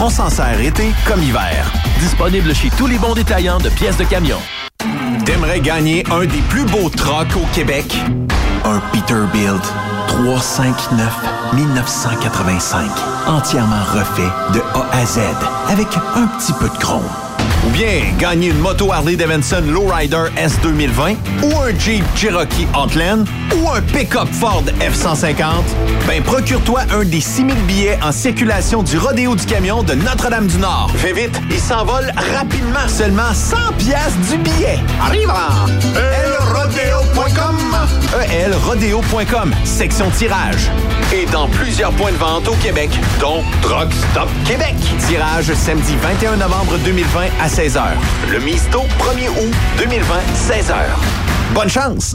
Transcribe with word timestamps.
On 0.00 0.10
s'en 0.10 0.30
sert 0.30 0.60
été 0.60 0.92
comme 1.06 1.20
hiver. 1.22 1.72
Disponible 1.98 2.54
chez 2.54 2.70
tous 2.70 2.86
les 2.86 2.98
bons 2.98 3.14
détaillants 3.14 3.58
de 3.58 3.68
pièces 3.68 3.96
de 3.96 4.04
camion. 4.04 4.38
T'aimerais 5.24 5.58
gagner 5.58 6.04
un 6.12 6.20
des 6.20 6.40
plus 6.48 6.64
beaux 6.64 6.88
trucks 6.88 7.36
au 7.36 7.44
Québec? 7.52 7.98
Un 8.64 8.78
Peterbilt 8.92 9.62
359 10.06 11.54
1985. 11.54 12.90
Entièrement 13.26 13.82
refait 13.92 14.30
de 14.54 14.60
A 14.60 14.96
à 14.96 15.04
Z 15.04 15.18
avec 15.68 15.88
un 16.14 16.28
petit 16.38 16.52
peu 16.52 16.68
de 16.68 16.78
chrome. 16.78 17.02
Ou 17.68 17.70
bien 17.70 18.14
gagner 18.18 18.48
une 18.48 18.58
moto 18.60 18.90
Harley 18.92 19.14
Davidson 19.14 19.62
Lowrider 19.66 20.24
S 20.38 20.58
2020 20.62 21.16
ou 21.42 21.58
un 21.58 21.78
Jeep 21.78 22.02
Cherokee 22.16 22.66
Outland 22.74 23.26
ou 23.54 23.68
un 23.68 23.82
pick-up 23.82 24.28
Ford 24.32 24.64
F-150, 24.80 25.44
ben 26.06 26.22
procure-toi 26.22 26.80
un 26.90 27.04
des 27.04 27.20
6000 27.20 27.54
billets 27.66 27.98
en 28.02 28.10
circulation 28.12 28.82
du 28.82 28.96
Rodéo 28.96 29.34
du 29.34 29.44
Camion 29.44 29.82
de 29.82 29.92
Notre-Dame-du-Nord. 29.92 30.92
Fais 30.96 31.12
vite, 31.12 31.38
il 31.50 31.60
s'envole 31.60 32.10
rapidement. 32.34 32.88
Seulement 32.88 33.34
100 33.34 33.56
piastres 33.76 34.18
du 34.30 34.38
billet. 34.38 34.78
Arrive 35.02 35.30
elrodeo.com 35.94 37.58
elrodeo.com, 38.32 39.54
section 39.64 40.10
tirage. 40.10 40.70
Et 41.12 41.26
dans 41.26 41.48
plusieurs 41.48 41.92
points 41.92 42.12
de 42.12 42.16
vente 42.16 42.48
au 42.48 42.54
Québec, 42.54 42.90
dont 43.20 43.42
Drug 43.62 43.88
Stop 44.10 44.28
Québec. 44.44 44.74
Tirage 45.06 45.52
samedi 45.54 45.94
21 46.02 46.36
novembre 46.36 46.78
2020 46.84 47.20
à 47.40 47.48
16h. 47.58 47.82
Le 48.30 48.38
Misto 48.38 48.82
1er 49.00 49.30
août 49.30 49.52
2020, 49.78 50.14
16h. 50.48 50.74
Bonne 51.52 51.68
chance! 51.68 52.14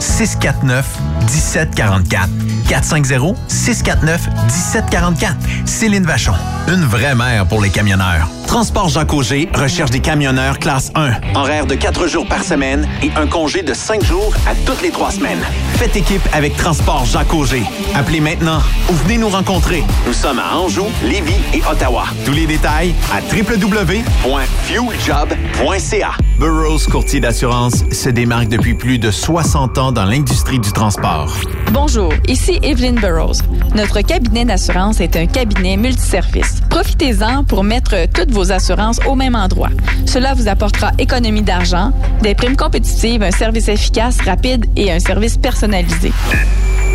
649 0.00 0.84
1744. 1.20 2.28
450 2.68 3.36
649 3.48 4.28
1744. 4.46 5.36
Céline 5.64 6.04
Vachon, 6.04 6.34
une 6.68 6.84
vraie 6.84 7.14
mère 7.14 7.46
pour 7.46 7.62
les 7.62 7.70
camionneurs. 7.70 8.28
Transport 8.46 8.88
Jean 8.88 9.04
Cogé 9.04 9.48
recherche 9.54 9.90
des 9.90 10.00
camionneurs 10.00 10.58
classe 10.58 10.90
1. 10.94 11.10
Horaire 11.34 11.66
de 11.66 11.74
4 11.74 12.06
jours 12.06 12.26
par 12.26 12.42
semaine 12.44 12.88
et 13.02 13.10
un 13.16 13.26
congé 13.26 13.62
de 13.62 13.74
5 13.74 14.02
jours 14.04 14.32
à 14.46 14.54
toutes 14.64 14.80
les 14.82 14.90
3 14.90 15.10
semaines. 15.12 15.42
Faites 15.74 15.96
équipe 15.96 16.22
avec 16.32 16.56
Transport 16.56 17.04
Jean 17.04 17.24
Cogé. 17.24 17.62
Appelez 17.94 18.20
maintenant 18.20 18.60
ou 18.88 18.92
venez 18.94 19.18
nous 19.18 19.28
rencontrer. 19.28 19.82
Nous 20.06 20.12
sommes 20.12 20.38
à 20.38 20.56
Anjou, 20.56 20.86
Lévis 21.02 21.34
et 21.54 21.62
Ottawa. 21.70 22.04
Tous 22.24 22.32
les 22.32 22.46
détails 22.46 22.94
à 23.12 23.20
www.fueljob.ca. 23.34 26.10
Burroughs 26.38 26.86
Courtier 26.90 27.20
d'assurance 27.20 27.84
se 27.90 28.08
démarque 28.10 28.48
depuis 28.48 28.74
plus 28.74 28.98
de 28.98 29.10
60 29.10 29.78
ans 29.78 29.85
dans 29.92 30.04
l'industrie 30.04 30.58
du 30.58 30.72
transport. 30.72 31.32
Bonjour, 31.72 32.12
ici 32.28 32.58
Evelyn 32.62 32.94
Burroughs. 32.94 33.42
Notre 33.74 34.00
cabinet 34.00 34.44
d'assurance 34.44 35.00
est 35.00 35.16
un 35.16 35.26
cabinet 35.26 35.76
multiservice. 35.76 36.60
Profitez-en 36.70 37.44
pour 37.44 37.64
mettre 37.64 37.94
toutes 38.12 38.30
vos 38.30 38.52
assurances 38.52 38.98
au 39.06 39.14
même 39.14 39.34
endroit. 39.34 39.70
Cela 40.06 40.34
vous 40.34 40.48
apportera 40.48 40.92
économie 40.98 41.42
d'argent, 41.42 41.92
des 42.22 42.34
primes 42.34 42.56
compétitives, 42.56 43.22
un 43.22 43.30
service 43.30 43.68
efficace, 43.68 44.20
rapide 44.22 44.66
et 44.76 44.90
un 44.92 44.98
service 44.98 45.36
personnalisé. 45.36 46.12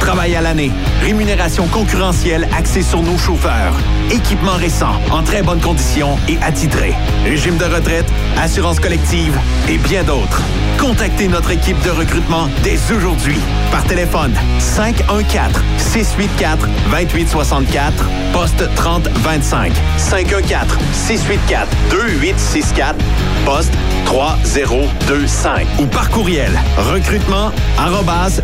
Travail 0.00 0.36
à 0.36 0.40
l'année, 0.40 0.70
rémunération 1.02 1.66
concurrentielle 1.66 2.48
axée 2.56 2.82
sur 2.82 3.02
nos 3.02 3.18
chauffeurs, 3.18 3.74
équipement 4.10 4.54
récent, 4.54 5.00
en 5.10 5.22
très 5.22 5.42
bonne 5.42 5.60
condition 5.60 6.16
et 6.28 6.38
attitré, 6.42 6.94
régime 7.24 7.56
de 7.56 7.64
retraite, 7.64 8.06
assurance 8.38 8.78
collective 8.78 9.36
et 9.68 9.78
bien 9.78 10.04
d'autres. 10.04 10.42
Contactez 10.78 11.28
notre 11.28 11.50
équipe 11.50 11.80
de 11.82 11.90
recrutement 11.90 12.48
dès 12.62 12.78
aujourd'hui 12.94 13.38
par 13.70 13.84
téléphone 13.84 14.32
514 14.58 15.62
684 15.78 16.68
2864 16.90 18.04
poste 18.32 18.74
3025 18.74 19.72
514 19.96 20.78
684 20.92 21.68
2864 21.90 22.96
poste 23.44 23.72
3025 24.04 25.66
ou 25.80 25.86
par 25.86 26.10
courriel 26.10 26.52
recrutement 26.92 27.50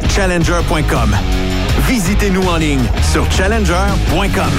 challenger.com. 0.08 1.16
Visitez-nous 1.88 2.46
en 2.48 2.56
ligne 2.56 2.84
sur 3.12 3.30
challenger.com. 3.30 4.52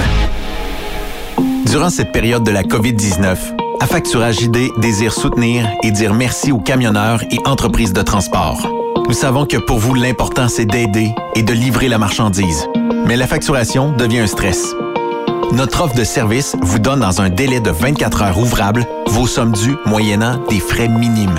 Durant 1.66 1.90
cette 1.90 2.12
période 2.12 2.44
de 2.44 2.50
la 2.50 2.62
COVID-19, 2.62 3.63
Affacturage 3.80 4.42
ID 4.42 4.70
désire 4.78 5.12
soutenir 5.12 5.68
et 5.82 5.90
dire 5.90 6.14
merci 6.14 6.52
aux 6.52 6.58
camionneurs 6.58 7.22
et 7.30 7.38
entreprises 7.44 7.92
de 7.92 8.02
transport. 8.02 8.68
Nous 9.06 9.12
savons 9.12 9.46
que 9.46 9.56
pour 9.56 9.78
vous, 9.78 9.94
l'important, 9.94 10.48
c'est 10.48 10.64
d'aider 10.64 11.14
et 11.34 11.42
de 11.42 11.52
livrer 11.52 11.88
la 11.88 11.98
marchandise. 11.98 12.66
Mais 13.06 13.16
la 13.16 13.26
facturation 13.26 13.92
devient 13.92 14.20
un 14.20 14.26
stress. 14.26 14.74
Notre 15.52 15.84
offre 15.84 15.94
de 15.94 16.04
service 16.04 16.56
vous 16.62 16.78
donne 16.78 17.00
dans 17.00 17.20
un 17.20 17.28
délai 17.28 17.60
de 17.60 17.70
24 17.70 18.22
heures 18.22 18.38
ouvrables 18.38 18.86
vos 19.08 19.26
sommes 19.26 19.52
dues 19.52 19.76
moyennant 19.86 20.38
des 20.48 20.60
frais 20.60 20.88
minimes. 20.88 21.38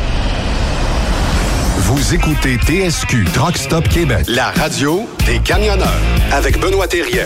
Vous 1.93 2.15
écoutez 2.15 2.55
TSQ 2.55 3.25
Truck 3.33 3.57
Stop 3.57 3.89
Québec. 3.89 4.23
La 4.29 4.51
radio 4.51 5.09
des 5.25 5.39
camionneurs 5.39 5.91
avec 6.31 6.57
Benoît 6.57 6.87
Thérien. 6.87 7.25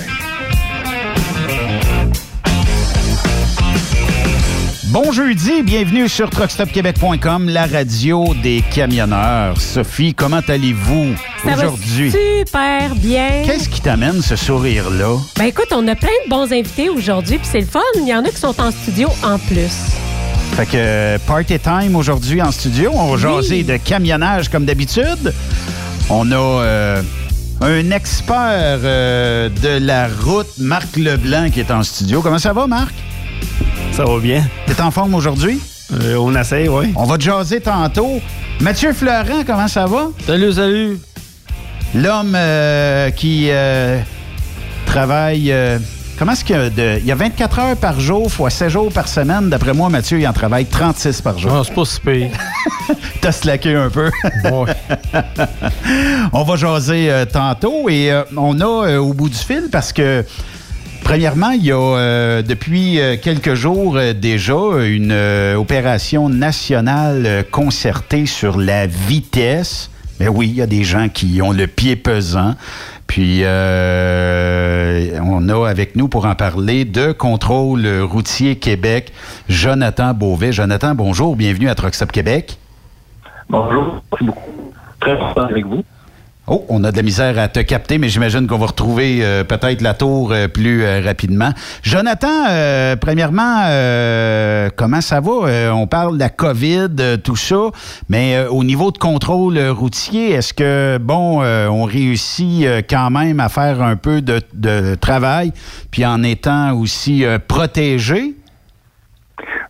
Bon 4.86 5.12
jeudi, 5.12 5.62
bienvenue 5.62 6.10
sur 6.10 6.32
truckstopquebec.com, 6.32 7.48
la 7.48 7.68
radio 7.68 8.34
des 8.42 8.64
camionneurs. 8.74 9.62
Sophie, 9.62 10.16
comment 10.16 10.42
allez-vous 10.48 11.14
aujourd'hui? 11.46 12.12
super 12.12 12.96
bien. 12.96 13.44
Qu'est-ce 13.46 13.70
qui 13.70 13.82
t'amène 13.82 14.24
ce 14.24 14.36
sourire-là? 14.36 15.18
Ben 15.38 15.46
écoute, 15.46 15.70
on 15.74 15.88
a 15.88 15.94
plein 15.94 16.10
de 16.26 16.30
bons 16.32 16.52
invités 16.52 16.90
aujourd'hui, 16.90 17.38
puis 17.38 17.48
c'est 17.52 17.60
le 17.60 17.68
fun. 17.68 17.82
Il 17.98 18.08
y 18.08 18.16
en 18.16 18.26
a 18.26 18.30
qui 18.30 18.40
sont 18.40 18.60
en 18.60 18.72
studio 18.72 19.10
en 19.22 19.38
plus. 19.38 19.92
Fait 20.56 20.66
que 20.66 21.18
party 21.28 21.60
time 21.60 21.98
aujourd'hui 21.98 22.42
en 22.42 22.50
studio. 22.50 22.90
On 22.94 23.13
va 23.13 23.18
jaser 23.18 23.63
de 23.63 23.75
camionnage 23.75 24.48
comme 24.48 24.63
d'habitude. 24.63 25.34
On 26.10 26.31
a 26.31 26.36
euh, 26.36 27.02
un 27.60 27.92
expert 27.92 28.80
euh, 28.84 29.50
de 29.50 29.86
la 29.86 30.07
route, 30.07 30.48
Marc 30.57 30.96
Leblanc, 30.96 31.50
qui 31.50 31.60
est 31.60 31.72
en 31.72 31.84
studio. 31.84 32.22
Comment 32.22 32.40
ça 32.40 32.54
va, 32.54 32.68
Marc? 32.68 32.94
Ça 33.92 34.06
va 34.06 34.18
bien. 34.19 34.48
T'es 34.66 34.80
en 34.80 34.92
forme 34.92 35.16
aujourd'hui? 35.16 35.60
Euh, 35.94 36.16
on 36.16 36.34
essaye, 36.34 36.69
oui. 36.69 36.94
On 36.96 37.04
va 37.04 37.18
te 37.18 37.24
jaser 37.24 37.60
tantôt. 37.60 38.22
Mathieu 38.62 38.94
Fleurant, 38.94 39.44
comment 39.46 39.68
ça 39.68 39.86
va? 39.88 40.08
Salut, 40.25 40.54
salut. 40.54 41.00
L'homme 41.94 42.34
euh, 42.34 43.10
qui 43.10 43.48
euh, 43.50 44.00
travaille. 44.86 45.54
Comment 46.18 46.32
est-ce 46.32 46.46
qu'il 46.46 46.56
y 46.56 46.60
a 46.60 46.70
de. 46.70 47.00
Il 47.00 47.06
y 47.06 47.12
a 47.12 47.16
24 47.16 47.60
heures 47.60 47.78
par 47.78 48.00
jour, 48.00 48.32
fois 48.32 48.50
7 48.50 48.70
jours 48.70 48.92
par 48.92 49.08
semaine? 49.08 49.50
D'après 49.50 49.74
moi, 49.74 49.90
Mathieu, 49.90 50.20
il 50.20 50.28
en 50.28 50.34
travaille 50.34 50.66
36 50.66 51.22
par 51.22 51.38
jour. 51.38 51.52
Non, 51.52 51.64
c'est 51.64 51.74
pas 51.74 51.86
si 51.86 52.00
pire. 52.00 52.30
T'as 53.22 53.32
slacké 53.32 53.76
un 53.76 53.90
peu. 53.90 54.10
Ouais. 54.46 54.74
on 56.34 56.44
va 56.44 56.56
jaser 56.56 57.12
euh, 57.12 57.26
tantôt 57.26 57.90
et 57.90 58.12
euh, 58.12 58.24
on 58.36 58.60
a 58.60 58.88
euh, 58.88 58.98
au 58.98 59.14
bout 59.14 59.30
du 59.30 59.38
fil 59.38 59.70
parce 59.72 59.94
que. 59.94 60.24
Premièrement, 61.06 61.52
il 61.52 61.64
y 61.64 61.72
a 61.72 61.76
euh, 61.78 62.42
depuis 62.42 63.00
quelques 63.22 63.54
jours 63.54 63.96
euh, 63.96 64.14
déjà 64.14 64.56
une 64.84 65.12
euh, 65.12 65.54
opération 65.54 66.30
nationale 66.30 67.46
concertée 67.52 68.26
sur 68.26 68.58
la 68.58 68.88
vitesse. 68.88 69.92
Mais 70.20 70.28
oui, 70.28 70.48
il 70.48 70.56
y 70.56 70.62
a 70.62 70.68
des 70.68 70.84
gens 70.84 71.10
qui 71.10 71.42
ont 71.42 71.52
le 71.52 71.68
pied 71.68 71.96
pesant. 71.96 72.56
Puis 73.08 73.42
euh, 73.44 75.20
on 75.24 75.48
a 75.50 75.70
avec 75.70 75.96
nous 75.96 76.08
pour 76.08 76.26
en 76.26 76.36
parler 76.36 76.86
de 76.86 77.12
Contrôle 77.12 77.86
routier 78.02 78.58
Québec, 78.58 79.14
Jonathan 79.48 80.14
Beauvais. 80.14 80.52
Jonathan, 80.52 80.96
bonjour, 80.96 81.36
bienvenue 81.36 81.70
à 81.70 81.76
Truckstop 81.76 82.12
Québec. 82.12 82.58
Bonjour, 83.50 84.02
merci 84.12 84.26
beaucoup. 84.26 84.74
Très 85.00 85.18
content 85.18 85.44
avec 85.44 85.66
vous. 85.66 85.84
Oh, 86.48 86.64
on 86.70 86.84
a 86.84 86.92
de 86.92 86.98
la 86.98 87.02
misère 87.02 87.40
à 87.40 87.48
te 87.48 87.60
capter, 87.60 87.98
mais 87.98 88.08
j'imagine 88.08 88.46
qu'on 88.46 88.60
va 88.60 88.68
retrouver 88.68 89.22
euh, 89.24 89.44
peut-être 89.44 89.82
la 89.82 89.96
tour 89.96 90.32
euh, 90.32 90.48
plus 90.48 90.84
euh, 90.84 91.02
rapidement. 91.04 91.50
Jonathan, 91.82 92.46
euh, 92.48 92.96
premièrement, 92.96 93.64
euh, 93.66 94.70
comment 94.76 95.02
ça 95.02 95.22
va? 95.22 95.74
On 95.74 95.88
parle 95.88 96.16
de 96.16 96.20
la 96.20 96.30
COVID, 96.30 97.18
tout 97.24 97.36
ça, 97.36 97.72
mais 98.10 98.46
au 98.46 98.64
niveau 98.64 98.92
de 98.92 99.00
contrôle 99.00 99.58
routier, 99.70 100.34
est-ce 100.34 100.54
que, 100.54 101.00
bon, 101.02 101.42
on 101.42 101.84
réussit 101.84 102.68
quand 102.88 103.10
même 103.10 103.40
à 103.40 103.50
faire 103.50 103.82
un 103.82 103.96
peu 103.96 104.22
de, 104.22 104.96
travail, 104.96 105.52
puis 105.90 106.06
en 106.06 106.22
étant 106.22 106.74
aussi 106.78 107.25
protégé? 107.48 108.36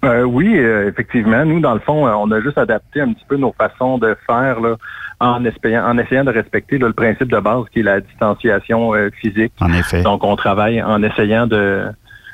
Euh, 0.04 0.24
oui, 0.24 0.58
euh, 0.58 0.90
effectivement. 0.90 1.44
Nous, 1.46 1.60
dans 1.60 1.74
le 1.74 1.80
fond, 1.80 2.08
euh, 2.08 2.12
on 2.12 2.30
a 2.32 2.42
juste 2.42 2.58
adapté 2.58 3.02
un 3.02 3.14
petit 3.14 3.26
peu 3.28 3.38
nos 3.38 3.54
façons 3.54 3.98
de 3.98 4.16
faire 4.28 4.60
là, 4.60 4.76
en, 5.20 5.44
en 5.44 5.98
essayant 5.98 6.24
de 6.24 6.32
respecter 6.32 6.78
là, 6.78 6.88
le 6.88 6.94
principe 6.94 7.30
de 7.30 7.40
base 7.40 7.64
qui 7.72 7.80
est 7.80 7.84
la 7.84 8.02
distanciation 8.02 8.94
euh, 8.94 9.10
physique. 9.22 9.54
En 9.60 9.74
effet. 9.74 10.04
Donc, 10.04 10.24
on 10.24 10.36
travaille 10.36 10.82
en 10.84 11.02
essayant 11.02 11.48
de, 11.48 11.86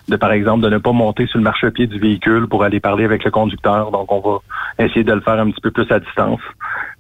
de, 0.10 0.16
par 0.18 0.32
exemple, 0.32 0.64
de 0.64 0.70
ne 0.70 0.78
pas 0.78 0.92
monter 0.92 1.28
sur 1.28 1.38
le 1.38 1.44
marchepied 1.44 1.88
du 1.88 2.00
véhicule 2.00 2.48
pour 2.48 2.64
aller 2.64 2.80
parler 2.80 3.06
avec 3.06 3.24
le 3.24 3.32
conducteur. 3.32 3.92
Donc, 3.92 4.12
on 4.12 4.20
va 4.20 4.40
essayer 4.84 5.04
de 5.04 5.14
le 5.14 5.22
faire 5.22 5.40
un 5.40 5.50
petit 5.52 5.62
peu 5.62 5.72
plus 5.72 5.90
à 5.92 6.00
distance. 6.00 6.42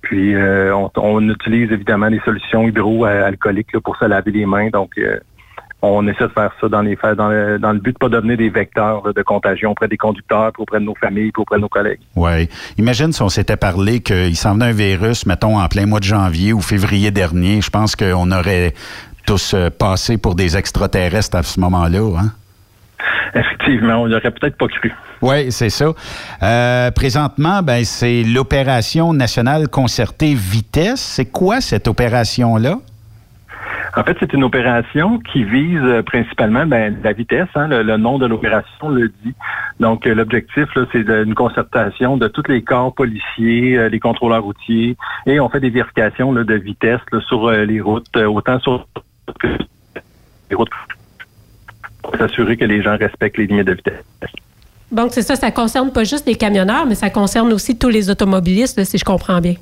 Puis, 0.01 0.33
euh, 0.35 0.73
on, 0.75 0.89
on 0.95 1.29
utilise 1.29 1.71
évidemment 1.71 2.09
des 2.09 2.21
solutions 2.21 2.67
hydroalcooliques 2.67 3.77
pour 3.79 3.97
se 3.97 4.05
laver 4.05 4.31
les 4.31 4.45
mains. 4.45 4.69
Donc, 4.69 4.91
euh, 4.97 5.19
on 5.81 6.07
essaie 6.07 6.25
de 6.25 6.33
faire 6.33 6.51
ça 6.59 6.69
dans 6.69 6.81
les 6.81 6.97
dans 7.17 7.29
le, 7.29 7.57
dans 7.57 7.71
le 7.71 7.79
but 7.79 7.93
de 7.93 7.97
pas 7.97 8.09
devenir 8.09 8.37
des 8.37 8.49
vecteurs 8.49 9.05
là, 9.05 9.13
de 9.13 9.21
contagion 9.23 9.71
auprès 9.71 9.87
des 9.87 9.97
conducteurs, 9.97 10.51
puis 10.53 10.61
auprès 10.61 10.79
de 10.79 10.85
nos 10.85 10.95
familles, 10.95 11.31
puis 11.31 11.41
auprès 11.41 11.57
de 11.57 11.61
nos 11.61 11.69
collègues. 11.69 11.99
Oui. 12.15 12.49
Imagine 12.77 13.11
si 13.11 13.21
on 13.21 13.29
s'était 13.29 13.57
parlé 13.57 14.01
qu'il 14.01 14.35
s'en 14.35 14.53
venait 14.53 14.65
un 14.65 14.71
virus, 14.71 15.25
mettons, 15.25 15.59
en 15.59 15.67
plein 15.67 15.85
mois 15.85 15.99
de 15.99 16.05
janvier 16.05 16.53
ou 16.53 16.61
février 16.61 17.11
dernier. 17.11 17.61
Je 17.61 17.69
pense 17.69 17.95
qu'on 17.95 18.31
aurait 18.31 18.73
tous 19.25 19.53
euh, 19.53 19.69
passé 19.69 20.17
pour 20.17 20.35
des 20.35 20.57
extraterrestres 20.57 21.37
à 21.37 21.43
ce 21.43 21.59
moment-là. 21.59 22.19
Hein? 22.19 22.31
Effectivement, 23.33 24.01
on 24.01 24.07
n'aurait 24.07 24.31
peut-être 24.31 24.57
pas 24.57 24.67
cru. 24.67 24.93
Oui, 25.21 25.51
c'est 25.51 25.69
ça. 25.69 25.93
Euh, 26.43 26.91
présentement, 26.91 27.61
ben, 27.61 27.85
c'est 27.85 28.23
l'opération 28.23 29.13
nationale 29.13 29.67
concertée 29.67 30.33
vitesse. 30.33 30.99
C'est 30.99 31.25
quoi 31.25 31.61
cette 31.61 31.87
opération-là? 31.87 32.77
En 33.95 34.03
fait, 34.03 34.15
c'est 34.19 34.31
une 34.33 34.43
opération 34.43 35.19
qui 35.19 35.43
vise 35.43 35.81
euh, 35.81 36.01
principalement 36.01 36.65
ben, 36.65 36.97
la 37.03 37.11
vitesse. 37.11 37.49
Hein, 37.55 37.67
le, 37.67 37.97
nom 37.97 38.17
de 38.17 38.25
l'opération 38.25 38.89
le 38.89 39.09
dit. 39.23 39.33
Donc, 39.79 40.07
euh, 40.07 40.15
l'objectif, 40.15 40.65
c'est 40.91 41.01
une 41.01 41.35
concertation 41.35 42.15
de 42.15 42.27
tous 42.27 42.47
les 42.47 42.61
corps 42.61 42.93
policiers, 42.93 43.77
euh, 43.77 43.89
les 43.89 43.99
contrôleurs 43.99 44.43
routiers, 44.43 44.95
et 45.25 45.39
on 45.39 45.49
fait 45.49 45.59
des 45.59 45.69
vérifications 45.69 46.31
de 46.31 46.53
vitesse 46.53 47.01
sur 47.27 47.51
les 47.51 47.81
routes, 47.81 48.15
autant 48.15 48.59
sur 48.59 48.87
les 50.49 50.55
routes 50.55 50.69
pour 52.01 52.15
s'assurer 52.15 52.57
que 52.57 52.65
les 52.65 52.81
gens 52.81 52.97
respectent 52.97 53.37
les 53.37 53.47
limites 53.47 53.67
de 53.67 53.73
vitesse. 53.73 54.03
Donc, 54.91 55.11
c'est 55.11 55.21
ça, 55.21 55.35
ça 55.35 55.51
concerne 55.51 55.91
pas 55.91 56.03
juste 56.03 56.25
les 56.27 56.35
camionneurs, 56.35 56.85
mais 56.85 56.95
ça 56.95 57.09
concerne 57.09 57.51
aussi 57.53 57.77
tous 57.77 57.89
les 57.89 58.09
automobilistes, 58.09 58.83
si 58.83 58.97
je 58.97 59.05
comprends 59.05 59.39
bien. 59.39 59.55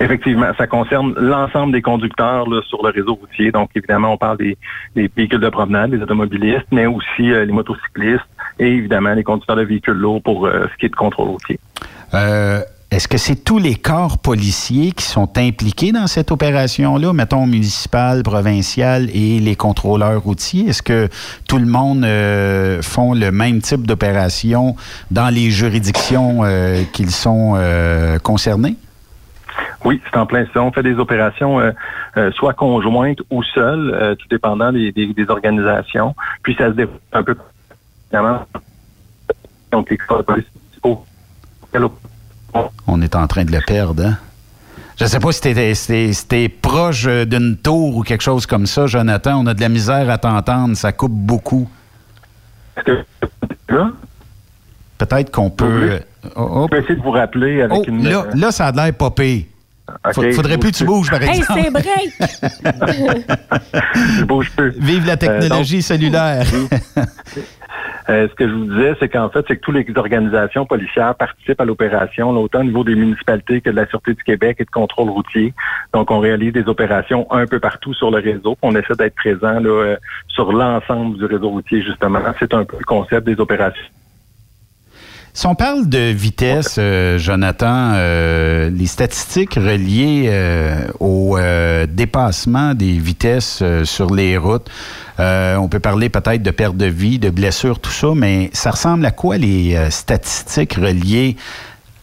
Effectivement, 0.00 0.50
ça 0.56 0.66
concerne 0.66 1.14
l'ensemble 1.16 1.72
des 1.72 1.82
conducteurs 1.82 2.46
sur 2.68 2.84
le 2.84 2.90
réseau 2.90 3.14
routier. 3.14 3.52
Donc, 3.52 3.70
évidemment, 3.74 4.12
on 4.12 4.16
parle 4.16 4.38
des, 4.38 4.56
véhicules 4.94 5.40
de 5.40 5.48
promenade, 5.48 5.90
des 5.90 6.02
automobilistes, 6.02 6.66
mais 6.72 6.86
aussi 6.86 7.30
euh, 7.30 7.44
les 7.44 7.52
motocyclistes 7.52 8.24
et 8.58 8.68
évidemment 8.68 9.14
les 9.14 9.24
conducteurs 9.24 9.56
de 9.56 9.62
véhicules 9.62 9.94
lourds 9.94 10.22
pour 10.22 10.46
euh, 10.46 10.66
ce 10.72 10.76
qui 10.78 10.86
est 10.86 10.88
de 10.88 10.96
contrôle 10.96 11.28
routier. 11.28 11.60
Euh, 12.14 12.60
Est-ce 12.90 13.06
que 13.06 13.18
c'est 13.18 13.44
tous 13.44 13.58
les 13.58 13.76
corps 13.76 14.18
policiers 14.18 14.90
qui 14.92 15.04
sont 15.04 15.38
impliqués 15.38 15.92
dans 15.92 16.08
cette 16.08 16.32
opération-là, 16.32 17.12
mettons 17.12 17.46
municipal, 17.46 18.24
provincial 18.24 19.08
et 19.14 19.38
les 19.38 19.54
contrôleurs 19.54 20.22
routiers? 20.22 20.68
Est-ce 20.68 20.82
que 20.82 21.08
tout 21.46 21.58
le 21.58 21.66
monde 21.66 22.04
font 22.82 23.14
le 23.14 23.30
même 23.30 23.60
type 23.60 23.86
d'opération 23.86 24.74
dans 25.10 25.28
les 25.28 25.50
juridictions 25.50 26.40
qu'ils 26.92 27.10
sont 27.10 27.58
concernés? 28.24 28.76
Oui, 29.84 30.00
c'est 30.04 30.16
en 30.18 30.26
plein 30.26 30.44
ça. 30.52 30.62
On 30.62 30.70
fait 30.72 30.82
des 30.82 30.94
opérations 30.96 31.60
euh, 31.60 31.72
euh, 32.16 32.30
soit 32.32 32.52
conjointes 32.54 33.18
ou 33.30 33.42
seules, 33.42 33.90
euh, 33.94 34.14
tout 34.14 34.26
dépendant 34.30 34.72
des, 34.72 34.92
des- 34.92 35.12
des 35.14 35.30
organisations. 35.30 36.14
Puis 36.42 36.54
ça 36.56 36.66
se 36.68 36.72
déroule 36.72 36.94
un 37.12 37.22
peu. 37.22 37.36
Donc. 39.72 39.92
On 42.86 43.02
est 43.02 43.14
en 43.14 43.26
train 43.26 43.44
de 43.44 43.52
le 43.52 43.60
perdre, 43.60 44.04
hein? 44.06 44.16
Je 44.98 45.04
ne 45.04 45.08
sais 45.08 45.20
pas 45.20 45.30
si 45.30 45.40
t'es, 45.40 45.74
si 45.74 45.86
t'es- 45.86 46.12
si 46.12 46.48
proche 46.48 47.06
euh, 47.06 47.24
d'une 47.24 47.56
tour 47.56 47.96
ou 47.96 48.02
quelque 48.02 48.22
chose 48.22 48.46
comme 48.46 48.66
ça, 48.66 48.86
Jonathan. 48.88 49.40
On 49.42 49.46
a 49.46 49.54
de 49.54 49.60
la 49.60 49.68
misère 49.68 50.10
à 50.10 50.18
t'entendre. 50.18 50.74
Ça 50.76 50.90
coupe 50.92 51.12
beaucoup. 51.12 51.68
Peut-être 54.98 55.30
qu'on 55.30 55.50
peut... 55.50 56.00
Oh, 56.36 56.66
Je 56.70 56.76
peux 56.76 56.82
essayer 56.82 56.96
de 56.96 57.02
vous 57.02 57.10
rappeler 57.10 57.62
avec 57.62 57.78
oh, 57.78 57.84
une. 57.86 58.08
là, 58.08 58.24
euh, 58.26 58.30
là, 58.34 58.50
ça 58.50 58.66
a 58.66 58.72
l'air 58.72 58.92
pas 58.94 59.10
pire. 59.10 59.44
OK, 60.04 60.14
Faut- 60.14 60.32
faudrait 60.32 60.58
plus 60.58 60.70
que 60.72 60.76
tu 60.76 60.84
bouges, 60.84 61.10
par 61.10 61.22
Hey, 61.22 61.38
exemple. 61.38 61.60
c'est 61.64 61.70
break! 61.70 62.12
je 64.18 64.24
bouge 64.24 64.50
peu. 64.54 64.72
Vive 64.78 65.06
la 65.06 65.16
technologie 65.16 65.82
cellulaire. 65.82 66.44
Euh, 68.10 68.26
ce 68.26 68.34
que 68.36 68.48
je 68.48 68.54
vous 68.54 68.64
disais, 68.64 68.94
c'est 68.98 69.08
qu'en 69.10 69.28
fait, 69.28 69.44
c'est 69.46 69.56
que 69.56 69.60
toutes 69.60 69.74
les 69.74 69.86
organisations 69.94 70.64
policières 70.64 71.14
participent 71.14 71.60
à 71.60 71.66
l'opération, 71.66 72.30
autant 72.30 72.60
au 72.60 72.64
niveau 72.64 72.82
des 72.82 72.94
municipalités 72.94 73.60
que 73.60 73.68
de 73.68 73.76
la 73.76 73.86
Sûreté 73.86 74.14
du 74.14 74.22
Québec 74.24 74.56
et 74.60 74.64
de 74.64 74.70
contrôle 74.70 75.10
routier. 75.10 75.52
Donc, 75.92 76.10
on 76.10 76.18
réalise 76.18 76.54
des 76.54 76.66
opérations 76.68 77.30
un 77.30 77.46
peu 77.46 77.60
partout 77.60 77.92
sur 77.92 78.10
le 78.10 78.16
réseau. 78.20 78.56
On 78.62 78.74
essaie 78.74 78.94
d'être 78.98 79.14
présent 79.14 79.60
là, 79.60 79.68
euh, 79.68 79.96
sur 80.28 80.52
l'ensemble 80.52 81.18
du 81.18 81.26
réseau 81.26 81.50
routier, 81.50 81.82
justement. 81.82 82.20
C'est 82.38 82.54
un 82.54 82.64
peu 82.64 82.78
le 82.78 82.84
concept 82.86 83.26
des 83.26 83.38
opérations. 83.38 83.84
Si 85.38 85.46
on 85.46 85.54
parle 85.54 85.88
de 85.88 86.10
vitesse, 86.10 86.78
euh, 86.80 87.16
Jonathan, 87.16 87.92
euh, 87.94 88.70
les 88.70 88.88
statistiques 88.88 89.54
reliées 89.54 90.24
euh, 90.26 90.88
au 90.98 91.38
dépassement 91.88 92.74
des 92.74 92.98
vitesses 92.98 93.62
sur 93.84 94.12
les 94.12 94.36
routes, 94.36 94.68
euh, 95.20 95.54
on 95.54 95.68
peut 95.68 95.78
parler 95.78 96.08
peut-être 96.08 96.42
de 96.42 96.50
perte 96.50 96.76
de 96.76 96.86
vie, 96.86 97.20
de 97.20 97.30
blessures, 97.30 97.78
tout 97.78 97.92
ça, 97.92 98.08
mais 98.16 98.50
ça 98.52 98.72
ressemble 98.72 99.06
à 99.06 99.12
quoi 99.12 99.36
les 99.36 99.78
statistiques 99.90 100.74
reliées 100.74 101.36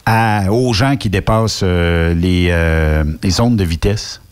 à, 0.06 0.50
aux 0.50 0.72
gens 0.72 0.96
qui 0.96 1.10
dépassent 1.10 1.62
les, 1.62 2.48
euh, 2.50 3.04
les 3.22 3.30
zones 3.30 3.56
de 3.56 3.64
vitesse? 3.64 4.22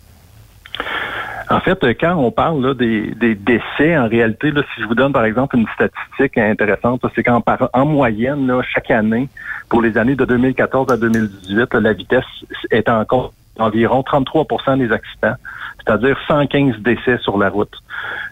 En 1.54 1.60
fait, 1.60 1.82
euh, 1.84 1.94
quand 1.98 2.14
on 2.16 2.30
parle 2.30 2.66
là, 2.66 2.74
des, 2.74 3.12
des 3.14 3.34
décès, 3.34 3.96
en 3.96 4.08
réalité, 4.08 4.50
là, 4.50 4.62
si 4.74 4.82
je 4.82 4.86
vous 4.86 4.94
donne 4.94 5.12
par 5.12 5.24
exemple 5.24 5.56
une 5.56 5.66
statistique 5.74 6.36
intéressante, 6.38 7.02
c'est 7.14 7.22
qu'en 7.22 7.42
en 7.72 7.86
moyenne, 7.86 8.46
là, 8.46 8.60
chaque 8.62 8.90
année, 8.90 9.28
pour 9.68 9.80
les 9.80 9.96
années 9.96 10.16
de 10.16 10.24
2014 10.24 10.90
à 10.90 10.96
2018, 10.96 11.74
là, 11.74 11.80
la 11.80 11.92
vitesse 11.92 12.24
est 12.70 12.88
encore 12.88 13.32
environ 13.58 14.00
33% 14.02 14.78
des 14.78 14.90
accidents, 14.90 15.36
c'est-à-dire 15.78 16.18
115 16.26 16.78
décès 16.80 17.18
sur 17.18 17.38
la 17.38 17.50
route. 17.50 17.72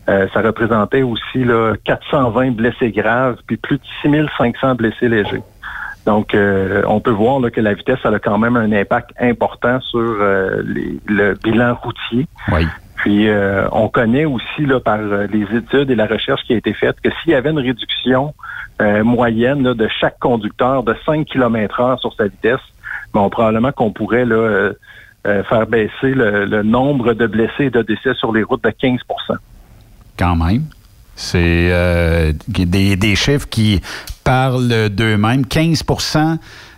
Euh, 0.09 0.27
ça 0.35 0.41
représentait 0.43 1.03
aussi 1.03 1.45
là, 1.45 1.75
420 1.85 2.51
blessés 2.57 2.91
graves, 2.91 3.37
puis 3.47 3.57
plus 3.57 3.77
de 3.77 3.85
6500 4.03 4.75
blessés 4.75 5.09
légers. 5.09 5.43
Donc, 6.07 6.35
euh, 6.35 6.83
on 6.89 6.99
peut 6.99 7.13
voir 7.13 7.39
là, 7.39 7.51
que 7.51 7.61
la 7.61 7.75
vitesse 7.75 8.05
a 8.05 8.19
quand 8.19 8.37
même 8.37 8.57
un 8.57 8.73
impact 8.73 9.11
important 9.21 9.81
sur 9.81 10.01
euh, 10.01 10.61
les- 10.67 10.99
le 11.07 11.35
bilan 11.35 11.75
routier. 11.81 12.27
Oui. 12.53 12.67
Puis, 13.03 13.29
euh, 13.29 13.67
on 13.73 13.89
connaît 13.89 14.27
aussi 14.27 14.65
là, 14.65 14.79
par 14.79 15.01
euh, 15.01 15.27
les 15.27 15.43
études 15.57 15.91
et 15.91 15.97
la 15.97 16.07
recherche 16.07 16.41
qui 16.45 16.55
a 16.55 16.57
été 16.57 16.73
faite 16.73 17.01
que 17.03 17.11
s'il 17.11 17.33
y 17.33 17.35
avait 17.35 17.51
une 17.51 17.59
réduction 17.59 18.33
euh, 18.81 19.03
moyenne 19.03 19.65
là, 19.65 19.75
de 19.75 19.89
chaque 20.01 20.21
conducteur 20.21 20.85
de 20.85 20.95
5 21.05 21.27
km 21.27 21.81
heure 21.81 21.99
sur 21.99 22.15
sa 22.15 22.29
vitesse, 22.29 22.61
bon, 23.13 23.29
probablement 23.29 23.73
qu'on 23.73 23.91
pourrait 23.91 24.25
là, 24.25 24.37
euh, 24.37 24.73
euh, 25.27 25.43
faire 25.43 25.67
baisser 25.67 26.15
le, 26.15 26.45
le 26.45 26.63
nombre 26.63 27.15
de 27.15 27.27
blessés 27.27 27.65
et 27.65 27.71
de 27.71 27.83
décès 27.83 28.15
sur 28.15 28.33
les 28.33 28.45
routes 28.45 28.63
de 28.63 28.71
15% 28.71 28.99
Quand 30.17 30.37
même. 30.37 30.63
C'est 31.17 31.71
euh, 31.73 32.33
des, 32.47 32.95
des 32.95 33.17
chiffres 33.17 33.49
qui 33.49 33.81
parlent 34.23 34.89
d'eux-mêmes. 34.91 35.45
15 35.45 35.83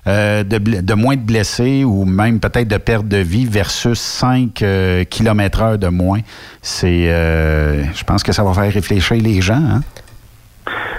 euh, 0.06 0.42
de, 0.44 0.94
moins 0.94 1.16
de 1.16 1.22
blessés 1.22 1.84
ou 1.84 2.04
même 2.04 2.40
peut-être 2.40 2.68
de 2.68 2.76
perte 2.76 3.08
de 3.08 3.16
vie 3.18 3.46
versus 3.46 3.98
5 3.98 4.62
km 5.10 5.62
heure 5.62 5.78
de 5.78 5.88
moins. 5.88 6.20
C'est, 6.62 7.10
euh, 7.10 7.82
je 7.94 8.04
pense 8.04 8.22
que 8.22 8.32
ça 8.32 8.42
va 8.44 8.52
faire 8.52 8.72
réfléchir 8.72 9.16
les 9.16 9.40
gens. 9.40 9.54
Hein? 9.54 9.80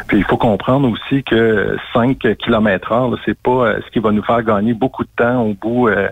Puis 0.08 0.18
il 0.18 0.24
faut 0.26 0.38
comprendre 0.38 0.88
aussi 0.90 1.24
que 1.24 1.78
5 1.94 2.20
km 2.38 2.92
heure, 2.92 3.16
c'est 3.26 3.38
pas 3.38 3.52
euh, 3.52 3.80
ce 3.86 3.92
qui 3.92 4.00
va 4.00 4.12
nous 4.12 4.24
faire 4.24 4.44
gagner 4.44 4.74
beaucoup 4.74 5.04
de 5.04 5.10
temps 5.18 5.42
au 5.42 5.54
bout 5.56 5.88
euh, 5.88 6.08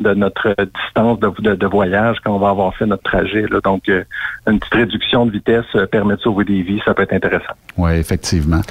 de 0.00 0.14
notre 0.14 0.54
distance 0.84 1.18
de, 1.20 1.30
de- 1.40 1.54
de 1.56 1.66
voyage 1.66 2.16
quand 2.24 2.34
on 2.34 2.38
va 2.38 2.50
avoir 2.50 2.74
fait 2.74 2.86
notre 2.86 3.02
trajet. 3.02 3.42
là. 3.50 3.60
Donc, 3.62 3.82
une 3.88 4.58
petite 4.58 4.74
réduction 4.74 5.26
de 5.26 5.30
vitesse 5.32 5.64
permet 5.90 6.14
de 6.16 6.20
sauver 6.20 6.44
des 6.44 6.62
vies, 6.62 6.80
ça 6.84 6.94
peut 6.94 7.02
être 7.02 7.12
intéressant. 7.12 7.52
Oui, 7.76 7.92
effectivement. 7.92 8.62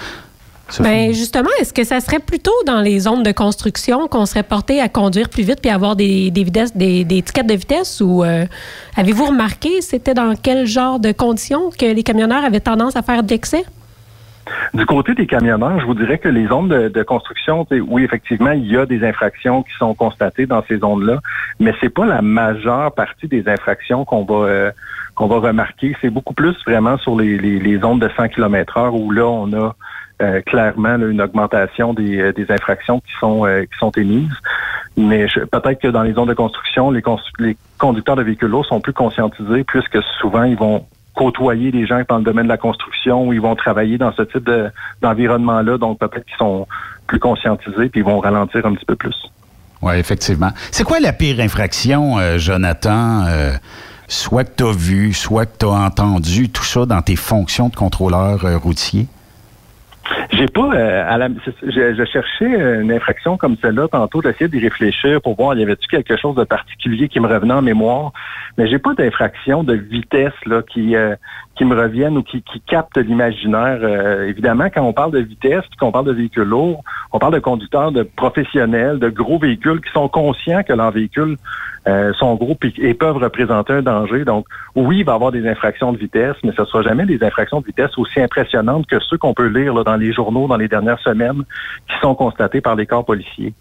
Ben 0.79 1.13
justement, 1.13 1.49
est-ce 1.59 1.73
que 1.73 1.83
ça 1.83 1.99
serait 1.99 2.19
plutôt 2.19 2.51
dans 2.65 2.81
les 2.81 2.99
zones 2.99 3.23
de 3.23 3.31
construction 3.31 4.07
qu'on 4.07 4.25
serait 4.25 4.43
porté 4.43 4.79
à 4.79 4.89
conduire 4.89 5.29
plus 5.29 5.43
vite 5.43 5.59
puis 5.61 5.69
avoir 5.69 5.95
des, 5.95 6.31
des, 6.31 6.43
vitesses, 6.43 6.75
des, 6.75 7.03
des 7.03 7.17
étiquettes 7.17 7.47
de 7.47 7.55
vitesse 7.55 8.01
ou 8.01 8.23
euh, 8.23 8.45
avez-vous 8.95 9.25
remarqué 9.25 9.81
c'était 9.81 10.13
dans 10.13 10.33
quel 10.41 10.65
genre 10.65 10.99
de 10.99 11.11
conditions 11.11 11.69
que 11.69 11.85
les 11.85 12.03
camionneurs 12.03 12.43
avaient 12.43 12.59
tendance 12.59 12.95
à 12.95 13.01
faire 13.01 13.23
d'excès? 13.23 13.65
Du 14.73 14.85
côté 14.85 15.13
des 15.13 15.27
camionneurs, 15.27 15.79
je 15.79 15.85
vous 15.85 15.93
dirais 15.93 16.17
que 16.17 16.29
les 16.29 16.47
zones 16.47 16.67
de, 16.67 16.87
de 16.89 17.03
construction, 17.03 17.65
oui, 17.87 18.03
effectivement, 18.03 18.51
il 18.51 18.65
y 18.65 18.77
a 18.77 18.85
des 18.85 19.03
infractions 19.05 19.63
qui 19.63 19.73
sont 19.77 19.93
constatées 19.93 20.45
dans 20.45 20.63
ces 20.67 20.79
zones-là, 20.79 21.19
mais 21.59 21.73
c'est 21.79 21.89
pas 21.89 22.05
la 22.05 22.21
majeure 22.21 22.91
partie 22.93 23.27
des 23.27 23.47
infractions 23.47 24.03
qu'on 24.03 24.23
va 24.23 24.47
euh, 24.47 24.71
qu'on 25.15 25.27
va 25.27 25.39
remarquer. 25.39 25.95
C'est 26.01 26.09
beaucoup 26.09 26.33
plus 26.33 26.55
vraiment 26.65 26.97
sur 26.97 27.15
les, 27.19 27.37
les, 27.37 27.59
les 27.59 27.79
zones 27.79 27.99
de 27.99 28.09
100 28.15 28.29
km 28.29 28.77
heure 28.77 28.93
où 28.93 29.11
là, 29.11 29.25
on 29.25 29.51
a 29.53 29.75
euh, 30.21 30.41
clairement 30.41 30.95
une 30.97 31.21
augmentation 31.21 31.93
des, 31.93 32.19
euh, 32.19 32.31
des 32.33 32.51
infractions 32.51 32.99
qui 32.99 33.11
sont 33.19 33.45
euh, 33.45 33.61
qui 33.63 33.77
sont 33.79 33.91
émises. 33.91 34.31
Mais 34.97 35.25
peut-être 35.51 35.81
que 35.81 35.87
dans 35.87 36.03
les 36.03 36.13
zones 36.13 36.27
de 36.27 36.33
construction, 36.33 36.91
les, 36.91 37.01
les 37.39 37.57
conducteurs 37.79 38.15
de 38.15 38.23
véhicules 38.23 38.49
lourds 38.49 38.65
sont 38.65 38.81
plus 38.81 38.93
conscientisés 38.93 39.63
puisque 39.63 39.97
souvent 40.19 40.43
ils 40.43 40.57
vont 40.57 40.85
côtoyer 41.15 41.71
des 41.71 41.85
gens 41.87 42.01
dans 42.07 42.17
le 42.19 42.23
domaine 42.23 42.43
de 42.45 42.49
la 42.49 42.57
construction 42.57 43.27
ou 43.27 43.33
ils 43.33 43.41
vont 43.41 43.55
travailler 43.55 43.97
dans 43.97 44.13
ce 44.13 44.21
type 44.21 44.43
de- 44.45 44.69
d'environnement-là. 45.01 45.77
donc 45.77 45.99
peut-être 45.99 46.25
qu'ils 46.25 46.37
sont 46.37 46.67
plus 47.07 47.19
conscientisés 47.19 47.89
puis 47.89 48.01
ils 48.01 48.05
vont 48.05 48.19
ralentir 48.19 48.65
un 48.65 48.73
petit 48.75 48.85
peu 48.85 48.95
plus. 48.95 49.15
Oui, 49.81 49.95
effectivement. 49.95 50.51
C'est 50.71 50.83
quoi 50.83 50.99
la 50.99 51.11
pire 51.13 51.39
infraction, 51.39 52.17
Jonathan? 52.37 53.25
Soit 54.11 54.43
que 54.43 54.55
tu 54.57 54.63
as 54.65 54.77
vu, 54.77 55.13
soit 55.13 55.45
que 55.45 55.57
tu 55.59 55.65
as 55.65 55.69
entendu 55.69 56.49
tout 56.49 56.63
ça 56.63 56.85
dans 56.85 57.01
tes 57.01 57.15
fonctions 57.15 57.69
de 57.69 57.75
contrôleur 57.75 58.43
euh, 58.45 58.57
routier? 58.57 59.07
J'ai 60.31 60.47
pas 60.47 60.69
euh, 60.73 61.29
je, 61.63 62.05
cherchais 62.11 62.53
euh, 62.59 62.81
une 62.81 62.91
infraction 62.91 63.37
comme 63.37 63.55
celle-là 63.61 63.87
tantôt, 63.87 64.21
d'essayer 64.21 64.49
d'y 64.49 64.59
réfléchir 64.59 65.21
pour 65.21 65.37
voir 65.37 65.57
y 65.57 65.63
avait-tu 65.63 65.87
quelque 65.87 66.17
chose 66.17 66.35
de 66.35 66.43
particulier 66.43 67.07
qui 67.07 67.21
me 67.21 67.27
revenait 67.27 67.53
en 67.53 67.61
mémoire, 67.61 68.11
mais 68.57 68.67
j'ai 68.67 68.79
pas 68.79 68.93
d'infraction 68.93 69.63
de 69.63 69.75
vitesse 69.75 70.33
là 70.45 70.61
qui 70.61 70.95
qui 71.55 71.65
me 71.65 71.75
reviennent 71.75 72.17
ou 72.17 72.23
qui, 72.23 72.41
qui 72.41 72.61
captent 72.61 72.97
l'imaginaire. 72.97 73.79
Euh, 73.81 74.27
évidemment, 74.27 74.69
quand 74.73 74.81
on 74.81 74.93
parle 74.93 75.11
de 75.11 75.19
vitesse, 75.19 75.63
qu'on 75.79 75.91
parle 75.91 76.05
de 76.05 76.13
véhicules 76.13 76.43
lourds, 76.43 76.83
on 77.11 77.19
parle 77.19 77.33
de 77.33 77.39
conducteurs 77.39 77.91
de 77.91 78.03
professionnels, 78.03 78.99
de 78.99 79.09
gros 79.09 79.37
véhicules 79.37 79.81
qui 79.81 79.91
sont 79.91 80.07
conscients 80.07 80.63
que 80.63 80.73
leurs 80.73 80.91
véhicules 80.91 81.37
euh, 81.87 82.13
sont 82.13 82.35
gros 82.35 82.57
et, 82.77 82.93
peuvent 82.93 83.17
représenter 83.17 83.73
un 83.73 83.81
danger. 83.81 84.23
Donc, 84.23 84.45
oui, 84.75 84.99
il 84.99 85.05
va 85.05 85.13
y 85.13 85.15
avoir 85.15 85.31
des 85.31 85.47
infractions 85.47 85.91
de 85.91 85.97
vitesse, 85.97 86.35
mais 86.43 86.51
ce 86.55 86.61
ne 86.61 86.67
sera 86.67 86.83
jamais 86.83 87.05
des 87.05 87.23
infractions 87.23 87.59
de 87.59 87.65
vitesse 87.65 87.97
aussi 87.97 88.21
impressionnantes 88.21 88.85
que 88.87 88.99
ceux 88.99 89.17
qu'on 89.17 89.33
peut 89.33 89.47
lire 89.47 89.73
là, 89.73 89.83
dans 89.83 89.97
les 89.97 90.13
journaux 90.13 90.47
dans 90.47 90.57
les 90.57 90.67
dernières 90.67 90.99
semaines 90.99 91.43
qui 91.87 91.97
sont 92.01 92.15
constatés 92.15 92.61
par 92.61 92.75
les 92.75 92.85
corps 92.85 93.05
policiers. 93.05 93.53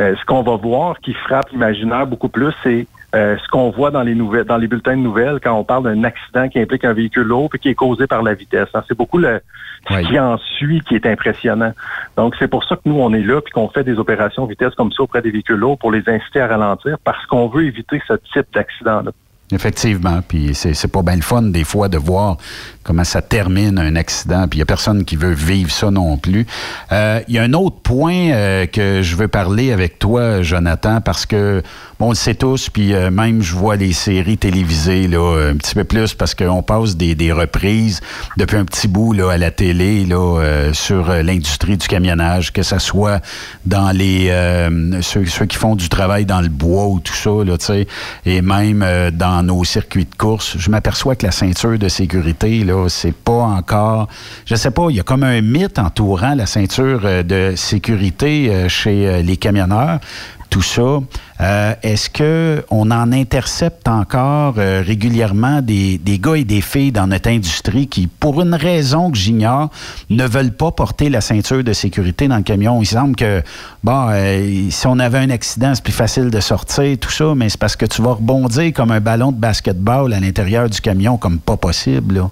Euh, 0.00 0.14
ce 0.16 0.24
qu'on 0.24 0.42
va 0.42 0.56
voir 0.56 0.98
qui 1.00 1.12
frappe 1.12 1.50
l'imaginaire 1.50 2.06
beaucoup 2.06 2.28
plus, 2.28 2.52
c'est 2.62 2.86
euh, 3.14 3.36
ce 3.42 3.48
qu'on 3.48 3.70
voit 3.70 3.90
dans 3.90 4.02
les 4.02 4.14
nouvelles, 4.14 4.44
dans 4.44 4.58
les 4.58 4.66
bulletins 4.66 4.96
de 4.96 5.02
nouvelles 5.02 5.40
quand 5.42 5.54
on 5.54 5.64
parle 5.64 5.84
d'un 5.84 6.04
accident 6.04 6.48
qui 6.48 6.60
implique 6.60 6.84
un 6.84 6.92
véhicule 6.92 7.22
lourd 7.22 7.48
et 7.54 7.58
qui 7.58 7.70
est 7.70 7.74
causé 7.74 8.06
par 8.06 8.22
la 8.22 8.34
vitesse. 8.34 8.68
hein. 8.74 8.82
C'est 8.86 8.96
beaucoup 8.96 9.18
le 9.18 9.40
ce 9.88 10.06
qui 10.06 10.18
en 10.18 10.36
suit 10.36 10.82
qui 10.82 10.94
est 10.94 11.06
impressionnant. 11.06 11.72
Donc 12.16 12.34
c'est 12.38 12.48
pour 12.48 12.64
ça 12.64 12.76
que 12.76 12.82
nous 12.84 13.00
on 13.00 13.14
est 13.14 13.22
là 13.22 13.40
puis 13.40 13.52
qu'on 13.52 13.68
fait 13.68 13.84
des 13.84 13.98
opérations 13.98 14.44
vitesse 14.44 14.74
comme 14.74 14.92
ça 14.92 15.02
auprès 15.02 15.22
des 15.22 15.30
véhicules 15.30 15.56
lourds 15.56 15.78
pour 15.78 15.90
les 15.90 16.06
inciter 16.08 16.40
à 16.40 16.48
ralentir 16.48 16.98
parce 17.02 17.24
qu'on 17.26 17.48
veut 17.48 17.64
éviter 17.64 18.02
ce 18.06 18.14
type 18.34 18.46
d'accident-là. 18.52 19.12
Effectivement, 19.50 20.20
puis 20.26 20.50
c'est 20.52 20.74
c'est 20.74 20.88
pas 20.88 21.02
bien 21.02 21.16
le 21.16 21.22
fun 21.22 21.40
des 21.40 21.64
fois 21.64 21.88
de 21.88 21.96
voir 21.96 22.36
comment 22.82 23.04
ça 23.04 23.22
termine 23.22 23.78
un 23.78 23.96
accident, 23.96 24.46
puis 24.46 24.58
il 24.58 24.60
y 24.60 24.62
a 24.62 24.66
personne 24.66 25.04
qui 25.06 25.16
veut 25.16 25.32
vivre 25.32 25.70
ça 25.70 25.90
non 25.90 26.18
plus. 26.18 26.46
Euh, 26.92 27.20
Il 27.28 27.34
y 27.34 27.38
a 27.38 27.42
un 27.42 27.52
autre 27.54 27.76
point 27.82 28.30
euh, 28.30 28.66
que 28.66 29.00
je 29.02 29.16
veux 29.16 29.28
parler 29.28 29.72
avec 29.72 29.98
toi, 29.98 30.42
Jonathan, 30.42 31.00
parce 31.00 31.24
que 31.26 31.62
bon, 31.98 32.06
on 32.06 32.10
le 32.10 32.14
sait 32.14 32.34
tous, 32.34 32.68
puis 32.68 32.94
euh, 32.94 33.10
même 33.10 33.42
je 33.42 33.54
vois 33.54 33.76
les 33.76 33.92
séries 33.92 34.36
télévisées 34.38 35.08
là 35.08 35.50
un 35.50 35.56
petit 35.56 35.74
peu 35.74 35.84
plus 35.84 36.14
parce 36.14 36.34
qu'on 36.34 36.62
passe 36.62 36.96
des, 36.96 37.14
des 37.14 37.32
reprises 37.32 38.00
depuis 38.36 38.56
un 38.56 38.64
petit 38.64 38.88
bout 38.88 39.12
là 39.14 39.30
à 39.30 39.38
la 39.38 39.50
télé 39.50 40.04
là 40.04 40.40
euh, 40.40 40.72
sur 40.74 41.10
euh, 41.10 41.22
l'industrie 41.22 41.76
du 41.78 41.86
camionnage, 41.88 42.52
que 42.52 42.62
ça 42.62 42.78
soit 42.78 43.20
dans 43.64 43.90
les 43.92 44.28
euh, 44.30 45.00
ceux, 45.02 45.24
ceux 45.26 45.46
qui 45.46 45.56
font 45.56 45.74
du 45.74 45.88
travail 45.88 46.26
dans 46.26 46.40
le 46.42 46.48
bois 46.48 46.86
ou 46.86 47.00
tout 47.00 47.14
ça 47.14 47.30
là, 47.44 47.56
tu 47.58 47.64
sais, 47.64 47.86
et 48.26 48.42
même 48.42 48.82
euh, 48.82 49.10
nos 49.42 49.64
circuits 49.64 50.04
de 50.04 50.14
course, 50.14 50.56
je 50.58 50.70
m'aperçois 50.70 51.16
que 51.16 51.26
la 51.26 51.32
ceinture 51.32 51.78
de 51.78 51.88
sécurité 51.88 52.64
là, 52.64 52.88
c'est 52.88 53.14
pas 53.14 53.32
encore, 53.32 54.08
je 54.46 54.54
sais 54.54 54.70
pas, 54.70 54.86
il 54.90 54.96
y 54.96 55.00
a 55.00 55.02
comme 55.02 55.22
un 55.22 55.40
mythe 55.40 55.78
entourant 55.78 56.34
la 56.34 56.46
ceinture 56.46 57.00
euh, 57.04 57.22
de 57.22 57.54
sécurité 57.56 58.50
euh, 58.50 58.68
chez 58.68 59.06
euh, 59.06 59.22
les 59.22 59.36
camionneurs 59.36 60.00
tout 60.50 60.62
ça. 60.62 61.00
Euh, 61.40 61.74
Est-ce 61.82 62.10
que 62.10 62.64
on 62.70 62.90
en 62.90 63.12
intercepte 63.12 63.86
encore 63.88 64.54
euh, 64.58 64.82
régulièrement 64.84 65.60
des, 65.62 65.98
des 65.98 66.18
gars 66.18 66.36
et 66.36 66.44
des 66.44 66.60
filles 66.60 66.92
dans 66.92 67.06
notre 67.06 67.30
industrie 67.30 67.86
qui, 67.86 68.06
pour 68.06 68.40
une 68.42 68.54
raison 68.54 69.10
que 69.10 69.16
j'ignore, 69.16 69.70
ne 70.10 70.24
veulent 70.26 70.54
pas 70.54 70.70
porter 70.72 71.10
la 71.10 71.20
ceinture 71.20 71.62
de 71.62 71.72
sécurité 71.72 72.28
dans 72.28 72.36
le 72.36 72.42
camion? 72.42 72.80
Il 72.80 72.86
semble 72.86 73.14
que, 73.14 73.42
bon, 73.84 74.08
euh, 74.10 74.70
si 74.70 74.86
on 74.86 74.98
avait 74.98 75.18
un 75.18 75.30
accident, 75.30 75.74
c'est 75.74 75.84
plus 75.84 75.92
facile 75.92 76.30
de 76.30 76.40
sortir, 76.40 76.96
tout 76.98 77.10
ça, 77.10 77.34
mais 77.36 77.48
c'est 77.48 77.60
parce 77.60 77.76
que 77.76 77.86
tu 77.86 78.02
vas 78.02 78.12
rebondir 78.12 78.72
comme 78.72 78.90
un 78.90 79.00
ballon 79.00 79.32
de 79.32 79.38
basketball 79.38 80.12
à 80.12 80.20
l'intérieur 80.20 80.68
du 80.68 80.80
camion, 80.80 81.18
comme 81.18 81.38
pas 81.38 81.56
possible, 81.56 82.16
là. 82.16 82.30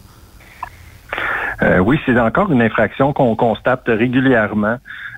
Oui, 1.80 1.99
c'est 2.04 2.20
encore 2.20 2.52
une 2.52 2.61
infraction 2.61 3.14
qu'on 3.14 3.35
constate 3.35 3.85
régulièrement. 3.87 4.76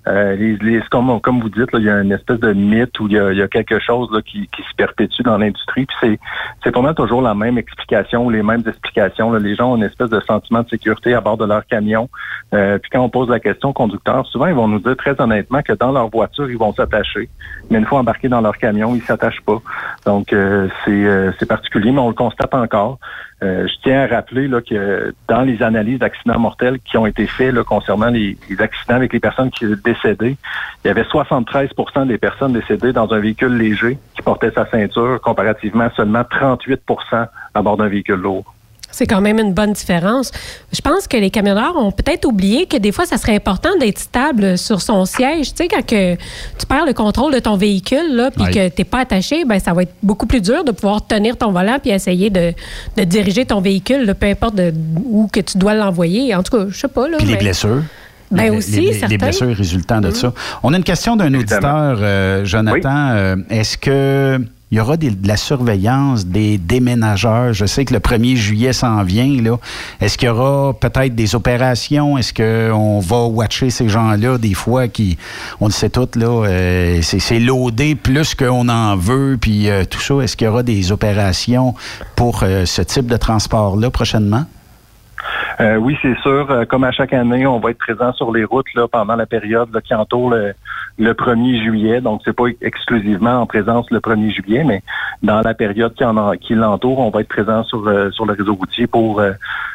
Euh, 0.09 0.35
les, 0.37 0.57
les- 0.57 0.81
comme, 0.91 1.21
comme 1.21 1.41
vous 1.41 1.51
dites, 1.51 1.71
là, 1.73 1.79
il 1.79 1.85
y 1.85 1.91
a 1.91 2.01
une 2.01 2.13
espèce 2.13 2.41
de 2.41 2.53
mythe 2.55 2.99
où 2.99 3.07
il 3.09 3.13
y 3.13 3.19
a, 3.19 3.31
il 3.33 3.39
y 3.39 3.43
a 3.43 3.49
quelque 3.49 3.79
chose 3.79 4.09
là, 4.11 4.21
qui, 4.23 4.49
qui 4.49 4.63
se 4.63 4.75
perpétue 4.77 5.23
dans 5.23 5.37
l'industrie. 5.37 5.85
Puis 5.85 5.97
c'est, 6.01 6.19
c'est 6.65 6.73
pas 6.73 6.95
toujours 6.95 7.21
la 7.21 7.35
même 7.35 7.59
explication 7.59 8.25
ou 8.25 8.31
les 8.31 8.43
mêmes 8.43 8.63
explications. 8.67 9.31
là. 9.31 9.39
Les 9.39 9.55
gens 9.55 9.73
ont 9.73 9.77
une 9.77 9.83
espèce 9.83 10.09
de 10.09 10.21
sentiment 10.21 10.63
de 10.63 10.69
sécurité 10.69 11.13
à 11.15 11.21
bord 11.21 11.37
de 11.37 11.45
leur 11.45 11.67
camion. 11.67 12.09
Euh, 12.55 12.79
puis 12.79 12.91
quand 12.91 13.01
on 13.03 13.11
pose 13.11 13.29
la 13.29 13.41
question 13.41 13.69
au 13.69 13.73
conducteur, 13.75 14.27
souvent 14.27 14.47
ils 14.47 14.55
vont 14.55 14.69
nous 14.69 14.79
dire 14.81 14.97
très 14.97 15.21
honnêtement 15.21 15.61
que 15.63 15.75
dans 15.75 15.93
leur 15.93 16.09
voiture, 16.09 16.49
ils 16.51 16.57
vont 16.57 16.73
s'attacher. 16.73 17.29
Mais 17.71 17.79
une 17.79 17.85
fois 17.85 17.99
embarqués 17.99 18.29
dans 18.29 18.41
leur 18.41 18.57
camion, 18.57 18.95
ils 18.95 19.03
s'attachent 19.03 19.43
pas. 19.43 19.59
Donc 20.07 20.33
euh, 20.33 20.69
c'est, 20.85 20.91
euh, 21.05 21.33
c'est 21.39 21.47
particulier, 21.47 21.93
mais 21.93 22.01
on 22.01 22.09
le 22.09 22.15
constate 22.15 22.55
encore. 22.55 22.99
Euh, 23.41 23.69
je 23.69 23.75
tiens 23.85 24.03
à 24.03 24.07
rappeler 24.09 24.49
là, 24.49 24.61
que 24.61 25.15
dans 25.29 25.43
les 25.43 25.63
analyses 25.63 26.01
d'accidents 26.01 26.41
mortels 26.41 26.81
qui 26.81 26.97
ont 26.99 27.07
été 27.07 27.27
faits 27.27 27.55
concernant 27.63 28.09
les, 28.09 28.37
les 28.51 28.61
accidents 28.61 28.97
avec 28.97 29.13
les 29.13 29.21
personnes 29.21 29.51
qui 29.51 29.65
il 30.05 30.37
y 30.85 30.89
avait 30.89 31.03
73% 31.03 32.07
des 32.07 32.19
personnes 32.19 32.53
décédées 32.53 32.93
dans 32.93 33.13
un 33.13 33.19
véhicule 33.19 33.57
léger 33.57 33.99
qui 34.15 34.23
portait 34.23 34.51
sa 34.55 34.69
ceinture, 34.71 35.21
comparativement 35.23 35.85
à 35.85 35.91
seulement 35.91 36.23
38% 36.23 37.27
à 37.55 37.63
bord 37.63 37.77
d'un 37.77 37.89
véhicule 37.89 38.17
lourd. 38.17 38.45
C'est 38.91 39.07
quand 39.07 39.21
même 39.21 39.39
une 39.39 39.53
bonne 39.53 39.75
différence. 39.75 40.33
Je 40.73 40.81
pense 40.81 41.07
que 41.07 41.19
les 41.19 41.29
camionneurs 41.29 41.77
ont 41.77 41.93
peut-être 41.93 42.25
oublié 42.25 42.65
que 42.65 42.79
des 42.79 42.91
fois, 42.91 43.05
ça 43.05 43.19
serait 43.19 43.35
important 43.37 43.69
d'être 43.79 43.99
stable 43.99 44.57
sur 44.57 44.81
son 44.81 45.05
siège. 45.05 45.51
Tu 45.51 45.57
sais, 45.65 45.69
quand 45.69 45.85
que 45.87 46.15
tu 46.15 46.67
perds 46.67 46.87
le 46.87 46.95
contrôle 46.95 47.35
de 47.35 47.39
ton 47.39 47.57
véhicule, 47.57 48.17
là, 48.17 48.31
puis 48.31 48.45
Ouais. 48.45 48.51
que 48.51 48.69
tu 48.75 48.81
n'es 48.81 48.85
pas 48.87 49.01
attaché, 49.01 49.45
ben, 49.45 49.59
ça 49.61 49.75
va 49.75 49.83
être 49.83 49.93
beaucoup 50.03 50.25
plus 50.27 50.41
dur 50.41 50.65
de 50.65 50.73
pouvoir 50.73 51.07
tenir 51.07 51.37
ton 51.37 51.53
volant 51.53 51.77
puis 51.81 51.91
essayer 51.91 52.31
de, 52.31 52.55
de 52.97 53.05
diriger 53.05 53.45
ton 53.45 53.61
véhicule, 53.61 54.07
là, 54.07 54.15
peu 54.15 54.27
importe 54.27 54.55
de, 54.55 54.73
où 55.05 55.29
que 55.31 55.41
tu 55.41 55.59
dois 55.59 55.75
l'envoyer. 55.75 56.35
En 56.35 56.43
tout 56.43 56.57
cas, 56.57 56.65
je 56.71 56.79
sais 56.79 56.89
pas. 56.89 57.09
Là, 57.09 57.19
Puis 57.19 57.27
les 57.27 57.35
mais- 57.35 57.39
blessures? 57.41 57.83
Ben 58.31 58.51
Les- 58.51 58.51
aussi, 58.59 58.71
les, 58.73 58.81
les 58.89 58.93
certains. 58.95 59.17
blessures 59.17 59.57
résultant 59.57 60.01
de 60.01 60.09
Mhm. 60.09 60.15
ça. 60.15 60.33
On 60.63 60.73
a 60.75 60.77
une 60.77 60.85
question 60.85 61.17
d'un 61.17 61.33
auditeur, 61.35 61.99
euh, 62.01 62.45
Jonathan. 62.45 63.11
Euh, 63.13 63.37
Est-ce 63.51 63.79
que 63.79 64.39
il 64.71 64.77
y 64.77 64.81
aura 64.83 64.99
des- 64.99 65.11
de 65.13 65.27
la 65.27 65.39
surveillance 65.39 66.27
des 66.27 66.59
déménageurs? 66.59 67.55
Je 67.55 67.65
sais 67.65 67.87
que 67.87 67.95
le 67.95 68.01
1er 68.01 68.37
juillet 68.37 68.75
s'en 68.75 69.03
vient. 69.03 69.41
là. 69.43 69.57
Est-ce 69.99 70.19
qu'il 70.19 70.27
y 70.29 70.31
aura 70.31 70.75
peut-être 70.79 71.15
des 71.15 71.35
opérations? 71.35 72.19
Est-ce 72.19 72.35
qu'on 72.35 73.01
va 73.01 73.23
watcher 73.25 73.71
ces 73.71 73.89
gens-là 73.89 74.37
des 74.37 74.53
fois 74.53 74.89
qui, 74.89 75.17
on 75.61 75.67
le 75.67 75.73
sait 75.73 75.89
tous, 75.89 76.09
là, 76.17 76.27
euh, 76.47 76.99
c'est 77.01 77.21
c'est 77.21 77.41
loadé 77.41 77.95
plus 77.95 78.35
qu'on 78.35 78.69
en 78.69 78.95
veut, 78.97 79.39
puis 79.41 79.71
euh, 79.71 79.85
tout 79.89 80.01
ça. 80.01 80.17
Est-ce 80.23 80.37
qu'il 80.37 80.45
y 80.47 80.49
aura 80.51 80.63
des 80.63 80.93
opérations 80.93 81.75
pour 82.15 82.41
euh, 82.43 82.67
ce 82.67 82.83
type 82.83 83.07
de 83.07 83.17
transport-là 83.17 83.89
prochainement? 83.91 84.45
Euh, 85.61 85.77
oui, 85.77 85.97
c'est 86.03 86.17
sûr. 86.21 86.47
Euh, 86.51 86.65
comme 86.65 86.85
à 86.85 86.93
chaque 86.93 87.13
année, 87.13 87.47
on 87.47 87.59
va 87.59 87.71
être 87.71 87.79
présent 87.79 88.13
sur 88.13 88.33
les 88.33 88.45
routes 88.45 88.73
là, 88.75 88.87
pendant 88.89 89.17
la 89.17 89.27
période 89.27 89.69
là, 89.75 89.81
qui 89.81 89.95
entoure 89.95 90.31
le, 90.31 90.53
le 90.99 91.13
1er 91.13 91.63
juillet. 91.63 92.01
Donc, 92.01 92.21
c'est 92.25 92.33
pas 92.37 92.45
exclusivement 92.61 93.41
en 93.41 93.47
présence 93.47 93.87
le 93.91 93.99
1er 94.01 94.31
juillet, 94.33 94.65
mais 94.65 94.83
dans 95.23 95.41
la 95.41 95.55
période 95.55 95.95
qui, 95.95 96.05
en 96.05 96.17
a- 96.17 96.37
qui 96.37 96.55
l'entoure, 96.55 96.99
on 97.01 97.11
va 97.11 97.21
être 97.23 97.29
présent 97.29 97.65
sur, 97.65 97.87
euh, 97.89 98.11
sur 98.13 98.25
le 98.27 98.35
réseau 98.35 98.55
routier 98.55 98.87
pour 98.87 99.21
euh, 99.21 99.33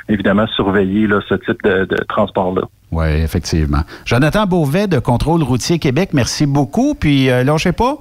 évidemment 0.09 0.47
surveiller 0.47 1.07
là, 1.07 1.19
ce 1.27 1.35
type 1.35 1.61
de, 1.63 1.85
de 1.85 1.97
transport-là. 2.07 2.61
Oui, 2.91 3.07
effectivement. 3.07 3.81
Jonathan 4.05 4.45
Beauvais 4.45 4.87
de 4.87 4.99
Contrôle 4.99 5.43
routier 5.43 5.79
Québec, 5.79 6.09
merci 6.13 6.45
beaucoup. 6.45 6.93
Puis, 6.95 7.29
euh, 7.29 7.43
lâchez 7.43 7.71
pas. 7.71 7.97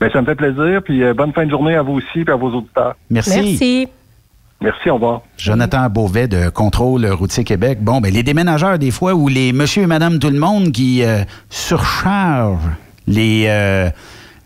Ben, 0.00 0.10
ça 0.12 0.20
me 0.20 0.26
fait 0.26 0.34
plaisir. 0.34 0.82
Puis 0.84 1.02
euh, 1.02 1.14
bonne 1.14 1.32
fin 1.32 1.44
de 1.46 1.50
journée 1.50 1.74
à 1.74 1.82
vous 1.82 1.94
aussi 1.94 2.20
et 2.20 2.30
à 2.30 2.36
vos 2.36 2.50
auditeurs. 2.50 2.94
Merci. 3.10 3.30
Merci. 3.40 3.88
Merci, 4.60 4.88
au 4.90 4.94
revoir. 4.94 5.20
Jonathan 5.36 5.88
Beauvais 5.90 6.28
de 6.28 6.48
Contrôle 6.48 7.06
routier 7.06 7.44
Québec. 7.44 7.78
Bon, 7.82 8.00
ben, 8.00 8.12
les 8.12 8.22
déménageurs, 8.22 8.78
des 8.78 8.90
fois, 8.90 9.14
ou 9.14 9.28
les 9.28 9.52
monsieur 9.52 9.82
et 9.82 9.86
madame 9.86 10.18
tout 10.18 10.30
le 10.30 10.38
monde 10.38 10.72
qui 10.72 11.02
euh, 11.04 11.24
surchargent 11.50 12.58
les, 13.06 13.44
euh, 13.48 13.90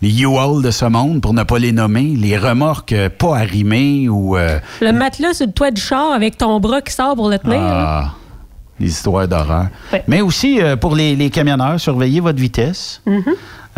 les 0.03 0.23
U-Haul 0.23 0.63
de 0.65 0.71
ce 0.73 0.85
monde, 0.85 1.21
pour 1.23 1.33
ne 1.33 1.45
pas 1.45 1.59
les 1.59 1.71
nommer, 1.73 2.15
les 2.17 2.37
remorques 2.37 2.93
euh, 2.93 3.09
pas 3.09 3.37
arrimées 3.39 4.09
ou... 4.09 4.37
euh, 4.37 4.59
Le 4.81 4.93
matelas 4.93 5.35
sur 5.35 5.47
le 5.47 5.53
toit 5.53 5.71
du 5.71 5.81
char 5.81 6.13
avec 6.13 6.37
ton 6.37 6.59
bras 6.59 6.81
qui 6.83 6.93
sort 6.93 7.15
pour 7.15 7.31
le 7.31 7.39
tenir. 7.39 7.61
ah, 7.61 8.15
les 8.81 8.89
histoires 8.89 9.29
d'horreur. 9.29 9.67
Ouais. 9.93 10.03
Mais 10.09 10.23
aussi, 10.23 10.61
euh, 10.61 10.75
pour 10.75 10.97
les, 10.97 11.15
les 11.15 11.31
camionneurs, 11.31 11.79
surveillez 11.79 12.21
votre 12.21 12.41
vitesse. 12.41 13.01
Mhm. 13.07 13.23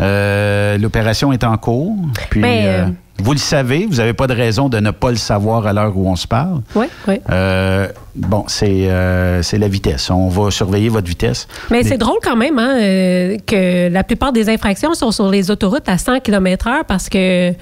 Euh, 0.00 0.78
L'opération 0.78 1.32
est 1.32 1.44
en 1.44 1.56
cours. 1.58 1.96
Puis, 2.30 2.40
Ben, 2.40 2.64
euh, 2.66 2.86
euh, 2.86 2.90
vous 3.18 3.32
le 3.32 3.38
savez, 3.38 3.86
vous 3.86 3.96
n'avez 3.96 4.14
pas 4.14 4.26
de 4.26 4.34
raison 4.34 4.68
de 4.68 4.78
ne 4.78 4.90
pas 4.90 5.10
le 5.10 5.16
savoir 5.16 5.66
à 5.66 5.72
l'heure 5.72 5.96
où 5.96 6.08
on 6.08 6.16
se 6.16 6.26
parle. 6.26 6.62
Oui, 6.74 6.86
oui. 7.06 7.20
Euh, 7.30 7.88
bon, 8.16 8.44
c'est 8.48 8.90
euh, 8.90 9.42
c'est 9.42 9.58
la 9.58 9.68
vitesse. 9.68 10.10
On 10.10 10.28
va 10.28 10.50
surveiller 10.50 10.88
votre 10.88 11.08
vitesse. 11.08 11.46
Mais 11.70 11.84
c'est 11.84 11.98
drôle 11.98 12.18
quand 12.22 12.36
même 12.36 12.58
hein, 12.58 12.78
euh, 12.80 13.36
que 13.46 13.88
la 13.88 14.02
plupart 14.02 14.32
des 14.32 14.48
infractions 14.48 14.94
sont 14.94 15.12
sur 15.12 15.28
les 15.28 15.50
autoroutes 15.50 15.88
à 15.88 15.98
100 15.98 16.20
km/h 16.20 16.84
parce 16.88 17.08
que, 17.08 17.52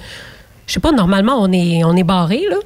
je 0.65 0.73
sais 0.73 0.79
pas, 0.79 0.91
normalement, 0.91 1.37
on 1.39 1.51
est, 1.51 1.83
on 1.83 1.95
est 1.95 2.03
barré, 2.03 2.41
là. 2.49 2.57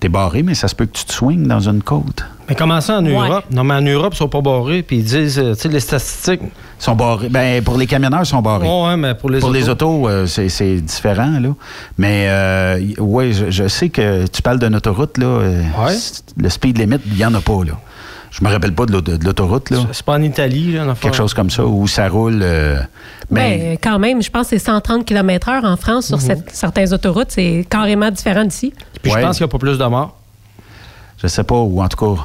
T'es 0.00 0.08
barré, 0.08 0.42
mais 0.42 0.54
ça 0.54 0.68
se 0.68 0.74
peut 0.74 0.86
que 0.86 0.96
tu 0.96 1.04
te 1.04 1.12
swings 1.12 1.46
dans 1.46 1.60
une 1.60 1.82
côte. 1.82 2.24
Mais 2.48 2.54
comment 2.54 2.80
ça 2.80 2.98
en 2.98 3.04
Ouais. 3.04 3.12
Europe? 3.12 3.44
Non, 3.50 3.62
mais 3.64 3.74
en 3.74 3.82
Europe, 3.82 4.14
ils 4.14 4.18
sont 4.18 4.28
pas 4.28 4.40
barrés. 4.40 4.82
Puis 4.82 4.96
ils 4.98 5.04
disent, 5.04 5.38
euh, 5.38 5.54
tu 5.54 5.60
sais, 5.62 5.68
les 5.68 5.80
statistiques. 5.80 6.40
Ils 6.42 6.82
sont 6.82 6.94
barrés. 6.96 7.28
Ben, 7.28 7.62
pour 7.62 7.76
les 7.76 7.86
camionneurs, 7.86 8.20
ils 8.22 8.26
sont 8.26 8.40
barrés. 8.40 8.66
Ouais, 8.66 8.96
mais 8.96 9.14
pour 9.14 9.30
les 9.30 9.40
Pour 9.40 9.50
autos. 9.50 9.58
les 9.58 9.68
autos, 9.68 10.08
euh, 10.08 10.26
c'est 10.26 10.48
c'est 10.48 10.76
différent, 10.76 11.38
là. 11.40 11.50
Mais, 11.98 12.26
euh, 12.28 12.80
ouais, 12.98 13.32
je, 13.32 13.50
je 13.50 13.68
sais 13.68 13.88
que 13.90 14.26
tu 14.26 14.40
parles 14.42 14.58
d'une 14.58 14.74
autoroute, 14.76 15.18
là. 15.18 15.26
euh, 15.26 15.62
Ouais. 15.84 15.94
Le 16.36 16.48
speed 16.48 16.78
limit, 16.78 16.96
il 17.06 17.14
n'y 17.16 17.24
en 17.24 17.34
a 17.34 17.40
pas, 17.40 17.64
là. 17.64 17.72
Je 18.30 18.44
me 18.44 18.50
rappelle 18.50 18.74
pas 18.74 18.84
de 18.86 18.92
l'auto- 18.92 19.16
de 19.16 19.24
l'autoroute, 19.24 19.70
là. 19.70 19.78
C'est 19.92 20.04
pas 20.04 20.12
en 20.14 20.22
Italie, 20.22 20.72
là, 20.74 20.86
en. 20.86 20.94
Quelque 20.94 21.16
chose 21.16 21.32
comme 21.34 21.50
ça, 21.50 21.64
où 21.64 21.86
ça 21.88 22.08
roule. 22.08 22.40
euh, 22.42 22.78
mais 23.30 23.58
Ben, 23.58 23.78
quand 23.82 23.98
même, 23.98 24.22
je 24.22 24.30
pense 24.30 24.48
que 24.48 24.58
c'est 24.58 24.64
130 24.64 25.04
km/h 25.06 25.64
en 25.64 25.76
France 25.76 26.06
sur 26.08 26.20
cette- 26.20 26.50
certaines 26.54 26.92
autoroutes. 26.94 27.30
C'est 27.30 27.66
carrément 27.68 28.10
différent 28.10 28.44
d'ici. 28.44 28.72
Puis 29.02 29.12
Ouais. 29.12 29.20
je 29.20 29.26
pense 29.26 29.36
qu'il 29.38 29.44
n'y 29.44 29.50
a 29.50 29.52
pas 29.52 29.58
plus 29.58 29.78
de 29.78 29.84
morts. 29.84 30.17
Je 31.20 31.26
sais 31.26 31.42
pas, 31.42 31.56
ou 31.56 31.82
en 31.82 31.88
tout 31.88 31.96
cas, 32.14 32.22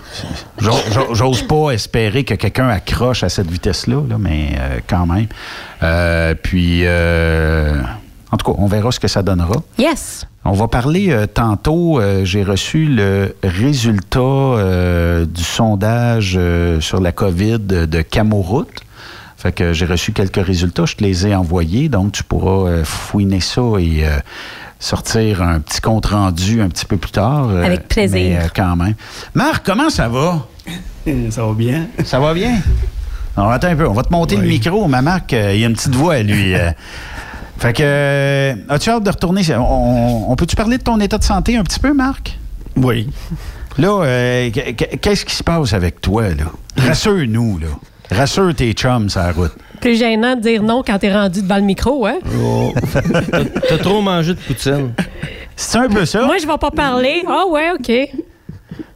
j'o- 0.60 0.72
j'o- 0.92 1.14
j'ose 1.16 1.42
pas 1.42 1.72
espérer 1.72 2.24
que 2.24 2.36
quelqu'un 2.36 2.70
accroche 2.70 3.24
à 3.24 3.30
cette 3.30 3.50
vitesse-là, 3.50 4.02
là, 4.08 4.18
mais 4.20 4.50
euh, 4.60 4.80
quand 4.88 5.08
même. 5.08 5.26
Euh, 5.82 6.36
puis, 6.36 6.82
euh, 6.84 7.82
en 8.32 8.38
tout 8.38 8.52
cas, 8.52 8.58
on 8.62 8.68
verra 8.68 8.92
ce 8.92 9.00
que 9.00 9.08
ça 9.08 9.24
donnera. 9.24 9.56
Yes. 9.80 10.28
On 10.46 10.52
va 10.52 10.68
parler 10.68 11.10
euh, 11.10 11.26
tantôt. 11.26 12.00
euh, 12.00 12.24
J'ai 12.24 12.44
reçu 12.44 12.86
le 12.86 13.36
résultat 13.44 15.26
du 15.26 15.44
sondage 15.44 16.38
sur 16.80 17.02
la 17.02 17.12
COVID 17.12 17.60
de, 17.60 18.02
Camoroute. 18.04 18.82
Fait 19.38 19.52
que 19.52 19.74
j'ai 19.74 19.86
reçu 19.86 20.14
quelques 20.14 20.46
résultats. 20.46 20.86
Je 20.86 20.96
te 20.96 21.04
les 21.04 21.28
ai 21.28 21.36
envoyés. 21.36 21.90
Donc, 21.90 22.12
tu 22.14 22.24
pourras 22.24 22.84
fouiner 22.84 23.40
ça 23.42 23.62
et 23.80 24.06
euh, 24.06 24.18
sortir 24.84 25.42
un 25.42 25.60
petit 25.60 25.80
compte 25.82 26.08
rendu 26.08 26.62
un 26.62 26.70
petit 26.70 26.86
peu 26.86 26.98
plus 26.98 27.12
tard. 27.12 27.48
euh, 27.50 27.64
Avec 27.64 27.88
plaisir. 27.88 28.20
Mais 28.20 28.38
euh, 28.38 28.48
quand 28.56 28.76
même. 28.76 28.96
Marc, 29.34 29.66
comment 29.66 29.90
ça 29.90 30.08
va? 30.08 30.46
Ça 31.32 31.44
va 31.46 31.54
bien. 31.54 31.88
Ça 32.06 32.20
va 32.20 32.34
bien? 32.34 32.60
Alors, 33.36 33.52
attends 33.52 33.68
un 33.68 33.76
peu. 33.76 33.88
On 33.88 33.94
va 33.94 34.04
te 34.04 34.12
monter 34.12 34.38
le 34.38 34.44
micro. 34.44 34.88
Ma 34.88 35.02
Marc, 35.02 35.34
euh, 35.34 35.54
il 35.54 35.64
a 35.64 35.68
une 35.68 35.74
petite 35.74 35.96
voix, 35.96 36.20
lui. 36.22 36.54
euh. 36.56 36.72
Fait 37.58 37.74
que, 37.74 37.84
euh, 37.84 38.56
as-tu 38.70 38.90
hâte 38.90 39.04
de 39.04 39.10
retourner? 39.10 39.42
On, 39.58 40.32
on 40.32 40.36
peut-tu 40.36 40.56
parler 40.56 40.78
de 40.78 40.84
ton 40.84 41.00
état 41.00 41.18
de 41.18 41.24
santé 41.24 41.58
un 41.58 41.64
petit 41.64 41.80
peu, 41.80 41.94
Marc? 41.94 42.38
Oui. 42.78 43.10
Là, 43.78 44.02
euh, 44.04 44.50
qu- 44.52 44.74
qu- 44.76 44.98
qu'est-ce 44.98 45.26
qui 45.26 45.36
se 45.36 45.44
passe 45.44 45.74
avec 45.74 46.00
toi, 46.02 46.24
là? 46.30 46.46
Rassure-nous, 46.78 47.60
là. 47.60 47.68
Rassure 48.12 48.54
tes 48.56 48.72
chums 48.74 49.10
sur 49.10 49.22
la 49.22 49.32
route. 49.32 49.54
Plus 49.84 49.98
gênant 50.00 50.36
de 50.38 50.42
dire 50.42 50.64
non 50.64 50.82
quand 50.86 50.98
t'es 50.98 51.14
rendu 51.14 51.42
devant 51.42 51.58
le 51.58 51.64
micro, 51.64 52.06
hein? 52.06 52.20
T'as 53.68 53.78
trop 53.80 54.02
mangé 54.02 54.34
de 54.34 54.40
poutine. 54.40 54.94
C'est 55.58 55.78
un 55.78 55.90
peu 55.90 56.06
ça? 56.06 56.26
Moi, 56.26 56.38
je 56.42 56.48
vais 56.48 56.58
pas 56.58 56.72
parler. 56.72 57.22
Ah 57.28 57.44
ouais, 57.50 57.72
OK. 57.78 57.92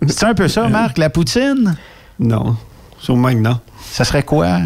C'est 0.07 0.25
un 0.25 0.33
peu 0.33 0.47
ça, 0.47 0.69
Marc? 0.69 0.97
La 0.97 1.09
poutine? 1.09 1.75
Non. 2.19 2.55
Sûrement 2.99 3.29
que 3.31 3.35
non. 3.39 3.59
Ça 3.91 4.05
serait 4.05 4.23
quoi? 4.23 4.59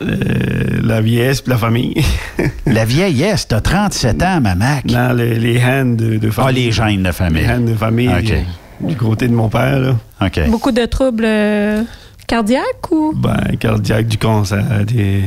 Euh, 0.00 0.80
la 0.82 1.00
vieillesse 1.00 1.44
la 1.46 1.56
famille. 1.58 2.02
La 2.66 2.84
vieillesse, 2.84 3.46
t'as 3.46 3.60
37 3.60 4.22
ans, 4.22 4.40
ma 4.40 4.54
Mac. 4.54 4.84
Non, 4.86 5.12
les, 5.12 5.34
les 5.38 5.62
hands 5.62 5.94
de, 5.94 6.16
de 6.16 6.30
famille. 6.30 6.48
Ah, 6.48 6.52
les 6.52 6.72
gènes 6.72 7.02
de 7.02 7.12
famille. 7.12 7.42
Les 7.44 7.48
hands 7.52 7.60
de 7.60 7.74
famille. 7.74 8.08
OK. 8.08 8.30
euh, 8.32 8.86
Du 8.88 8.96
côté 8.96 9.28
de 9.28 9.34
mon 9.34 9.48
père, 9.48 9.78
là. 9.78 9.94
OK. 10.20 10.48
Beaucoup 10.48 10.72
de 10.72 10.84
troubles 10.86 11.24
euh, 11.26 11.82
cardiaques 12.26 12.90
ou? 12.90 13.12
Ben, 13.14 13.56
cardiaque, 13.58 14.06
du 14.06 14.18
cancer, 14.18 14.64
des, 14.84 15.24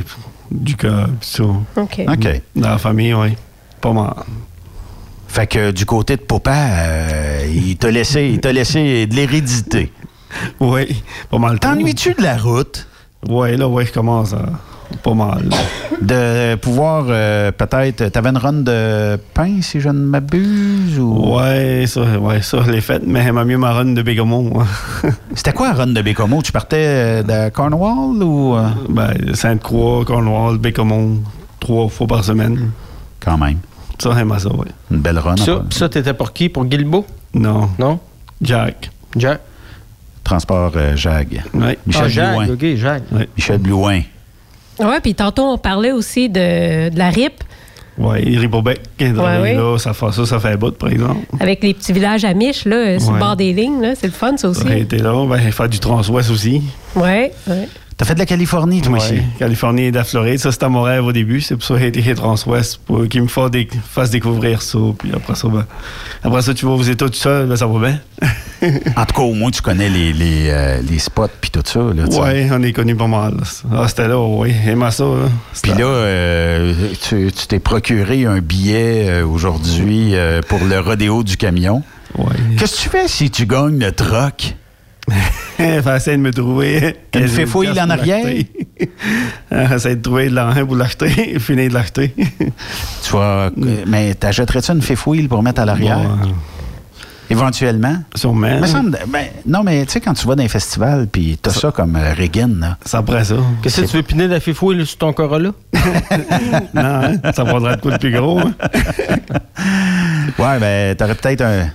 du 0.52 0.76
cœur, 0.76 1.10
pis 1.20 1.28
ça. 1.28 1.44
OK. 1.44 2.02
OK. 2.08 2.42
Dans 2.56 2.70
la 2.70 2.78
famille, 2.78 3.14
oui. 3.14 3.36
Pas 3.82 3.94
mal. 3.94 4.14
Fait 5.28 5.48
que 5.48 5.72
du 5.72 5.86
côté 5.86 6.16
de 6.16 6.22
papa, 6.22 6.56
euh, 6.56 7.46
il 7.54 7.78
t'a 7.78 7.92
laissé, 7.92 8.30
il 8.30 8.40
t'a 8.40 8.54
laissé 8.54 9.06
de 9.06 9.16
l'hérédité. 9.16 9.92
Oui, 10.60 11.02
pas 11.30 11.38
mal. 11.38 11.60
T'ennuies-tu 11.60 12.14
de 12.14 12.22
la 12.22 12.38
route? 12.38 12.88
Oui, 13.28 13.56
là, 13.58 13.68
oui, 13.68 13.86
je 13.86 13.92
commence 13.92 14.34
à. 14.34 14.46
Pas 15.04 15.14
mal. 15.14 15.50
De 16.02 16.56
pouvoir 16.56 17.06
euh, 17.10 17.52
peut-être. 17.52 18.10
T'avais 18.10 18.30
une 18.30 18.38
run 18.38 18.54
de 18.54 19.18
pain, 19.34 19.62
si 19.62 19.80
je 19.80 19.90
ne 19.90 20.06
m'abuse? 20.06 21.00
Ou... 21.00 21.36
Ouais, 21.38 21.86
ça, 21.88 22.02
ouais, 22.20 22.42
ça, 22.42 22.60
je 22.66 22.72
l'ai 22.72 22.82
fait, 22.82 23.02
mais 23.06 23.24
j'aimais 23.24 23.46
mieux 23.46 23.58
ma 23.58 23.74
run 23.74 23.94
de 23.94 24.02
Bégamon. 24.02 24.44
moi. 24.44 24.66
C'était 25.36 25.54
quoi 25.54 25.68
la 25.70 25.74
run 25.74 25.88
de 25.88 26.02
Bécomo? 26.02 26.42
Tu 26.42 26.52
partais 26.52 26.86
euh, 26.88 27.24
de 27.24 27.50
Cornwall 27.50 28.22
ou. 28.24 28.56
euh? 28.56 28.70
Ben, 28.90 29.14
Sainte-Croix, 29.34 30.06
Cornwall, 30.06 30.58
Bécamon, 30.58 31.22
trois 31.60 31.88
fois 31.90 32.08
par 32.08 32.24
semaine. 32.24 32.72
Quand 33.20 33.38
même. 33.38 33.58
Ça, 34.00 34.12
j'aimais 34.16 34.40
ça, 34.40 34.50
oui. 34.54 34.68
Une 34.92 35.00
belle 35.00 35.20
run. 35.20 35.36
Ça, 35.72 35.90
t'étais 35.90 36.14
pour 36.14 36.34
qui? 36.34 36.50
Pour 36.50 36.66
Guilbeault? 36.66 37.06
Non. 37.34 37.70
Non? 37.80 38.00
Jack. 38.42 38.90
Jack. 39.16 39.42
Transport 40.24 40.72
euh, 40.76 40.96
Jag. 40.96 41.44
Oui. 41.54 41.78
Michel 41.86 42.04
ah, 42.04 42.08
Jacques, 42.10 42.32
Blouin. 42.34 42.50
OK, 42.50 42.76
Jacques. 42.76 43.04
Michel 43.38 43.58
Blouin. 43.60 44.02
Ouais, 44.80 45.00
puis 45.02 45.16
tantôt, 45.16 45.44
on 45.44 45.58
parlait 45.58 45.92
aussi 45.92 46.28
de, 46.30 46.90
de 46.90 46.98
la 46.98 47.10
RIP 47.10 47.44
Oui, 47.98 48.38
Ripobec, 48.38 48.82
Ouais, 49.00 49.12
ouais. 49.14 49.54
là, 49.56 49.78
ça 49.78 49.94
fait 49.94 50.12
ça, 50.12 50.26
ça 50.26 50.40
fait 50.40 50.50
un 50.50 50.58
bout, 50.58 50.72
par 50.78 50.90
exemple. 50.90 51.22
avec 51.40 51.64
les 51.64 51.74
petits 51.74 51.94
villages 51.94 52.26
amiches, 52.26 52.66
là, 52.66 52.76
euh, 52.76 53.00
sur 53.00 53.10
le 53.12 53.14
Ouais. 53.16 53.20
bord 53.22 53.36
des 53.38 53.54
lignes. 53.54 53.82
là. 53.82 53.94
C'est 53.96 54.08
le 54.08 54.14
fun, 54.14 54.36
ça 54.38 54.50
aussi. 54.50 54.64
Aurait 54.64 54.82
été 54.82 54.98
là, 54.98 55.26
ben, 55.28 55.40
faire 55.52 55.70
du 55.70 55.80
Transouest 55.80 56.30
aussi. 56.30 56.62
Ouais, 56.96 57.32
ouais. 57.48 57.70
T'as 57.98 58.04
fait 58.04 58.14
de 58.14 58.20
la 58.20 58.26
Californie, 58.26 58.82
toi 58.82 58.92
Ouais, 58.94 59.00
aussi? 59.00 59.22
Californie 59.40 59.84
et 59.84 59.92
de 59.92 59.96
la 59.96 60.04
Floride, 60.04 60.38
ça 60.40 60.52
c'était 60.52 60.68
mon 60.68 60.82
rêve 60.82 61.06
au 61.06 61.14
début. 61.14 61.40
C'est 61.40 61.56
pour 61.56 61.64
ça 61.64 61.76
que 61.76 61.80
j'ai 61.80 61.88
été 61.88 62.04
chez 62.04 62.14
Transouest, 62.14 62.78
pour 62.86 63.08
qu'il 63.08 63.22
me 63.24 63.28
fasse, 63.30 63.52
dé- 63.52 63.70
fasse 63.90 64.10
découvrir 64.10 64.62
ça. 64.62 64.78
Puis 65.00 65.12
après 65.16 65.34
ça, 65.36 65.48
ben, 65.48 65.66
après 66.22 66.42
ça, 66.42 66.54
tu 66.54 66.66
vas 66.66 66.74
aux 66.74 66.82
États 66.84 67.08
tout 67.08 67.14
seul, 67.14 67.48
ben, 67.48 67.56
ça 67.56 67.68
va 67.68 67.80
bien. 67.80 68.00
En 68.98 69.06
tout 69.06 69.14
cas, 69.16 69.22
au 69.22 69.34
moins, 69.34 69.52
tu 69.52 69.62
connais 69.62 69.90
les, 69.90 70.12
les, 70.12 70.48
euh, 70.50 70.82
les 70.90 70.98
spots 70.98 71.28
puis 71.40 71.52
tout 71.52 71.62
ça. 71.64 71.82
Ouais, 71.82 72.50
on 72.52 72.64
est 72.64 72.72
connu 72.74 72.96
pas 72.96 73.06
mal. 73.08 73.36
Ah, 73.72 73.86
c'était 73.88 74.08
là, 74.08 74.18
oui. 74.20 74.54
Aimais 74.68 74.90
ça. 74.92 75.04
Là. 75.04 75.30
Puis 75.62 75.72
là, 75.74 75.86
euh, 75.86 76.74
tu 77.08 77.32
t'es 77.48 77.60
procuré 77.60 78.26
un 78.26 78.40
billet 78.40 79.08
euh, 79.08 79.26
aujourd'hui 79.28 80.16
euh, 80.16 80.42
pour 80.48 80.64
le 80.66 80.80
rodéo 80.80 81.24
du 81.24 81.38
camion. 81.38 81.84
Ouais. 82.18 82.26
Qu'est-ce 82.58 82.78
que 82.78 82.82
tu 82.84 82.90
fais 82.90 83.08
si 83.08 83.30
tu 83.30 83.46
gagnes 83.46 83.78
le 83.78 83.92
troc? 83.92 84.56
Essaye 85.60 86.18
de 86.18 86.22
me 86.22 86.32
trouver. 86.32 86.78
Une 86.88 86.94
quelle 87.12 87.28
fifouille 87.30 87.80
en 87.80 87.90
arrière? 87.90 88.26
l'acheter. 89.52 89.74
Essaye 89.76 89.96
de 89.98 90.02
trouver 90.02 90.30
de 90.30 90.36
l'argent 90.36 90.66
pour 90.66 90.76
l'acheter, 90.76 91.40
finir 91.40 91.70
de 91.70 91.74
l'acheter. 91.76 92.14
Tu 93.04 93.12
vas, 93.14 93.52
mais 93.88 94.16
t'achèterais-tu 94.16 94.72
une 94.72 94.82
fifouille 94.82 95.28
pour 95.28 95.44
mettre 95.44 95.62
à 95.62 95.66
l'arrière? 95.66 96.00
Bon, 96.00 96.10
euh, 96.28 96.32
Éventuellement? 97.30 97.98
Sûrement. 98.16 98.60
Me 98.60 98.68
semble- 98.68 99.00
ben, 99.08 99.26
non, 99.48 99.64
mais 99.64 99.86
tu 99.86 99.94
sais, 99.94 100.02
quand 100.02 100.14
tu 100.14 100.28
vas 100.28 100.36
dans 100.36 100.44
un 100.44 100.48
festival, 100.48 101.08
puis 101.12 101.38
t'as 101.42 101.52
ça, 101.52 101.72
comme 101.72 101.96
euh, 101.96 102.14
Reagan, 102.14 102.50
là. 102.60 102.78
C'est 102.86 102.98
après 102.98 103.24
ça. 103.24 103.36
Qu'est-ce 103.64 103.82
que 103.82 103.88
tu 103.88 103.98
veux 103.98 104.04
piner 104.04 104.28
de 104.28 104.34
la 104.34 104.40
fifouille 104.40 104.86
sur 104.86 104.98
ton 104.98 105.14
Corolla? 105.14 105.52
non, 106.74 106.82
hein, 106.84 107.14
ça 107.36 107.46
faudrait 107.46 107.78
de 107.78 107.82
quoi 107.82 107.92
de 107.94 107.98
plus 107.98 108.12
gros. 108.12 108.40
hein. 108.40 108.54
Ouais, 110.38 110.60
ben, 110.60 110.96
t'aurais 110.96 111.16
peut-être 111.16 111.42
un- 111.42 111.70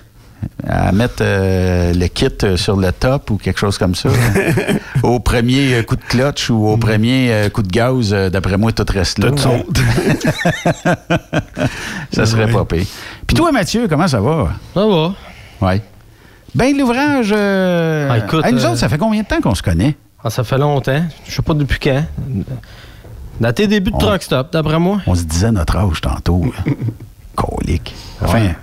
à 0.67 0.91
mettre 0.91 1.21
euh, 1.21 1.93
le 1.93 2.07
kit 2.07 2.27
euh, 2.43 2.55
sur 2.57 2.75
le 2.77 2.91
top 2.91 3.31
ou 3.31 3.37
quelque 3.37 3.59
chose 3.59 3.77
comme 3.77 3.95
ça. 3.95 4.09
au 5.03 5.19
premier 5.19 5.73
euh, 5.75 5.83
coup 5.83 5.95
de 5.95 6.03
clutch 6.03 6.49
ou 6.49 6.67
au 6.67 6.77
premier 6.77 7.31
euh, 7.31 7.49
coup 7.49 7.61
de 7.63 7.67
gaz, 7.69 8.11
d'après 8.31 8.57
moi, 8.57 8.71
tout 8.71 8.85
reste 8.91 9.19
là. 9.19 9.31
Tout 9.31 9.37
saute. 9.37 9.81
ça 12.11 12.25
serait 12.25 12.45
Ouais. 12.45 12.51
pas 12.53 12.65
pire. 12.65 12.85
Puis 13.27 13.35
toi, 13.35 13.51
Mathieu, 13.51 13.87
comment 13.87 14.07
ça 14.07 14.19
va? 14.21 14.49
Ça 14.73 14.85
va. 14.85 15.13
Ouais. 15.61 15.81
Ben, 16.55 16.75
l'ouvrage. 16.77 17.31
euh, 17.35 18.09
Ah, 18.11 18.17
écoute, 18.17 18.45
hey, 18.45 18.53
nous 18.53 18.65
euh, 18.65 18.69
autres, 18.69 18.77
ça 18.79 18.89
fait 18.89 18.97
combien 18.97 19.21
de 19.21 19.27
temps 19.27 19.39
qu'on 19.41 19.55
se 19.55 19.63
connaît? 19.63 19.95
Ah, 20.23 20.29
ça 20.29 20.43
fait 20.43 20.57
longtemps. 20.57 21.03
Je 21.27 21.31
sais 21.33 21.41
pas 21.41 21.53
depuis 21.53 21.79
quand. 21.79 22.03
Dans 23.39 23.53
tes 23.53 23.67
débuts 23.67 23.91
de 23.91 23.95
On- 23.95 23.99
truck 23.99 24.21
stop, 24.21 24.51
d'après 24.53 24.77
moi. 24.79 24.99
On 25.07 25.15
se 25.15 25.23
disait 25.23 25.51
notre 25.51 25.77
âge 25.77 26.01
tantôt. 26.01 26.45
Colique. 27.35 27.95
Enfin, 28.21 28.41
Ouais. 28.41 28.55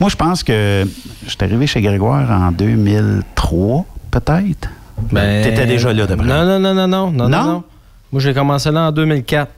Moi, 0.00 0.10
je 0.10 0.16
pense 0.16 0.42
que 0.42 0.84
je 1.24 1.30
suis 1.30 1.38
arrivé 1.40 1.66
chez 1.66 1.80
Grégoire 1.80 2.30
en 2.30 2.52
2003, 2.52 3.84
peut-être. 4.10 4.68
Ben, 5.12 5.42
T'étais 5.44 5.66
déjà 5.66 5.92
là, 5.92 6.06
d'après 6.06 6.26
Non, 6.26 6.44
non, 6.44 6.58
non, 6.58 6.74
non, 6.74 6.86
non, 6.88 7.10
non, 7.10 7.28
non, 7.28 7.44
Non? 7.44 7.64
Moi, 8.12 8.20
j'ai 8.22 8.32
commencé 8.34 8.70
là 8.70 8.88
en 8.88 8.92
2004. 8.92 9.50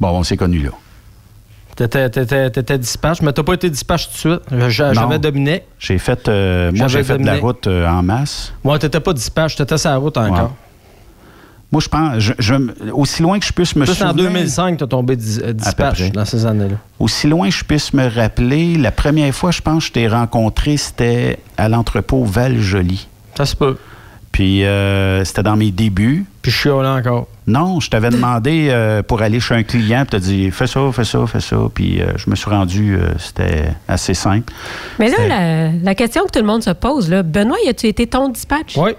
Bon, 0.00 0.08
on 0.10 0.22
s'est 0.22 0.36
connus 0.36 0.62
là. 0.62 0.70
T'étais, 1.76 2.08
t'étais, 2.08 2.50
t'étais 2.50 2.78
dispatch, 2.78 3.20
mais 3.20 3.32
t'as 3.32 3.42
pas 3.42 3.52
été 3.52 3.68
dispatch 3.68 4.08
tout 4.08 4.12
de 4.12 4.40
suite. 4.50 4.70
J'avais 4.70 5.18
Dominique. 5.18 5.62
J'ai 5.78 5.98
fait, 5.98 6.26
euh, 6.28 6.72
moi, 6.72 6.88
j'ai 6.88 7.04
fait 7.04 7.18
de 7.18 7.26
la 7.26 7.36
route 7.36 7.66
euh, 7.66 7.86
en 7.86 8.02
masse. 8.02 8.52
Moi, 8.64 8.78
t'étais 8.78 9.00
pas 9.00 9.12
dispatch, 9.12 9.56
t'étais 9.56 9.76
sur 9.76 9.90
la 9.90 9.96
route 9.98 10.16
encore. 10.16 10.54
Moi, 11.72 11.80
je 11.82 11.88
pense, 11.88 12.18
je, 12.18 12.32
je- 12.38 12.90
aussi 12.92 13.22
loin 13.22 13.38
que 13.40 13.44
je 13.44 13.52
puisse 13.52 13.74
me 13.74 13.84
Plus 13.84 14.00
en 14.02 14.08
souvenir, 14.10 14.30
2005, 14.30 14.78
t'as 14.78 14.86
tombé 14.86 15.16
dis- 15.16 15.40
euh, 15.42 15.52
dispatch 15.52 15.98
près. 15.98 16.10
dans 16.10 16.24
ces 16.24 16.46
années-là. 16.46 16.76
aussi 17.00 17.26
loin 17.26 17.48
que 17.48 17.54
je 17.54 17.64
puisse 17.64 17.92
me 17.92 18.08
rappeler, 18.08 18.76
la 18.76 18.92
première 18.92 19.34
fois, 19.34 19.50
je 19.50 19.60
pense, 19.60 19.78
que 19.84 19.86
je 19.88 19.92
t'ai 19.92 20.08
rencontré, 20.08 20.76
c'était 20.76 21.38
à 21.56 21.68
l'entrepôt 21.68 22.24
Val-Joli. 22.24 23.08
Ça 23.36 23.44
se 23.46 23.56
peut. 23.56 23.76
Puis, 24.30 24.64
euh, 24.64 25.24
c'était 25.24 25.42
dans 25.42 25.56
mes 25.56 25.70
débuts. 25.70 26.24
Puis 26.42 26.52
je 26.52 26.56
suis 26.58 26.68
là 26.68 26.94
encore. 26.94 27.26
Non, 27.48 27.80
je 27.80 27.88
t'avais 27.90 28.10
demandé 28.10 28.68
euh, 28.70 29.02
pour 29.02 29.22
aller 29.22 29.40
chez 29.40 29.54
un 29.54 29.62
client, 29.62 30.00
puis 30.02 30.10
t'as 30.10 30.18
dit 30.18 30.50
fais 30.50 30.66
ça, 30.66 30.80
fais 30.92 31.04
ça, 31.04 31.26
fais 31.26 31.40
ça. 31.40 31.56
Puis 31.72 32.00
euh, 32.02 32.12
je 32.16 32.28
me 32.30 32.36
suis 32.36 32.50
rendu, 32.50 32.96
euh, 32.96 33.08
c'était 33.18 33.70
assez 33.88 34.14
simple. 34.14 34.52
Mais 34.98 35.08
là, 35.08 35.16
la, 35.28 35.72
la 35.72 35.94
question 35.94 36.24
que 36.26 36.30
tout 36.32 36.40
le 36.40 36.44
monde 36.46 36.62
se 36.62 36.70
pose, 36.70 37.08
là, 37.08 37.22
Benoît, 37.22 37.56
as-tu 37.68 37.86
été 37.86 38.06
ton 38.06 38.28
dispatch? 38.28 38.76
Oui. 38.76 38.92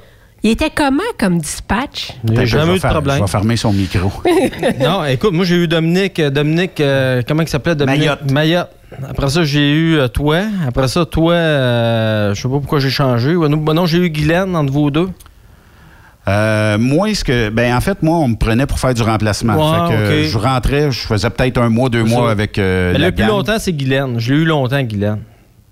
Il 0.43 0.52
était 0.52 0.69
comment 0.73 1.02
comme 1.19 1.39
dispatch? 1.39 2.13
J'ai 2.32 2.45
jamais 2.45 2.73
eu 2.73 2.76
de 2.76 2.80
faire- 2.80 2.91
problème. 2.91 3.17
Je 3.17 3.21
vais 3.21 3.28
fermer 3.28 3.58
son 3.58 3.73
micro. 3.73 4.12
non, 4.80 5.04
écoute, 5.06 5.34
moi, 5.34 5.43
j'ai 5.45 5.56
eu 5.56 5.67
Dominique. 5.67 6.19
euh, 6.19 6.30
Dominique, 6.30 6.80
euh, 6.80 7.21
comment 7.28 7.41
il 7.41 7.47
s'appelait? 7.47 7.76
Dominique 7.76 8.02
Mayotte. 8.02 8.32
Mayotte. 8.32 8.69
Après 9.10 9.30
ça, 9.30 9.43
j'ai 9.43 9.71
eu 9.71 9.97
euh, 9.97 10.08
toi. 10.08 10.41
Après 10.67 10.88
ça, 10.88 11.06
toi, 11.06 11.34
euh, 11.34 12.34
je 12.34 12.41
sais 12.41 12.47
pas 12.47 12.60
pourquoi 12.60 12.80
j'ai 12.80 12.89
changé. 12.91 13.36
Ouais, 13.36 13.50
non, 13.50 13.58
non, 13.73 13.86
j'ai 13.86 13.97
eu 13.97 14.10
Guylaine 14.10 14.56
entre 14.56 14.71
vous 14.71 14.91
deux. 14.91 15.10
Euh, 16.28 16.78
moi, 16.78 17.13
ce 17.13 17.23
que, 17.23 17.50
ben 17.50 17.73
en 17.76 17.82
fait, 17.82 18.04
moi, 18.04 18.17
on 18.17 18.28
me 18.30 18.36
prenait 18.36 18.65
pour 18.65 18.80
faire 18.80 18.93
du 18.93 19.02
remplacement. 19.02 19.56
Ouais, 19.56 19.88
Fait 19.88 19.93
que, 19.93 20.23
ok. 20.26 20.30
Je 20.30 20.38
rentrais, 20.38 20.91
je 20.91 21.00
faisais 21.08 21.30
peut-être 21.30 21.58
un 21.58 21.69
mois, 21.69 21.89
deux 21.89 22.04
mois 22.04 22.26
ça. 22.26 22.32
avec 22.32 22.60
euh, 22.60 22.93
la 22.93 23.00
le 23.08 23.12
plus 23.13 23.23
gang. 23.23 23.30
longtemps, 23.30 23.56
c'est 23.60 23.71
Guylaine. 23.73 24.19
Je 24.19 24.34
l'ai 24.34 24.41
eu 24.41 24.45
longtemps, 24.45 24.82
Guylaine. 24.84 25.19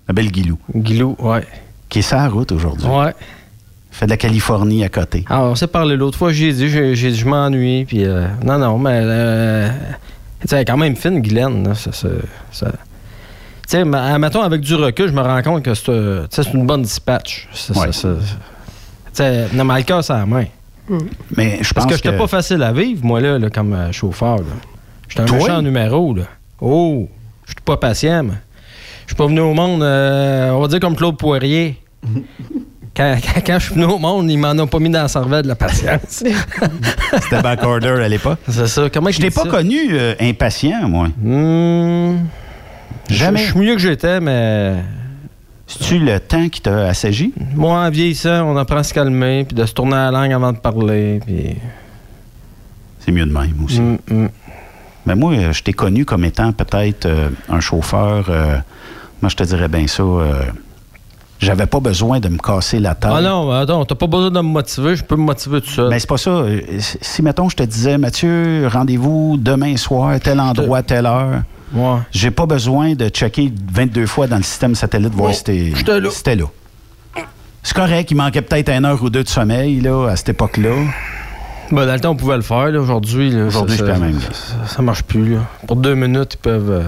La 0.08 0.14
belle 0.14 0.30
Guilou. 0.30 0.58
Guilou, 0.74 1.14
ouais. 1.18 1.44
qui 1.88 1.98
est 1.98 2.02
sur 2.02 2.16
la 2.16 2.28
route 2.28 2.52
aujourd'hui. 2.52 2.86
Ouais. 2.86 3.12
Fait 3.98 4.04
de 4.06 4.10
la 4.10 4.16
Californie 4.18 4.84
à 4.84 4.88
côté. 4.90 5.24
Ah, 5.30 5.42
on 5.44 5.54
s'est 5.54 5.66
parlé 5.66 5.96
l'autre 5.96 6.18
fois, 6.18 6.30
j'ai 6.32 6.52
dit, 6.52 6.68
j'ai- 6.68 6.94
j'ai 6.94 7.10
dit, 7.12 7.16
je 7.18 7.26
m'ennuie, 7.26 7.84
puis 7.86 8.04
euh, 8.04 8.26
non, 8.44 8.58
non, 8.58 8.78
mais 8.78 9.00
euh, 9.02 9.70
elle 10.50 10.58
est 10.58 10.64
quand 10.66 10.76
même 10.76 10.96
fine, 10.96 11.20
Guylaine. 11.20 11.66
là, 11.68 11.74
ça- 11.74 11.92
ça- 11.92 12.08
ça- 12.52 12.72
Tu 13.68 13.78
sais, 13.78 13.84
mettons, 13.84 14.42
avec 14.42 14.60
du 14.60 14.74
recul, 14.76 15.08
je 15.08 15.12
me 15.12 15.20
rends 15.22 15.42
compte 15.42 15.62
que 15.64 15.74
c'est 15.74 15.88
euh, 15.88 16.26
c'est 16.30 16.52
une 16.52 16.66
bonne 16.66 16.82
dispatch. 16.82 17.48
Ça- 17.52 17.72
Ouais. 17.76 17.90
ça- 17.92 18.14
non, 19.54 19.64
mais 19.64 19.78
le 19.78 19.82
cœur, 19.82 20.04
c'est 20.04 20.12
la 20.12 20.26
main. 20.26 20.44
Mais 21.36 21.58
je 21.62 21.72
Parce 21.74 21.84
pense 21.84 21.86
que 21.86 21.96
j'étais 21.96 22.10
que- 22.12 22.18
pas 22.18 22.28
facile 22.28 22.62
à 22.62 22.72
vivre, 22.72 23.04
moi, 23.04 23.20
là, 23.20 23.38
là, 23.40 23.50
comme 23.50 23.72
euh, 23.72 23.90
chauffeur. 23.92 24.36
là. 24.36 24.44
J'étais 25.08 25.22
un 25.22 25.24
Toi? 25.24 25.38
méchant 25.38 25.62
numéro, 25.62 26.14
là. 26.14 26.24
Oh, 26.60 27.08
je 27.46 27.52
suis 27.52 27.60
pas 27.64 27.76
patient, 27.76 28.22
moi. 28.24 28.34
Je 29.06 29.12
suis 29.12 29.16
pas 29.16 29.26
venu 29.26 29.40
au 29.40 29.54
monde, 29.54 29.82
euh, 29.82 30.50
on 30.50 30.60
va 30.60 30.68
dire 30.68 30.78
comme 30.80 30.94
Claude 30.96 31.16
Poirier. 31.16 31.80
Quand, 32.96 33.16
quand- 33.22 33.40
quand 33.46 33.58
je 33.58 33.64
suis 33.66 33.74
venu 33.74 33.84
au 33.86 33.98
monde, 33.98 34.30
il 34.30 34.38
m'en 34.38 34.56
a 34.56 34.66
pas 34.66 34.78
mis 34.78 34.88
dans 34.88 35.02
la 35.02 35.08
cervelle 35.08 35.42
de 35.42 35.48
la 35.48 35.54
patience. 35.54 36.24
C'était 37.22 37.42
backorder 37.42 37.88
à 37.88 38.08
l'époque. 38.08 38.38
C'est 38.48 38.66
ça. 38.68 38.88
Comment 38.92 39.10
Je 39.10 39.20
t'ai 39.20 39.30
pas 39.30 39.44
connu 39.44 39.76
euh, 39.92 40.14
impatient, 40.20 40.88
moi. 40.88 41.08
Jamais. 43.08 43.38
Je 43.40 43.50
suis 43.50 43.58
mieux 43.60 43.74
que 43.74 43.80
j'étais, 43.80 44.20
mais. 44.20 44.76
C'est-tu 45.68 45.98
le 45.98 46.20
temps 46.20 46.48
qui 46.48 46.60
t'a 46.60 46.86
assagi? 46.86 47.32
Moi, 47.54 47.76
en 47.78 47.90
vieillissant, 47.90 48.44
on 48.48 48.56
apprend 48.56 48.76
à 48.78 48.82
se 48.84 48.94
calmer, 48.94 49.44
puis 49.44 49.54
de 49.56 49.66
se 49.66 49.72
tourner 49.74 49.96
la 49.96 50.10
langue 50.12 50.32
avant 50.32 50.52
de 50.52 50.58
parler, 50.58 51.20
puis. 51.26 51.56
C'est 53.00 53.10
mieux 53.12 53.26
de 53.26 53.32
même 53.32 53.54
aussi. 53.64 53.80
Mm, 53.80 54.28
Mais 55.06 55.14
moi, 55.16 55.34
je 55.52 55.62
t'ai 55.62 55.72
connu 55.72 56.04
comme 56.04 56.24
étant 56.24 56.52
peut-être 56.52 57.06
euh, 57.06 57.28
un 57.48 57.60
chauffeur. 57.60 58.26
euh, 58.28 58.56
moi, 59.22 59.28
je 59.28 59.36
te 59.36 59.42
dirais 59.44 59.68
bien 59.68 59.86
ça. 59.86 60.02
euh, 60.02 60.42
J'avais 61.38 61.66
pas 61.66 61.80
besoin 61.80 62.18
de 62.18 62.28
me 62.28 62.38
casser 62.38 62.78
la 62.80 62.94
tête. 62.94 63.10
Ah 63.14 63.20
non, 63.20 63.50
attends, 63.50 63.84
t'as 63.84 63.94
pas 63.94 64.06
besoin 64.06 64.30
de 64.30 64.38
me 64.40 64.42
motiver, 64.48 64.96
je 64.96 65.04
peux 65.04 65.16
me 65.16 65.22
motiver 65.22 65.60
tout 65.60 65.68
seul. 65.70 65.90
Mais 65.90 65.98
c'est 65.98 66.08
pas 66.08 66.16
ça. 66.16 66.44
Si, 66.78 66.98
si, 67.00 67.22
mettons, 67.22 67.48
je 67.50 67.56
te 67.56 67.62
disais, 67.62 67.98
Mathieu, 67.98 68.66
rendez-vous 68.72 69.36
demain 69.38 69.76
soir, 69.76 70.18
tel 70.18 70.40
endroit, 70.40 70.82
telle 70.82 71.04
heure. 71.06 71.42
Ouais. 71.74 71.98
J'ai 72.10 72.30
pas 72.30 72.46
besoin 72.46 72.94
de 72.94 73.08
checker 73.08 73.52
22 73.72 74.06
fois 74.06 74.26
dans 74.28 74.36
le 74.38 74.42
système 74.44 74.74
satellite, 74.74 75.12
voir 75.14 75.34
si 75.34 75.44
t'es- 75.44 75.72
j'étais 75.74 76.00
là. 76.00 76.08
c'était 76.10 76.36
là. 76.36 76.44
C'est 77.62 77.74
correct, 77.74 78.10
il 78.12 78.14
manquait 78.16 78.42
peut-être 78.42 78.70
une 78.70 78.84
heure 78.84 79.02
ou 79.02 79.10
deux 79.10 79.24
de 79.24 79.28
sommeil 79.28 79.80
là, 79.80 80.06
à 80.08 80.16
cette 80.16 80.28
époque-là. 80.30 80.70
Ben, 81.72 81.84
dans 81.84 81.92
le 81.94 81.98
temps, 82.00 82.10
on 82.10 82.16
pouvait 82.16 82.36
le 82.36 82.42
faire. 82.42 82.68
Aujourd'hui, 82.80 83.34
Aujourd'hui, 83.42 83.76
ça- 83.76 83.84
je 83.86 83.92
peux 83.92 83.98
même. 83.98 84.20
Ça, 84.20 84.54
ça 84.76 84.82
marche 84.82 85.02
plus. 85.02 85.34
Là. 85.34 85.40
Pour 85.66 85.74
deux 85.76 85.96
minutes, 85.96 86.34
ils 86.34 86.38
peuvent. 86.42 86.70
euh, 86.70 86.82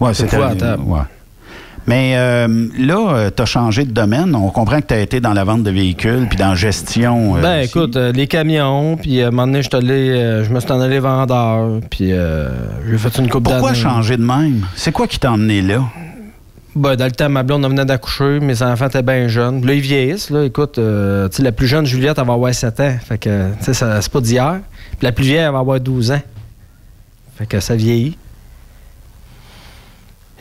Ouais, 0.00 0.12
c'était 0.12 0.36
ouais. 0.36 1.00
Mais 1.86 2.14
euh, 2.16 2.68
là, 2.78 3.30
tu 3.30 3.42
as 3.42 3.46
changé 3.46 3.84
de 3.84 3.90
domaine. 3.92 4.34
On 4.34 4.48
comprend 4.48 4.80
que 4.80 4.86
tu 4.86 4.94
as 4.94 5.00
été 5.00 5.20
dans 5.20 5.34
la 5.34 5.44
vente 5.44 5.62
de 5.64 5.70
véhicules 5.70 6.26
puis 6.28 6.38
dans 6.38 6.50
la 6.50 6.54
gestion. 6.54 7.36
euh, 7.36 7.42
Ben 7.42 7.58
aussi. 7.60 7.68
écoute, 7.68 7.96
euh, 7.96 8.10
les 8.12 8.26
camions, 8.26 8.96
puis 8.96 9.20
euh, 9.20 9.26
à 9.26 9.28
un 9.28 9.30
moment 9.30 9.46
donné, 9.46 9.62
je, 9.62 9.68
euh, 9.74 10.48
me 10.48 10.60
suis 10.60 10.72
en 10.72 10.80
allé 10.80 10.98
vendeur, 10.98 11.80
puis 11.90 12.12
euh, 12.12 12.48
j'ai 12.90 12.96
fait 12.96 13.18
une 13.18 13.28
coupe 13.28 13.44
d'années. 13.44 13.58
Pourquoi 13.58 13.74
changer 13.74 14.16
de 14.16 14.22
même? 14.24 14.64
C'est 14.76 14.92
quoi 14.92 15.06
qui 15.06 15.18
t'a 15.18 15.32
emmené 15.32 15.60
là? 15.60 15.82
Ben, 16.74 16.96
dans 16.96 17.04
le 17.04 17.12
temps, 17.12 17.28
ma 17.28 17.42
blonde 17.42 17.64
on 17.64 17.68
venait 17.68 17.84
d'accoucher, 17.84 18.40
mes 18.40 18.60
enfants 18.62 18.86
étaient 18.88 19.02
bien 19.02 19.28
jeunes. 19.28 19.64
Là, 19.64 19.74
ils 19.74 19.80
vieillissent, 19.80 20.30
là. 20.30 20.42
Écoute, 20.44 20.78
euh, 20.78 21.28
la 21.38 21.52
plus 21.52 21.66
jeune, 21.68 21.84
Juliette, 21.86 22.18
elle 22.18 22.26
va 22.26 22.32
avoir 22.32 22.52
7 22.52 22.80
ans. 22.80 22.96
Fait 23.06 23.18
que, 23.18 23.50
tu 23.62 23.72
sais, 23.72 24.00
c'est 24.00 24.12
pas 24.12 24.20
d'hier. 24.20 24.60
Puis 24.98 25.04
la 25.06 25.12
plus 25.12 25.24
vieille, 25.24 25.36
elle 25.44 25.52
va 25.52 25.58
avoir 25.60 25.78
12 25.78 26.10
ans. 26.12 26.22
Fait 27.36 27.46
que 27.46 27.60
ça 27.60 27.76
vieillit. 27.76 28.16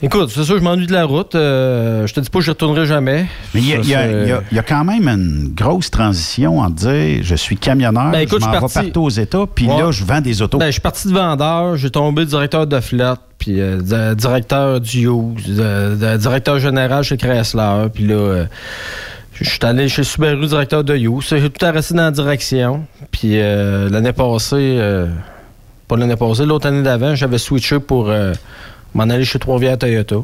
Écoute, 0.06 0.32
c'est 0.36 0.44
sûr, 0.44 0.58
je 0.58 0.64
m'ennuie 0.64 0.86
de 0.86 0.92
la 0.92 1.06
route. 1.06 1.34
Euh, 1.34 2.06
je 2.08 2.14
te 2.14 2.20
dis 2.20 2.30
pas 2.30 2.40
que 2.40 2.44
je 2.46 2.52
retournerai 2.52 2.86
jamais. 2.86 3.26
Mais 3.54 3.62
il 3.62 3.68
y, 3.70 3.74
a- 3.96 4.06
y 4.06 4.28
y 4.52 4.56
y 4.58 4.62
quand 4.68 4.84
même 4.84 5.08
une 5.08 5.54
grosse 5.56 5.90
transition 5.90 6.60
entre 6.60 6.76
dire 6.76 7.20
je 7.24 7.36
suis 7.36 7.56
camionneur, 7.56 8.12
Ben, 8.12 8.20
écoute, 8.20 8.42
je 8.42 8.46
m'en 8.46 8.52
vais 8.52 8.60
parti- 8.60 8.74
partout 8.74 9.02
aux 9.04 9.10
États, 9.10 9.46
puis 9.56 9.68
Ouais. 9.70 9.78
là, 9.82 9.92
je 9.92 10.04
vends 10.04 10.20
des 10.20 10.42
autos. 10.42 10.58
Ben, 10.58 10.66
je 10.66 10.72
suis 10.74 10.82
parti 10.82 11.08
de 11.08 11.14
vendeur, 11.14 11.78
j'ai 11.78 11.90
tombé 11.90 12.26
directeur 12.26 12.68
de 12.68 12.80
flotte, 12.82 13.22
puis 13.40 13.62
euh, 13.62 13.78
di- 13.78 14.16
directeur 14.22 14.82
du 14.82 15.06
de- 15.06 15.96
de- 15.96 16.18
directeur 16.18 16.60
général 16.60 17.04
chez 17.06 17.16
Chrysler, 17.16 17.86
puis 17.94 18.06
là, 18.06 18.16
euh, 18.16 18.46
je 19.36 19.46
suis 19.50 19.60
allé 19.64 19.88
chez 19.88 20.04
Subaru, 20.04 20.48
directeur 20.48 20.84
de 20.84 20.98
Hughes. 20.98 21.22
J'ai 21.30 21.50
tout 21.50 21.66
resté 21.66 21.94
dans 21.94 22.04
la 22.04 22.12
direction. 22.12 22.86
Puis 23.10 23.40
euh, 23.40 23.88
l'année 23.90 24.12
passée, 24.12 24.76
euh, 24.80 25.08
pas 25.88 25.96
l'année 25.96 26.18
passée, 26.18 26.46
l'autre 26.46 26.68
année 26.68 26.84
d'avant, 26.84 27.16
j'avais 27.16 27.38
switché 27.38 27.80
pour 27.80 28.10
euh, 28.10 28.34
m'en 28.94 29.04
aller 29.04 29.26
chez 29.26 29.40
Trois-Rivières 29.40 29.78
Toyota. 29.78 30.18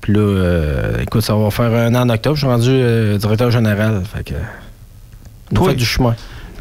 Puis 0.00 0.12
là, 0.12 0.20
euh, 0.20 1.02
écoute, 1.02 1.22
ça 1.22 1.34
va 1.34 1.50
faire 1.50 1.72
un 1.72 1.94
an 1.94 2.02
en 2.02 2.08
octobre, 2.10 2.36
je 2.36 2.40
suis 2.40 2.48
rendu 2.48 2.70
euh, 2.70 3.18
directeur 3.18 3.50
général. 3.50 4.02
Fait 4.14 4.22
que. 4.24 4.34
Toi- 5.54 5.70
fait 5.70 5.74
du 5.76 5.84
chemin. 5.84 6.14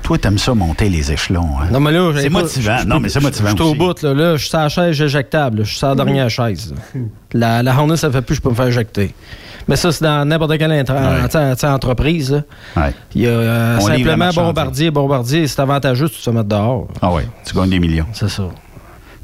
Toi, 0.03 0.19
t'aimes 0.19 0.37
ça 0.37 0.53
monter 0.53 0.87
les 0.87 1.11
échelons. 1.11 1.49
hein? 1.59 1.65
Non, 1.71 1.79
mais 1.79 1.91
là, 1.91 2.11
c'est 2.15 2.29
motivant. 2.29 2.77
Non, 2.85 2.99
mais 2.99 3.09
c'est 3.09 3.19
motivant 3.19 3.49
Je 3.49 3.55
suis 3.63 3.71
au 3.71 3.73
bout, 3.73 3.99
là. 4.03 4.13
là. 4.13 4.35
Je 4.35 4.41
suis 4.41 4.49
sur 4.49 4.59
la 4.59 4.69
chaise 4.69 5.01
éjectable. 5.01 5.63
Je 5.63 5.69
suis 5.69 5.77
sur 5.79 5.87
la 5.87 5.95
dernière 5.95 6.29
chaise. 6.29 6.75
La, 7.33 7.63
la 7.63 7.73
journée, 7.73 7.97
ça 7.97 8.11
fait 8.11 8.21
plus, 8.21 8.35
je 8.35 8.41
peux 8.41 8.49
me 8.49 8.53
faire 8.55 8.67
éjecter. 8.67 9.15
Mais 9.67 9.75
ça, 9.75 9.91
c'est 9.91 10.03
dans 10.03 10.23
n'importe 10.27 10.59
quelle 10.59 10.71
Ouais. 10.71 11.65
entreprise. 11.65 12.31
là. 12.31 12.83
Ouais. 12.83 12.93
Il 13.15 13.21
y 13.23 13.27
a 13.27 13.31
euh, 13.31 13.79
simplement 13.79 14.29
bombardier, 14.29 14.91
bombardier, 14.91 15.47
c'est 15.47 15.59
avantageux 15.59 16.07
si 16.07 16.17
tu 16.19 16.21
te 16.21 16.29
mets 16.29 16.43
dehors. 16.43 16.87
Ah 17.01 17.11
oui, 17.11 17.23
tu 17.43 17.55
gagnes 17.55 17.71
des 17.71 17.79
millions. 17.79 18.05
C'est 18.13 18.29
ça. 18.29 18.43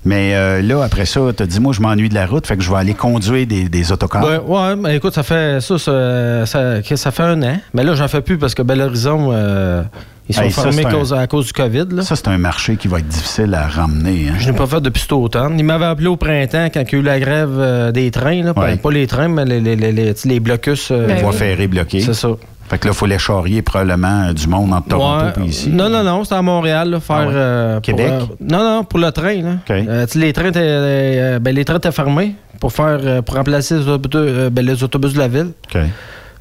Mais 0.04 0.34
euh, 0.34 0.62
là, 0.64 0.84
après 0.84 1.06
ça, 1.06 1.22
tu 1.38 1.46
dit, 1.46 1.60
moi, 1.60 1.74
je 1.74 1.82
m'ennuie 1.82 2.10
de 2.10 2.16
la 2.16 2.26
route, 2.26 2.48
fait 2.48 2.58
que 2.58 2.64
je 2.64 2.72
vais 2.72 2.78
aller 2.78 2.94
conduire 2.96 3.46
des, 3.46 3.70
des 3.70 3.92
autocars. 3.92 4.24
Ouais, 4.24 4.40
ouais, 4.40 4.76
mais 4.76 4.96
écoute, 4.98 5.14
ça 5.14 5.22
fait 5.24 5.62
ça, 5.62 5.78
ça, 5.78 6.46
ça, 6.48 6.82
ça 6.96 7.12
fait 7.12 7.24
un 7.24 7.42
an. 7.44 7.58
Mais 7.74 7.84
là, 7.84 7.94
j'en 7.94 8.08
fais 8.08 8.22
plus 8.22 8.38
parce 8.40 8.56
que 8.56 8.64
Bel 8.64 8.82
Horizon, 8.82 9.30
euh, 9.32 9.84
ils 10.28 10.34
sont 10.34 10.42
Hey, 10.42 10.50
fermés 10.52 10.86
à 10.86 10.88
un- 10.88 10.92
cause, 10.92 11.14
à 11.14 11.28
cause 11.28 11.46
du 11.48 11.54
COVID. 11.54 11.86
Là. 11.92 12.02
Ça, 12.02 12.16
c'est 12.16 12.30
un 12.30 12.38
marché 12.40 12.78
qui 12.78 12.88
va 12.88 12.98
être 13.00 13.08
difficile 13.08 13.54
à 13.54 13.68
ramener. 13.68 14.30
hein. 14.30 14.36
Je 14.40 14.50
n'ai 14.50 14.58
pas 14.58 14.66
fait 14.66 14.82
depuis 14.82 15.02
cet 15.02 15.12
automne. 15.14 15.54
Il 15.60 15.66
m'avait 15.66 15.86
appelé 15.86 16.08
au 16.08 16.16
printemps 16.18 16.68
quand 16.74 16.82
il 16.82 16.92
y 16.92 16.96
a 16.96 17.00
eu 17.00 17.02
la 17.04 17.20
grève 17.20 17.52
euh, 17.60 17.92
des 17.92 18.10
trains. 18.10 18.42
Là. 18.44 18.54
Ouais. 18.58 18.78
Pas 18.78 18.92
les 18.92 19.06
trains, 19.06 19.28
mais 19.28 19.46
les, 19.46 19.60
les, 19.60 19.76
les, 19.76 19.92
les, 19.92 20.14
les 20.26 20.40
blocus. 20.40 20.90
euh, 20.92 21.06
Ben 21.06 21.20
Voie 21.20 21.30
oui. 21.32 21.38
ferrée 21.38 21.68
bloquée. 21.68 22.02
C'est 22.02 22.14
ça. 22.16 22.30
Fait 22.72 22.78
que 22.78 22.88
là, 22.88 22.94
il 22.94 22.98
faut 22.98 23.06
les 23.06 23.20
charrier 23.20 23.62
probablement 23.62 24.30
euh, 24.30 24.34
du 24.34 24.48
monde 24.48 24.72
entre 24.74 24.88
Toronto 24.88 25.26
Ouais. 25.42 25.46
et 25.46 25.50
ici. 25.50 25.68
Non, 25.70 25.90
non, 25.90 26.06
non, 26.06 26.24
c'était 26.24 26.38
à 26.38 26.42
Montréal, 26.42 26.90
là, 26.90 27.02
faire. 27.02 27.16
Ah 27.18 27.28
ouais. 27.28 27.34
euh, 27.36 27.74
pour, 27.74 27.82
Québec? 27.82 28.08
euh, 28.10 28.22
non, 28.40 28.64
non, 28.64 28.84
pour 28.86 28.98
le 29.00 29.12
train. 29.12 29.42
Là. 29.42 29.56
Euh, 29.72 30.06
les 30.16 30.32
trains 30.32 30.46
étaient, 30.48 31.38
ben, 31.42 31.54
les 31.54 31.66
trains 31.66 31.76
étaient 31.80 31.92
fermés 31.92 32.34
pour 32.62 32.72
faire 32.72 33.22
pour 33.24 33.36
remplacer 33.36 33.76
les 33.76 33.88
autobus, 33.90 34.50
ben, 34.54 34.66
les 34.66 34.82
autobus 34.86 35.12
de 35.12 35.20
la 35.20 35.28
ville. 35.28 35.52
OK. 35.66 35.82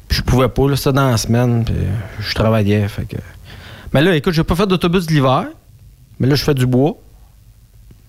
Puis 0.07 0.17
je 0.19 0.21
pouvais 0.23 0.47
pas, 0.47 0.69
là, 0.69 0.77
c'était 0.77 0.93
dans 0.93 1.11
la 1.11 1.17
semaine, 1.17 1.65
puis 1.65 1.75
je 2.21 2.33
travaillais. 2.33 2.87
Fait 2.87 3.03
que... 3.03 3.17
Mais 3.93 4.01
là, 4.01 4.15
écoute, 4.15 4.31
j'ai 4.31 4.45
pas 4.45 4.55
fait 4.55 4.67
d'autobus 4.67 5.07
de 5.07 5.11
l'hiver, 5.11 5.47
mais 6.17 6.27
là, 6.27 6.35
je 6.35 6.43
fais 6.45 6.53
du 6.53 6.65
bois. 6.65 6.95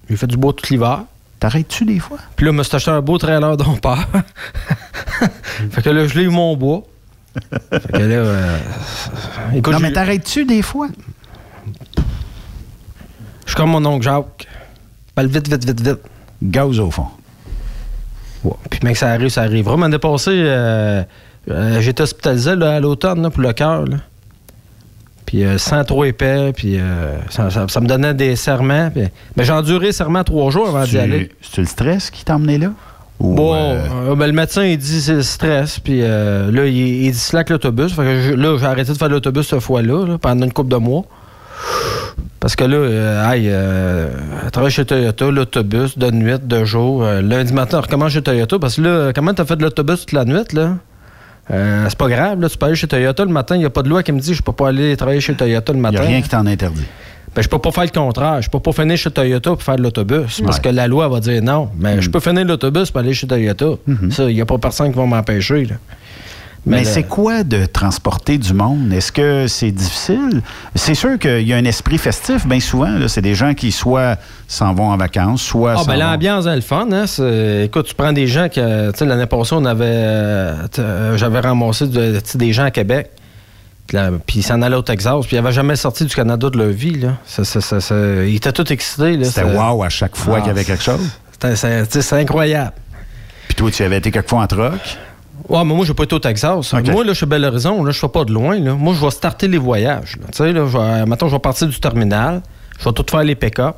J'ai 0.09 0.17
fait 0.17 0.29
du 0.29 0.37
bois 0.37 0.53
tout 0.53 0.65
l'hiver. 0.71 1.01
T'arrêtes-tu 1.41 1.85
des 1.85 1.99
fois? 1.99 2.19
Puis 2.37 2.47
là, 2.47 2.53
je 2.53 2.57
me 2.57 2.63
suis 2.63 2.77
acheté 2.77 2.93
un 2.93 3.01
beau 3.01 3.19
trailer 3.19 3.57
dont 3.57 3.75
part. 3.75 4.07
fait 5.73 5.83
que 5.83 5.91
là, 5.91 6.07
je 6.07 6.17
l'ai 6.17 6.25
eu 6.27 6.29
mon 6.29 6.57
bois. 6.57 6.83
Fait 7.71 7.93
que 7.93 7.99
là, 7.99 8.15
euh, 8.15 8.59
écoute, 9.55 9.73
non, 9.73 9.81
mais 9.81 9.93
t'arrêtes-tu 9.93 10.45
des 10.45 10.63
fois? 10.63 10.89
je 13.45 13.51
suis 13.51 13.57
comme 13.57 13.71
mon 13.71 13.85
oncle 13.85 14.05
Jacques. 14.05 14.47
Parle 15.15 15.29
vite, 15.29 15.49
vite, 15.49 15.65
vite, 15.65 15.81
vite. 15.81 16.01
Gaz 16.43 16.79
au 16.81 16.91
fond. 16.91 17.07
Ouais. 18.45 18.53
Puis 18.71 18.81
mec, 18.83 18.97
ça 18.97 19.11
arrive, 19.11 19.29
ça 19.29 19.43
arrive. 19.43 19.65
Vraiment, 19.65 19.89
dépassé, 19.89 20.31
euh, 20.33 21.03
euh, 21.51 21.81
j'étais 21.81 22.03
hospitalisé 22.03 22.57
là, 22.57 22.77
à 22.77 22.81
l'automne 22.81 23.23
là, 23.23 23.31
pour 23.31 23.43
le 23.43 23.53
cœur. 23.53 23.85
Puis 25.27 25.45
euh, 25.45 25.59
sans 25.59 25.85
trop 25.85 26.05
épais, 26.05 26.53
puis 26.55 26.79
ça, 27.31 27.51
ça- 27.51 27.67
ça 27.69 27.81
me 27.81 27.87
donnait 27.87 28.15
des 28.15 28.37
serments. 28.37 28.91
puis- 28.91 29.09
Mais 29.37 29.45
j'ai 29.45 29.53
enduré 29.53 29.93
serment 29.93 30.25
trois 30.25 30.51
jours 30.51 30.69
avant 30.69 30.85
d'y 30.85 30.99
aller. 30.99 31.31
C'est-tu 31.43 31.61
le 31.61 31.67
stress 31.67 32.11
qui 32.11 32.25
t'a 32.25 32.37
emmené 32.37 32.59
là? 32.59 32.73
Ou, 33.23 33.35
Bon, 33.35 33.55
euh, 33.55 33.79
euh, 34.11 34.15
ben, 34.17 34.27
le 34.27 34.33
médecin, 34.33 34.65
il 34.65 34.77
dit 34.79 35.01
c'est 35.01 35.15
le 35.15 35.23
stress, 35.23 35.79
puis 35.79 36.01
euh, 36.03 36.51
là, 36.51 36.67
il, 36.67 36.77
il 37.05 37.13
dit 37.13 37.19
slack 37.19 37.51
l'autobus. 37.51 37.95
Que 37.95 38.35
là, 38.35 38.57
j'ai 38.59 38.67
arrêté 38.67 38.93
de 38.93 38.99
faire 38.99 39.09
l'autobus 39.09 39.47
cette 39.49 39.61
fois-là, 39.61 40.07
là, 40.07 40.19
pendant 40.19 40.45
une 40.45 40.53
couple 40.53 40.71
de 40.71 40.77
mois. 40.77 41.05
Parce 42.41 42.57
que 42.57 42.65
là, 42.65 42.77
euh, 42.77 43.31
aïe, 43.31 43.47
euh, 43.49 44.09
travailler 44.51 44.73
chez 44.73 44.85
Toyota, 44.85 45.31
l'autobus, 45.31 45.97
de 45.97 46.11
nuit, 46.11 46.35
de 46.43 46.65
jour. 46.65 47.05
euh, 47.05 47.21
lundi 47.23 47.53
matin, 47.53 47.79
on 47.79 47.83
recommence 47.83 48.13
chez 48.13 48.23
Toyota. 48.23 48.59
Parce 48.59 48.77
que 48.77 48.81
là, 48.83 49.13
comment 49.15 49.33
t'as 49.33 49.45
fait 49.45 49.55
de 49.57 49.63
l'autobus 49.63 50.01
toute 50.01 50.13
la 50.13 50.25
nuit, 50.25 50.43
là? 50.53 50.75
C'est 51.49 51.99
pas 51.99 52.09
grave, 52.09 52.41
là, 52.41 52.49
tu 52.49 52.57
peux 52.57 52.67
aller 52.67 52.75
chez 52.77 52.87
Toyota 52.89 53.25
le 53.25 53.31
matin. 53.31 53.57
Il 53.57 53.59
n'y 53.59 53.65
a 53.65 53.71
pas 53.71 53.83
de 53.83 53.89
loi 53.89 54.03
qui 54.03 54.11
me 54.13 54.19
dit 54.21 54.33
je 54.35 54.43
peux 54.43 54.53
pas 54.53 54.69
aller 54.69 54.97
travailler 54.97 55.21
chez 55.21 55.35
Toyota 55.35 55.73
le 55.73 55.79
Il 55.79 55.83
matin. 55.83 55.99
n'y 56.01 56.05
a 56.07 56.09
rien 56.09 56.23
qui 56.23 56.29
t'en 56.29 56.47
interdit. 56.47 56.87
Ben, 57.35 57.41
je 57.43 57.49
peux 57.49 57.59
pas 57.59 57.71
faire 57.73 57.85
le 57.85 57.91
contraire. 57.91 58.43
Je 58.43 58.51
peux 58.51 58.61
pas 58.61 58.73
finir 58.73 58.97
chez 58.97 59.11
Toyota 59.11 59.51
pour 59.51 59.63
faire 59.63 59.77
de 59.77 59.83
l'autobus. 59.83 60.41
Parce 60.45 60.61
que 60.61 60.69
la 60.69 60.87
loi 60.87 61.09
va 61.09 61.19
dire 61.21 61.43
non. 61.43 61.71
Mais 61.79 61.97
Mm. 61.97 62.01
je 62.03 62.11
peux 62.11 62.21
finir 62.21 62.45
l'autobus 62.45 62.91
pour 62.91 63.01
aller 63.01 63.15
chez 63.15 63.27
Toyota. 63.27 63.67
Mm-hmm. 63.89 64.11
Ça, 64.11 64.25
il 64.31 64.35
n'y 64.35 64.41
a 64.41 64.47
pas 64.47 64.59
personne 64.59 64.91
qui 64.93 64.99
va 64.99 65.07
m'empêcher. 65.07 65.67
Mais, 66.65 66.77
Mais 66.79 66.85
c'est 66.85 67.03
quoi 67.03 67.43
de 67.43 67.67
transporter 67.67 68.39
du 68.39 68.55
monde? 68.55 68.93
Est-ce 68.93 69.11
que 69.11 69.49
c'est 69.49 69.73
difficile? 69.73 70.43
C'est 70.77 70.95
sûr 70.95 71.19
qu'il 71.19 71.41
y 71.43 71.53
a 71.53 71.57
un 71.57 71.65
esprit 71.65 71.99
festif, 71.99 72.47
bien 72.47 72.61
souvent. 72.61 72.89
C'est 73.09 73.21
des 73.23 73.35
gens 73.35 73.53
qui 73.53 73.73
soit 73.73 74.17
s'en 74.47 74.73
vont 74.73 74.91
en 74.91 74.97
vacances, 74.97 75.43
soit 75.43 75.75
Ah, 75.79 75.83
ben 75.85 75.97
l'ambiance 75.97 76.47
est 76.47 76.55
le 76.55 76.61
fun. 76.61 76.87
Hein? 76.93 77.07
Écoute, 77.65 77.87
tu 77.87 77.95
prends 77.97 78.13
des 78.13 78.29
gens 78.29 78.49
que, 78.49 78.93
tu 78.93 78.99
sais, 78.99 79.05
l'année 79.07 79.27
passée, 79.27 79.57
on 79.57 79.65
avait, 79.65 79.85
euh, 79.89 80.55
euh, 80.79 81.17
j'avais 81.17 81.41
ramassé 81.41 81.89
de- 81.89 82.21
des 82.37 82.53
gens 82.53 82.65
à 82.67 82.71
Québec. 82.71 83.11
Puis 83.89 84.39
ils 84.39 84.43
s'en 84.43 84.63
allaient 84.63 84.77
au 84.77 84.83
Texas. 84.83 85.27
Puis 85.27 85.37
ils 85.37 85.41
n'avaient 85.43 85.55
jamais 85.55 85.77
sorti 85.77 86.05
du 86.05 86.15
Canada 86.15 86.49
de 86.49 86.57
leur 86.57 86.69
vie. 86.69 86.99
Là. 86.99 87.17
Ça- 87.27 87.45
ça- 87.45 87.81
ça- 87.81 88.25
étaient 88.25 88.53
tous 88.53 88.71
excités. 88.73 89.17
là. 89.17 89.25
C'était 89.25 89.45
wow 89.57 89.83
à 89.83 89.89
chaque 89.89 90.17
fois 90.17 90.37
Ah, 90.37 90.41
qu'il 90.41 90.49
y 90.49 90.51
avait 90.51 90.65
quelque 90.65 90.83
chose. 90.83 91.01
C'est 91.55 92.13
incroyable. 92.21 92.73
Puis 93.49 93.55
toi, 93.57 93.71
tu 93.71 93.83
avais 93.83 93.99
été 93.99 94.11
quelquefois 94.11 94.43
en 94.43 94.47
troc? 94.47 94.73
Ouais, 95.49 95.59
mais 95.65 95.75
moi, 95.75 95.85
je 95.85 95.91
vais 95.91 95.95
pas 95.97 96.05
été 96.05 96.15
au 96.15 96.19
Texas. 96.21 96.73
Moi, 96.73 97.05
là, 97.05 97.13
je 97.13 97.13
suis 97.13 97.27
Bel 97.27 97.45
Horizon. 97.45 97.83
Là, 97.85 97.91
je 97.91 98.05
ne 98.07 98.09
pas 98.09 98.25
de 98.25 98.33
loin. 98.33 98.59
Là. 98.59 98.75
Moi, 98.75 98.95
je 98.95 99.05
vais 99.05 99.11
starter 99.11 99.49
les 99.49 99.59
voyages. 99.59 100.17
Tu 100.31 100.37
sais, 100.39 100.53
là, 100.53 100.67
je 100.67 100.79
vais, 100.79 101.05
mettons, 101.07 101.27
je 101.29 101.33
vais 101.35 101.41
partir 101.41 101.67
du 101.67 101.79
terminal. 101.79 102.41
Je 102.79 102.85
vais 102.85 102.93
tout 102.93 103.05
faire 103.11 103.25
les 103.25 103.35
pick-up. 103.35 103.77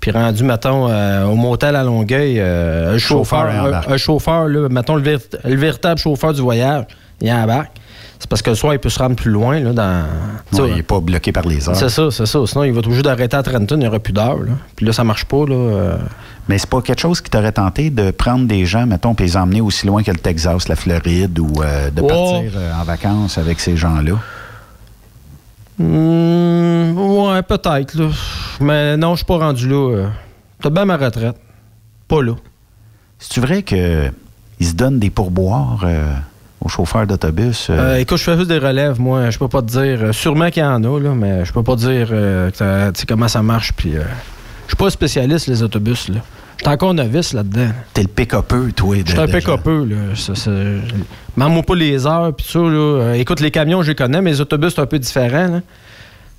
Puis 0.00 0.10
rendu, 0.12 0.44
mettons, 0.44 0.88
euh, 0.88 1.24
au 1.24 1.34
motel 1.34 1.74
à 1.74 1.82
Longueuil, 1.82 2.36
euh, 2.38 2.94
un 2.94 2.98
Chauffeur 2.98 3.50
chauffeur, 3.50 3.82
un, 3.90 3.96
chauffeur, 3.96 4.48
là, 4.48 4.68
mettons, 4.68 4.94
le 4.96 5.56
véritable 5.56 5.98
chauffeur 5.98 6.32
du 6.32 6.40
voyage, 6.40 6.84
il 7.20 7.32
embarque. 7.32 7.72
C'est 8.18 8.28
parce 8.30 8.40
que 8.40 8.48
le 8.50 8.56
soir, 8.56 8.72
il 8.72 8.78
peut 8.78 8.88
se 8.88 8.98
rendre 8.98 9.14
plus 9.14 9.30
loin. 9.30 9.60
Là, 9.60 9.72
dans, 9.74 10.04
Ouais, 10.62 10.70
il 10.70 10.76
n'est 10.76 10.82
pas 10.82 11.00
bloqué 11.00 11.32
par 11.32 11.44
les 11.46 11.68
heures. 11.68 11.76
c'est 11.76 11.90
ça, 11.90 12.10
c'est 12.10 12.24
ça. 12.26 12.38
Sinon, 12.46 12.64
il 12.64 12.72
va 12.72 12.80
toujours 12.80 13.02
d'arrêter 13.02 13.36
à 13.36 13.42
Trenton, 13.42 13.74
il 13.76 13.80
n'y 13.80 13.86
aura 13.86 13.98
plus 14.00 14.12
d'heure. 14.14 14.38
Puis 14.74 14.86
là, 14.86 14.92
ça 14.94 15.04
marche 15.04 15.26
pas. 15.26 15.44
Là, 15.46 15.54
euh. 15.54 15.96
Mais 16.48 16.56
c'est 16.58 16.70
pas 16.70 16.80
quelque 16.80 17.00
chose 17.00 17.20
qui 17.20 17.28
t'aurait 17.30 17.52
tenté 17.52 17.90
de 17.90 18.10
prendre 18.12 18.46
des 18.46 18.64
gens, 18.64 18.86
mettons, 18.86 19.14
puis 19.14 19.26
les 19.26 19.36
emmener 19.36 19.60
aussi 19.60 19.86
loin 19.86 20.02
que 20.02 20.10
le 20.12 20.18
Texas, 20.18 20.66
la 20.68 20.76
Floride, 20.76 21.38
ou 21.38 21.50
euh, 21.62 21.90
de 21.90 22.00
Oh. 22.00 22.06
partir 22.06 22.52
euh, 22.56 22.72
en 22.80 22.84
vacances 22.84 23.36
avec 23.36 23.60
ces 23.60 23.76
gens-là? 23.76 24.12
Hmm, 25.78 26.96
ouais, 26.96 27.42
peut-être. 27.42 27.96
Mais 28.60 28.96
non, 28.96 29.10
je 29.12 29.16
suis 29.18 29.26
pas 29.26 29.38
rendu 29.38 29.68
là. 29.68 29.74
euh. 29.96 30.08
T'as 30.62 30.70
bien 30.70 30.86
ma 30.86 30.96
retraite. 30.96 31.36
Pas 32.08 32.22
là. 32.22 32.32
C'est-tu 33.18 33.40
vrai 33.40 33.62
qu'ils 33.62 34.10
se 34.60 34.72
donnent 34.72 34.98
des 34.98 35.10
pourboires 35.10 35.80
euh, 35.84 36.14
aux 36.60 36.68
chauffeurs 36.68 37.06
d'autobus? 37.06 37.68
euh? 37.70 37.78
Euh, 37.78 37.96
écoute, 37.98 38.18
je 38.18 38.24
fais 38.24 38.36
juste 38.36 38.48
des 38.48 38.58
relèves, 38.58 39.00
moi. 39.00 39.30
Je 39.30 39.38
peux 39.38 39.48
pas 39.48 39.62
te 39.62 39.66
dire. 39.68 39.98
euh, 40.02 40.12
sûrement 40.12 40.50
qu'il 40.50 40.62
y 40.62 40.66
en 40.66 40.82
a, 40.82 41.00
là, 41.00 41.10
mais 41.14 41.44
je 41.44 41.52
peux 41.52 41.62
pas 41.62 41.76
dire 41.76 42.08
euh, 42.10 42.50
que 42.50 43.06
comment 43.06 43.28
ça 43.28 43.42
marche. 43.42 43.72
Puis, 43.74 43.92
je 43.92 43.98
suis 44.68 44.76
pas 44.76 44.90
spécialiste, 44.90 45.46
les 45.46 45.62
autobus. 45.62 46.08
là. 46.08 46.16
Je 46.58 46.64
suis 46.64 46.72
encore 46.72 46.94
novice 46.94 47.34
là-dedans. 47.34 47.68
T'es 47.92 48.02
le 48.02 48.08
pick-upeux, 48.08 48.72
toi. 48.72 48.96
suis 49.06 49.18
un 49.20 49.26
pick-upeux, 49.26 49.84
là. 49.84 49.96
Demande-moi 51.36 51.62
pas 51.62 51.74
les 51.74 52.06
heures, 52.06 52.32
puis 52.34 52.46
ça, 52.48 52.58
là. 52.60 53.14
Écoute, 53.14 53.40
les 53.40 53.50
camions, 53.50 53.82
je 53.82 53.90
les 53.90 53.94
connais, 53.94 54.22
mais 54.22 54.30
les 54.30 54.40
autobus, 54.40 54.74
c'est 54.74 54.80
un 54.80 54.86
peu 54.86 54.98
différent, 54.98 55.48
là. 55.48 55.60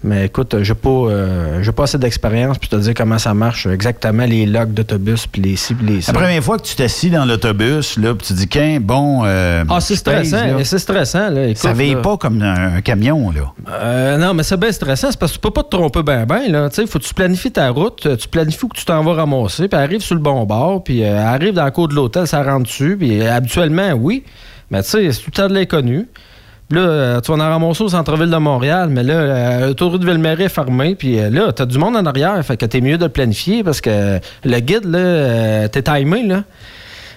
Mais 0.04 0.26
écoute, 0.26 0.56
j'ai 0.62 0.76
pas, 0.76 0.90
euh, 0.90 1.64
j'ai 1.64 1.72
pas 1.72 1.84
assez 1.84 1.98
d'expérience 1.98 2.60
pour 2.60 2.70
te 2.70 2.76
dire 2.76 2.94
comment 2.96 3.18
ça 3.18 3.34
marche 3.34 3.66
exactement, 3.66 4.26
les 4.26 4.46
logs 4.46 4.72
d'autobus, 4.72 5.26
puis 5.26 5.42
les 5.42 5.56
ci, 5.56 5.74
puis 5.74 5.88
les 5.88 6.02
ça. 6.02 6.12
La 6.14 6.20
première 6.20 6.44
fois 6.44 6.60
que 6.60 6.64
tu 6.64 6.76
t'assis 6.76 7.10
dans 7.10 7.26
l'autobus, 7.26 7.98
là, 7.98 8.14
puis 8.14 8.28
tu 8.28 8.34
dis, 8.34 8.48
qu'un 8.48 8.80
bon. 8.80 9.24
euh, 9.26 9.64
Ah, 9.68 9.80
c'est 9.82 9.96
je 9.96 10.00
stressant, 10.00 10.38
c'est 10.64 10.78
stressant, 10.78 11.30
là. 11.32 11.46
Écoute, 11.48 11.58
Ça 11.58 11.74
veille 11.74 11.96
là. 11.96 12.02
pas 12.02 12.16
comme 12.16 12.40
un, 12.44 12.76
un 12.76 12.82
camion, 12.82 13.32
là. 13.32 13.52
Euh, 13.72 14.18
non, 14.18 14.36
mais 14.36 14.44
c'est 14.44 14.58
bien 14.58 14.72
stressant. 14.72 15.10
C'est 15.10 15.20
parce 15.20 15.32
que 15.32 15.38
tu 15.38 15.42
peux 15.42 15.50
pas 15.52 15.64
te 15.64 15.70
tromper 15.76 16.04
ben 16.04 16.26
ben, 16.26 16.44
là. 16.52 16.70
Tu 16.70 16.76
sais, 16.76 16.86
faut 16.88 17.00
que 17.00 17.04
tu 17.04 17.14
planifies 17.16 17.52
ta 17.52 17.70
route, 17.72 18.06
euh, 18.06 18.16
tu 18.16 18.28
planifies 18.28 18.66
où 18.66 18.68
que 18.68 18.78
tu 18.78 18.86
t'en 18.86 19.04
vas 19.04 19.16
ramasser, 19.16 19.68
puis 19.68 19.80
arrive 19.80 20.02
sur 20.02 20.14
le 20.14 20.22
bon 20.22 20.44
bord, 20.46 20.84
puis 20.84 21.04
euh, 21.04 21.18
arrive 21.26 21.54
dans 21.56 21.64
la 21.64 21.72
cour 21.72 21.88
de 21.88 21.96
l'hôtel, 21.96 22.28
ça 22.28 22.44
rentre 22.44 22.66
dessus, 22.68 22.98
puis 23.00 23.20
euh, 23.20 23.34
habituellement, 23.36 23.92
oui. 23.94 24.24
Mais 24.70 24.84
tu 24.84 24.90
sais, 24.90 25.12
c'est 25.12 25.22
tout 25.24 25.32
le 25.34 25.38
temps 25.42 25.48
de 25.48 25.56
l'inconnu. 25.56 26.08
Puis 26.70 26.78
Là, 26.78 26.86
euh, 26.86 27.22
tu 27.22 27.32
vas 27.32 27.38
en 27.38 27.50
ramasser 27.50 27.84
au 27.84 27.90
centre-ville 27.90 28.30
de 28.30 28.38
Montréal, 28.38 28.90
mais 28.92 29.04
là, 29.04 29.14
euh, 29.14 29.68
l'autoroute 29.68 30.02
de 30.02 30.06
Ville-Marie 30.06 30.44
est 30.44 30.50
fermée, 30.50 30.96
puis 30.96 31.18
euh, 31.20 31.30
là, 31.30 31.52
t'as 31.54 31.66
du 31.66 31.78
monde 31.78 31.96
en 31.96 32.06
arrière, 32.06 32.44
fait 32.46 32.58
que 32.58 32.66
t'es 32.66 32.82
mieux 32.82 32.98
de 32.98 33.06
le 33.06 33.10
planifier 33.10 33.64
parce 33.64 33.80
que 33.80 34.20
le 34.44 34.60
guide, 34.60 34.84
là, 34.86 35.00
euh, 35.00 35.68
t'es 35.70 35.82
timé, 35.82 36.24
là. 36.28 36.44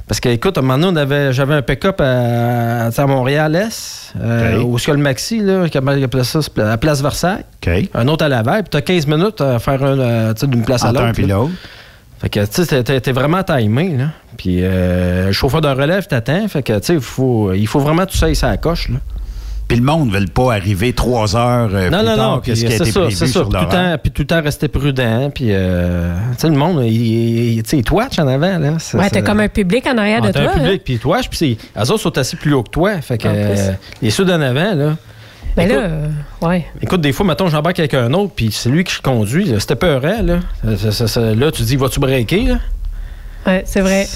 Parce 0.06 0.18
que, 0.18 0.28
écoute, 0.28 0.56
à 0.56 0.60
un 0.60 0.64
moment 0.64 0.78
donné, 0.78 0.98
on 0.98 1.02
avait- 1.02 1.32
j'avais 1.32 1.54
un 1.54 1.62
pick-up 1.62 2.00
à, 2.00 2.86
à 2.88 3.06
Montréal-Est, 3.06 4.14
euh, 4.20 4.58
Ok. 4.60 4.66
où 4.68 4.76
est-ce 4.76 4.86
que 4.86 4.92
le 4.92 4.98
Maxi, 4.98 5.38
là, 5.40 5.66
il 5.72 6.04
appelait 6.04 6.24
ça, 6.24 6.40
à 6.58 6.60
la 6.62 6.76
place 6.78 7.00
Versailles. 7.02 7.44
Un 7.94 8.08
autre 8.08 8.24
à 8.24 8.28
Laval, 8.28 8.62
puis 8.64 8.70
t'as 8.70 8.80
15 8.80 9.06
minutes 9.06 9.40
à 9.40 9.58
faire 9.60 9.82
un, 9.84 9.98
euh, 9.98 10.34
tu 10.34 10.40
sais, 10.40 10.46
d'une 10.48 10.64
place 10.64 10.82
à 10.84 10.88
l'autre. 10.92 11.06
un. 11.06 11.12
Fait 12.20 12.28
que, 12.28 12.40
tu 12.44 12.64
sais, 12.64 12.82
t'es- 13.00 13.12
vraiment 13.12 13.42
timé, 13.44 13.96
là. 13.96 14.04
Puis, 14.36 14.58
euh, 14.62 15.26
le 15.26 15.32
chauffeur 15.32 15.60
de 15.60 15.68
relève 15.68 16.06
t'attend. 16.08 16.46
Fait 16.48 16.62
que, 16.62 16.72
tu 16.78 16.86
sais, 16.86 16.94
il 16.94 17.00
faut, 17.00 17.52
il 17.52 17.66
faut 17.68 17.78
vraiment 17.80 18.04
que 18.04 18.10
tu 18.10 18.18
sais 18.18 18.34
ça 18.34 18.48
à 18.48 18.50
la 18.50 18.56
coche, 18.56 18.88
là. 18.88 18.96
Puis 19.70 19.78
le 19.78 19.84
monde 19.84 20.10
ne 20.12 20.18
veut 20.18 20.26
pas 20.26 20.52
arriver 20.54 20.92
trois 20.92 21.36
heures 21.36 21.70
euh, 21.72 21.90
Non, 21.90 21.98
plus 21.98 22.06
non, 22.08 22.16
tard 22.16 22.30
non. 22.32 22.40
que 22.40 22.54
ce 22.56 22.60
qui 22.60 22.66
a 22.66 22.70
C'est 22.70 22.76
été 22.82 22.90
ça, 22.92 23.00
prévu 23.02 23.14
c'est 23.14 23.26
ça. 23.28 23.32
sur 23.32 23.48
Puis 23.48 23.58
tout, 23.60 23.64
le 23.66 23.70
temps, 23.70 23.98
puis 24.02 24.10
tout 24.10 24.22
le 24.22 24.26
temps 24.26 24.42
rester 24.42 24.66
prudent. 24.68 25.30
Puis, 25.32 25.46
euh, 25.50 26.12
tu 26.32 26.38
sais, 26.40 26.48
le 26.48 26.56
monde, 26.56 26.82
il, 26.84 27.52
il, 27.56 27.62
tu 27.62 27.70
sais, 27.70 27.76
il 27.78 27.84
twatch 27.84 28.18
en 28.18 28.26
avant, 28.26 28.58
là. 28.58 28.72
Ouais, 28.94 29.08
t'as 29.10 29.22
comme 29.22 29.38
un 29.38 29.48
public 29.48 29.86
en 29.86 29.96
arrière 29.96 30.20
Ah, 30.24 30.26
de 30.26 30.32
t'as 30.32 30.42
toi. 30.42 30.50
un 30.50 30.54
public, 30.58 30.72
hein. 30.80 30.82
puis 30.84 30.94
ils 30.94 30.98
twatch, 30.98 31.28
puis 31.28 31.38
c'est- 31.38 31.56
eux 31.78 31.92
autres 31.92 31.98
sont 32.02 32.18
assis 32.18 32.34
plus 32.34 32.52
haut 32.52 32.64
que 32.64 32.70
toi. 32.70 33.00
Fait 33.00 33.16
que, 33.16 33.28
En 33.28 33.32
plus. 33.32 33.40
euh, 33.60 33.72
les 34.02 34.10
ceux 34.10 34.24
d'en 34.24 34.40
avant, 34.40 34.74
là. 34.74 34.96
Mais 35.56 35.64
Écoute, 35.66 35.76
là, 35.76 35.82
euh, 35.82 36.08
ouais. 36.42 36.66
Écoute, 36.82 37.00
des 37.00 37.12
fois, 37.12 37.24
mettons, 37.26 37.48
j'embarque 37.48 37.78
avec 37.78 37.94
un 37.94 38.12
autre, 38.12 38.32
puis 38.34 38.50
c'est 38.52 38.70
lui 38.70 38.82
qui 38.82 39.00
conduit. 39.00 39.52
C'était 39.60 39.76
peurant, 39.76 40.22
là. 40.22 40.38
Là, 40.64 41.50
tu 41.52 41.62
dis, 41.62 41.76
vas-tu 41.76 42.00
breaker, 42.00 42.42
là? 42.44 42.58
Ouais, 43.46 43.62
c'est 43.66 43.80
vrai. 43.80 44.06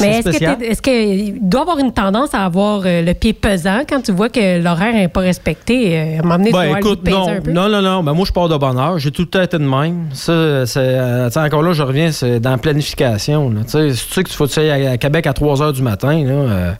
Mais 0.00 0.18
est-ce 0.18 0.30
que 0.30 0.38
t'es- 0.38 0.66
est-ce 0.66 0.82
qu'il 0.82 1.38
doit 1.48 1.62
avoir 1.62 1.78
une 1.78 1.92
tendance 1.92 2.34
à 2.34 2.44
avoir 2.44 2.82
euh, 2.84 3.02
le 3.02 3.14
pied 3.14 3.32
pesant 3.32 3.80
quand 3.88 4.00
tu 4.02 4.12
vois 4.12 4.28
que 4.28 4.60
l'horaire 4.62 4.92
n'est 4.94 5.08
pas 5.08 5.20
respecté? 5.20 5.98
euh, 5.98 6.18
à 6.20 6.22
m'emmener 6.22 6.52
Ben 6.52 6.76
écoute, 6.76 7.08
non, 7.08 7.28
un 7.28 7.40
peu? 7.40 7.52
non, 7.52 7.68
non, 7.68 7.82
non. 7.82 8.02
Ben, 8.02 8.12
moi, 8.12 8.24
je 8.26 8.32
pars 8.32 8.48
de 8.48 8.56
bonne 8.56 8.78
heure. 8.78 8.98
J'ai 8.98 9.10
tout 9.10 9.22
le 9.22 9.28
temps 9.28 9.42
été 9.42 9.58
de 9.58 9.64
même. 9.64 10.08
Ça, 10.12 10.66
c'est, 10.66 10.78
euh, 10.80 11.28
encore 11.36 11.62
là, 11.62 11.72
je 11.72 11.82
reviens, 11.82 12.10
c'est 12.12 12.40
dans 12.40 12.50
la 12.50 12.58
planification. 12.58 13.50
là. 13.50 13.60
Tu 13.64 13.70
sais, 13.70 13.92
si 13.94 14.06
tu 14.08 14.14
sais 14.14 14.24
que 14.24 14.28
tu 14.30 14.34
faut 14.36 14.46
que 14.46 14.52
tu 14.52 14.60
ailles 14.60 14.86
à, 14.86 14.90
à 14.92 14.96
Québec 14.96 15.26
à 15.26 15.32
3 15.32 15.56
h 15.56 15.72
du 15.72 15.82
matin, 15.82 16.24
là, 16.24 16.32
euh, 16.32 16.72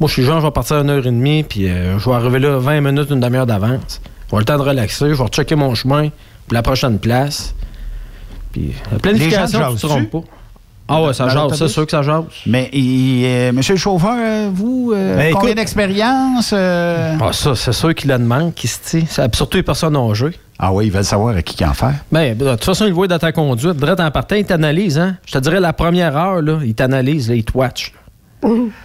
moi, 0.00 0.08
je 0.08 0.12
suis 0.14 0.22
genre, 0.24 0.40
je 0.40 0.46
vais 0.46 0.52
partir 0.52 0.76
à 0.76 0.82
1h30, 0.84 1.44
puis 1.44 1.68
euh, 1.68 1.98
je 1.98 2.08
vais 2.08 2.14
arriver 2.16 2.38
là 2.38 2.58
20 2.58 2.80
minutes, 2.80 3.10
une 3.10 3.20
demi-heure 3.20 3.46
d'avance. 3.46 4.00
Je 4.30 4.36
vais 4.36 4.40
le 4.40 4.44
temps 4.44 4.58
de 4.58 4.62
relaxer, 4.62 5.06
je 5.08 5.14
vais 5.14 5.22
rechecker 5.22 5.54
mon 5.56 5.74
chemin, 5.74 6.08
puis 6.10 6.54
la 6.54 6.62
prochaine 6.62 6.98
place. 6.98 7.54
Puis 8.52 8.72
la 8.92 8.98
planification, 8.98 9.46
tu 9.46 9.52
te 9.52 9.58
jasent-tu? 9.58 9.86
trompes 9.86 10.10
pas. 10.10 10.20
Ah 10.90 11.02
ouais, 11.02 11.12
ça 11.12 11.28
jase, 11.28 11.52
c'est 11.54 11.68
sûr 11.68 11.84
que 11.84 11.90
ça 11.90 12.02
jase. 12.02 12.24
Mais, 12.46 12.70
euh, 12.74 13.52
monsieur 13.52 13.74
le 13.74 13.78
chauffeur, 13.78 14.16
euh, 14.18 14.48
vous, 14.52 14.92
euh, 14.94 15.16
Ben, 15.16 15.34
combien 15.34 15.54
d'expérience? 15.54 16.50
euh? 16.54 17.16
Ah, 17.20 17.32
ça, 17.32 17.54
c'est 17.54 17.72
sûr 17.72 17.94
qu'il 17.94 18.08
la 18.08 18.16
demande, 18.18 18.54
qui 18.54 18.68
Surtout 18.68 19.56
les 19.58 19.62
personnes 19.62 19.96
âgées. 19.96 20.38
Ah 20.58 20.72
oui, 20.72 20.86
ils 20.86 20.92
veulent 20.92 21.04
savoir 21.04 21.36
à 21.36 21.42
qui 21.42 21.64
en 21.64 21.72
faire. 21.74 21.94
Ben, 22.10 22.36
de 22.36 22.50
toute 22.52 22.64
façon, 22.64 22.84
il 22.86 22.88
le 22.88 22.94
voit 22.94 23.06
dans 23.06 23.18
ta 23.18 23.30
conduite. 23.32 23.76
Direct 23.76 24.00
en 24.00 24.10
partant, 24.10 24.34
il 24.34 24.44
t'analyse, 24.44 24.98
hein. 24.98 25.16
Je 25.26 25.32
te 25.34 25.38
dirais, 25.38 25.60
la 25.60 25.72
première 25.72 26.16
heure, 26.16 26.42
là, 26.42 26.58
il 26.64 26.74
t'analyse, 26.74 27.28
là, 27.28 27.36
il 27.36 27.44
te 27.44 27.56
watch. 27.56 27.92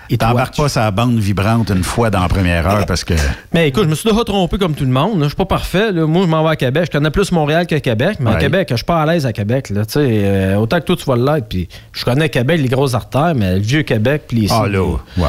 Il 0.09 0.17
te 0.17 0.25
T'embarques 0.25 0.57
pas 0.57 0.67
sa 0.67 0.89
bande 0.89 1.19
vibrante 1.19 1.69
une 1.69 1.83
fois 1.83 2.09
dans 2.09 2.21
la 2.21 2.27
première 2.27 2.67
heure 2.67 2.85
parce 2.87 3.03
que. 3.03 3.13
Mais 3.53 3.67
écoute, 3.67 3.83
je 3.83 3.89
me 3.89 3.95
suis 3.95 4.09
déjà 4.09 4.23
trompé 4.23 4.57
comme 4.57 4.73
tout 4.73 4.83
le 4.83 4.89
monde. 4.89 5.19
Je 5.21 5.27
suis 5.27 5.35
pas 5.35 5.45
parfait. 5.45 5.91
là. 5.91 6.07
Moi, 6.07 6.23
je 6.23 6.27
m'en 6.27 6.43
vais 6.43 6.49
à 6.49 6.55
Québec. 6.55 6.85
Je 6.91 6.97
connais 6.97 7.11
plus 7.11 7.31
Montréal 7.31 7.67
que 7.67 7.75
Québec. 7.75 8.17
Mais 8.19 8.31
à. 8.31 8.35
Québec, 8.35 8.67
je 8.71 8.75
suis 8.77 8.85
pas 8.85 9.01
à 9.01 9.05
l'aise 9.05 9.25
à 9.27 9.33
Québec. 9.33 9.69
Là. 9.69 9.85
Tu 9.85 9.93
sais, 9.93 9.99
euh, 10.01 10.55
autant 10.55 10.79
que 10.79 10.85
toi, 10.85 10.95
tu 10.95 11.05
vas 11.05 11.15
l'être. 11.35 11.47
Puis 11.47 11.67
je 11.91 12.03
connais 12.03 12.29
Québec, 12.29 12.59
les 12.61 12.67
grosses 12.69 12.95
artères, 12.95 13.33
mais 13.35 13.55
le 13.55 13.61
vieux 13.61 13.83
Québec, 13.83 14.23
puis 14.27 14.41
les 14.41 14.47
Ah 14.51 14.67
là, 14.67 14.81
ouais. 15.17 15.23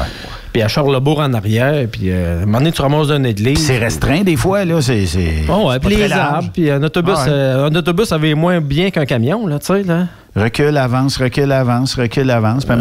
Puis 0.51 0.61
à 0.63 0.67
Charlebourg 0.69 1.19
en 1.19 1.33
arrière. 1.33 1.85
Puis 1.91 2.09
euh, 2.09 2.39
à 2.39 2.43
un 2.43 2.45
moment 2.45 2.57
donné, 2.59 2.71
tu 2.71 2.81
ramasses 2.81 3.09
d'une 3.09 3.25
église. 3.27 3.59
C'est 3.59 3.77
restreint 3.77 4.21
des 4.21 4.37
fois, 4.37 4.65
là. 4.65 4.81
C'est. 4.81 5.05
Oh, 5.49 5.69
ouais, 5.69 5.79
puis 5.79 5.95
les 5.97 6.11
arbres. 6.11 6.49
Puis 6.51 6.71
un 6.71 6.81
autobus, 6.81 7.13
Ah 7.17 7.23
ouais. 7.25 7.29
euh, 7.31 7.67
un 7.69 7.75
autobus, 7.75 8.05
ça 8.07 8.17
va 8.17 8.33
moins 8.33 8.59
bien 8.59 8.89
qu'un 8.89 9.05
camion, 9.05 9.45
là, 9.45 9.59
tu 9.59 9.67
sais, 9.67 9.83
là. 9.83 10.07
Recule, 10.35 10.77
avance, 10.77 11.15
recule, 11.17 11.51
avance, 11.53 11.95
recule, 11.95 12.29
avance, 12.29 12.65
puis. 12.65 12.73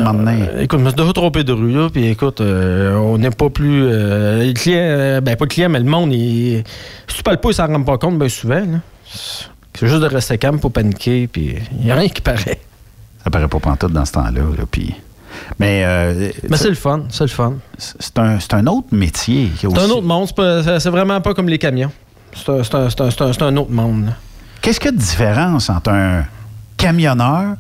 Euh, 0.43 0.63
écoute, 0.63 0.81
je 0.81 0.85
me 0.85 0.89
suis 0.91 0.97
déjà 0.97 1.13
trompé 1.13 1.45
de 1.45 1.53
rue, 1.53 1.71
là, 1.73 1.89
puis 1.89 2.09
écoute, 2.09 2.41
euh, 2.41 2.97
on 2.97 3.17
n'est 3.17 3.31
pas 3.31 3.49
plus... 3.49 3.85
euh, 3.85 4.43
les 4.43 4.55
clients, 4.55 4.77
euh, 4.81 5.21
ben 5.21 5.37
pas 5.37 5.45
le 5.45 5.49
client, 5.51 5.69
mais 5.69 5.79
le 5.79 5.85
monde, 5.85 6.13
il, 6.13 6.65
si 7.07 7.17
tu 7.19 7.23
parles 7.23 7.39
pas, 7.39 7.51
ils 7.51 7.55
s'en 7.55 7.69
rendent 7.69 7.87
pas 7.87 7.97
compte 7.97 8.19
bien 8.19 8.29
souvent, 8.29 8.57
là. 8.57 8.79
C'est 9.07 9.87
juste 9.87 10.01
de 10.01 10.07
rester 10.07 10.37
calme 10.37 10.59
pour 10.59 10.73
paniquer, 10.73 11.29
puis 11.29 11.55
il 11.79 11.85
n'y 11.85 11.91
a 11.93 11.95
rien 11.95 12.09
qui 12.09 12.21
paraît. 12.23 12.59
Ça 13.23 13.31
paraît 13.31 13.47
pas 13.49 13.61
pantoute 13.61 13.93
dans 13.93 14.05
ce 14.05 14.13
temps-là, 14.13 14.41
là, 14.41 14.65
puis... 14.69 14.93
Mais, 15.61 15.83
euh, 15.85 16.31
Mais 16.49 16.57
c'est 16.57 16.69
le 16.69 16.75
fun, 16.77 17.05
c'est 17.11 17.25
le 17.25 17.29
fun. 17.29 17.55
c'est 17.79 18.19
un, 18.19 18.39
c'est 18.41 18.55
un 18.55 18.67
autre 18.67 18.89
métier. 18.93 19.51
C'est 19.61 19.67
un 19.67 19.91
autre 19.91 20.03
monde, 20.03 20.27
c'est 20.29 20.35
pas- 20.37 20.91
vraiment 20.91 21.21
pas 21.21 21.35
comme 21.35 21.49
les 21.49 21.59
camions. 21.59 21.91
C'est 22.35 22.49
un, 22.51 22.65
c'est 22.65 22.75
un- 22.75 22.91
c'est 22.91 23.01
un- 23.01 23.11
c'est 23.11 23.23
un- 23.23 23.33
c'est 23.33 23.43
un 23.43 23.57
autre 23.57 23.71
monde, 23.71 24.07
là. 24.07 24.13
Qu'est-ce 24.61 24.79
qu'il 24.81 24.91
y 24.91 24.95
a 24.95 24.97
de 24.97 25.01
différence 25.03 25.71
entre 25.71 25.91
un 25.91 26.25
camionneur 26.77 27.57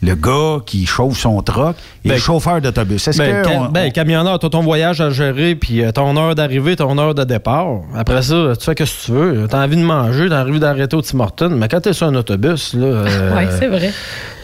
Le 0.00 0.14
gars 0.14 0.58
qui 0.64 0.86
chauffe 0.86 1.18
son 1.18 1.42
truck 1.42 1.74
et 2.04 2.08
Ben, 2.10 2.14
le 2.14 2.20
chauffeur 2.20 2.60
d'autobus. 2.60 3.08
Est-ce 3.08 3.18
Ben, 3.18 3.42
que. 3.44 3.48
on- 3.50 3.64
ben, 3.68 3.90
camionneur, 3.90 4.38
t'as 4.38 4.48
ton 4.48 4.60
voyage 4.62 5.00
à 5.00 5.10
gérer, 5.10 5.56
puis 5.56 5.82
euh, 5.82 5.90
ton 5.90 6.16
heure 6.16 6.36
d'arrivée, 6.36 6.76
ton 6.76 6.96
heure 6.98 7.16
de 7.16 7.24
départ. 7.24 7.80
Après 7.96 8.22
ça, 8.22 8.52
tu 8.56 8.64
fais 8.64 8.70
ce 8.86 9.00
que 9.00 9.06
tu 9.06 9.10
veux. 9.12 9.46
T'as 9.50 9.64
envie 9.64 9.76
de 9.76 9.82
manger, 9.82 10.28
t'as 10.28 10.44
envie 10.44 10.60
d'arrêter 10.60 10.94
au 10.94 11.02
Tim 11.02 11.18
Hortons. 11.18 11.50
Mais 11.50 11.66
quand 11.66 11.80
t'es 11.80 11.92
sur 11.92 12.06
un 12.06 12.14
autobus, 12.14 12.74
là. 12.74 12.86
euh, 12.86 13.30
Oui, 13.36 13.42
c'est 13.58 13.66
vrai. 13.66 13.90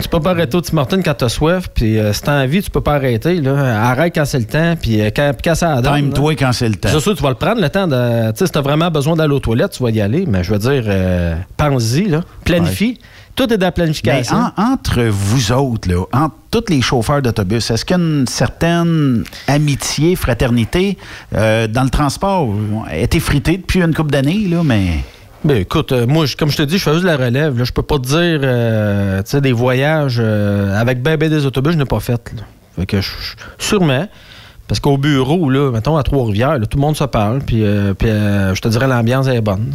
Tu 0.03 0.09
peux 0.09 0.19
pas 0.19 0.31
arrêter 0.31 0.57
au 0.57 0.61
Tim 0.61 0.77
Hortons 0.79 1.01
quand 1.05 1.15
t'as 1.15 1.29
soif, 1.29 1.69
puis 1.73 2.01
euh, 2.01 2.13
si 2.13 2.23
t'as 2.23 2.43
envie, 2.43 2.61
tu 2.61 2.71
peux 2.73 2.81
pas 2.81 2.95
arrêter. 2.95 3.41
Là. 3.41 3.89
Arrête 3.91 4.13
quand 4.13 4.25
c'est 4.25 4.41
le 4.41 4.47
temps, 4.47 4.75
puis 4.83 5.01
euh, 5.01 5.11
quand, 5.15 5.31
quand 5.43 5.55
ça 5.55 5.81
donne. 5.81 5.95
Time-toi 6.11 6.35
quand 6.35 6.53
c'est 6.53 6.69
le 6.69 6.75
temps. 6.75 6.89
C'est 6.91 6.99
sûr, 6.99 7.15
tu 7.15 7.23
vas 7.23 7.29
le 7.29 7.37
prendre 7.37 7.61
le 7.61 7.69
temps 7.71 7.87
de. 7.87 8.33
Tu 8.33 8.39
sais, 8.39 8.47
si 8.47 8.53
t'as 8.53 8.61
vraiment 8.61 8.91
besoin 8.91 9.15
d'aller 9.15 9.35
aux 9.35 9.39
toilettes, 9.41 9.71
tu 9.71 9.85
vas 9.85 9.91
y 9.91 10.01
aller. 10.01 10.25
Mais 10.27 10.43
je 10.43 10.53
veux 10.53 10.59
dire, 10.59 10.83
euh, 10.89 11.37
pense-y, 11.57 12.09
là. 12.09 12.23
Planifie. 12.45 12.99
Tout 13.37 13.53
est 13.53 13.59
dans 13.59 13.67
la 13.67 13.71
Mais 13.71 13.73
planification. 13.73 14.37
en- 14.57 14.73
entre 14.73 15.03
vous 15.05 15.51
autres, 15.53 15.89
là, 15.91 16.05
entre 16.13 16.37
tous 16.53 16.65
les 16.69 16.81
chauffeurs 16.81 17.21
d'autobus, 17.21 17.69
est-ce 17.71 17.85
qu'il 17.85 17.97
y 17.97 18.01
a 18.01 18.03
une 18.03 18.27
certaine 18.29 19.25
amitié, 19.49 20.15
fraternité 20.15 20.97
euh, 21.35 21.67
dans 21.67 21.83
le 21.83 21.91
transport? 21.91 22.49
Elle 22.91 23.01
a 23.01 23.03
été 23.03 23.19
fritée 23.19 23.57
depuis 23.57 23.81
une 23.83 23.93
couple 23.95 24.11
d'années, 24.13 24.47
là, 24.49 24.63
mais. 24.65 25.01
Ben 25.45 25.59
écoute, 25.59 25.93
euh, 25.93 26.07
moi, 26.07 26.25
je- 26.27 26.37
comme 26.37 26.51
je 26.51 26.57
te 26.57 26.63
dis, 26.63 26.79
je 26.79 26.83
fais 26.85 26.93
juste 26.95 27.05
la 27.05 27.17
relève. 27.17 27.59
Là. 27.59 27.65
Je 27.65 27.73
peux 27.73 27.83
pas 27.83 27.99
te 27.99 28.07
dire, 28.07 28.41
euh, 28.43 29.23
tu 29.25 29.31
sais, 29.31 29.41
des 29.41 29.53
voyages 29.53 30.17
euh, 30.21 30.81
avec 30.81 31.03
ben, 31.03 31.17
ben 31.19 31.29
des 31.29 31.45
autobus, 31.45 31.73
je 31.75 31.79
n'ai 31.79 31.85
pas 31.85 32.01
fait. 32.01 32.33
Là. 32.37 32.43
Fait 32.79 32.87
que 32.87 33.01
je- 33.01 33.11
je- 33.11 33.35
sûrement. 33.65 34.07
Parce 34.69 34.81
qu'au 34.81 34.97
bureau, 34.97 35.51
là, 35.51 35.71
mettons 35.73 35.97
à 35.99 36.03
Trois-Rivières, 36.03 36.59
là, 36.59 36.65
tout 36.67 36.79
le 36.79 36.81
monde 36.81 36.97
se 36.97 37.05
parle, 37.05 37.41
puis, 37.41 37.63
euh, 37.65 37.93
puis 37.93 38.09
euh, 38.09 38.55
je 38.55 38.61
te 38.63 38.69
dirais 38.69 38.87
l'ambiance 38.87 39.27
est 39.27 39.43
bonne. 39.43 39.75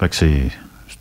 Fait 0.00 0.08
que 0.08 0.16
c'est. 0.16 0.42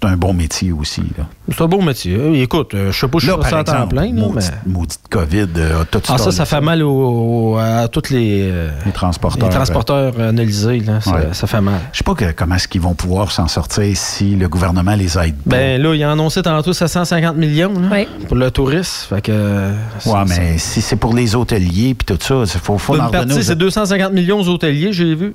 C'est 0.04 0.14
un 0.14 0.18
bon 0.18 0.34
métier 0.34 0.72
aussi. 0.74 1.01
C'est 1.49 1.62
un 1.62 1.68
beau 1.68 1.82
métier. 1.82 2.16
Euh, 2.16 2.34
Écoute, 2.34 2.74
euh, 2.74 2.91
je 2.91 2.99
sais 2.99 3.08
pas 3.08 3.20
si 3.20 3.26
je 3.28 3.32
temps 3.32 3.41
exemple, 3.62 3.88
plein, 3.95 4.01
là, 4.08 4.12
mais... 4.14 4.22
maudite, 4.22 4.54
maudite 4.66 4.99
COVID, 5.10 5.47
euh, 5.56 5.82
a 5.82 5.86
tout 5.86 6.01
Ah, 6.10 6.18
ça, 6.18 6.32
ça 6.32 6.45
fait 6.45 6.60
mal 6.60 6.84
au- 6.84 7.54
au- 7.54 7.58
à 7.58 7.88
tous 7.88 8.10
les, 8.10 8.49
euh, 8.51 8.70
Les 8.86 8.91
transporteurs. 8.91 9.47
les 9.47 9.56
transporteurs 9.56 10.14
euh, 10.20 10.30
analysés. 10.30 10.80
Là, 10.82 10.99
ça, 10.99 11.12
Ouais. 11.12 11.28
ça 11.32 11.47
fait 11.47 11.62
mal. 11.62 11.76
Je 11.93 11.99
sais 11.99 12.04
pas 12.04 12.16
que- 12.16 12.32
comment 12.34 12.56
est-ce 12.56 12.68
qu'ils 12.68 12.82
vont 12.82 12.95
pouvoir 12.95 13.32
s'en 13.32 13.47
sortir 13.47 13.86
si 13.95 14.36
le 14.36 14.49
gouvernement 14.49 14.95
les 14.95 15.18
aide 15.18 15.36
pas. 15.36 15.51
Ben 15.51 15.82
là, 15.82 15.93
il 15.95 16.04
a 16.04 16.12
annoncé 16.12 16.41
tantôt 16.41 16.74
750 16.74 17.38
millions 17.38 17.72
là, 17.74 17.88
Oui. 17.91 18.08
pour 18.28 18.36
le 18.36 18.51
tourisme. 18.51 19.16
Fait 19.16 19.22
que, 19.22 19.32
euh, 19.34 19.72
ouais, 19.72 20.12
ça- 20.12 20.26
mais 20.28 20.58
si 20.58 20.82
c'est 20.82 20.97
pour 20.97 21.14
les 21.16 21.34
hôteliers 21.36 21.93
puis 21.95 22.06
tout 22.06 22.18
ça, 22.20 22.41
il 22.43 22.60
faut, 22.60 22.78
faut 22.78 22.99
en 22.99 23.10
partie, 23.10 23.38
aux- 23.38 23.41
c'est 23.41 23.56
250 23.56 24.12
millions 24.12 24.39
aux 24.41 24.49
hôteliers, 24.49 24.91
j'ai 24.91 25.16
vu. 25.16 25.34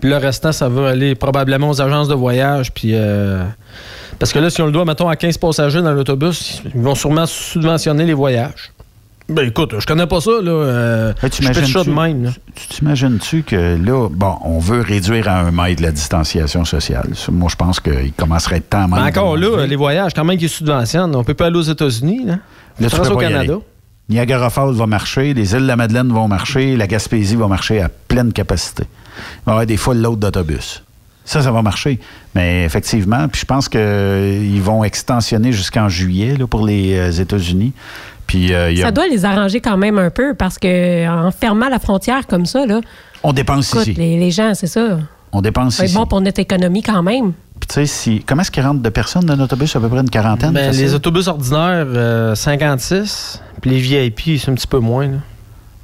Puis 0.00 0.10
le 0.10 0.16
restant, 0.16 0.52
ça 0.52 0.68
va 0.68 0.90
aller 0.90 1.14
probablement 1.14 1.70
aux 1.70 1.80
agences 1.80 2.08
de 2.08 2.14
voyage. 2.14 2.72
Puis 2.72 2.90
euh, 2.92 3.44
parce 4.18 4.32
que 4.32 4.38
là, 4.38 4.50
si 4.50 4.60
on 4.62 4.66
le 4.66 4.72
doit, 4.72 4.84
mettons, 4.84 5.08
à 5.08 5.16
15 5.16 5.38
passagers 5.38 5.82
dans 5.82 5.92
l'autobus, 5.92 6.62
ils 6.74 6.80
vont 6.80 6.94
sûrement 6.94 7.26
subventionner 7.26 8.04
les 8.04 8.14
voyages. 8.14 8.72
Ben 9.28 9.46
écoute, 9.46 9.74
je 9.78 9.86
connais 9.86 10.06
pas 10.06 10.22
ça, 10.22 10.30
là. 10.42 10.50
Euh, 10.50 11.12
je 11.22 11.52
fais 11.52 11.66
ça 11.66 11.84
de 11.84 11.90
même, 11.90 12.24
là. 12.24 12.30
Tu 12.54 12.66
t'imagines-tu 12.68 13.42
que 13.42 13.76
là, 13.76 14.08
bon, 14.10 14.36
on 14.42 14.58
veut 14.58 14.80
réduire 14.80 15.28
à 15.28 15.40
un 15.40 15.50
mètre 15.50 15.82
la 15.82 15.92
distanciation 15.92 16.64
sociale? 16.64 17.10
Moi, 17.30 17.50
je 17.50 17.56
pense 17.56 17.78
qu'il 17.78 18.12
commencerait 18.16 18.54
à 18.54 18.58
être 18.58 18.70
temps 18.70 18.88
Mais 18.88 18.96
même 18.96 19.06
encore 19.08 19.36
de 19.36 19.42
là, 19.42 19.66
les 19.66 19.76
voyages, 19.76 20.14
quand 20.14 20.24
même 20.24 20.38
qu'ils 20.38 20.48
subventionnent, 20.48 21.14
on 21.14 21.24
peut 21.24 21.34
pas 21.34 21.46
aller 21.46 21.58
aux 21.58 21.62
États-Unis, 21.62 22.24
là. 22.24 22.38
Là, 22.80 22.88
tu 22.88 23.00
au 23.00 23.16
Canada. 23.16 23.54
Niagara 24.08 24.48
Falls 24.48 24.72
va 24.74 24.86
marcher, 24.86 25.34
les 25.34 25.52
îles 25.52 25.62
de 25.62 25.66
la 25.66 25.76
Madeleine 25.76 26.08
vont 26.08 26.28
marcher, 26.28 26.76
la 26.76 26.86
Gaspésie 26.86 27.36
va 27.36 27.46
marcher 27.46 27.82
à 27.82 27.90
pleine 27.90 28.32
capacité. 28.32 28.84
Il 29.18 29.44
va 29.46 29.52
y 29.52 29.54
avoir 29.54 29.66
des 29.66 29.76
full 29.76 29.98
loads 30.00 30.16
d'autobus. 30.16 30.82
Ça, 31.24 31.42
ça 31.42 31.52
va 31.52 31.60
marcher. 31.62 31.98
Mais 32.34 32.64
effectivement, 32.64 33.28
puis 33.28 33.40
je 33.40 33.44
pense 33.46 33.68
qu'ils 33.68 34.62
vont 34.62 34.82
extensionner 34.84 35.52
jusqu'en 35.52 35.88
juillet 35.88 36.34
là, 36.38 36.46
pour 36.46 36.64
les 36.66 36.96
euh, 36.96 37.10
États-Unis. 37.12 37.72
Puis 38.26 38.54
euh, 38.54 38.70
il 38.70 38.78
y 38.78 38.82
a- 38.82 38.86
Ça 38.86 38.92
doit 38.92 39.06
les 39.08 39.24
arranger 39.24 39.60
quand 39.60 39.76
même 39.76 39.98
un 39.98 40.10
peu 40.10 40.34
parce 40.34 40.58
que 40.58 41.06
en 41.08 41.30
fermant 41.30 41.68
la 41.68 41.78
frontière 41.78 42.26
comme 42.26 42.46
ça, 42.46 42.64
là, 42.66 42.80
on 43.22 43.32
dépense 43.32 43.70
écoute, 43.74 43.88
ici. 43.88 43.94
les, 43.94 44.18
les 44.18 44.30
gens, 44.30 44.54
c'est 44.54 44.66
ça. 44.66 44.98
On 45.32 45.42
dépense 45.42 45.78
ici. 45.80 45.94
bon 45.94 46.06
pour 46.06 46.20
notre 46.22 46.40
économie 46.40 46.82
quand 46.82 47.02
même. 47.02 47.32
Puis 47.60 47.68
tu 47.68 47.74
sais, 47.74 47.86
si, 47.86 48.22
comment 48.24 48.40
est-ce 48.42 48.50
qu'il 48.50 48.62
rentre 48.62 48.80
de 48.80 48.88
personnes 48.88 49.24
dans 49.26 49.36
l'autobus? 49.36 49.74
À 49.76 49.80
peu 49.80 49.88
près 49.88 50.00
une 50.00 50.08
quarantaine? 50.08 50.52
Ben, 50.52 50.70
les 50.72 50.94
autobus 50.94 51.26
ordinaires, 51.26 51.86
euh, 51.88 52.34
56. 52.34 53.42
Puis 53.60 53.70
les 53.72 53.78
VIP, 53.78 54.38
c'est 54.38 54.50
un 54.50 54.54
petit 54.54 54.66
peu 54.66 54.78
moins, 54.78 55.06
là. 55.08 55.16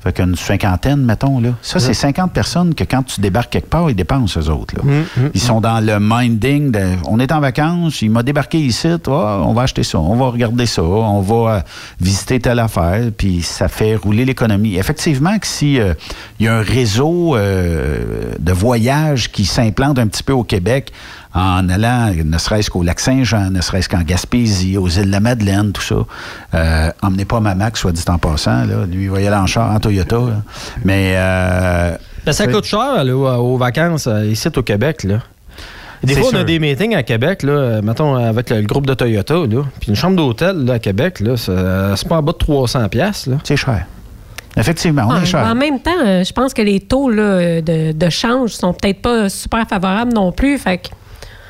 Fait 0.05 0.12
qu'une 0.12 0.36
cinquantaine, 0.36 1.00
mettons. 1.00 1.40
Là. 1.40 1.50
Ça, 1.62 1.80
c'est 1.80 1.94
50 1.94 2.32
personnes 2.32 2.74
que 2.74 2.84
quand 2.84 3.02
tu 3.02 3.22
débarques 3.22 3.50
quelque 3.50 3.70
part, 3.70 3.88
ils 3.88 3.96
dépensent, 3.96 4.38
eux 4.38 4.50
autres. 4.50 4.76
Là. 4.76 4.82
Mm, 4.84 5.30
Ils 5.32 5.40
sont 5.40 5.62
dans 5.62 5.80
le 5.80 5.98
minding 5.98 6.70
de 6.70 6.82
on 7.09 7.18
est 7.18 7.32
en 7.32 7.40
vacances, 7.40 8.02
il 8.02 8.11
m'a 8.11 8.22
débarqué 8.22 8.59
ici, 8.59 8.88
toi, 9.02 9.42
on 9.46 9.55
va 9.55 9.62
acheter 9.62 9.82
ça, 9.82 9.98
on 9.98 10.14
va 10.16 10.28
regarder 10.28 10.66
ça, 10.66 10.82
on 10.82 11.22
va 11.22 11.34
euh, 11.55 11.61
visiter 12.00 12.38
telle 12.38 12.59
affaire, 12.59 13.00
puis 13.16 13.40
ça 13.40 13.68
fait 13.68 13.96
rouler 13.96 14.26
l'économie. 14.26 14.76
Effectivement, 14.76 15.38
que 15.38 15.46
si 15.46 15.80
euh, 15.80 15.94
il 16.38 16.44
y 16.46 16.48
a 16.48 16.57
un 16.57 16.62
réseau 16.62 17.34
euh, 17.34 18.34
de 18.38 18.52
voyages 18.52 19.32
qui 19.32 19.46
s'implante 19.46 19.98
un 19.98 20.07
petit 20.07 20.22
peu 20.22 20.34
au 20.34 20.44
Québec, 20.44 20.92
en 21.35 21.68
allant, 21.68 22.12
ne 22.24 22.39
serait-ce 22.39 22.70
qu'au 22.70 22.82
lac 22.85 23.01
Saint-Jean, 23.01 23.51
ne 23.51 23.61
serait-ce 23.61 23.89
qu'en 23.89 24.03
Gaspésie, 24.03 24.76
aux 24.78 24.89
îles 24.89 25.07
de 25.07 25.11
la 25.12 25.20
Madeleine, 25.20 25.72
tout 25.72 25.82
ça. 25.82 25.97
Euh, 26.55 26.91
emmenez 27.03 27.24
pas 27.24 27.41
ma 27.41 27.55
Mac, 27.57 27.76
soit 27.76 27.91
dit 27.93 28.05
en 28.09 28.18
passant. 28.18 28.64
Là. 28.64 28.87
Lui, 28.89 29.05
il 29.05 29.11
va 29.11 29.20
y 29.20 29.26
aller 29.26 29.37
en 29.37 29.47
char, 29.47 29.70
en 29.72 29.80
Toyota. 29.80 30.16
là. 30.16 30.43
Mais... 30.85 31.14
euh, 31.16 31.97
Ben, 32.24 32.32
ça 32.32 32.47
coûte 32.47 32.64
cher, 32.66 33.03
là, 33.05 33.14
aux, 33.16 33.57
vacances, 33.57 34.07
euh, 34.07 34.26
ici 34.26 34.49
au 34.55 34.62
Québec, 34.62 35.03
là. 35.05 35.18
Des 36.05 36.14
fois, 36.14 36.26
on 36.26 36.35
a 36.35 36.39
sûr. 36.39 36.45
des 36.45 36.59
meetings 36.59 36.95
à 36.95 37.03
Québec, 37.03 37.43
là, 37.43 37.80
mettons, 37.82 38.14
avec 38.14 38.51
le, 38.51 38.61
le 38.61 38.66
groupe 38.66 38.87
de 38.87 38.93
Toyota, 38.95 39.35
là. 39.35 39.62
Puis 39.80 39.89
une 39.89 39.97
chambre 39.97 40.16
d'hôtel, 40.16 40.64
là, 40.64 40.74
à 40.74 40.78
Québec, 40.78 41.18
là, 41.20 41.37
ça- 41.37 41.97
c'est 41.97 42.07
pas 42.07 42.18
en 42.18 42.22
bas 42.22 42.32
de 42.32 42.39
300 42.39 42.89
pièces. 42.91 43.28
C'est 43.43 43.57
cher. 43.57 43.87
Effectivement, 44.57 45.07
on 45.09 45.20
est 45.20 45.24
cher. 45.26 45.45
En 45.47 45.55
même 45.57 45.80
temps, 45.80 45.91
euh, 46.05 46.22
je 46.22 46.32
pense 46.32 46.55
que 46.55 46.62
les 46.62 46.78
taux 46.80 47.11
là, 47.11 47.61
de, 47.61 47.91
de 47.93 48.11
change 48.11 48.51
sont 48.51 48.72
peut-être 48.72 49.03
pas 49.03 49.28
super 49.28 49.66
favorables 49.66 50.12
non 50.12 50.30
plus. 50.30 50.59
Fait 50.59 50.78
que 50.78 50.89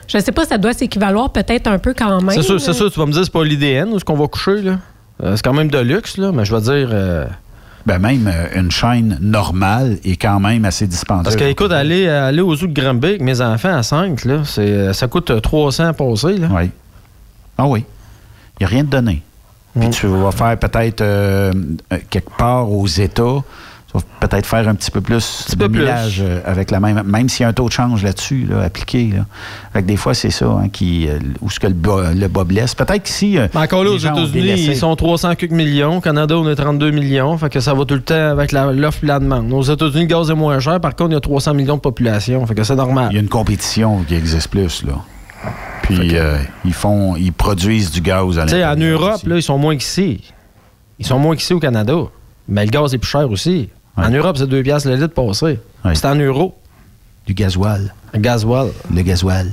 je 0.07 0.18
sais 0.18 0.32
pas, 0.32 0.44
ça 0.44 0.59
doit 0.59 0.72
s'équivaloir 0.72 1.30
peut-être 1.30 1.66
un 1.66 1.78
peu 1.78 1.94
quand 1.96 2.20
même. 2.20 2.30
C'est 2.34 2.42
sûr, 2.42 2.61
c'est 2.61 2.72
sûr, 2.72 2.90
tu 2.90 2.98
vas 2.98 3.07
me 3.07 3.12
dire, 3.12 3.24
c'est 3.24 3.32
pas 3.32 3.44
l'IDN 3.44 3.88
où 3.90 3.96
est-ce 3.96 4.05
qu'on 4.05 4.16
va 4.16 4.26
coucher, 4.28 4.62
là. 4.62 4.78
Euh, 5.22 5.36
c'est 5.36 5.42
quand 5.44 5.52
même 5.52 5.70
de 5.70 5.78
luxe, 5.78 6.16
là, 6.16 6.32
mais 6.32 6.44
je 6.44 6.55
vais 6.55 6.61
dire... 6.61 6.88
euh, 6.92 7.24
Ben 7.86 7.98
même 7.98 8.26
euh, 8.26 8.59
une 8.61 8.70
chaîne 8.70 9.18
normale 9.20 9.98
est 10.05 10.16
quand 10.16 10.40
même 10.40 10.64
assez 10.64 10.86
dispendieuse. 10.86 11.24
parce 11.24 11.36
que, 11.36 11.44
écoute, 11.44 11.70
aller, 11.72 12.09
aller 12.09 12.40
aux 12.40 12.55
zoo 12.57 12.66
de 12.66 12.72
Granby 12.80 13.07
avec 13.09 13.20
mes 13.22 13.40
enfants 13.40 13.76
à 13.76 13.82
5, 13.82 14.24
là, 14.24 14.42
c'est, 14.44 14.62
euh, 14.62 14.92
ça 14.92 15.07
coûte 15.07 15.30
euh, 15.30 15.40
300 15.40 15.84
à 15.86 15.92
passer, 15.92 16.36
là. 16.38 16.48
Oui. 16.50 16.70
Ah 17.59 17.66
oui. 17.66 17.84
Il 18.59 18.62
n'y 18.62 18.66
a 18.66 18.68
rien 18.68 18.84
de 18.84 18.88
donné. 18.90 19.22
Puis 19.78 19.88
Mm. 19.88 19.90
tu 19.90 20.07
vas 20.07 20.30
faire 20.32 20.57
peut-être 20.59 21.00
euh, 21.00 21.52
euh, 21.92 21.98
quelque 22.11 22.30
part 22.36 22.70
aux 22.70 22.86
États, 22.86 23.42
peut-être 24.20 24.47
faire 24.47 24.68
un 24.68 24.74
petit 24.74 24.90
peu 24.90 25.01
plus 25.01 25.47
de 25.51 25.57
peu 25.57 25.68
millage 25.68 26.20
euh, 26.20 26.40
avec 26.45 26.70
la 26.70 26.80
même, 26.80 27.03
même 27.05 27.28
s'il 27.28 27.42
y 27.42 27.47
a 27.47 27.49
un 27.49 27.53
taux 27.53 27.68
de 27.68 27.72
change 27.72 28.03
là-dessus, 28.03 28.47
là, 28.49 28.62
appliqué. 28.62 29.11
Là. 29.14 29.26
Fait 29.72 29.82
que 29.82 29.86
des 29.86 29.97
fois, 29.97 30.14
c'est 30.14 30.30
ça 30.30 30.47
hein, 30.47 30.68
qui, 30.68 31.09
euh, 31.09 31.18
où 31.40 31.51
ce 31.51 31.61
que 31.61 31.66
le 31.66 31.74
bas, 31.74 32.12
le 32.12 32.28
bas 32.28 32.45
blesse. 32.45 32.74
Peut-être 32.74 33.03
qu'ici. 33.03 33.38
Mais 33.55 33.61
encore 33.61 33.84
là, 33.84 33.90
aux 33.90 33.99
États-Unis, 33.99 34.66
ils 34.66 34.76
sont 34.76 34.95
300 34.97 35.34
quelques 35.36 35.53
millions. 35.53 35.99
Au 35.99 36.01
Canada, 36.01 36.36
on 36.36 36.49
est 36.49 36.57
32 36.57 36.90
millions. 36.90 37.36
Fait 37.38 37.51
que 37.51 37.61
ça 37.61 37.74
va 37.74 37.84
tout 37.84 37.95
le 37.95 38.03
temps 38.03 38.14
avec 38.14 38.53
l'offre 38.53 39.05
et 39.05 39.07
la 39.07 39.18
demande. 39.20 39.53
Aux 39.53 39.62
États-Unis, 39.62 40.03
le 40.03 40.07
gaz 40.07 40.30
est 40.30 40.34
moins 40.34 40.59
cher. 40.59 40.80
Par 40.80 40.97
contre, 40.97 41.11
il 41.11 41.14
y 41.14 41.18
a 41.18 41.20
300 41.20 41.55
millions 41.55 41.76
de 41.76 41.80
population. 41.80 42.45
Fait 42.47 42.55
que 42.55 42.64
c'est 42.64 42.76
normal. 42.76 43.09
Il 43.11 43.14
y 43.14 43.18
a 43.18 43.22
une 43.22 43.28
compétition 43.28 44.03
qui 44.03 44.14
existe 44.14 44.49
plus, 44.49 44.82
là. 44.84 44.95
Puis 45.82 46.16
euh, 46.16 46.38
ils 46.64 46.72
font, 46.72 47.14
ils 47.14 47.32
produisent 47.32 47.90
du 47.90 48.01
gaz 48.01 48.38
à 48.38 48.45
Tu 48.45 48.51
sais, 48.51 48.64
en 48.64 48.70
l'intérieur 48.70 49.03
Europe, 49.03 49.20
là, 49.26 49.36
ils 49.36 49.42
sont 49.42 49.59
moins 49.59 49.76
qu'ici. 49.76 50.22
Ils 50.99 51.07
sont 51.07 51.18
moins 51.18 51.36
qu'ici 51.36 51.53
au 51.53 51.61
Canada. 51.61 51.95
Mais 52.49 52.64
le 52.64 52.70
gaz 52.70 52.95
est 52.95 52.99
plus 52.99 53.11
cher 53.11 53.30
aussi. 53.30 53.68
En 53.97 54.11
Europe, 54.11 54.36
c'est 54.36 54.49
2 54.49 54.62
piastres 54.62 54.88
le 54.88 54.97
litre 54.97 55.14
passé. 55.14 55.59
Ouais. 55.84 55.95
C'est 55.95 56.07
en 56.07 56.14
euros. 56.16 56.55
Du 57.26 57.34
gasoil. 57.34 57.92
Le 58.12 58.20
gasoil. 58.20 58.70
Le 58.95 59.03
gasoil. 59.03 59.53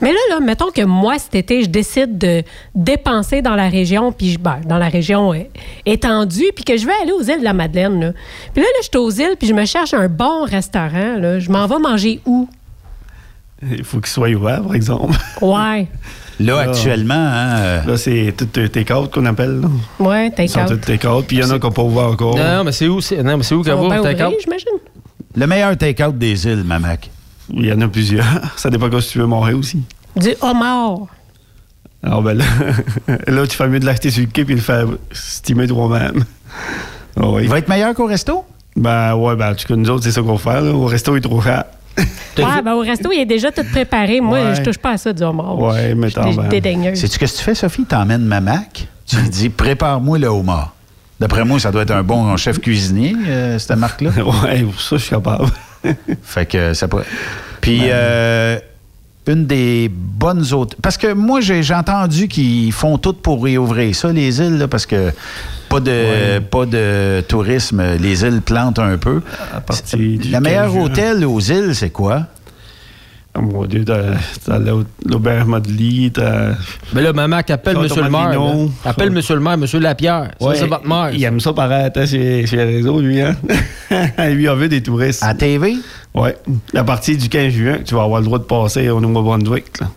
Mais 0.00 0.12
là, 0.12 0.18
là, 0.30 0.40
mettons 0.40 0.70
que 0.70 0.82
moi, 0.82 1.18
cet 1.18 1.34
été, 1.34 1.62
je 1.62 1.68
décide 1.68 2.18
de 2.18 2.42
dépenser 2.74 3.40
dans 3.40 3.54
la 3.54 3.68
région, 3.68 4.10
puis 4.12 4.32
je, 4.32 4.38
ben, 4.38 4.60
dans 4.66 4.78
la 4.78 4.88
région 4.88 5.32
euh, 5.32 5.44
étendue, 5.86 6.50
puis 6.54 6.64
que 6.64 6.76
je 6.76 6.86
vais 6.86 6.92
aller 7.02 7.12
aux 7.12 7.22
îles 7.22 7.38
de 7.38 7.44
la 7.44 7.52
Madeleine. 7.52 8.00
Là. 8.00 8.12
Puis 8.52 8.62
là, 8.62 8.68
là, 8.68 8.80
je 8.82 8.88
suis 8.88 8.98
aux 8.98 9.10
îles, 9.10 9.36
puis 9.38 9.48
je 9.48 9.54
me 9.54 9.64
cherche 9.64 9.94
un 9.94 10.08
bon 10.08 10.44
restaurant. 10.44 11.16
Là. 11.18 11.38
Je 11.38 11.50
m'en 11.50 11.66
vais 11.66 11.78
manger 11.78 12.20
où? 12.26 12.48
Il 13.62 13.84
faut 13.84 13.98
qu'il 13.98 14.08
soit 14.08 14.28
ouvert, 14.30 14.62
par 14.62 14.74
exemple. 14.74 15.16
Ouais. 15.40 15.88
Là, 16.40 16.54
Là, 16.54 16.70
actuellement, 16.70 17.14
hein, 17.14 17.56
euh, 17.58 17.84
Là, 17.86 17.96
c'est 17.96 18.34
tout 18.36 18.48
euh, 18.58 18.68
take-out 18.68 19.12
qu'on 19.12 19.24
appelle. 19.26 19.60
Là. 19.60 19.68
Ouais, 19.98 20.32
sont 20.48 20.64
tous 20.66 20.76
take-out. 20.76 20.80
take-out. 20.80 21.24
Puis 21.26 21.36
il 21.36 21.40
y 21.40 21.44
en 21.44 21.50
a 21.50 21.58
qui 21.58 21.66
n'ont 21.66 21.72
pas 21.72 21.82
ouvert 21.82 22.08
encore. 22.08 22.36
Non, 22.36 22.56
non, 22.56 22.64
mais 22.64 22.72
c'est 22.72 22.88
où, 22.88 23.00
c'est, 23.00 23.22
non, 23.22 23.36
mais 23.36 23.42
c'est 23.42 23.54
où 23.54 23.62
qu'elle 23.62 23.74
va 23.74 23.88
va, 23.88 24.00
ouvrir, 24.00 24.30
j'imagine. 24.40 24.78
le 25.36 25.46
meilleur 25.46 25.76
take-out 25.76 26.18
des 26.18 26.46
îles, 26.46 26.64
Mamac. 26.64 27.10
Il 27.52 27.66
y 27.66 27.72
en 27.72 27.80
a 27.80 27.88
plusieurs. 27.88 28.24
Ça 28.56 28.70
dépend 28.70 28.90
quand 28.90 29.00
tu 29.00 29.18
veux 29.18 29.26
manger 29.26 29.52
aussi. 29.52 29.82
Du 30.16 30.34
homard. 30.40 31.06
Alors, 32.02 32.22
ben 32.22 32.34
là, 32.34 32.44
là, 33.26 33.46
tu 33.46 33.56
fais 33.56 33.68
mieux 33.68 33.80
de 33.80 33.86
l'acheter 33.86 34.10
sur 34.10 34.22
le 34.22 34.28
quai 34.28 34.44
puis 34.44 34.54
le 34.54 34.60
faire 34.60 34.86
steamer 35.12 35.66
toi-même. 35.66 36.24
Ah 37.16 37.28
oui. 37.28 37.44
Il 37.44 37.48
va 37.48 37.58
être 37.58 37.68
meilleur 37.68 37.94
qu'au 37.94 38.06
resto? 38.06 38.44
Ben 38.74 39.14
ouais, 39.14 39.36
ben 39.36 39.52
en 39.52 39.54
tout 39.54 39.68
cas, 39.68 39.76
nous 39.76 39.88
autres, 39.88 40.02
c'est 40.02 40.10
ça 40.10 40.20
qu'on 40.20 40.36
fait. 40.36 40.60
Là. 40.60 40.72
Au 40.72 40.86
resto, 40.86 41.14
il 41.14 41.18
est 41.18 41.20
trop 41.20 41.40
cher. 41.40 41.62
Ouais, 41.96 42.62
ben, 42.64 42.72
au 42.74 42.80
resto, 42.80 43.10
il 43.12 43.20
est 43.20 43.24
déjà 43.26 43.52
tout 43.52 43.62
préparé. 43.70 44.20
Moi, 44.20 44.38
Ouais. 44.42 44.54
je 44.56 44.62
touche 44.62 44.78
pas 44.78 44.90
à 44.92 44.96
ça 44.96 45.12
du 45.12 45.22
homard. 45.22 45.58
Ouais, 45.58 45.94
mais 45.94 46.08
ben, 46.10 46.48
dédaigneuse. 46.48 46.98
Sais-tu 46.98 47.14
ce 47.14 47.18
que 47.18 47.24
tu 47.26 47.42
fais, 47.44 47.54
Sophie? 47.54 47.84
T'emmènes 47.84 48.24
Mamac, 48.24 48.88
Tu 49.06 49.16
lui 49.16 49.28
dis, 49.28 49.48
prépare-moi 49.50 50.18
le 50.18 50.26
homard. 50.26 50.74
D'après 51.20 51.44
moi, 51.44 51.60
ça 51.60 51.70
doit 51.70 51.82
être 51.82 51.92
un 51.92 52.02
bon 52.02 52.36
chef 52.36 52.58
cuisinier, 52.60 53.14
euh, 53.28 53.58
cette 53.58 53.76
marque-là. 53.78 54.10
ouais, 54.44 54.62
pour 54.62 54.80
ça, 54.80 54.96
je 54.96 55.02
suis 55.02 55.10
capable. 55.10 55.46
fait 56.22 56.46
que 56.46 56.74
ça 56.74 56.88
pourrait. 56.88 57.04
Puis, 57.60 57.78
Ben, 57.80 57.90
euh, 57.92 58.58
une 59.26 59.46
des 59.46 59.90
bonnes 59.90 60.52
autres. 60.52 60.76
Parce 60.82 60.96
que 60.96 61.12
moi, 61.12 61.40
j'ai 61.40 61.62
entendu 61.74 62.28
qu'ils 62.28 62.72
font 62.72 62.98
tout 62.98 63.14
pour 63.14 63.44
réouvrir 63.44 63.94
ça, 63.94 64.12
les 64.12 64.40
îles, 64.40 64.58
là, 64.58 64.68
parce 64.68 64.86
que 64.86 65.12
pas 65.68 65.80
de, 65.80 66.38
pas 66.40 66.66
de 66.66 67.22
tourisme, 67.26 67.82
les 68.00 68.22
îles 68.22 68.42
plantent 68.42 68.78
un 68.78 68.98
peu. 68.98 69.22
La 70.30 70.40
meilleure 70.40 70.64
15 70.64 70.72
juin. 70.72 70.84
hôtel 70.84 71.24
aux 71.24 71.40
îles, 71.40 71.74
c'est 71.74 71.90
quoi? 71.90 72.26
Oh 73.36 73.40
mon 73.40 73.64
Dieu, 73.66 73.84
t'as 73.84 74.14
t'as 74.46 74.58
l'au- 74.60 74.84
l'auberge 75.04 75.44
Modely, 75.46 76.12
t'as. 76.12 76.52
Mais 76.92 77.02
là, 77.02 77.12
maman, 77.12 77.38
appelle 77.38 77.58
Château 77.74 77.80
Monsieur 77.82 78.02
le 78.04 78.10
maire. 78.10 78.28
Là. 78.30 78.66
Appelle 78.84 79.10
Monsieur 79.10 79.34
le 79.34 79.40
maire, 79.40 79.58
Monsieur 79.58 79.80
Lapierre. 79.80 80.30
Ça, 80.40 80.46
Ouais, 80.46 80.54
c'est 80.54 80.66
votre 80.68 80.86
maire. 80.86 81.10
Il 81.12 81.24
aime 81.24 81.40
ça 81.40 81.52
paraître 81.52 81.98
hein, 82.00 82.06
chez, 82.06 82.46
chez 82.46 82.56
les 82.56 82.64
réseaux, 82.76 83.00
lui. 83.00 83.20
Hein? 83.20 83.34
lui, 84.30 84.44
il 84.44 84.48
a 84.48 84.54
vu 84.54 84.68
des 84.68 84.82
touristes. 84.82 85.22
À 85.24 85.34
TV? 85.34 85.74
Oui. 86.14 86.30
À 86.76 86.84
partir 86.84 87.16
du 87.18 87.28
15 87.28 87.52
juin, 87.52 87.78
tu 87.84 87.96
vas 87.96 88.04
avoir 88.04 88.20
le 88.20 88.26
droit 88.26 88.38
de 88.38 88.44
passer 88.44 88.88
au 88.88 89.00
Nouveau-Brunswick. 89.00 89.80
là. 89.80 89.88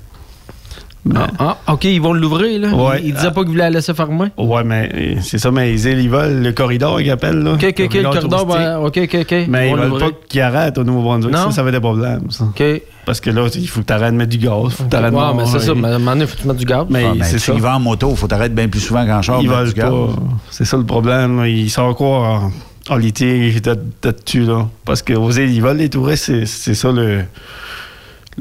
Ah, 1.15 1.57
ah, 1.67 1.73
OK, 1.73 1.83
ils 1.85 2.01
vont 2.01 2.13
l'ouvrir, 2.13 2.59
là. 2.61 2.69
Ouais. 2.75 3.01
Ils 3.03 3.13
disaient 3.13 3.31
pas 3.31 3.41
qu'ils 3.41 3.51
voulaient 3.51 3.63
la 3.65 3.69
laisser 3.71 3.93
fermer? 3.93 4.27
Ouais, 4.37 4.63
mais 4.63 4.89
euh, 4.93 5.15
c'est 5.21 5.37
ça, 5.37 5.51
mais 5.51 5.71
les 5.71 5.87
îles, 5.87 5.99
ils 5.99 6.09
veulent 6.09 6.41
le 6.41 6.51
corridor 6.51 6.97
qu'ils 6.97 7.11
appellent. 7.11 7.39
Là. 7.43 7.53
OK, 7.53 7.65
OK, 7.69 7.81
OK, 7.85 7.93
le 7.93 8.03
corridor, 8.03 8.45
va- 8.47 8.81
OK, 8.81 8.99
OK, 9.03 9.17
OK. 9.21 9.35
Mais 9.47 9.69
Ils 9.69 9.71
ils 9.71 9.75
veulent 9.77 9.99
pas 9.99 10.09
qu'ils 10.27 10.41
arrêtent 10.41 10.77
au 10.77 10.83
Nouveau-Brunswick. 10.83 11.33
Non. 11.33 11.45
Ça, 11.45 11.51
ça 11.51 11.63
va 11.63 11.69
être 11.69 11.75
des 11.75 11.79
problèmes, 11.81 12.29
ça. 12.31 12.43
OK. 12.45 12.63
Parce 13.05 13.21
que 13.21 13.29
là, 13.29 13.47
il 13.55 13.67
faut 13.69 13.81
que 13.81 13.85
tu 13.85 13.93
arrêtes 13.93 14.11
de 14.13 14.17
mettre 14.17 14.31
du 14.31 14.37
gaz. 14.37 14.73
Faut 14.73 14.83
que 14.83 14.89
t'arrêtes 14.89 15.11
de 15.13 15.17
Ouais, 15.17 15.23
mais 15.37 15.45
c'est 15.45 15.59
ça. 15.59 15.73
mais 15.73 15.87
À 15.87 15.95
un 15.95 15.99
moment 15.99 16.11
donné, 16.11 16.23
il 16.25 16.27
faut 16.27 16.35
que 16.35 16.41
tu 16.41 16.47
mettes 16.47 16.57
du 16.57 16.65
gaz. 16.65 16.85
Mais 16.89 17.05
Ah, 17.09 17.13
ben, 17.15 17.23
c'est 17.23 17.39
ça. 17.39 17.53
y 17.53 17.59
vas 17.59 17.75
en 17.77 17.79
moto, 17.79 18.09
il 18.11 18.17
faut 18.17 18.27
t'arrêter 18.27 18.53
bien 18.53 18.67
plus 18.67 18.81
souvent 18.81 19.05
qu'en 19.05 19.21
char. 19.21 19.39
Ils 19.41 19.49
veulent 19.49 19.67
du 19.69 19.73
gaz. 19.79 19.89
pas. 19.89 20.07
C'est 20.51 20.65
ça 20.65 20.75
le 20.77 20.83
problème. 20.85 21.37
là. 21.41 21.47
Ils 21.47 21.69
sont 21.69 21.93
quoi 21.93 22.41
en, 22.89 22.93
en 22.93 22.95
litige 22.97 23.61
de- 23.61 23.77
là-dessus, 24.03 24.41
là. 24.43 24.67
Parce 24.83 25.01
qu'aux 25.03 25.31
îles, 25.31 25.53
ils 25.53 25.61
veulent 25.61 25.77
les 25.77 25.89
touristes. 25.89 26.25
C'est, 26.25 26.45
c'est 26.45 26.73
ça 26.73 26.91
le, 26.91 27.21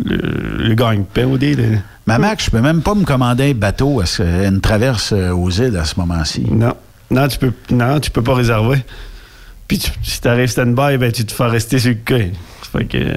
le, 0.05 0.69
le 0.69 0.75
gagne-pain 0.75 1.27
au 1.27 1.39
dé. 1.39 1.57
Mais 2.07 2.19
Mac, 2.19 2.43
je 2.45 2.51
peux 2.51 2.61
même 2.61 2.83
pas 2.83 2.95
me 2.95 3.05
commander 3.05 3.51
un 3.51 3.55
bateau, 3.55 4.01
à 4.01 4.07
ce- 4.07 4.23
une 4.23 4.61
traverse 4.61 5.13
euh, 5.13 5.31
aux 5.33 5.51
îles 5.51 5.77
à 5.77 5.85
ce 5.85 5.99
moment-ci? 5.99 6.47
Non. 6.51 6.75
Non, 7.11 7.29
tu 7.29 7.39
peux, 7.39 7.53
non, 7.71 7.99
tu 8.01 8.11
peux 8.11 8.23
pas 8.23 8.35
réserver. 8.35 8.85
Puis 9.69 9.79
tu- 9.79 9.91
si 10.03 10.21
t'arrives 10.21 10.49
stand-by, 10.49 10.97
ben, 10.99 11.11
tu 11.13 11.25
te 11.25 11.33
fais 11.33 11.47
rester 11.47 11.79
sur 11.79 11.91
le 11.91 11.97
quai. 12.05 12.33
Fait 12.73 12.85
que 12.85 12.99
euh, 12.99 13.15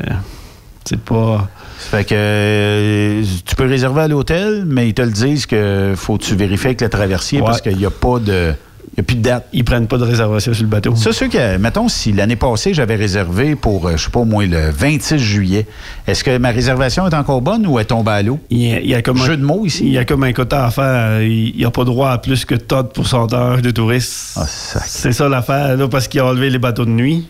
c'est 0.85 0.99
pas. 0.99 1.49
Fait 1.77 2.03
que 2.03 2.13
euh, 2.15 3.23
tu 3.45 3.55
peux 3.55 3.65
réserver 3.65 4.01
à 4.01 4.07
l'hôtel, 4.07 4.63
mais 4.67 4.89
ils 4.89 4.93
te 4.93 5.01
le 5.01 5.11
disent 5.11 5.45
que 5.45 5.93
faut 5.95 6.17
que 6.17 6.23
tu 6.23 6.35
vérifies 6.35 6.67
avec 6.67 6.81
le 6.81 6.89
traversier 6.89 7.39
Ouais. 7.39 7.45
parce 7.45 7.61
qu'il 7.61 7.77
n'y 7.77 7.85
a 7.85 7.89
pas 7.91 8.19
de. 8.19 8.53
Il 8.99 9.03
n'y 9.03 9.05
a 9.05 9.07
plus 9.07 9.15
de 9.15 9.21
date. 9.21 9.45
Ils 9.53 9.63
prennent 9.63 9.87
pas 9.87 9.97
de 9.97 10.03
réservation 10.03 10.53
sur 10.53 10.63
le 10.63 10.67
bateau. 10.69 10.93
Ça, 10.93 11.13
ceux 11.13 11.29
que, 11.29 11.55
mettons, 11.57 11.87
si 11.87 12.11
l'année 12.11 12.35
passée, 12.35 12.73
j'avais 12.73 12.97
réservé 12.97 13.55
pour, 13.55 13.87
euh, 13.87 13.95
je 13.95 14.03
sais 14.03 14.09
pas, 14.09 14.19
au 14.19 14.25
moins 14.25 14.45
le 14.45 14.71
26 14.71 15.17
juillet, 15.19 15.65
est-ce 16.05 16.21
que 16.21 16.37
ma 16.37 16.49
réservation 16.49 17.07
est 17.07 17.13
encore 17.13 17.41
bonne 17.41 17.65
ou 17.65 17.79
est 17.79 17.85
tombée 17.85 18.11
à 18.11 18.21
l'eau? 18.23 18.41
Il 18.49 18.57
y 18.57 18.73
a, 18.73 18.79
il 18.81 18.89
y 18.89 18.95
a 18.95 19.01
comme 19.01 19.15
Jeu 19.15 19.33
un, 19.33 19.37
de 19.37 19.45
mots 19.45 19.65
ici. 19.65 19.85
Il 19.85 19.93
y 19.93 19.97
a 19.97 20.03
comme 20.03 20.23
un 20.23 20.33
quota 20.33 20.65
à 20.65 20.69
faire. 20.71 21.21
Il 21.21 21.55
n'y 21.55 21.63
a 21.63 21.71
pas 21.71 21.85
droit 21.85 22.09
à 22.09 22.17
plus 22.17 22.43
que 22.43 22.55
tant 22.55 22.83
de 22.83 22.89
pourcentage 22.89 23.61
de 23.61 23.71
touristes. 23.71 24.33
Ah, 24.35 24.45
c'est 24.45 25.13
ça 25.13 25.29
l'affaire, 25.29 25.77
là, 25.77 25.87
parce 25.87 26.09
qu'il 26.09 26.19
a 26.19 26.25
enlevé 26.25 26.49
les 26.49 26.59
bateaux 26.59 26.83
de 26.83 26.91
nuit. 26.91 27.25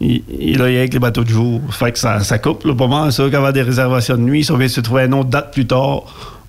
Il, 0.00 0.22
il 0.38 0.62
a 0.62 0.66
avec 0.66 0.92
les 0.92 1.00
bateaux 1.00 1.24
de 1.24 1.30
jour. 1.30 1.60
Fait 1.70 1.90
que 1.90 1.98
ça, 1.98 2.20
ça 2.20 2.38
coupe, 2.38 2.64
là, 2.64 2.76
pas 2.76 2.86
mal. 2.86 3.12
Ça, 3.12 3.24
a 3.24 3.52
des 3.52 3.62
réservations 3.62 4.14
de 4.14 4.20
nuit, 4.22 4.46
on 4.52 4.56
vient 4.56 4.68
se 4.68 4.80
trouver 4.80 5.06
une 5.06 5.14
autre 5.14 5.30
date 5.30 5.52
plus 5.52 5.66
tard 5.66 6.02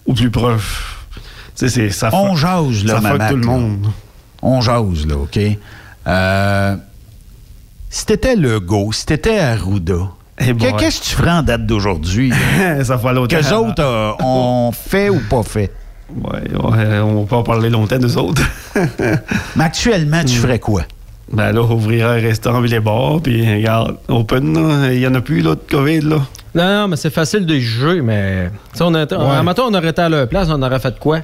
ou 0.06 0.14
plus 0.14 0.30
proche. 0.30 1.08
C'est- 1.56 1.89
ça 1.89 2.12
On 2.14 2.36
jase, 2.36 2.84
là, 2.86 3.01
Ça 3.01 3.30
tout 3.30 3.36
le 3.36 3.41
là. 3.41 3.47
On 4.46 4.60
jase, 4.62 5.08
là, 5.08 5.16
OK? 5.16 5.39
Euh, 6.06 6.76
si 7.89 8.06
t'étais 8.06 8.36
Legault, 8.36 8.91
si 8.91 9.06
t'étais 9.06 9.39
Arruda, 9.39 10.10
Eh 10.39 10.54
qu'est-ce 10.54 11.00
que 11.00 11.06
tu 11.06 11.16
ferais 11.16 11.32
en 11.32 11.44
date 11.44 11.66
d'aujourd'hui? 11.66 12.32
ça 12.84 12.98
fait 12.98 13.14
longtemps. 13.14 13.38
Qu'eux 13.38 13.54
autres 13.54 13.82
euh, 13.84 14.12
ont 14.22 14.72
fait 14.74 15.10
ou 15.10 15.22
pas 15.30 15.44
fait? 15.44 15.72
Ouais, 16.14 16.41
ouais, 16.52 17.00
on 17.00 17.24
peut 17.26 17.36
en 17.38 17.44
parler 17.44 17.70
longtemps, 17.70 17.98
nous 18.00 18.18
autres. 18.18 18.41
Mais 19.56 19.64
actuellement, 19.64 20.24
tu 20.24 20.36
ferais 20.36 20.60
quoi? 20.60 20.84
ben 21.32 21.52
là, 21.52 21.62
ouvrir 21.64 22.10
un 22.10 22.16
restaurant 22.16 22.60
puis 22.62 22.70
les 22.70 22.80
bars, 22.82 23.20
puis 23.24 23.50
regarde, 23.56 23.96
open, 24.10 24.54
là. 24.54 24.91
Il 24.91 25.00
y 25.00 25.08
en 25.08 25.16
a 25.16 25.22
plus, 25.22 25.41
là, 25.41 25.56
de 25.56 25.62
COVID, 25.72 26.02
là. 26.02 26.18
Non, 26.54 26.66
non, 26.82 26.88
mais 26.89 26.98
c'est 26.98 27.10
facile 27.10 27.46
de 27.48 27.56
juger, 27.56 28.02
mais. 28.02 28.50
Tu 28.74 28.78
sais, 28.78 28.84
on 28.84 28.94
a, 28.94 29.06
Ouais. 29.06 29.16
en 29.16 29.44
matin, 29.44 29.64
on 29.68 29.74
aurait 29.74 29.89
été 29.89 30.02
à 30.02 30.10
leur 30.10 30.28
place, 30.28 30.48
on 30.52 30.62
aurait 30.62 30.80
fait 30.80 31.00
quoi? 31.00 31.22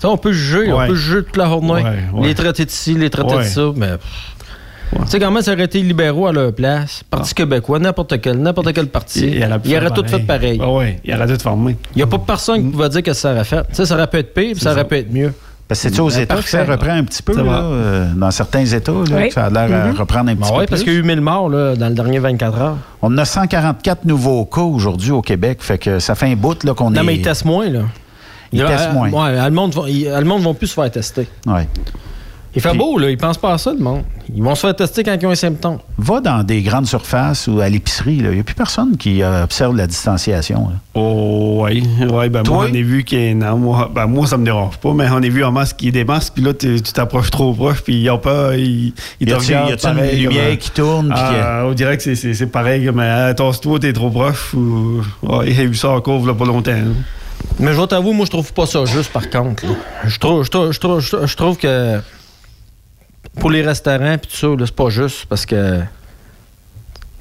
Tu 0.00 0.06
sais, 0.06 0.12
on 0.12 0.16
peut 0.16 0.32
juger, 0.32 0.72
Ouais. 0.72 0.84
on 0.84 0.86
peut 0.88 0.94
juger 0.94 1.22
toute 1.24 1.36
la 1.36 1.44
journée. 1.46 1.72
Ouais, 1.72 1.82
ouais. 2.14 2.28
Les 2.28 2.34
traités 2.34 2.64
de 2.64 2.70
ci, 2.70 2.94
les 2.94 3.10
traités 3.10 3.34
Ouais. 3.34 3.44
de 3.44 3.48
ça, 3.48 3.62
mais. 3.76 3.90
Tu 4.92 4.98
sais, 5.06 5.20
comment 5.20 5.40
ça 5.42 5.52
aurait 5.52 5.64
été 5.64 5.80
libéraux 5.82 6.26
à 6.26 6.32
leur 6.32 6.52
place? 6.52 7.02
Parti 7.08 7.32
québécois, 7.34 7.78
n'importe 7.78 8.20
quel, 8.20 8.38
n'importe 8.38 8.72
quel 8.72 8.86
parti. 8.88 9.20
Il, 9.20 9.44
aurait, 9.44 9.60
faire 9.60 9.82
auraient 9.82 9.90
tout 10.02 10.08
fait 10.08 10.18
pareil. 10.20 10.58
Ah 10.60 10.70
ouais, 10.70 10.98
il 11.04 11.14
aurait 11.14 11.28
tout 11.28 11.40
formé. 11.40 11.76
Il 11.94 11.98
n'y 11.98 12.02
a 12.02 12.06
pas 12.06 12.18
personne 12.18 12.64
qui 12.64 12.70
pouvait 12.70 12.88
dire 12.88 13.02
que 13.02 13.12
ça 13.12 13.30
aurait 13.32 13.44
fait. 13.44 13.62
Tu 13.68 13.74
sais, 13.74 13.86
ça 13.86 13.94
aurait 13.94 14.08
pu 14.08 14.16
être 14.16 14.34
pire, 14.34 14.52
puis 14.52 14.60
ça 14.60 14.72
aurait 14.72 14.86
pu 14.88 14.96
être 14.96 15.12
mieux. 15.12 15.32
Parce 15.68 15.82
que 15.84 15.88
c'est 15.90 16.00
aux 16.00 16.08
Ben, 16.08 16.18
États 16.22 16.42
que 16.42 16.48
ça 16.48 16.64
reprend 16.64 16.90
un 16.90 17.04
petit 17.04 17.22
peu, 17.22 17.36
là, 17.36 17.42
euh, 17.62 18.12
dans 18.16 18.30
certains 18.32 18.64
États, 18.64 18.90
là, 18.90 18.98
Oui. 19.12 19.28
que 19.28 19.34
ça 19.34 19.44
a 19.44 19.50
l'air 19.50 19.72
à 19.72 19.92
reprendre 19.92 20.30
un 20.30 20.34
petit 20.34 20.40
Ben 20.50 20.54
peu 20.54 20.60
oui, 20.62 20.66
parce 20.68 20.82
qu'il 20.82 20.92
y 20.94 20.96
a 20.96 20.98
eu 20.98 21.02
1000 21.04 21.20
morts 21.20 21.48
là, 21.48 21.76
dans 21.76 21.88
le 21.88 21.94
dernier 21.94 22.18
24 22.18 22.58
heures. 22.60 22.76
On 23.02 23.16
a 23.16 23.24
144 23.24 24.04
nouveaux 24.06 24.44
cas 24.46 24.62
aujourd'hui 24.62 25.12
au 25.12 25.22
Québec, 25.22 25.58
fait 25.60 25.78
que 25.78 26.00
ça 26.00 26.16
fait 26.16 26.26
un 26.26 26.34
bout 26.34 26.64
là, 26.64 26.74
qu'on 26.74 26.92
est... 26.92 26.96
Non, 26.96 27.04
mais 27.04 27.14
ils 27.14 27.22
testent 27.22 27.44
moins, 27.44 27.68
là. 27.68 27.82
Ils 28.52 28.64
testent 28.64 28.88
euh, 28.90 28.92
moins. 28.92 29.10
Ouais, 29.10 29.44
le 29.44 29.50
monde, 29.54 29.74
va- 29.74 29.88
ils- 29.88 30.04
le 30.10 30.24
monde 30.24 30.42
vont 30.42 30.54
plus 30.54 30.66
se 30.68 30.74
faire 30.74 30.90
tester. 30.90 31.28
Ouais. 31.46 31.68
Il 32.52 32.60
fait 32.60 32.70
Puis- 32.70 32.78
beau, 32.78 32.98
là. 32.98 33.08
Ils 33.08 33.16
pensent 33.16 33.38
pas 33.38 33.52
à 33.52 33.58
ça, 33.58 33.72
le 33.72 33.78
monde. 33.78 34.02
Ils 34.34 34.42
vont 34.42 34.56
se 34.56 34.62
faire 34.62 34.74
tester 34.74 35.04
quand 35.04 35.16
ils 35.20 35.24
ont 35.24 35.30
un 35.30 35.36
symptôme. 35.36 35.78
Va 35.98 36.20
dans 36.20 36.42
des 36.42 36.62
grandes 36.62 36.86
surfaces 36.88 37.46
ou 37.46 37.60
à 37.60 37.68
l'épicerie, 37.68 38.16
là, 38.16 38.30
il 38.30 38.34
n'y 38.34 38.40
a 38.40 38.42
plus 38.42 38.56
personne 38.56 38.96
qui 38.96 39.22
euh, 39.22 39.44
observe 39.44 39.76
la 39.76 39.86
distanciation. 39.86 40.68
là. 40.70 40.74
Oh, 40.94 41.60
ouais. 41.62 41.80
Ouais, 42.10 42.28
ben 42.28 42.42
Toi? 42.42 42.56
moi, 42.56 42.66
on 42.68 42.74
a 42.74 42.82
vu 42.82 43.04
qu'il 43.04 43.20
y 43.24 43.30
a 43.30 43.34
non, 43.34 43.56
moi, 43.56 43.88
ben 43.94 44.06
moi, 44.08 44.26
ça 44.26 44.36
me 44.36 44.44
dérange 44.44 44.78
pas, 44.78 44.92
mais 44.92 45.06
on 45.12 45.18
a 45.18 45.28
vu 45.28 45.44
en 45.44 45.54
a 45.54 45.64
des 45.80 46.04
masques, 46.04 46.32
puis 46.34 46.42
là, 46.42 46.52
tu 46.52 46.80
t'approches 46.82 47.30
trop 47.30 47.54
proche, 47.54 47.82
puis 47.82 48.00
ils 48.02 48.10
ont 48.10 48.18
pas. 48.18 48.56
Ils, 48.56 48.94
ils 49.20 49.28
Y 49.28 49.32
a-tu- 49.32 49.54
a-tu 49.54 49.86
une 49.86 50.10
lumière 50.22 50.48
comme, 50.48 50.56
qui 50.56 50.70
tourne, 50.72 51.14
Ah, 51.16 51.62
on 51.66 51.72
dirait 51.72 51.96
que 51.98 52.02
c'est- 52.02 52.16
c'est 52.16 52.34
c'est 52.34 52.46
pareil, 52.46 52.84
comme 52.84 52.98
euh, 52.98 53.32
tasse-toi, 53.32 53.78
t'es 53.78 53.92
trop 53.92 54.10
proche, 54.10 54.54
ou. 54.54 55.02
Ouais, 55.22 55.52
y 55.52 55.60
a 55.60 55.62
eu 55.62 55.74
ça 55.76 55.90
en 55.90 56.00
couvre, 56.00 56.26
là, 56.26 56.34
pas 56.34 56.46
longtemps. 56.46 56.72
hein. 56.72 56.94
Mais 57.58 57.72
je 57.74 57.80
vais 57.80 57.86
t'avouer, 57.86 58.12
moi, 58.14 58.24
je 58.26 58.30
trouve 58.30 58.52
pas 58.52 58.66
ça 58.66 58.84
juste, 58.84 59.12
par 59.12 59.28
contre. 59.28 59.66
là. 59.66 59.72
Je 60.06 60.18
trouve, 60.18 60.44
je 60.44 60.50
trouve, 60.50 60.70
je 60.72 60.78
trouve, 60.80 61.00
je 61.00 61.58
que 61.60 62.00
pour 63.38 63.50
les 63.50 63.62
restaurants 63.62 64.16
puis 64.18 64.30
tout 64.30 64.36
ça, 64.36 64.46
là, 64.48 64.66
c'est 64.66 64.74
pas 64.74 64.88
juste 64.90 65.26
parce 65.26 65.46
que. 65.46 65.80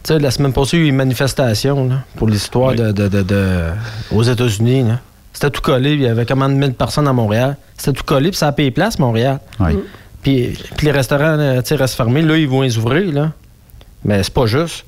Tu 0.03 0.13
sais, 0.13 0.19
la 0.19 0.31
semaine 0.31 0.53
passée, 0.53 0.77
il 0.77 0.79
y 0.79 0.83
a 0.83 0.85
eu 0.85 0.89
une 0.89 0.95
manifestation 0.95 1.87
là, 1.89 1.95
pour 2.15 2.29
l'histoire 2.29 2.71
Oui. 2.71 2.77
de, 2.77 2.91
de- 2.93 3.07
de- 3.09 3.21
de- 3.21 3.71
aux 4.11 4.23
États-Unis. 4.23 4.83
là. 4.83 4.99
C'était 5.33 5.49
tout 5.51 5.61
collé. 5.61 5.93
Il 5.93 6.01
y 6.01 6.07
avait 6.07 6.25
combien 6.25 6.47
de 6.49 6.53
1000 6.55 6.73
personnes 6.73 7.07
à 7.07 7.13
Montréal? 7.13 7.57
C'était 7.77 7.93
tout 7.93 8.03
collé, 8.05 8.29
puis 8.29 8.37
ça 8.37 8.47
a 8.47 8.51
payé 8.53 8.71
place, 8.71 8.97
Montréal. 8.97 9.39
Ouais. 9.59 9.75
Puis, 10.23 10.57
puis 10.77 10.85
les 10.87 10.91
restaurants 10.91 11.37
restent 11.37 11.95
fermés. 11.95 12.21
Là, 12.21 12.37
ils 12.37 12.47
vont 12.47 12.61
les 12.61 12.77
ouvrir. 12.77 13.11
Là. 13.13 13.31
Mais 14.05 14.23
c'est 14.23 14.33
pas 14.33 14.45
juste. 14.47 14.85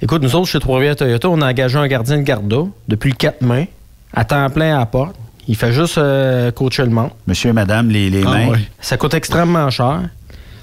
Écoute, 0.00 0.22
nous 0.22 0.36
autres, 0.36 0.46
chez 0.48 0.60
Trois-Rivières 0.60 0.96
Toyota, 0.96 1.28
on 1.28 1.40
a 1.40 1.48
engagé 1.48 1.76
un 1.78 1.88
gardien 1.88 2.18
de 2.18 2.22
garde 2.22 2.52
depuis 2.86 3.10
le 3.10 3.16
4 3.16 3.40
mai, 3.42 3.68
à 4.14 4.24
temps 4.24 4.48
plein 4.50 4.76
à 4.76 4.78
la 4.80 4.86
porte. 4.86 5.14
Il 5.46 5.56
fait 5.56 5.72
juste 5.72 5.96
euh, 5.98 6.50
coacher 6.50 6.82
le 6.84 6.90
monde. 6.90 7.10
Monsieur 7.26 7.50
et 7.50 7.52
madame, 7.54 7.88
les, 7.88 8.10
les 8.10 8.22
Ah, 8.26 8.30
mains. 8.30 8.48
ouais. 8.50 8.58
Ça 8.80 8.96
coûte 8.98 9.14
extrêmement 9.14 9.70
cher. 9.70 10.02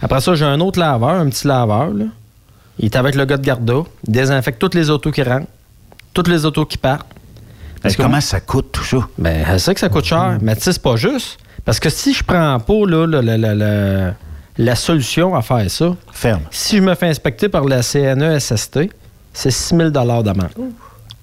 Après 0.01 0.21
ça, 0.21 0.35
j'ai 0.35 0.45
un 0.45 0.59
autre 0.59 0.79
laveur, 0.79 1.09
un 1.09 1.29
petit 1.29 1.47
laveur. 1.47 1.89
Là. 1.89 2.05
Il 2.77 2.85
est 2.85 2.95
avec 2.95 3.15
le 3.15 3.25
gars 3.25 3.37
de 3.37 3.43
Garda. 3.45 3.73
Il 4.07 4.11
désinfecte 4.13 4.59
toutes 4.59 4.75
les 4.75 4.89
autos 4.89 5.11
qui 5.11 5.23
rentrent, 5.23 5.47
toutes 6.13 6.27
les 6.27 6.45
autos 6.45 6.65
qui 6.65 6.77
partent. 6.77 7.07
Parce 7.81 7.95
que- 7.95 8.01
comment 8.03 8.21
ça 8.21 8.39
coûte 8.41 8.71
tout 8.71 8.83
ça? 8.83 8.97
Ben, 9.17 9.45
je 9.53 9.57
sais 9.57 9.73
que 9.73 9.79
ça 9.79 9.89
coûte 9.89 10.05
cher, 10.05 10.37
mais 10.41 10.55
tu 10.55 10.61
sais, 10.63 10.73
c'est 10.73 10.81
pas 10.81 10.95
juste. 10.97 11.37
Parce 11.63 11.79
que 11.79 11.89
si 11.89 12.13
je 12.13 12.23
prends 12.23 12.59
pas 12.59 12.85
là, 12.87 13.07
la, 13.07 13.21
la- 13.21 13.37
la- 13.37 13.55
la- 13.55 14.13
la 14.57 14.75
solution 14.75 15.35
à 15.35 15.41
faire 15.41 15.69
ça, 15.71 15.95
Ferme. 16.11 16.41
si 16.51 16.77
je 16.77 16.81
me 16.81 16.93
fais 16.95 17.07
inspecter 17.09 17.49
par 17.49 17.63
la 17.65 17.81
CNESST, 17.81 18.79
c'est 19.33 19.51
6 19.51 19.75
000 19.75 19.89
d'amende. 19.89 20.49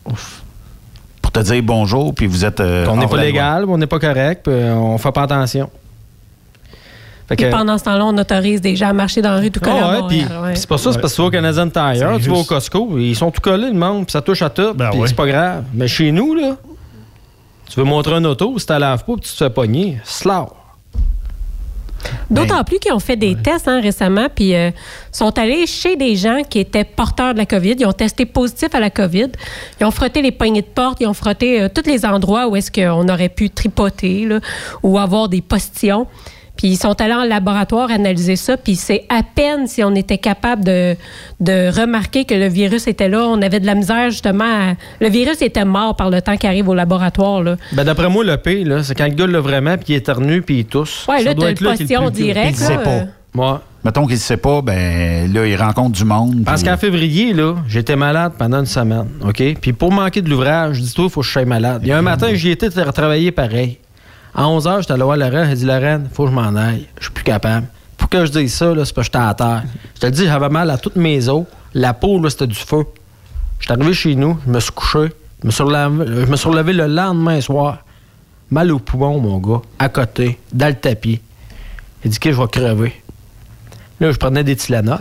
Pour 0.04 0.16
te 1.32 1.40
dire 1.40 1.62
bonjour, 1.62 2.14
puis 2.14 2.26
vous 2.26 2.44
êtes. 2.44 2.60
euh, 2.60 2.86
on 2.88 2.96
n'est 2.96 3.06
pas 3.06 3.16
légal, 3.22 3.64
on 3.68 3.78
n'est 3.78 3.86
pas 3.86 3.98
correct, 3.98 4.42
puis 4.44 4.54
on 4.54 4.98
fait 4.98 5.12
pas 5.12 5.22
attention. 5.22 5.70
Fait 7.28 7.36
Puis 7.36 7.46
pendant 7.50 7.78
ce 7.78 7.84
temps-là, 7.84 8.04
on 8.04 8.18
autorise 8.18 8.60
des 8.60 8.74
gens 8.76 8.88
à 8.88 8.92
marcher 8.92 9.22
dans 9.22 9.30
la 9.30 9.38
rue 9.40 9.50
tout 9.50 9.60
collés 9.60 9.78
Ah 9.80 9.92
ouais, 10.02 10.08
puis 10.08 10.24
ouais. 10.24 10.54
c'est 10.56 10.68
pas 10.68 10.76
ça, 10.76 10.92
c'est 10.92 11.00
parce 11.00 11.12
que 11.12 11.16
tu 11.16 11.22
vas 11.22 11.28
au 11.28 11.30
Canadian 11.30 11.68
Tire, 11.70 12.18
tu 12.20 12.28
vas 12.28 12.36
au. 12.36 12.44
Costco, 12.44 12.98
ils 12.98 13.14
sont 13.16 13.30
tout 13.30 13.40
collés, 13.40 13.68
le 13.68 13.78
monde, 13.78 14.04
puis 14.06 14.12
ça 14.12 14.20
touche 14.20 14.42
à 14.42 14.50
tout, 14.50 14.74
Ben 14.74 14.90
puis 14.90 15.00
ouais. 15.00 15.06
c'est 15.06 15.14
pas 15.16 15.26
grave. 15.26 15.64
Mais 15.72 15.86
chez 15.88 16.10
nous, 16.12 16.34
là, 16.34 16.56
tu 17.70 17.78
veux 17.78 17.86
montrer 17.86 18.14
un 18.16 18.24
auto, 18.24 18.58
si 18.58 18.66
tu 18.66 18.72
laves 18.78 19.04
pas, 19.04 19.12
puis 19.14 19.22
tu 19.22 19.30
te 19.32 19.36
fais 19.36 19.50
pogner, 19.50 19.98
slaw. 20.04 20.48
D'autant 22.30 22.64
plus 22.64 22.78
qu'ils 22.78 22.92
ont 22.92 22.98
fait 22.98 23.16
des 23.16 23.36
tests 23.36 23.68
hein, 23.68 23.80
récemment, 23.80 24.28
puis 24.34 24.54
euh, 24.54 24.70
sont 25.10 25.38
allés 25.38 25.66
chez 25.66 25.96
des 25.96 26.16
gens 26.16 26.42
qui 26.48 26.58
étaient 26.58 26.84
porteurs 26.84 27.34
de 27.34 27.38
la 27.38 27.46
COVID. 27.46 27.76
Ils 27.78 27.86
ont 27.86 27.92
testé 27.92 28.24
positif 28.24 28.74
à 28.74 28.80
la 28.80 28.90
COVID. 28.90 29.28
Ils 29.80 29.86
ont 29.86 29.90
frotté 29.90 30.22
les 30.22 30.32
poignées 30.32 30.62
de 30.62 30.66
porte, 30.66 30.98
ils 31.00 31.06
ont 31.06 31.14
frotté 31.14 31.62
euh, 31.62 31.68
tous 31.68 31.88
les 31.88 32.04
endroits 32.04 32.48
où 32.48 32.56
est-ce 32.56 32.70
qu'on 32.70 33.08
aurait 33.08 33.28
pu 33.28 33.50
tripoter 33.50 34.24
là, 34.26 34.40
ou 34.82 34.98
avoir 34.98 35.28
des 35.28 35.42
postillons. 35.42 36.06
Puis 36.62 36.70
ils 36.70 36.76
sont 36.76 37.00
allés 37.00 37.12
en 37.12 37.24
laboratoire 37.24 37.90
analyser 37.90 38.36
ça, 38.36 38.56
puis 38.56 38.76
c'est 38.76 39.04
à 39.08 39.22
peine 39.24 39.66
si 39.66 39.82
on 39.82 39.96
était 39.96 40.18
capable 40.18 40.62
de, 40.62 40.94
de 41.40 41.76
remarquer 41.76 42.24
que 42.24 42.34
le 42.34 42.46
virus 42.46 42.86
était 42.86 43.08
là. 43.08 43.24
On 43.26 43.42
avait 43.42 43.58
de 43.58 43.66
la 43.66 43.74
misère 43.74 44.10
justement. 44.10 44.44
à- 44.44 44.74
Le 45.00 45.08
virus 45.08 45.42
était 45.42 45.64
mort 45.64 45.96
par 45.96 46.08
le 46.08 46.22
temps 46.22 46.36
qu'il 46.36 46.48
arrive 46.48 46.68
au 46.68 46.74
laboratoire. 46.74 47.42
Là. 47.42 47.56
Ben, 47.72 47.82
d'après 47.82 48.08
moi, 48.08 48.22
le 48.22 48.38
là, 48.64 48.84
c'est 48.84 48.94
quand 48.94 49.08
le 49.08 49.14
gars 49.14 49.26
l'a 49.26 49.40
vraiment, 49.40 49.76
puis 49.76 49.86
il 49.88 49.94
éternue, 49.96 50.40
puis 50.40 50.60
il 50.60 50.64
tousse. 50.66 51.04
Ouais, 51.08 51.18
Ça 51.18 51.24
là, 51.24 51.34
doit 51.34 51.46
t'as 51.46 51.50
être 51.50 51.60
le 51.62 51.66
là 51.70 51.74
est 51.74 51.84
dur. 51.84 52.10
direct, 52.12 52.54
Il 52.56 52.60
ne 52.62 52.66
sait 52.68 52.76
là, 52.76 52.78
pas. 52.78 53.42
Ouais. 53.52 53.58
Mettons 53.84 54.06
qu'il 54.06 54.14
ne 54.14 54.20
sait 54.20 54.36
pas, 54.36 54.62
ben 54.62 55.32
là, 55.32 55.44
il 55.44 55.56
rencontre 55.56 55.90
du 55.98 56.04
monde. 56.04 56.44
Parce 56.44 56.62
puis- 56.62 56.70
qu'en 56.70 56.76
février, 56.76 57.32
là, 57.32 57.56
j'étais 57.66 57.96
malade 57.96 58.34
pendant 58.38 58.60
une 58.60 58.66
semaine, 58.66 59.08
OK? 59.26 59.42
Puis 59.60 59.72
pour 59.72 59.90
manquer 59.90 60.22
de 60.22 60.30
l'ouvrage, 60.30 60.76
je 60.76 60.82
dis 60.82 60.94
toi, 60.94 61.06
il 61.06 61.10
faut 61.10 61.22
que 61.22 61.26
je 61.26 61.32
sois 61.32 61.44
malade. 61.44 61.80
Il 61.82 61.88
y 61.88 61.92
a 61.92 61.98
un 61.98 62.02
matin, 62.02 62.28
j'y 62.34 62.50
étais 62.50 62.68
tra- 62.68 62.92
travailler 62.92 63.32
pareil. 63.32 63.78
À 64.34 64.48
11 64.48 64.66
h, 64.66 64.80
j'étais 64.80 64.92
allé 64.92 65.02
voir 65.02 65.16
Lorraine. 65.16 65.48
Elle 65.50 65.58
dit 65.58 65.64
Lorraine, 65.64 66.08
faut 66.12 66.24
que 66.24 66.30
je 66.30 66.34
m'en 66.34 66.54
aille. 66.54 66.86
Je 66.98 67.04
suis 67.04 67.12
plus 67.12 67.24
capable. 67.24 67.66
Pour 67.96 68.08
que 68.08 68.24
je 68.24 68.32
dise 68.32 68.54
ça, 68.54 68.74
là, 68.74 68.84
c'est 68.84 68.94
parce 68.94 69.08
que 69.08 69.12
j'étais 69.18 69.26
à 69.26 69.34
terre. 69.34 69.62
Je 69.94 70.00
te 70.00 70.06
le 70.06 70.12
dis, 70.12 70.24
j'avais 70.24 70.48
mal 70.48 70.70
à 70.70 70.78
toutes 70.78 70.96
mes 70.96 71.28
os. 71.28 71.44
La 71.74 71.94
peau, 71.94 72.20
là, 72.20 72.30
c'était 72.30 72.46
du 72.46 72.54
feu. 72.54 72.84
J'étais 73.60 73.72
arrivé 73.72 73.94
chez 73.94 74.14
nous, 74.14 74.38
je 74.46 74.50
me 74.50 74.60
suis 74.60 74.72
couché. 74.72 75.12
Je 75.42 75.46
me 75.46 75.52
suis 75.52 75.62
relevé, 75.62 76.24
je 76.24 76.30
me 76.30 76.36
suis 76.36 76.48
relevé 76.48 76.72
le 76.72 76.86
lendemain 76.86 77.40
soir. 77.40 77.78
Mal 78.50 78.70
au 78.70 78.78
poumon, 78.78 79.18
mon 79.20 79.38
gars, 79.38 79.62
à 79.78 79.88
côté, 79.88 80.38
dans 80.52 80.68
le 80.68 80.74
tapis. 80.74 81.20
Il 82.04 82.10
dit 82.10 82.18
que 82.18 82.32
je 82.32 82.40
vais 82.40 82.48
crever. 82.48 83.02
Là, 84.00 84.10
je 84.10 84.18
prenais 84.18 84.44
des 84.44 84.56
Tylenol. 84.56 84.98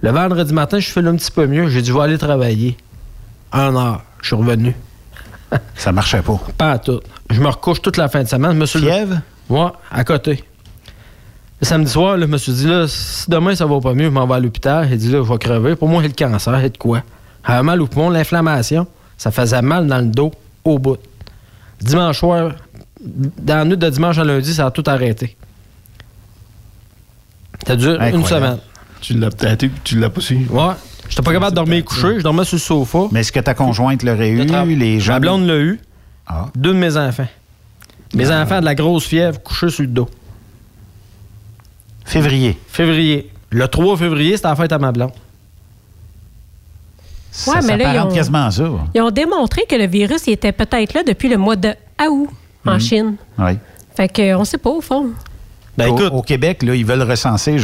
Le 0.00 0.10
vendredi 0.10 0.52
matin, 0.52 0.78
je 0.78 0.88
fais 0.88 1.04
un 1.04 1.16
petit 1.16 1.30
peu 1.30 1.46
mieux. 1.46 1.68
J'ai 1.68 1.82
dit, 1.82 1.88
je 1.88 1.94
vais 1.94 2.00
aller 2.00 2.18
travailler. 2.18 2.76
Un 3.52 3.74
heure. 3.74 4.02
Je 4.20 4.28
suis 4.28 4.36
revenu. 4.36 4.74
Ça 5.74 5.92
marchait 5.92 6.22
pas. 6.22 6.40
Pas 6.56 6.72
à 6.72 6.78
tout. 6.78 7.00
Je 7.32 7.40
me 7.40 7.48
recouche 7.48 7.80
toute 7.82 7.96
la 7.96 8.08
fin 8.08 8.22
de 8.22 8.28
semaine. 8.28 8.52
Je 8.52 8.58
me 8.58 8.66
suis 8.66 8.78
Fièvre? 8.80 9.20
Ouais, 9.48 9.68
à 9.90 10.04
côté. 10.04 10.44
Le 11.60 11.66
samedi 11.66 11.90
soir, 11.90 12.16
là, 12.16 12.26
je 12.26 12.30
me 12.30 12.36
suis 12.38 12.52
dit, 12.52 12.66
là, 12.66 12.86
si 12.88 13.30
demain 13.30 13.54
ça 13.54 13.66
va 13.66 13.80
pas 13.80 13.94
mieux, 13.94 14.04
je 14.04 14.10
m'en 14.10 14.26
vais 14.26 14.34
à 14.34 14.40
l'hôpital. 14.40 14.88
Il 14.90 14.98
dit, 14.98 15.10
là, 15.10 15.22
je 15.24 15.32
vais 15.32 15.38
crever. 15.38 15.76
Pour 15.76 15.88
moi, 15.88 16.02
c'est 16.02 16.08
le 16.08 16.14
cancer. 16.14 16.58
C'est 16.60 16.70
de 16.72 16.78
quoi? 16.78 17.02
J'avais 17.46 17.62
mal 17.62 17.80
au 17.80 17.86
poumon, 17.86 18.10
l'inflammation. 18.10 18.86
Ça 19.16 19.30
faisait 19.30 19.62
mal 19.62 19.86
dans 19.86 19.98
le 19.98 20.06
dos, 20.06 20.32
au 20.64 20.78
bout. 20.78 20.98
Dimanche 21.80 22.18
soir, 22.18 22.52
dans 23.00 23.56
la 23.56 23.64
nuit 23.64 23.76
de 23.76 23.88
dimanche 23.90 24.18
à 24.18 24.24
lundi, 24.24 24.52
ça 24.54 24.66
a 24.66 24.70
tout 24.70 24.84
arrêté. 24.86 25.36
Ça 27.66 27.76
dure 27.76 27.94
une 27.94 28.02
Incroyable. 28.16 28.26
semaine. 28.28 28.58
Tu 29.00 29.14
l'as 29.14 29.30
peut-être 29.30 29.66
tu 29.84 29.98
l'as 29.98 30.10
pas 30.10 30.20
su. 30.20 30.46
Ouais. 30.50 30.74
J'étais 31.08 31.22
pas 31.22 31.32
capable 31.32 31.52
de 31.52 31.56
dormir 31.56 31.84
couché. 31.84 32.18
Je 32.18 32.22
dormais 32.22 32.44
sur 32.44 32.56
le 32.56 32.60
sofa. 32.60 32.98
Mais 33.10 33.20
est-ce 33.20 33.32
que 33.32 33.40
ta 33.40 33.54
conjointe 33.54 34.02
l'aurait 34.02 34.30
eu? 34.30 34.44
Les 34.76 35.00
gens? 35.00 35.14
Ma 35.14 35.20
blonde 35.20 35.46
l'a 35.46 35.58
eu. 35.58 35.80
Ah. 36.26 36.46
Deux 36.54 36.72
de 36.72 36.78
mes 36.78 36.96
enfants. 36.96 37.26
Mes 38.14 38.30
enfants 38.30 38.60
de 38.60 38.64
la 38.64 38.74
grosse 38.74 39.04
fièvre 39.06 39.42
couchés 39.42 39.70
sur 39.70 39.82
le 39.82 39.88
dos. 39.88 40.08
Février. 42.04 42.58
Février. 42.68 43.30
Le 43.50 43.68
3 43.68 43.96
février, 43.96 44.36
c'était 44.36 44.48
la 44.48 44.56
fête 44.56 44.72
à 44.72 44.78
ma 44.78 44.92
blonde. 44.92 45.12
Ça 47.30 47.52
Ouais, 47.52 47.58
mais 47.66 47.76
là, 47.78 47.94
ils 47.94 48.00
ont- 48.00 48.12
quasiment 48.14 48.46
à 48.46 48.50
ça. 48.50 48.68
Ils 48.94 49.00
ont 49.00 49.10
démontré 49.10 49.62
que 49.68 49.74
le 49.76 49.86
virus 49.86 50.26
il 50.26 50.32
était 50.32 50.52
peut-être 50.52 50.92
là 50.94 51.02
depuis 51.02 51.28
le 51.28 51.38
mois 51.38 51.56
de 51.56 51.74
août 52.10 52.28
en 52.66 52.74
Mhm. 52.74 52.80
Chine. 52.80 53.16
Oui. 53.38 53.52
Fait 53.96 54.08
que 54.08 54.34
on 54.34 54.44
sait 54.44 54.58
pas 54.58 54.70
au 54.70 54.80
fond. 54.80 55.10
Ben, 55.78 55.88
au, 55.88 55.98
au 56.18 56.22
Québec, 56.22 56.62
là, 56.62 56.74
ils 56.74 56.84
veulent 56.84 57.02
recenser 57.02 57.58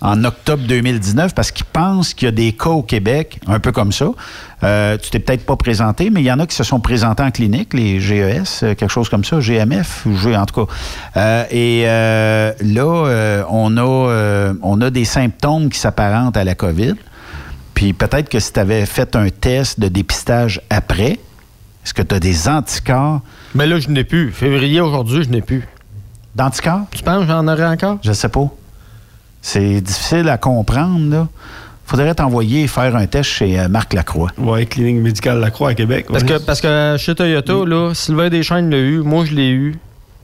jusqu'en 0.00 0.24
octobre 0.24 0.62
2019 0.66 1.34
parce 1.34 1.50
qu'ils 1.50 1.66
pensent 1.66 2.14
qu'il 2.14 2.26
y 2.26 2.28
a 2.28 2.32
des 2.32 2.52
cas 2.52 2.70
au 2.70 2.82
Québec, 2.82 3.40
un 3.46 3.60
peu 3.60 3.72
comme 3.72 3.92
ça. 3.92 4.10
Euh, 4.62 4.98
tu 4.98 5.10
t'es 5.10 5.18
peut-être 5.18 5.46
pas 5.46 5.56
présenté, 5.56 6.10
mais 6.10 6.20
il 6.20 6.26
y 6.26 6.32
en 6.32 6.38
a 6.38 6.46
qui 6.46 6.54
se 6.54 6.64
sont 6.64 6.80
présentés 6.80 7.22
en 7.22 7.30
clinique, 7.30 7.72
les 7.74 8.00
GES, 8.00 8.62
euh, 8.62 8.74
quelque 8.74 8.88
chose 8.88 9.08
comme 9.08 9.24
ça, 9.24 9.40
GMF, 9.40 10.06
G 10.22 10.36
en 10.36 10.46
tout 10.46 10.66
cas. 10.66 10.72
Euh, 11.16 11.44
et 11.50 11.84
euh, 11.86 12.52
là, 12.60 13.44
on, 13.48 13.76
a, 13.76 14.52
on 14.62 14.80
a 14.80 14.90
des 14.90 15.04
symptômes 15.04 15.68
qui 15.70 15.78
s'apparentent 15.78 16.36
à 16.36 16.44
la 16.44 16.54
COVID. 16.54 16.94
Puis 17.74 17.92
peut-être 17.92 18.28
que 18.28 18.38
si 18.40 18.52
tu 18.52 18.60
avais 18.60 18.84
fait 18.84 19.16
un 19.16 19.28
test 19.30 19.80
de 19.80 19.88
dépistage 19.88 20.60
après, 20.68 21.18
est-ce 21.84 21.94
que 21.94 22.02
tu 22.02 22.14
as 22.14 22.20
des 22.20 22.48
anticorps? 22.48 23.22
Mais 23.54 23.66
là, 23.66 23.78
je 23.78 23.88
n'ai 23.88 24.04
plus. 24.04 24.32
Février, 24.32 24.80
aujourd'hui, 24.82 25.24
je 25.24 25.30
n'ai 25.30 25.40
plus. 25.40 25.66
D'anticorps? 26.36 26.82
Tu 26.90 27.02
penses 27.02 27.22
que 27.22 27.28
j'en 27.28 27.48
aurais 27.48 27.66
encore? 27.66 27.98
Je 28.02 28.12
sais 28.12 28.28
pas. 28.28 28.50
C'est 29.42 29.80
difficile 29.80 30.28
à 30.28 30.38
comprendre, 30.38 31.10
là. 31.10 31.28
Faudrait 31.86 32.14
t'envoyer 32.14 32.68
faire 32.68 32.94
un 32.94 33.06
test 33.06 33.28
chez 33.30 33.58
euh, 33.58 33.68
Marc 33.68 33.94
Lacroix. 33.94 34.30
Ouais, 34.38 34.64
clinique 34.64 35.02
médicale 35.02 35.40
Lacroix 35.40 35.70
à 35.70 35.74
Québec. 35.74 36.06
Parce 36.08 36.22
que, 36.22 36.38
parce 36.38 36.60
que 36.60 36.94
chez 36.98 37.16
Toyota, 37.16 37.64
là, 37.66 37.94
Sylvain 37.94 38.28
Deschênes 38.28 38.70
l'a 38.70 38.78
eu, 38.78 38.98
moi 38.98 39.24
je 39.24 39.34
l'ai 39.34 39.50
eu. 39.50 39.72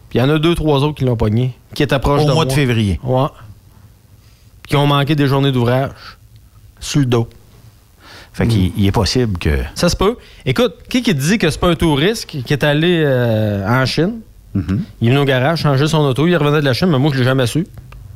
Puis 0.08 0.20
il 0.20 0.22
y 0.22 0.24
en 0.24 0.30
a 0.30 0.38
deux, 0.38 0.54
trois 0.54 0.84
autres 0.84 0.94
qui 0.98 1.04
l'ont 1.04 1.16
pogné, 1.16 1.56
qui 1.74 1.82
étaient 1.82 1.98
proches 1.98 2.22
Au 2.22 2.26
de 2.26 2.32
mois 2.32 2.34
moi. 2.34 2.44
de 2.44 2.52
février. 2.52 3.00
Ouais. 3.02 3.26
Puis 4.62 4.70
qui 4.70 4.76
ont 4.76 4.86
manqué 4.86 5.16
des 5.16 5.26
journées 5.26 5.50
d'ouvrage. 5.50 5.90
Sur 6.78 7.00
le 7.00 7.06
dos. 7.06 7.28
Fait 8.32 8.46
qu'il 8.46 8.70
il 8.76 8.86
est 8.86 8.92
possible 8.92 9.36
que. 9.38 9.58
Ça 9.74 9.88
se 9.88 9.96
peut. 9.96 10.16
Écoute, 10.44 10.74
qui 10.88 11.02
qui 11.02 11.16
te 11.16 11.20
dit 11.20 11.38
que 11.38 11.50
c'est 11.50 11.58
pas 11.58 11.68
un 11.70 11.74
touriste 11.74 12.26
qui 12.26 12.44
est 12.48 12.62
allé 12.62 13.02
euh, 13.04 13.66
en 13.66 13.84
Chine? 13.86 14.20
Mm-hmm. 14.54 14.78
Il 15.00 15.08
est 15.08 15.10
venu 15.10 15.22
au 15.22 15.24
garage, 15.24 15.62
changer 15.62 15.88
son 15.88 15.98
auto, 15.98 16.28
il 16.28 16.36
revenait 16.36 16.60
de 16.60 16.64
la 16.66 16.74
Chine, 16.74 16.88
mais 16.90 16.98
moi 16.98 17.10
je 17.12 17.18
l'ai 17.18 17.24
jamais 17.24 17.46
su. 17.46 17.66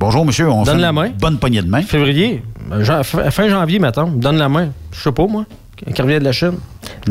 Bonjour, 0.01 0.25
monsieur. 0.25 0.49
On 0.49 0.63
Donne 0.63 0.77
fait 0.77 0.81
la 0.81 0.91
main. 0.91 1.09
Bonne 1.19 1.37
poignée 1.37 1.61
de 1.61 1.67
main. 1.69 1.83
Février, 1.83 2.41
ben, 2.67 2.81
jan- 2.83 3.03
fin 3.03 3.47
janvier, 3.47 3.77
mettons, 3.77 4.07
donne 4.07 4.37
la 4.39 4.49
main. 4.49 4.69
Je 4.91 4.99
sais 4.99 5.11
pas, 5.11 5.27
moi, 5.27 5.45
qui 5.77 6.01
revient 6.01 6.17
de 6.17 6.23
la 6.23 6.31
Chine. 6.31 6.57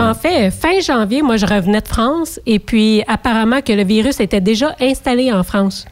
En 0.01 0.13
fait, 0.13 0.51
fin 0.51 0.81
janvier, 0.81 1.23
moi, 1.23 1.37
je 1.37 1.47
revenais 1.47 1.81
de 1.83 1.87
France 1.87 2.41
et 2.47 2.59
puis 2.59 3.05
apparemment 3.07 3.61
que 3.63 3.73
le 3.73 3.85
virus 3.85 4.19
était 4.19 4.41
déjà 4.41 4.75
installé 4.81 5.33
en 5.33 5.45
France. 5.45 5.87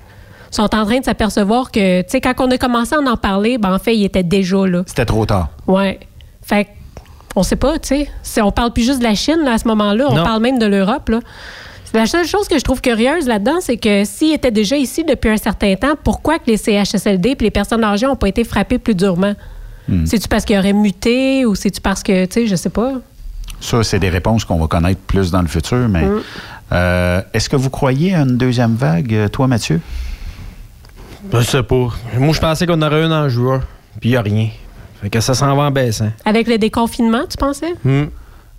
Ils 0.50 0.56
sont 0.56 0.62
en 0.74 0.84
train 0.86 0.98
de 0.98 1.04
s'apercevoir 1.04 1.70
que, 1.70 2.00
tu 2.02 2.08
sais, 2.08 2.20
quand 2.20 2.34
on 2.40 2.50
a 2.50 2.58
commencé 2.58 2.96
à 2.96 2.98
en 2.98 3.16
parler, 3.16 3.58
ben, 3.58 3.72
en 3.72 3.78
fait, 3.78 3.96
il 3.96 4.04
était 4.04 4.24
déjà 4.24 4.66
là. 4.66 4.82
C'était 4.86 5.04
trop 5.04 5.24
tard. 5.24 5.50
Ouais. 5.68 6.00
Fait 6.42 6.64
que, 6.64 6.70
on 7.36 7.44
sait 7.44 7.54
pas, 7.54 7.78
tu 7.78 8.06
sais. 8.24 8.42
On 8.42 8.50
parle 8.50 8.72
plus 8.72 8.82
juste 8.82 8.98
de 8.98 9.04
la 9.04 9.14
Chine 9.14 9.38
là, 9.44 9.52
à 9.52 9.58
ce 9.58 9.68
moment-là, 9.68 10.06
on 10.10 10.16
parle 10.16 10.42
même 10.42 10.58
de 10.58 10.66
l'Europe. 10.66 11.10
là. 11.10 11.20
La 11.94 12.06
seule 12.06 12.26
chose 12.26 12.48
que 12.48 12.58
je 12.58 12.64
trouve 12.64 12.80
curieuse 12.80 13.26
là-dedans, 13.26 13.58
c'est 13.60 13.76
que 13.78 14.04
s'ils 14.04 14.34
étaient 14.34 14.50
déjà 14.50 14.76
ici 14.76 15.04
depuis 15.04 15.30
un 15.30 15.36
certain 15.36 15.74
temps, 15.74 15.94
pourquoi 16.02 16.38
que 16.38 16.44
les 16.46 16.56
CHSLD 16.56 17.30
et 17.30 17.36
les 17.44 17.50
personnes 17.50 17.82
âgées 17.82 18.06
n'ont 18.06 18.16
pas 18.16 18.28
été 18.28 18.44
frappées 18.44 18.78
plus 18.78 18.94
durement? 18.94 19.34
Hmm. 19.88 20.04
C'est-tu 20.04 20.28
parce 20.28 20.44
qu'ils 20.44 20.58
auraient 20.58 20.74
muté 20.74 21.46
ou 21.46 21.54
c'est-tu 21.54 21.80
parce 21.80 22.02
que, 22.02 22.26
tu 22.26 22.32
sais, 22.32 22.46
je 22.46 22.56
sais 22.56 22.68
pas? 22.70 22.92
Ça, 23.60 23.82
c'est 23.82 23.98
des 23.98 24.10
réponses 24.10 24.44
qu'on 24.44 24.58
va 24.58 24.66
connaître 24.66 25.00
plus 25.00 25.30
dans 25.30 25.40
le 25.40 25.48
futur. 25.48 25.88
Mais 25.88 26.04
Mm. 26.04 26.20
euh, 26.72 27.22
est-ce 27.32 27.48
que 27.48 27.56
vous 27.56 27.70
croyez 27.70 28.14
à 28.14 28.20
une 28.20 28.36
deuxième 28.36 28.74
vague, 28.74 29.12
euh, 29.14 29.28
toi, 29.28 29.46
Mathieu? 29.46 29.80
Je 31.32 31.40
sais 31.40 31.62
pas. 31.62 31.88
Moi, 32.18 32.32
je 32.34 32.40
pensais 32.40 32.66
qu'on 32.66 32.80
aurait 32.82 33.02
une 33.04 33.12
en 33.12 33.28
juin, 33.28 33.62
puis 34.00 34.10
il 34.10 34.16
a 34.16 34.22
rien. 34.22 34.48
Fait 35.00 35.10
que 35.10 35.20
ça 35.20 35.34
s'en 35.34 35.54
va 35.56 35.62
en 35.64 35.70
baissant. 35.70 36.10
Avec 36.24 36.48
le 36.48 36.58
déconfinement, 36.58 37.22
tu 37.28 37.36
pensais? 37.36 37.72
Hmm. 37.84 38.04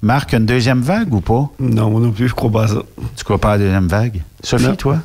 Marc, 0.01 0.33
une 0.33 0.45
deuxième 0.45 0.81
vague 0.81 1.13
ou 1.13 1.19
pas? 1.21 1.49
Non, 1.59 1.89
moi 1.89 1.99
non 1.99 2.11
plus, 2.11 2.29
je 2.29 2.33
crois 2.35 2.49
pas 2.51 2.63
à 2.63 2.67
ça. 2.67 2.81
Tu 3.17 3.23
crois 3.23 3.37
pas 3.37 3.49
à 3.53 3.57
la 3.57 3.63
deuxième 3.65 3.87
vague? 3.87 4.21
Sophie, 4.43 4.65
Non. 4.67 4.75
toi? 4.75 4.97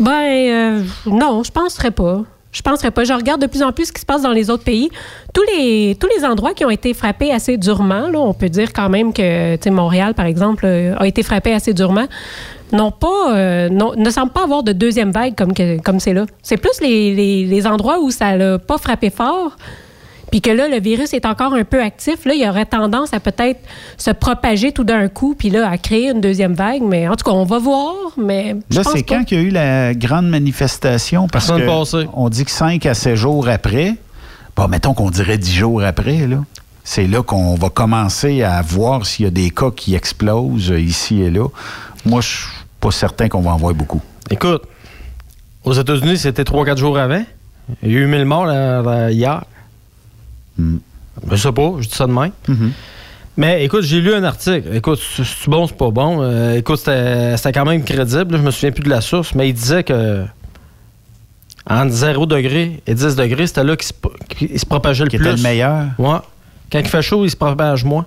Ben, 0.00 0.10
euh, 0.12 0.82
non, 1.06 1.42
je 1.42 1.50
penserais 1.52 1.90
pas. 1.90 2.22
Je 2.52 2.62
penserais 2.62 2.90
pas. 2.90 3.04
Je 3.04 3.12
regarde 3.12 3.42
de 3.42 3.46
plus 3.46 3.62
en 3.62 3.72
plus 3.72 3.86
ce 3.86 3.92
qui 3.92 4.00
se 4.00 4.06
passe 4.06 4.22
dans 4.22 4.32
les 4.32 4.48
autres 4.48 4.64
pays. 4.64 4.88
Tous 5.34 5.42
les, 5.54 5.94
tous 6.00 6.08
les 6.16 6.24
endroits 6.24 6.54
qui 6.54 6.64
ont 6.64 6.70
été 6.70 6.94
frappés 6.94 7.30
assez 7.30 7.58
durement, 7.58 8.08
là, 8.08 8.18
on 8.18 8.32
peut 8.32 8.48
dire 8.48 8.72
quand 8.72 8.88
même 8.88 9.12
que 9.12 9.56
tu 9.56 9.64
sais, 9.64 9.70
Montréal, 9.70 10.14
par 10.14 10.24
exemple, 10.24 10.64
euh, 10.64 10.94
a 10.96 11.06
été 11.06 11.22
frappé 11.22 11.52
assez 11.52 11.74
durement, 11.74 12.06
n'ont 12.72 12.92
pas, 12.92 13.34
euh, 13.36 13.68
n'ont- 13.68 13.94
ne 13.94 14.08
semblent 14.08 14.32
pas 14.32 14.44
avoir 14.44 14.62
de 14.62 14.72
deuxième 14.72 15.10
vague 15.10 15.34
comme, 15.36 15.52
que- 15.52 15.78
comme 15.82 16.00
c'est 16.00 16.14
là. 16.14 16.24
C'est 16.42 16.56
plus 16.56 16.80
les, 16.80 17.14
les- 17.14 17.44
les 17.44 17.66
endroits 17.66 18.00
où 18.00 18.10
ça 18.10 18.34
l'a 18.36 18.58
pas 18.58 18.78
frappé 18.78 19.10
fort, 19.10 19.56
puis 20.30 20.40
que 20.40 20.50
là, 20.50 20.68
le 20.68 20.80
virus 20.80 21.14
est 21.14 21.24
encore 21.24 21.54
un 21.54 21.64
peu 21.64 21.82
actif. 21.82 22.24
Là, 22.24 22.34
il 22.34 22.42
y 22.42 22.48
aurait 22.48 22.66
tendance 22.66 23.12
à 23.12 23.20
peut-être 23.20 23.60
se 23.96 24.10
propager 24.10 24.72
tout 24.72 24.84
d'un 24.84 25.08
coup, 25.08 25.34
puis 25.38 25.50
là, 25.50 25.70
à 25.70 25.78
créer 25.78 26.10
une 26.10 26.20
deuxième 26.20 26.54
vague. 26.54 26.82
Mais 26.82 27.08
en 27.08 27.14
tout 27.14 27.24
cas, 27.24 27.36
on 27.36 27.44
va 27.44 27.58
voir, 27.58 27.94
mais 28.16 28.56
Là, 28.70 28.82
c'est 28.84 29.02
quand 29.02 29.24
qu'il 29.24 29.38
y 29.38 29.40
a 29.40 29.44
eu 29.44 29.50
la 29.50 29.94
grande 29.94 30.28
manifestation? 30.28 31.28
Parce 31.28 31.46
semaine 31.46 31.62
que 31.62 31.66
passée. 31.66 32.08
on 32.14 32.28
dit 32.28 32.44
que 32.44 32.50
5 32.50 32.84
à 32.86 32.94
7 32.94 33.14
jours 33.14 33.48
après, 33.48 33.94
bon, 34.56 34.68
mettons 34.68 34.94
qu'on 34.94 35.10
dirait 35.10 35.38
10 35.38 35.52
jours 35.52 35.82
après, 35.82 36.26
là. 36.26 36.38
C'est 36.88 37.08
là 37.08 37.20
qu'on 37.22 37.56
va 37.56 37.68
commencer 37.68 38.44
à 38.44 38.62
voir 38.62 39.06
s'il 39.06 39.24
y 39.24 39.28
a 39.28 39.32
des 39.32 39.50
cas 39.50 39.72
qui 39.74 39.96
explosent 39.96 40.72
ici 40.78 41.20
et 41.20 41.30
là. 41.30 41.48
Moi, 42.04 42.20
je 42.20 42.28
suis 42.28 42.46
pas 42.80 42.92
certain 42.92 43.28
qu'on 43.28 43.40
va 43.40 43.50
en 43.50 43.56
voir 43.56 43.74
beaucoup. 43.74 44.00
Écoute, 44.30 44.62
aux 45.64 45.72
États-Unis, 45.72 46.18
c'était 46.18 46.44
3-4 46.44 46.76
jours 46.76 46.96
avant. 46.96 47.24
Il 47.82 47.90
y 47.90 47.96
a 47.96 48.00
eu 48.00 48.06
1000 48.06 48.24
morts 48.24 48.46
là, 48.46 48.82
là, 48.82 49.10
hier. 49.10 49.44
Hmm. 50.58 50.78
Je 51.30 51.36
sais 51.36 51.52
pas, 51.52 51.72
je 51.80 51.88
dis 51.88 51.94
ça 51.94 52.06
de 52.06 52.12
même. 52.12 52.32
Mhm. 52.48 52.72
Mais 53.38 53.64
écoute, 53.64 53.82
j'ai 53.82 54.00
lu 54.00 54.14
un 54.14 54.24
article. 54.24 54.74
Écoute, 54.74 54.98
c'est 55.16 55.48
bon, 55.50 55.66
c'est 55.66 55.76
pas 55.76 55.90
bon. 55.90 56.22
Euh, 56.22 56.56
écoute, 56.56 56.78
c'était 56.78 57.52
quand 57.52 57.66
même 57.66 57.84
crédible. 57.84 58.36
Je 58.38 58.42
me 58.42 58.50
souviens 58.50 58.72
plus 58.72 58.82
de 58.84 58.88
la 58.88 59.02
source, 59.02 59.34
mais 59.34 59.48
il 59.50 59.52
disait 59.52 59.84
que 59.84 60.24
entre 61.68 61.92
0 61.92 62.26
degré 62.26 62.82
et 62.86 62.94
10 62.94 63.16
degrés, 63.16 63.46
c'était 63.46 63.64
là 63.64 63.76
qu'il 63.76 64.58
se, 64.58 64.64
propageait 64.66 65.04
le 65.04 65.10
Qui 65.10 65.18
plus. 65.18 65.26
était 65.26 65.36
le 65.36 65.42
meilleur. 65.42 65.86
Ouais. 65.98 66.18
Quand 66.72 66.78
il 66.78 66.86
fait 66.86 67.02
chaud, 67.02 67.24
il 67.24 67.30
se 67.30 67.36
propage 67.36 67.84
moins. 67.84 68.06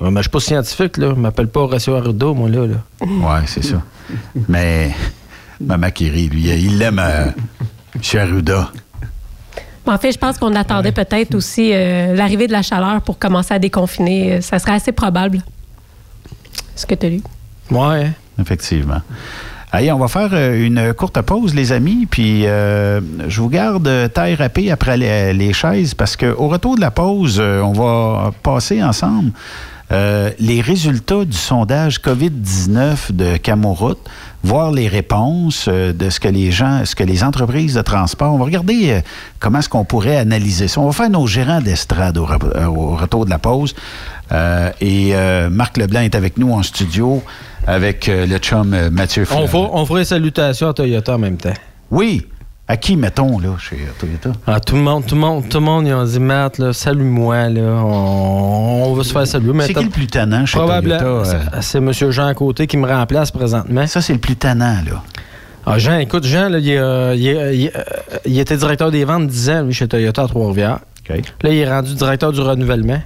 Mais 0.00 0.16
je 0.16 0.22
suis 0.22 0.30
pas 0.30 0.40
scientifique, 0.40 0.98
là. 0.98 1.10
Je 1.14 1.20
m'appelle 1.20 1.48
pas 1.48 1.60
Horacio 1.60 1.94
Arruda, 1.94 2.26
moi, 2.26 2.48
là. 2.50 2.66
là. 2.66 2.76
Ouais, 3.00 3.40
c'est 3.46 3.64
ça. 3.64 3.82
Mais 4.48 4.94
Maman 5.60 5.90
qui 5.90 6.10
rit, 6.10 6.28
lui, 6.28 6.48
il 6.50 6.76
l'aime, 6.78 6.98
euh, 6.98 7.30
M. 7.94 8.20
Arruda. 8.20 8.70
En 9.86 9.98
fait, 9.98 10.12
je 10.12 10.18
pense 10.18 10.38
qu'on 10.38 10.54
attendait 10.54 10.92
peut-être 10.92 11.34
aussi 11.34 11.70
euh, 11.72 12.14
l'arrivée 12.14 12.46
de 12.46 12.52
la 12.52 12.62
chaleur 12.62 13.00
pour 13.02 13.18
commencer 13.18 13.54
à 13.54 13.58
déconfiner. 13.58 14.34
Euh, 14.34 14.40
Ça 14.40 14.58
serait 14.58 14.72
assez 14.72 14.92
probable. 14.92 15.42
Ce 16.74 16.84
que 16.86 16.94
tu 16.94 17.06
as 17.06 17.08
lu? 17.10 17.20
Ouais. 17.70 18.10
Effectivement. 18.40 19.00
Allez, 19.72 19.90
on 19.92 19.98
va 19.98 20.08
faire 20.08 20.30
euh, 20.32 20.64
une 20.66 20.92
courte 20.94 21.20
pause, 21.22 21.54
les 21.54 21.72
amis, 21.72 22.06
puis 22.10 22.46
euh, 22.46 23.00
je 23.28 23.40
vous 23.40 23.48
garde 23.48 24.12
taille 24.12 24.34
râpée 24.34 24.70
après 24.70 24.96
les, 24.96 25.32
les 25.32 25.52
chaises 25.52 25.94
parce 25.94 26.16
qu'au 26.16 26.48
retour 26.48 26.76
de 26.76 26.80
la 26.80 26.90
pause, 26.90 27.40
on 27.40 27.72
va 27.72 28.32
passer 28.42 28.82
ensemble 28.82 29.32
euh, 29.92 30.30
les 30.40 30.60
résultats 30.60 31.24
du 31.24 31.36
sondage 31.36 32.00
COVID-19 32.00 33.12
de 33.12 33.36
Camoroute, 33.36 34.00
voir 34.42 34.72
les 34.72 34.88
réponses 34.88 35.66
euh, 35.68 35.92
de 35.92 36.10
ce 36.10 36.18
que 36.18 36.28
les 36.28 36.50
gens, 36.50 36.84
ce 36.84 36.94
que 36.96 37.04
les 37.04 37.22
entreprises 37.22 37.74
de 37.74 37.82
transport. 37.82 38.32
On 38.34 38.38
va 38.38 38.44
regarder 38.44 38.90
euh, 38.90 39.00
comment 39.38 39.60
est-ce 39.60 39.68
qu'on 39.68 39.84
pourrait 39.84 40.16
analyser 40.16 40.66
ça. 40.68 40.80
On 40.80 40.86
va 40.86 40.92
faire 40.92 41.10
nos 41.10 41.26
gérants 41.26 41.60
d'estrade 41.60 42.18
au, 42.18 42.26
retour 42.96 43.24
de 43.26 43.30
la 43.30 43.38
pause. 43.38 43.74
Et 44.80 45.14
Marc 45.50 45.76
Leblanc 45.76 46.00
est 46.00 46.16
avec 46.16 46.36
nous 46.36 46.52
en 46.52 46.62
studio 46.64 47.22
avec 47.68 48.08
le 48.08 48.38
chum 48.38 48.88
Mathieu 48.90 49.22
On, 49.22 49.26
Fleury. 49.26 49.48
fera- 49.48 49.70
on 49.72 49.86
ferait 49.86 50.04
salutations 50.04 50.68
à 50.68 50.74
Toyota 50.74 51.14
en 51.14 51.18
même 51.18 51.36
temps. 51.36 51.54
Oui. 51.92 52.26
À 52.68 52.76
qui 52.76 52.96
mettons, 52.96 53.38
là, 53.38 53.50
chez 53.58 53.78
Toyota? 53.98 54.32
Ah, 54.46 54.58
tout 54.58 54.74
le 54.74 54.82
monde, 54.82 55.06
tout 55.06 55.14
le 55.14 55.20
monde, 55.20 55.48
tout 55.48 55.58
le 55.58 55.64
monde, 55.64 55.86
ils 55.86 55.94
ont 55.94 56.04
dit, 56.04 56.18
Matt, 56.18 56.58
là, 56.58 56.72
salue-moi, 56.72 57.48
là. 57.50 57.60
On, 57.84 58.86
on 58.88 58.94
va 58.94 59.04
se 59.04 59.12
faire 59.12 59.24
saluer. 59.26 59.52
C'est 59.66 59.72
qui 59.74 59.84
le 59.84 59.90
plus 59.90 60.08
tannant 60.08 60.44
chez 60.46 60.58
Probablement. 60.58 60.98
Toyota? 60.98 61.36
euh? 61.36 61.60
c'est- 61.60 61.78
M. 61.78 61.92
Jean 62.10 62.34
Côté 62.34 62.66
qui 62.66 62.76
me 62.76 62.88
remplace 62.88 63.30
présentement. 63.30 63.86
Ça, 63.86 64.00
c'est 64.02 64.14
le 64.14 64.18
plus 64.18 64.34
tannant, 64.34 64.78
là. 64.84 65.02
Ah, 65.64 65.78
Jean, 65.78 65.98
écoute, 65.98 66.24
Jean, 66.24 66.48
là, 66.48 66.58
il, 66.58 66.70
euh, 66.72 67.14
il, 67.16 67.28
euh, 67.28 67.52
il, 67.54 67.72
il 68.24 68.38
était 68.40 68.56
directeur 68.56 68.90
des 68.90 69.04
ventes 69.04 69.28
10 69.28 69.50
ans, 69.50 69.62
lui, 69.62 69.72
chez 69.72 69.86
Toyota 69.86 70.22
à 70.24 70.28
Trois-Rivières. 70.28 70.80
Là, 71.08 71.50
il 71.50 71.58
est 71.58 71.70
rendu 71.70 71.94
directeur 71.94 72.32
du 72.32 72.40
renouvellement. 72.40 73.00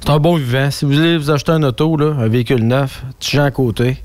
C'est 0.00 0.10
un 0.10 0.18
bon 0.20 0.36
vivant. 0.36 0.70
Si 0.70 0.84
vous 0.84 0.92
voulez 0.92 1.18
vous 1.18 1.32
acheter 1.32 1.50
un 1.50 1.62
auto, 1.64 1.96
là, 1.96 2.14
un 2.20 2.28
véhicule 2.28 2.62
neuf, 2.64 3.02
petit 3.18 3.36
Jean 3.36 3.50
Côté, 3.50 4.00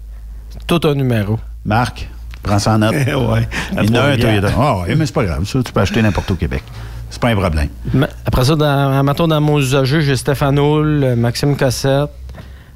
tout 0.66 0.80
un 0.86 0.96
numéro. 0.96 1.38
Marc, 1.66 2.10
prends 2.44 2.60
ça 2.60 2.74
en 2.74 2.78
note. 2.80 2.94
ouais. 2.96 3.48
à 3.78 3.84
Il 3.84 3.90
y 3.94 3.98
en 3.98 4.02
a 4.02 4.06
un. 4.12 4.18
Toyota. 4.18 4.48
Ah 4.58 4.76
oui, 4.88 4.96
mais 4.98 5.06
c'est 5.06 5.14
pas 5.14 5.24
grave. 5.26 5.46
Ça, 5.46 5.60
tu 5.64 5.72
peux 5.72 5.80
acheter 5.82 6.02
n'importe 6.02 6.30
où 6.30 6.34
au 6.34 6.38
Québec. 6.38 6.64
C'est 7.10 7.22
pas 7.22 7.30
un 7.30 7.36
problème. 7.36 7.68
Ma- 7.94 8.08
Après 8.26 8.46
ça, 8.46 8.56
dans, 8.56 9.04
mettons, 9.04 9.28
dans 9.28 9.42
mon 9.42 9.60
usager, 9.60 10.02
j'ai 10.02 10.16
Stéphane 10.16 10.58
Hull, 10.58 11.04
euh, 11.04 11.16
Maxime 11.18 11.58
Cossette, 11.58 12.10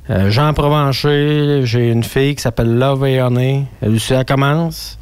euh, 0.10 0.30
Jean 0.30 0.54
Provencher, 0.54 1.62
j'ai 1.64 1.90
une 1.90 2.04
fille 2.04 2.36
qui 2.36 2.42
s'appelle 2.42 2.78
Love 2.78 3.06
et 3.06 3.22
Honey. 3.22 3.66
Elle 3.82 3.98
commence. 4.26 5.00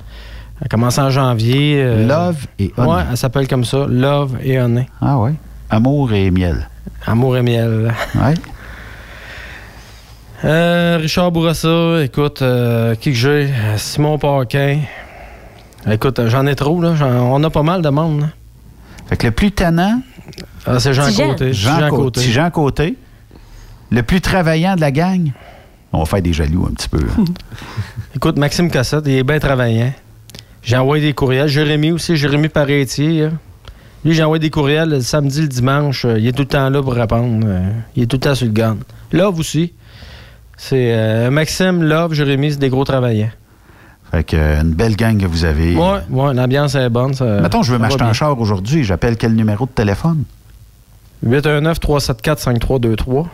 Elle 0.61 0.67
commence 0.69 0.97
en 0.99 1.09
janvier. 1.09 1.81
euh, 1.83 2.07
Love 2.07 2.45
et 2.59 2.71
Honey. 2.77 2.89
Ouais, 2.91 3.01
elle 3.09 3.17
s'appelle 3.17 3.47
comme 3.47 3.65
ça, 3.65 3.85
Love 3.89 4.37
et 4.43 4.61
Honey. 4.61 4.87
Ah 5.01 5.17
oui. 5.17 5.31
Amour 5.69 6.13
et 6.13 6.29
miel. 6.29 6.69
Amour 7.05 7.35
et 7.37 7.41
miel. 7.41 7.93
Ouais. 8.15 8.33
Euh, 10.43 10.97
Richard 11.01 11.31
Bourassa, 11.31 12.03
écoute, 12.03 12.41
euh, 12.41 12.95
qui 12.95 13.11
que 13.11 13.17
j'ai? 13.17 13.49
Simon 13.77 14.17
Paquin. 14.17 14.79
Écoute, 15.89 16.19
euh, 16.19 16.29
j'en 16.29 16.45
ai 16.47 16.55
trop, 16.55 16.81
là. 16.81 16.95
J'en- 16.95 17.07
on 17.33 17.41
a 17.43 17.49
pas 17.49 17.63
mal 17.63 17.81
de 17.81 17.89
monde. 17.89 18.21
là. 18.21 18.27
Fait 19.07 19.17
que 19.17 19.27
le 19.27 19.31
plus 19.31 19.51
tannant, 19.51 20.01
Ah, 20.65 20.79
c'est 20.79 20.93
Jean. 20.93 21.05
Côté. 21.11 21.53
Jean, 21.53 21.79
Jean 21.79 21.89
Côté. 21.89 22.21
Jean 22.21 22.49
Côté. 22.49 22.95
Le 23.91 24.01
plus 24.03 24.21
travaillant 24.21 24.75
de 24.75 24.81
la 24.81 24.91
gang. 24.91 25.31
On 25.91 25.99
va 25.99 26.05
faire 26.05 26.21
des 26.21 26.33
jaloux 26.33 26.65
un 26.69 26.73
petit 26.73 26.89
peu. 26.89 26.99
hein. 27.17 27.25
Écoute, 28.15 28.37
Maxime 28.37 28.69
Cassette, 28.71 29.03
il 29.05 29.13
est 29.17 29.23
bien 29.23 29.39
travaillant. 29.39 29.93
J'ai 30.63 30.77
envoyé 30.77 31.05
des 31.05 31.13
courriels. 31.13 31.47
Jérémy 31.49 31.91
aussi, 31.91 32.15
Jérémy 32.15 32.47
Parétier. 32.49 33.27
Lui, 34.05 34.13
j'ai 34.13 34.23
envoyé 34.23 34.39
des 34.39 34.49
courriels 34.49 34.89
le 34.89 35.01
samedi, 35.01 35.41
le 35.41 35.47
dimanche. 35.47 36.05
Il 36.17 36.25
est 36.25 36.31
tout 36.31 36.43
le 36.43 36.47
temps 36.47 36.69
là 36.69 36.81
pour 36.81 36.93
répondre. 36.93 37.45
Il 37.95 38.03
est 38.03 38.07
tout 38.07 38.15
le 38.15 38.21
temps 38.21 38.35
sur 38.35 38.47
le 38.47 38.53
gun. 38.53 38.77
Love 39.11 39.39
aussi. 39.39 39.73
C'est 40.57 40.93
euh, 40.93 41.29
Maxime, 41.31 41.81
Love, 41.83 42.13
Jérémy, 42.13 42.51
c'est 42.51 42.59
des 42.59 42.69
gros 42.69 42.83
travaillants. 42.85 43.31
Fait 44.11 44.23
que 44.23 44.35
euh, 44.37 44.61
une 44.61 44.73
belle 44.73 44.95
gang 44.95 45.19
que 45.19 45.25
vous 45.25 45.43
avez. 45.45 45.75
Ouais, 45.75 45.99
ouais, 46.09 46.33
l'ambiance 46.33 46.75
est 46.75 46.89
bonne. 46.89 47.13
Ça, 47.15 47.25
Mettons, 47.41 47.63
je 47.63 47.71
veux 47.73 47.79
m'acheter 47.79 48.03
un 48.03 48.13
char 48.13 48.39
aujourd'hui. 48.39 48.83
J'appelle 48.83 49.17
quel 49.17 49.33
numéro 49.33 49.65
de 49.65 49.71
téléphone? 49.71 50.23
819-374-5323. 51.25 53.25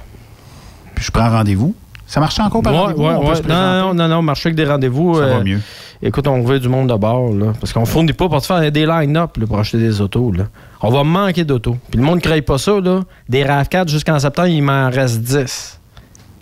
Puis 0.95 1.05
je 1.05 1.11
prends 1.11 1.29
rendez-vous. 1.29 1.75
Ça 2.07 2.19
marche 2.19 2.39
encore 2.39 2.63
par 2.63 2.73
Ouais, 2.73 2.79
rendez-vous? 2.79 3.03
ouais, 3.03 3.13
On 3.15 3.21
peut 3.21 3.27
ouais. 3.29 3.35
se 3.35 3.41
Non, 3.43 3.87
non, 3.87 3.93
non, 3.93 4.07
non, 4.07 4.21
marcher 4.21 4.47
avec 4.49 4.55
des 4.57 4.65
rendez-vous. 4.65 5.15
Ça 5.15 5.25
va 5.27 5.35
euh, 5.35 5.43
mieux. 5.43 5.59
Écoute, 6.01 6.27
on 6.27 6.41
veut 6.41 6.59
du 6.59 6.69
monde 6.69 6.89
de 6.89 6.95
bord, 6.95 7.31
là. 7.33 7.47
Parce 7.59 7.73
qu'on 7.73 7.85
fournit 7.85 8.13
pas 8.13 8.29
pour 8.29 8.41
te 8.41 8.47
faire 8.47 8.71
des 8.71 8.85
line-up 8.85 9.37
là, 9.37 9.45
pour 9.45 9.59
acheter 9.59 9.77
des 9.77 10.01
autos, 10.01 10.31
là. 10.31 10.45
On 10.81 10.89
va 10.89 11.03
manquer 11.03 11.43
d'autos. 11.43 11.77
Puis 11.91 11.99
le 11.99 12.05
monde 12.05 12.15
ne 12.15 12.21
crée 12.21 12.41
pas 12.41 12.57
ça, 12.57 12.79
là. 12.79 13.01
Des 13.27 13.43
RAV4 13.43 13.89
jusqu'en 13.89 14.17
septembre, 14.17 14.47
il 14.47 14.61
m'en 14.63 14.89
reste 14.89 15.19
10. 15.21 15.78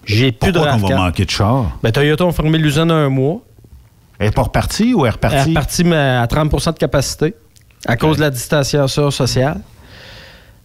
J'ai 0.07 0.31
plus 0.31 0.51
de 0.51 0.57
Pourquoi 0.57 0.73
qu'on 0.73 0.87
va 0.87 0.95
RAV4. 0.95 0.97
manquer 0.97 1.25
de 1.25 1.29
char? 1.29 1.77
Ben, 1.83 1.91
Toyota 1.91 2.25
ont 2.25 2.31
fermé 2.31 2.57
l'usine 2.57 2.89
un 2.89 3.09
mois. 3.09 3.41
Elle 4.19 4.27
est 4.27 4.31
pas 4.31 4.43
repartie 4.43 4.93
ou 4.93 5.01
elle 5.05 5.09
est 5.09 5.11
repartie? 5.11 5.37
Elle 5.37 5.43
est 5.43 5.49
repartie 5.49 5.83
mais 5.83 5.95
à 5.95 6.25
30% 6.25 6.73
de 6.73 6.79
capacité 6.79 7.35
à 7.85 7.95
cause 7.97 8.17
de 8.17 8.21
la 8.21 8.29
distanciation 8.31 9.11
sociale. 9.11 9.59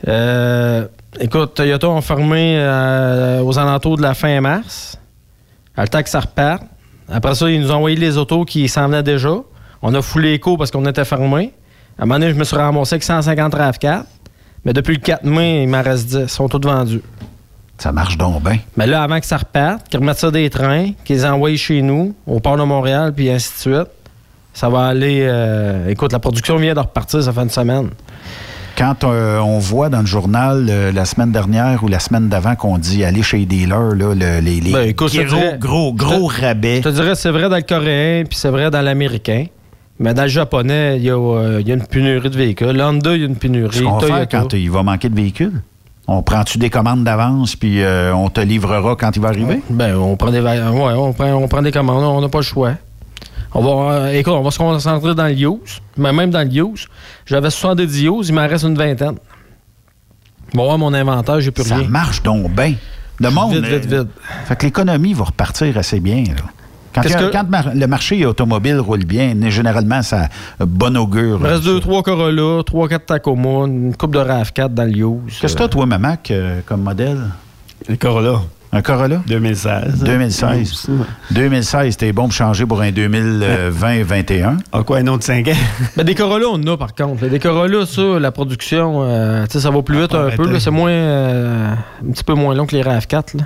Euh, 0.08 0.86
écoute, 1.20 1.54
Toyota 1.54 1.88
ont 1.88 2.00
fermé 2.00 2.56
euh, 2.56 3.42
aux 3.42 3.58
alentours 3.58 3.96
de 3.96 4.02
la 4.02 4.14
fin 4.14 4.40
mars. 4.40 4.98
À 5.76 5.82
le 5.82 5.88
temps 5.88 6.02
que 6.02 6.08
ça 6.08 6.20
reparte. 6.20 6.62
Après 7.08 7.34
ça, 7.34 7.50
ils 7.50 7.60
nous 7.60 7.70
ont 7.70 7.76
envoyé 7.76 7.96
les 7.96 8.16
autos 8.16 8.44
qui 8.44 8.68
s'en 8.68 8.86
venaient 8.86 9.02
déjà. 9.02 9.34
On 9.82 9.92
a 9.94 10.02
foulé 10.02 10.32
écho 10.32 10.56
parce 10.56 10.70
qu'on 10.70 10.86
était 10.86 11.04
fermé. 11.04 11.52
À 11.98 12.02
un 12.02 12.06
moment 12.06 12.18
donné, 12.18 12.32
je 12.32 12.38
me 12.38 12.44
suis 12.44 12.56
ramassé 12.56 12.94
avec 12.94 13.02
150 13.02 13.54
RAV4. 13.54 14.04
Mais 14.64 14.72
depuis 14.72 14.94
le 14.94 15.00
4 15.00 15.24
mai, 15.24 15.64
il 15.64 15.68
m'en 15.68 15.82
reste 15.82 16.06
10. 16.08 16.18
Ils 16.22 16.28
sont 16.28 16.48
tous 16.48 16.60
vendus. 16.66 17.02
Ça 17.82 17.90
marche 17.90 18.16
donc 18.16 18.44
bien. 18.44 18.58
Mais 18.76 18.86
là, 18.86 19.02
avant 19.02 19.18
que 19.18 19.26
ça 19.26 19.38
reparte, 19.38 19.88
qu'ils 19.88 19.98
remettent 19.98 20.18
ça 20.18 20.30
des 20.30 20.48
trains, 20.50 20.90
qu'ils 21.04 21.26
envoient 21.26 21.56
chez 21.56 21.82
nous, 21.82 22.14
au 22.28 22.38
port 22.38 22.56
de 22.56 22.62
Montréal, 22.62 23.12
puis 23.12 23.28
ainsi 23.28 23.50
de 23.54 23.58
suite, 23.74 23.88
ça 24.54 24.68
va 24.68 24.86
aller. 24.86 25.20
euh, 25.22 25.88
écoute, 25.88 26.12
la 26.12 26.20
production 26.20 26.56
vient 26.58 26.74
de 26.74 26.78
repartir, 26.78 27.20
ça 27.24 27.32
fait 27.32 27.40
une 27.42 27.50
semaine. 27.50 27.88
Quand 28.78 29.02
euh, 29.04 29.38
on 29.40 29.58
voit 29.58 29.88
dans 29.88 29.98
le 30.00 30.06
journal 30.06 30.66
euh, 30.70 30.92
la 30.92 31.04
semaine 31.06 31.32
dernière 31.32 31.82
ou 31.82 31.88
la 31.88 31.98
semaine 31.98 32.28
d'avant 32.28 32.54
qu'on 32.54 32.78
dit 32.78 33.04
aller 33.04 33.22
chez 33.24 33.38
les 33.38 33.46
dealers, 33.46 33.96
là, 33.96 34.14
le- 34.14 34.40
les, 34.40 34.60
les 34.60 34.72
Ben, 34.72 34.88
écoute, 34.88 35.12
gros, 35.12 35.24
dirais- 35.24 35.56
gros, 35.58 35.92
je 35.98 36.04
te- 36.04 36.04
gros 36.04 36.26
rabais. 36.28 36.76
Je 36.76 36.82
te 36.82 36.88
dirais, 36.88 37.14
c'est 37.16 37.30
vrai 37.30 37.48
dans 37.48 37.56
le 37.56 37.62
coréen, 37.62 38.22
puis 38.28 38.38
c'est 38.38 38.48
vrai 38.50 38.70
dans 38.70 38.80
l'américain. 38.80 39.46
Mais 39.98 40.14
dans 40.14 40.22
le 40.22 40.28
japonais, 40.28 40.98
il 40.98 41.02
y, 41.04 41.10
a, 41.10 41.58
il 41.60 41.66
y 41.68 41.72
a 41.72 41.74
une 41.74 41.84
pénurie 41.86 42.30
de 42.30 42.36
véhicules. 42.36 42.80
Honda, 42.80 43.14
il 43.14 43.20
y 43.20 43.24
a 43.24 43.26
une 43.26 43.36
pénurie. 43.36 43.76
Ce 43.76 43.82
qu'on 43.82 43.94
va 43.98 44.06
faire 44.06 44.08
Toyota. 44.28 44.38
quand 44.40 44.52
il 44.54 44.70
va 44.70 44.82
manquer 44.84 45.08
de 45.08 45.16
véhicules? 45.16 45.60
On 46.08 46.22
prend-tu 46.22 46.58
des 46.58 46.68
commandes 46.70 47.04
d'avance 47.04 47.54
puis 47.56 47.80
euh, 47.82 48.14
on 48.14 48.28
te 48.28 48.40
livrera 48.40 48.96
quand 48.96 49.14
il 49.14 49.22
va 49.22 49.28
arriver? 49.28 49.62
Ben, 49.70 49.96
on 49.96 50.16
prend 50.16 50.30
des, 50.30 50.40
ouais, 50.40 50.58
on 50.60 51.12
prend, 51.12 51.32
on 51.32 51.48
prend 51.48 51.62
des 51.62 51.70
commandes, 51.72 52.02
on 52.04 52.20
n'a 52.20 52.28
pas 52.28 52.38
le 52.38 52.44
choix. 52.44 52.72
On 53.54 53.60
va, 53.62 53.92
euh, 53.94 54.12
écoute, 54.18 54.32
on 54.32 54.42
va 54.42 54.50
se 54.50 54.58
concentrer 54.58 55.14
dans 55.14 55.26
le 55.26 55.32
use. 55.34 55.80
Mais 55.96 56.12
même 56.12 56.30
dans 56.30 56.40
le 56.48 56.54
use, 56.72 56.88
j'avais 57.26 57.50
70 57.50 58.02
use, 58.04 58.28
il 58.30 58.34
m'en 58.34 58.48
reste 58.48 58.64
une 58.64 58.76
vingtaine. 58.76 59.16
Bon, 60.54 60.64
voir 60.64 60.78
mon 60.78 60.92
inventaire, 60.92 61.40
j'ai 61.40 61.50
plus 61.50 61.64
Ça 61.64 61.76
rien. 61.76 61.88
marche 61.88 62.22
donc 62.22 62.50
bien. 62.50 62.74
Le 63.20 63.30
monde. 63.30 63.54
Vite, 63.54 63.64
vite, 63.84 63.92
euh, 63.92 64.02
vite. 64.04 64.12
Fait 64.46 64.56
que 64.56 64.66
l'économie 64.66 65.12
va 65.14 65.24
repartir 65.24 65.76
assez 65.78 66.00
bien. 66.00 66.24
là. 66.24 66.44
Quand, 66.94 67.00
que- 67.02 67.32
quand 67.32 67.48
mar- 67.48 67.72
le 67.74 67.86
marché 67.86 68.24
automobile 68.26 68.78
roule 68.80 69.04
bien, 69.04 69.34
généralement, 69.48 70.02
ça 70.02 70.28
a 70.60 70.66
bon 70.66 70.96
augure. 70.96 71.38
Il 71.40 71.46
reste 71.46 71.62
ça. 71.64 71.68
deux, 71.70 71.80
trois 71.80 72.02
Corolla, 72.02 72.62
trois, 72.64 72.88
quatre 72.88 73.06
Tacoma, 73.06 73.66
une 73.66 73.94
coupe 73.96 74.12
de 74.14 74.18
RAV4 74.20 74.68
dans 74.74 74.84
le 74.84 74.90
use. 74.98 75.38
Qu'est-ce 75.40 75.54
que 75.54 75.58
t'as, 75.62 75.68
toi, 75.68 75.86
Mamac, 75.86 76.30
euh, 76.30 76.60
comme 76.66 76.82
modèle? 76.82 77.18
Le 77.88 77.96
Corolla, 77.96 78.40
Un 78.72 78.80
Corolla? 78.82 79.22
2016. 79.26 80.02
2016. 80.04 80.88
2016, 81.30 81.96
t'es 81.96 82.12
bon 82.12 82.24
pour 82.24 82.32
changer 82.32 82.64
pour 82.66 82.80
un 82.80 82.90
2020-21. 82.90 84.58
Ah 84.72 84.82
quoi, 84.82 84.98
un 84.98 85.06
autre 85.08 85.24
5 85.24 85.48
ans? 85.48 85.52
Ben, 85.96 86.04
des 86.04 86.14
Corolla, 86.14 86.46
on 86.50 86.54
en 86.62 86.66
a 86.66 86.76
par 86.76 86.94
contre. 86.94 87.26
Des 87.26 87.38
Corolla, 87.38 87.86
ça, 87.86 88.18
la 88.20 88.30
production, 88.32 89.02
euh, 89.02 89.44
ça 89.48 89.70
va 89.70 89.82
plus 89.82 90.00
vite 90.00 90.12
Ah, 90.14 90.22
un 90.24 90.28
ben, 90.28 90.36
peu. 90.36 90.58
C'est 90.58 90.70
moins, 90.70 90.90
euh, 90.90 91.72
un 92.06 92.12
petit 92.12 92.24
peu 92.24 92.34
moins 92.34 92.54
long 92.54 92.66
que 92.66 92.76
les 92.76 92.82
RAV4. 92.82 93.36
Là. 93.38 93.44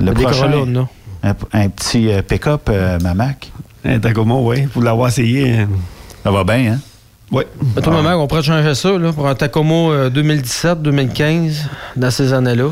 Le 0.00 0.12
des 0.14 0.22
prochain, 0.22 0.48
Corolla, 0.50 0.56
on 0.66 0.76
en 0.76 0.82
a. 0.84 0.88
un, 1.28 1.36
un 1.64 1.68
petit 1.68 2.10
euh, 2.12 2.22
pick-up, 2.22 2.68
euh, 2.68 2.98
Mamac. 3.00 3.50
Un 3.84 3.98
Tacoma, 4.00 4.34
oui, 4.34 4.66
pour 4.66 4.82
l'avoir 4.82 5.08
essayé. 5.08 5.52
hein. 5.60 5.68
Ça 6.24 6.30
va 6.30 6.44
bien, 6.44 6.72
hein? 6.74 6.78
Oui. 7.30 7.44
Ben, 7.62 7.82
toi, 7.82 7.92
maman, 8.02 8.22
on 8.22 8.26
pourrait 8.26 8.42
changer 8.42 8.74
ça 8.74 8.90
là, 8.98 9.12
pour 9.12 9.28
un 9.28 9.34
Tacoma 9.34 9.74
euh, 9.74 10.10
2017-2015, 10.10 11.52
dans 11.96 12.10
ces 12.10 12.32
années-là. 12.32 12.70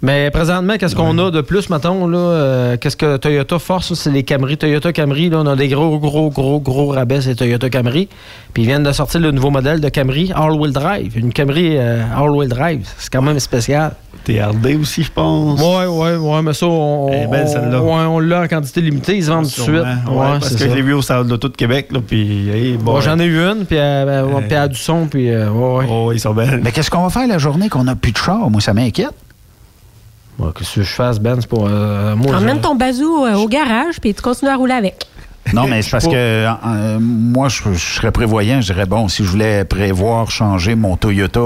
Mais 0.00 0.30
présentement, 0.30 0.76
qu'est-ce 0.78 0.94
qu'on 0.94 1.18
a 1.18 1.32
de 1.32 1.40
plus, 1.40 1.68
mettons, 1.70 2.06
là? 2.06 2.18
euh, 2.18 2.76
qu'est-ce 2.76 2.96
que 2.96 3.16
Toyota 3.16 3.58
force, 3.58 3.94
c'est 3.94 4.12
les 4.12 4.22
Camry. 4.22 4.56
Toyota 4.56 4.92
Camry, 4.92 5.28
là, 5.28 5.38
on 5.40 5.46
a 5.46 5.56
des 5.56 5.66
gros, 5.66 5.98
gros, 5.98 6.30
gros, 6.30 6.60
gros 6.60 6.88
rabais, 6.90 7.20
c'est 7.20 7.34
Toyota 7.34 7.68
Camry. 7.68 8.08
Puis 8.54 8.62
ils 8.62 8.66
viennent 8.66 8.84
de 8.84 8.92
sortir 8.92 9.18
le 9.20 9.32
nouveau 9.32 9.50
modèle 9.50 9.80
de 9.80 9.88
Camry 9.88 10.30
All-Wheel 10.36 10.72
Drive. 10.72 11.18
Une 11.18 11.32
Camry 11.32 11.76
euh, 11.76 12.04
All-Wheel 12.16 12.48
Drive. 12.48 12.88
C'est 12.96 13.12
quand 13.12 13.22
même 13.22 13.40
spécial. 13.40 13.92
TRD 14.24 14.76
aussi, 14.80 15.02
je 15.02 15.10
pense. 15.10 15.60
Ouais, 15.60 15.86
ouais, 15.86 16.16
ouais, 16.16 16.42
mais 16.42 16.52
ça, 16.52 16.66
on, 16.66 17.08
Elle 17.10 17.22
est 17.22 17.26
belle, 17.26 17.44
on- 17.48 17.52
celle-là. 17.52 17.82
ouais, 17.82 17.90
on 18.08 18.18
l'a 18.20 18.42
en 18.42 18.46
quantité 18.46 18.80
limitée. 18.80 19.16
Ils 19.16 19.24
se 19.24 19.30
vendent 19.30 19.44
tout 19.52 19.62
de 19.62 19.62
suite. 19.62 19.66
Sûrement. 20.04 20.20
Ouais, 20.20 20.26
parce 20.38 20.48
c'est 20.54 20.68
que 20.68 20.74
l'ai 20.74 20.82
vu 20.82 20.92
au 20.92 21.02
salon 21.02 21.24
de 21.24 21.36
de 21.36 21.48
Québec, 21.48 21.88
là, 21.90 21.98
puis... 22.06 22.48
hey, 22.50 22.76
bon, 22.76 22.92
Bon, 22.94 23.00
J'en 23.00 23.18
ai 23.18 23.24
eu 23.24 23.38
une, 23.40 23.64
puis 23.64 23.76
elle, 23.76 24.08
elle- 24.08 24.24
puis 24.26 24.46
elle 24.50 24.56
a 24.58 24.68
du 24.68 24.78
son, 24.78 25.06
puis 25.06 25.28
euh, 25.30 25.50
ouais, 25.50 25.78
ouais. 25.78 25.86
Oh, 25.90 26.12
ils 26.12 26.20
sont 26.20 26.34
belles. 26.34 26.60
Mais 26.62 26.70
qu'est-ce 26.70 26.88
qu'on 26.90 27.02
va 27.02 27.10
faire 27.10 27.26
la 27.26 27.38
journée 27.38 27.68
qu'on 27.68 27.82
n'a 27.84 27.96
plus 27.96 28.12
de 28.12 28.18
char? 28.18 28.48
Moi, 28.48 28.60
ça 28.60 28.72
m'inquiète. 28.74 29.10
Ouais, 30.38 30.50
Qu'est-ce 30.56 30.76
que 30.76 30.82
je 30.82 30.92
fasse, 30.92 31.18
Ben? 31.18 31.36
C'est 31.40 31.48
pour 31.48 31.66
euh, 31.68 32.14
moi. 32.16 32.36
Emmène 32.36 32.56
je- 32.58 32.62
ton 32.62 32.74
bazou 32.74 33.24
euh, 33.24 33.34
au 33.34 33.48
garage, 33.48 34.00
puis 34.00 34.14
tu 34.14 34.22
continues 34.22 34.50
à 34.50 34.56
rouler 34.56 34.74
avec. 34.74 35.04
Non, 35.54 35.66
mais 35.66 35.80
c'est 35.82 35.90
parce 35.92 36.04
pas- 36.04 36.10
que 36.10 36.16
euh, 36.16 36.98
moi, 37.00 37.48
je, 37.48 37.62
je 37.72 37.78
serais 37.94 38.12
prévoyant. 38.12 38.60
Je 38.60 38.72
dirais, 38.72 38.84
bon, 38.86 39.08
si 39.08 39.24
je 39.24 39.30
voulais 39.30 39.64
prévoir 39.64 40.30
changer 40.30 40.74
mon 40.74 40.96
Toyota 40.96 41.40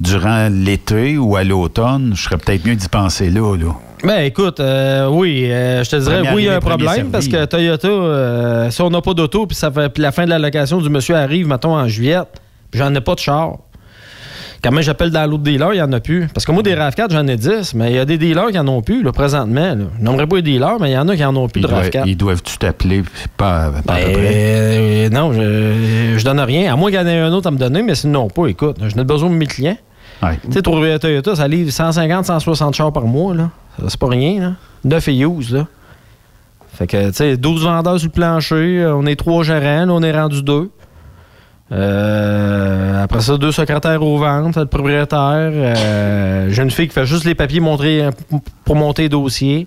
durant 0.00 0.48
l'été 0.50 1.16
ou 1.16 1.36
à 1.36 1.44
l'automne, 1.44 2.12
je 2.16 2.22
serais 2.24 2.38
peut-être 2.38 2.66
mieux 2.66 2.74
d'y 2.74 2.88
penser 2.88 3.30
là. 3.30 3.56
là. 3.56 3.72
Ben 4.04 4.24
écoute, 4.24 4.60
euh, 4.60 5.08
oui, 5.08 5.46
euh, 5.50 5.82
je 5.84 5.90
te 5.90 5.96
dirais, 5.96 6.22
Premier 6.22 6.34
oui, 6.34 6.42
il 6.42 6.44
y 6.46 6.48
a 6.48 6.52
un 6.52 6.56
arrivé, 6.56 6.66
premier 6.70 6.84
problème 6.84 7.10
servi. 7.10 7.10
parce 7.12 7.28
que 7.28 7.44
Toyota, 7.46 7.88
euh, 7.88 8.70
si 8.70 8.82
on 8.82 8.90
n'a 8.90 9.00
pas 9.00 9.14
d'auto, 9.14 9.46
puis 9.46 9.56
ça 9.56 9.70
fait 9.70 9.88
puis 9.88 10.02
la 10.02 10.12
fin 10.12 10.24
de 10.24 10.30
la 10.30 10.38
location 10.38 10.80
du 10.80 10.90
monsieur 10.90 11.14
arrive, 11.16 11.46
mettons, 11.48 11.74
en 11.76 11.88
juillet, 11.88 12.18
puis 12.70 12.78
j'en 12.80 12.94
ai 12.94 13.00
pas 13.00 13.14
de 13.14 13.20
char. 13.20 13.58
Quand 14.64 14.72
même, 14.72 14.82
j'appelle 14.82 15.10
dans 15.10 15.24
l'autre 15.30 15.42
dealer, 15.44 15.74
il 15.74 15.76
n'y 15.76 15.82
en 15.82 15.92
a 15.92 16.00
plus. 16.00 16.28
Parce 16.34 16.44
que 16.44 16.52
moi, 16.52 16.62
des 16.62 16.74
RAV4, 16.74 17.10
j'en 17.12 17.26
ai 17.26 17.36
10, 17.36 17.74
mais 17.74 17.92
il 17.92 17.96
y 17.96 17.98
a 17.98 18.04
des 18.04 18.18
dealers 18.18 18.48
qui 18.48 18.54
n'en 18.56 18.66
ont 18.68 18.82
plus, 18.82 19.02
là, 19.02 19.12
présentement. 19.12 19.74
Là. 19.74 19.84
Je 19.98 20.04
nommerai 20.04 20.26
pas 20.26 20.36
les 20.36 20.42
dealers, 20.42 20.78
mais 20.80 20.90
il 20.90 20.94
y 20.94 20.98
en 20.98 21.08
a 21.08 21.14
qui 21.14 21.22
n'en 21.22 21.36
ont 21.36 21.48
plus 21.48 21.60
Ils 21.60 21.64
de 21.64 21.68
doivent, 21.68 21.88
RAV4. 21.88 22.02
ils 22.06 22.16
doivent-tu 22.16 22.58
t'appeler? 22.58 23.02
Pas, 23.36 23.70
pas 23.86 23.94
à 23.94 23.96
peu 23.98 24.04
Ben, 24.06 24.12
près? 24.12 24.32
euh, 24.34 25.08
non, 25.10 25.32
je, 25.32 26.18
je 26.18 26.24
donne 26.24 26.40
rien. 26.40 26.72
À 26.72 26.76
moins 26.76 26.90
qu'il 26.90 26.98
y 26.98 27.02
en 27.02 27.06
ait 27.06 27.18
un 27.20 27.32
autre 27.32 27.46
à 27.48 27.50
me 27.50 27.58
donner, 27.58 27.82
mais 27.82 27.94
sinon 27.94 28.28
pas. 28.28 28.46
Écoute, 28.46 28.78
je 28.86 28.96
n'ai 28.96 29.04
besoin 29.04 29.30
de 29.30 29.34
mes 29.34 29.46
clients. 29.46 29.76
Ouais. 30.22 30.38
Tu 30.46 30.52
sais, 30.52 30.62
trouver 30.62 30.94
un 30.94 30.98
Toyota, 30.98 31.36
ça 31.36 31.46
livre 31.46 31.70
150, 31.70 32.24
160 32.24 32.74
chars 32.74 32.92
par 32.92 33.04
mois, 33.04 33.34
là. 33.34 33.50
C'est 33.88 34.00
pas 34.00 34.08
rien, 34.08 34.40
là. 34.40 34.52
9 34.84 35.08
et 35.08 35.18
use, 35.18 35.52
là. 35.52 35.66
Fait 36.72 36.86
que, 36.86 37.06
tu 37.08 37.14
sais, 37.14 37.36
12 37.36 37.64
vendeurs 37.64 37.98
sur 37.98 38.08
le 38.08 38.12
plancher, 38.12 38.86
on 38.94 39.06
est 39.06 39.16
trois 39.16 39.42
gérants, 39.42 39.86
là, 39.86 39.92
on 39.92 40.02
est 40.02 40.12
rendu 40.12 40.42
deux. 40.42 40.70
Euh, 41.72 43.02
après 43.02 43.20
ça, 43.20 43.36
deux 43.38 43.50
secrétaires 43.52 44.02
aux 44.02 44.18
ventes, 44.18 44.56
le 44.56 44.66
propriétaire. 44.66 45.50
euh, 45.52 46.46
J'ai 46.50 46.62
une 46.62 46.70
fille 46.70 46.86
qui 46.88 46.94
fait 46.94 47.06
juste 47.06 47.24
les 47.24 47.34
papiers 47.34 47.60
montrer, 47.60 48.04
euh, 48.04 48.10
pour 48.64 48.76
monter. 48.76 49.08
Fait 49.08 49.66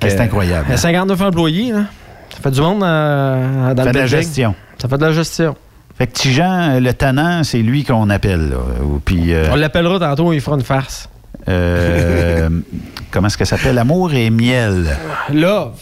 Ben, 0.00 0.10
c'est 0.10 0.20
incroyable. 0.20 0.64
Il 0.68 0.72
y 0.72 0.74
a 0.74 0.78
59 0.78 1.20
employés, 1.20 1.72
là. 1.72 1.84
Ça 2.30 2.40
fait 2.42 2.50
du 2.50 2.60
monde 2.60 2.82
euh, 2.82 3.74
dans 3.74 3.84
Ça 3.84 3.84
le 3.84 3.86
fait 3.88 3.92
de 3.92 3.98
la 3.98 4.06
gestion. 4.06 4.54
Ça 4.78 4.88
fait 4.88 4.98
de 4.98 5.04
la 5.04 5.12
gestion. 5.12 5.54
Fait 5.96 6.08
que 6.08 6.12
Tijan, 6.12 6.80
le 6.80 6.92
tannant, 6.92 7.44
c'est 7.44 7.58
lui 7.58 7.84
qu'on 7.84 8.10
appelle. 8.10 8.48
Là. 8.50 8.56
Puis, 9.04 9.32
euh, 9.32 9.46
On 9.52 9.54
l'appellera 9.56 10.00
tantôt, 10.00 10.32
il 10.32 10.40
fera 10.40 10.56
une 10.56 10.62
farce. 10.64 11.08
euh, 11.48 12.48
comment 13.12 13.28
est-ce 13.28 13.38
que 13.38 13.44
ça 13.44 13.56
s'appelle? 13.56 13.78
Amour 13.78 14.12
et 14.12 14.30
miel. 14.30 14.86
Love. 15.32 15.74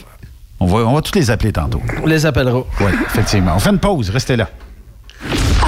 On 0.63 0.67
va, 0.67 0.79
on 0.87 0.95
va 0.95 1.03
tous 1.03 1.17
les 1.19 1.29
appeler 1.29 1.53
tantôt. 1.53 1.83
On 2.05 2.07
les 2.07 2.25
appellera. 2.25 2.63
Oui, 2.81 2.93
effectivement. 3.07 3.55
On 3.57 3.59
fait 3.59 3.71
une 3.71 3.81
pause. 3.81 4.11
Restez 4.11 4.37
là. 4.37 4.49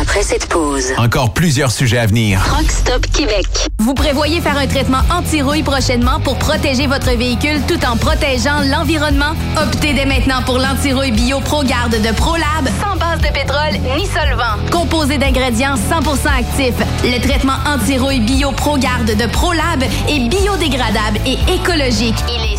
Après 0.01 0.23
cette 0.23 0.47
pause, 0.47 0.93
Encore 0.99 1.33
plusieurs 1.33 1.71
sujets 1.71 1.99
à 1.99 2.07
venir. 2.07 2.43
Truck 2.45 2.71
Stop 2.71 3.07
Québec. 3.13 3.47
Vous 3.79 3.95
prévoyez 3.95 4.41
faire 4.41 4.59
un 4.59 4.67
traitement 4.67 5.01
anti-rouille 5.11 5.63
prochainement 5.63 6.21
pour 6.21 6.37
protéger 6.39 6.87
votre 6.87 7.11
véhicule 7.17 7.61
tout 7.67 7.79
en 7.87 7.97
protégeant 7.97 8.61
l'environnement? 8.71 9.33
Optez 9.57 9.95
dès 9.95 10.07
maintenant 10.07 10.43
pour 10.45 10.59
l'anti-rouille 10.59 11.13
bio 11.13 11.41
ProGarde 11.41 11.93
de 12.03 12.13
ProLab, 12.15 12.69
sans 12.83 12.97
base 12.97 13.21
de 13.21 13.33
pétrole 13.33 13.81
ni 13.97 14.07
solvant. 14.07 14.59
Composé 14.71 15.19
d'ingrédients 15.19 15.77
100% 15.77 16.41
actifs, 16.41 16.75
le 17.05 17.21
traitement 17.21 17.59
anti-rouille 17.67 18.21
bio 18.21 18.51
ProGarde 18.53 19.17
de 19.17 19.27
ProLab 19.27 19.83
est 20.09 20.29
biodégradable 20.29 21.19
et 21.25 21.39
écologique. 21.53 22.17
Il 22.29 22.53
est 22.53 22.59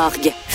org. 0.01 0.50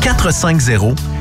450 0.00 1.15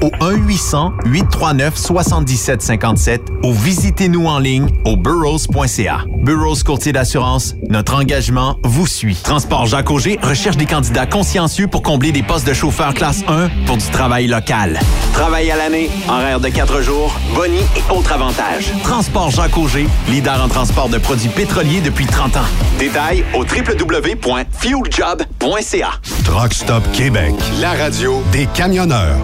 au 0.00 0.10
1-800-839-7757 0.20 3.20
ou 3.42 3.52
visitez-nous 3.52 4.26
en 4.26 4.38
ligne 4.38 4.68
au 4.84 4.96
burrows.ca. 4.96 6.04
Burroughs 6.22 6.62
Courtier 6.64 6.92
d'assurance, 6.92 7.56
notre 7.68 7.94
engagement 7.94 8.58
vous 8.64 8.86
suit. 8.86 9.18
Transport 9.22 9.66
Jacques 9.66 9.90
Auger 9.90 10.18
recherche 10.22 10.56
des 10.56 10.64
candidats 10.66 11.06
consciencieux 11.06 11.66
pour 11.68 11.82
combler 11.82 12.12
des 12.12 12.22
postes 12.22 12.46
de 12.46 12.52
chauffeur 12.52 12.92
classe 12.94 13.24
1 13.28 13.48
pour 13.66 13.76
du 13.76 13.86
travail 13.86 14.26
local. 14.26 14.78
Travail 15.12 15.50
à 15.50 15.56
l'année, 15.56 15.90
horaire 16.08 16.40
de 16.40 16.48
4 16.48 16.80
jours, 16.82 17.14
boni 17.34 17.60
et 17.76 17.82
autres 17.92 18.12
avantages. 18.12 18.72
Transport 18.82 19.30
Jacques 19.30 19.56
Auger, 19.56 19.86
leader 20.08 20.42
en 20.42 20.48
transport 20.48 20.88
de 20.88 20.98
produits 20.98 21.30
pétroliers 21.30 21.80
depuis 21.80 22.06
30 22.06 22.36
ans. 22.36 22.46
Détails 22.78 23.24
au 23.34 23.44
www.fueljob.ca. 23.44 25.90
Truck 26.24 26.52
Stop 26.52 26.82
Québec, 26.92 27.34
la 27.60 27.72
radio 27.72 28.22
des 28.32 28.46
camionneurs. 28.46 29.16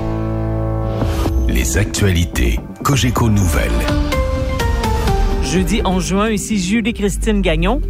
Les 1.48 1.76
actualités 1.78 2.58
Cogeco 2.82 3.28
Nouvelles. 3.28 3.70
Jeudi 5.42 5.82
11 5.84 6.04
juin, 6.06 6.30
ici 6.30 6.58
Julie-Christine 6.58 7.42
Gagnon. 7.42 7.80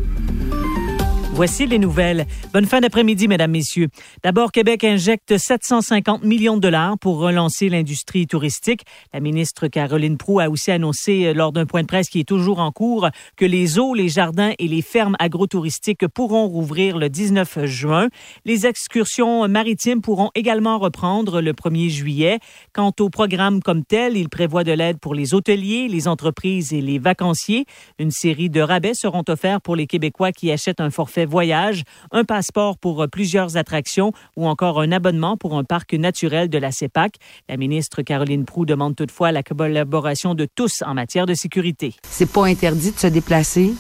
Voici 1.35 1.67
les 1.67 1.81
nouvelles. 1.81 2.27
Bonne 2.53 2.65
fin 2.65 2.81
d'après-midi, 2.81 3.27
mesdames, 3.27 3.51
messieurs. 3.51 3.89
D'abord, 4.23 4.53
Québec 4.53 4.85
injecte 4.85 5.37
750 5.37 6.23
millions 6.23 6.55
de 6.55 6.61
dollars 6.61 6.97
pour 6.97 7.19
relancer 7.19 7.69
l'industrie 7.69 8.29
touristique. 8.29 8.83
La 9.13 9.19
ministre 9.19 9.67
Caroline 9.67 10.17
Proux 10.17 10.39
a 10.39 10.49
aussi 10.49 10.71
annoncé 10.71 11.25
euh, 11.25 11.35
lors 11.35 11.51
d'un 11.51 11.67
point 11.67 11.83
de 11.83 11.89
presse 11.89 12.09
qui 12.09 12.21
est 12.21 12.29
toujours 12.29 12.61
en 12.61 12.71
cours 12.71 13.09
que 13.37 13.45
les 13.45 13.81
eaux, 13.81 13.95
les 13.95 14.09
jardins 14.09 14.53
et 14.61 14.69
les 14.69 14.81
fermes 14.81 15.17
agrotouristiques 15.19 16.07
pourront 16.07 16.47
rouvrir 16.47 16.99
le 16.99 17.09
19 17.09 17.65
juin. 17.65 18.07
Les 18.45 18.69
excursions 18.69 19.49
maritimes 19.49 20.03
pourront 20.03 20.31
également 20.37 20.79
reprendre 20.79 21.41
le 21.41 21.53
1er 21.53 21.89
juillet. 21.89 22.39
Quant 22.73 22.93
au 23.01 23.11
programme 23.11 23.61
comme 23.61 23.85
tel, 23.85 24.17
il 24.17 24.29
prévoit 24.29 24.63
de 24.63 24.71
l'aide 24.73 25.01
pour 25.01 25.17
les 25.17 25.35
hôteliers, 25.35 25.89
les 25.89 26.07
entreprises 26.07 26.73
et 26.73 26.81
les 26.81 27.01
vacanciers. 27.01 27.67
Une 27.99 28.13
série 28.13 28.51
de 28.51 28.61
rabais 28.61 28.95
seront 28.95 29.25
offerts 29.29 29.61
pour 29.61 29.75
les 29.75 29.89
Québécois 29.89 30.31
qui 30.31 30.53
achètent 30.53 30.81
un 30.81 30.91
forfait 30.91 31.24
voyage, 31.27 31.83
un 32.13 32.25
passeport 32.25 32.79
pour 32.79 33.07
plusieurs 33.11 33.57
attractions 33.57 34.13
ou 34.37 34.47
encore 34.47 34.81
un 34.81 34.93
abonnement 34.93 35.37
pour 35.37 35.57
un 35.57 35.65
parc 35.65 35.95
naturel 35.95 36.49
de 36.49 36.59
la 36.59 36.73
CEPAC. 36.73 37.17
La 37.49 37.57
ministre 37.57 38.03
Caroline 38.03 38.45
Proux 38.45 38.67
demande 38.67 38.97
toutefois 38.97 39.33
la 39.33 39.43
collaboration 39.43 40.35
de 40.35 40.47
tous 40.47 40.83
en 40.87 40.95
matière 40.95 41.27
de 41.27 41.35
sécurité. 41.35 41.95
C'est 42.09 42.31
pas 42.31 42.47
interdit 42.47 42.93
de 42.93 42.99
se 42.99 43.07
déplacer, 43.07 43.73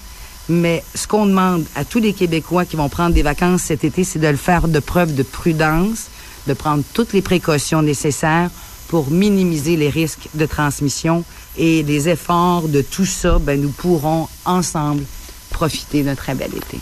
mais 0.48 0.82
ce 0.94 1.06
qu'on 1.06 1.26
demande 1.26 1.64
à 1.74 1.84
tous 1.84 2.00
les 2.00 2.12
Québécois 2.12 2.64
qui 2.64 2.76
vont 2.76 2.88
prendre 2.88 3.14
des 3.14 3.22
vacances 3.22 3.62
cet 3.62 3.84
été, 3.84 4.04
c'est 4.04 4.18
de 4.18 4.28
le 4.28 4.36
faire 4.36 4.68
de 4.68 4.78
preuve 4.78 5.14
de 5.14 5.22
prudence, 5.22 6.10
de 6.46 6.52
prendre 6.52 6.84
toutes 6.92 7.12
les 7.12 7.22
précautions 7.22 7.82
nécessaires 7.82 8.50
pour 8.88 9.10
minimiser 9.10 9.76
les 9.76 9.88
risques 9.88 10.28
de 10.34 10.46
transmission 10.46 11.24
et 11.56 11.82
les 11.82 12.08
efforts 12.08 12.68
de 12.68 12.82
tout 12.82 13.06
ça, 13.06 13.38
ben, 13.38 13.60
nous 13.60 13.70
pourrons 13.70 14.28
ensemble 14.44 15.04
profiter 15.50 16.02
d'un 16.02 16.14
très 16.14 16.34
bel 16.34 16.54
été. 16.54 16.78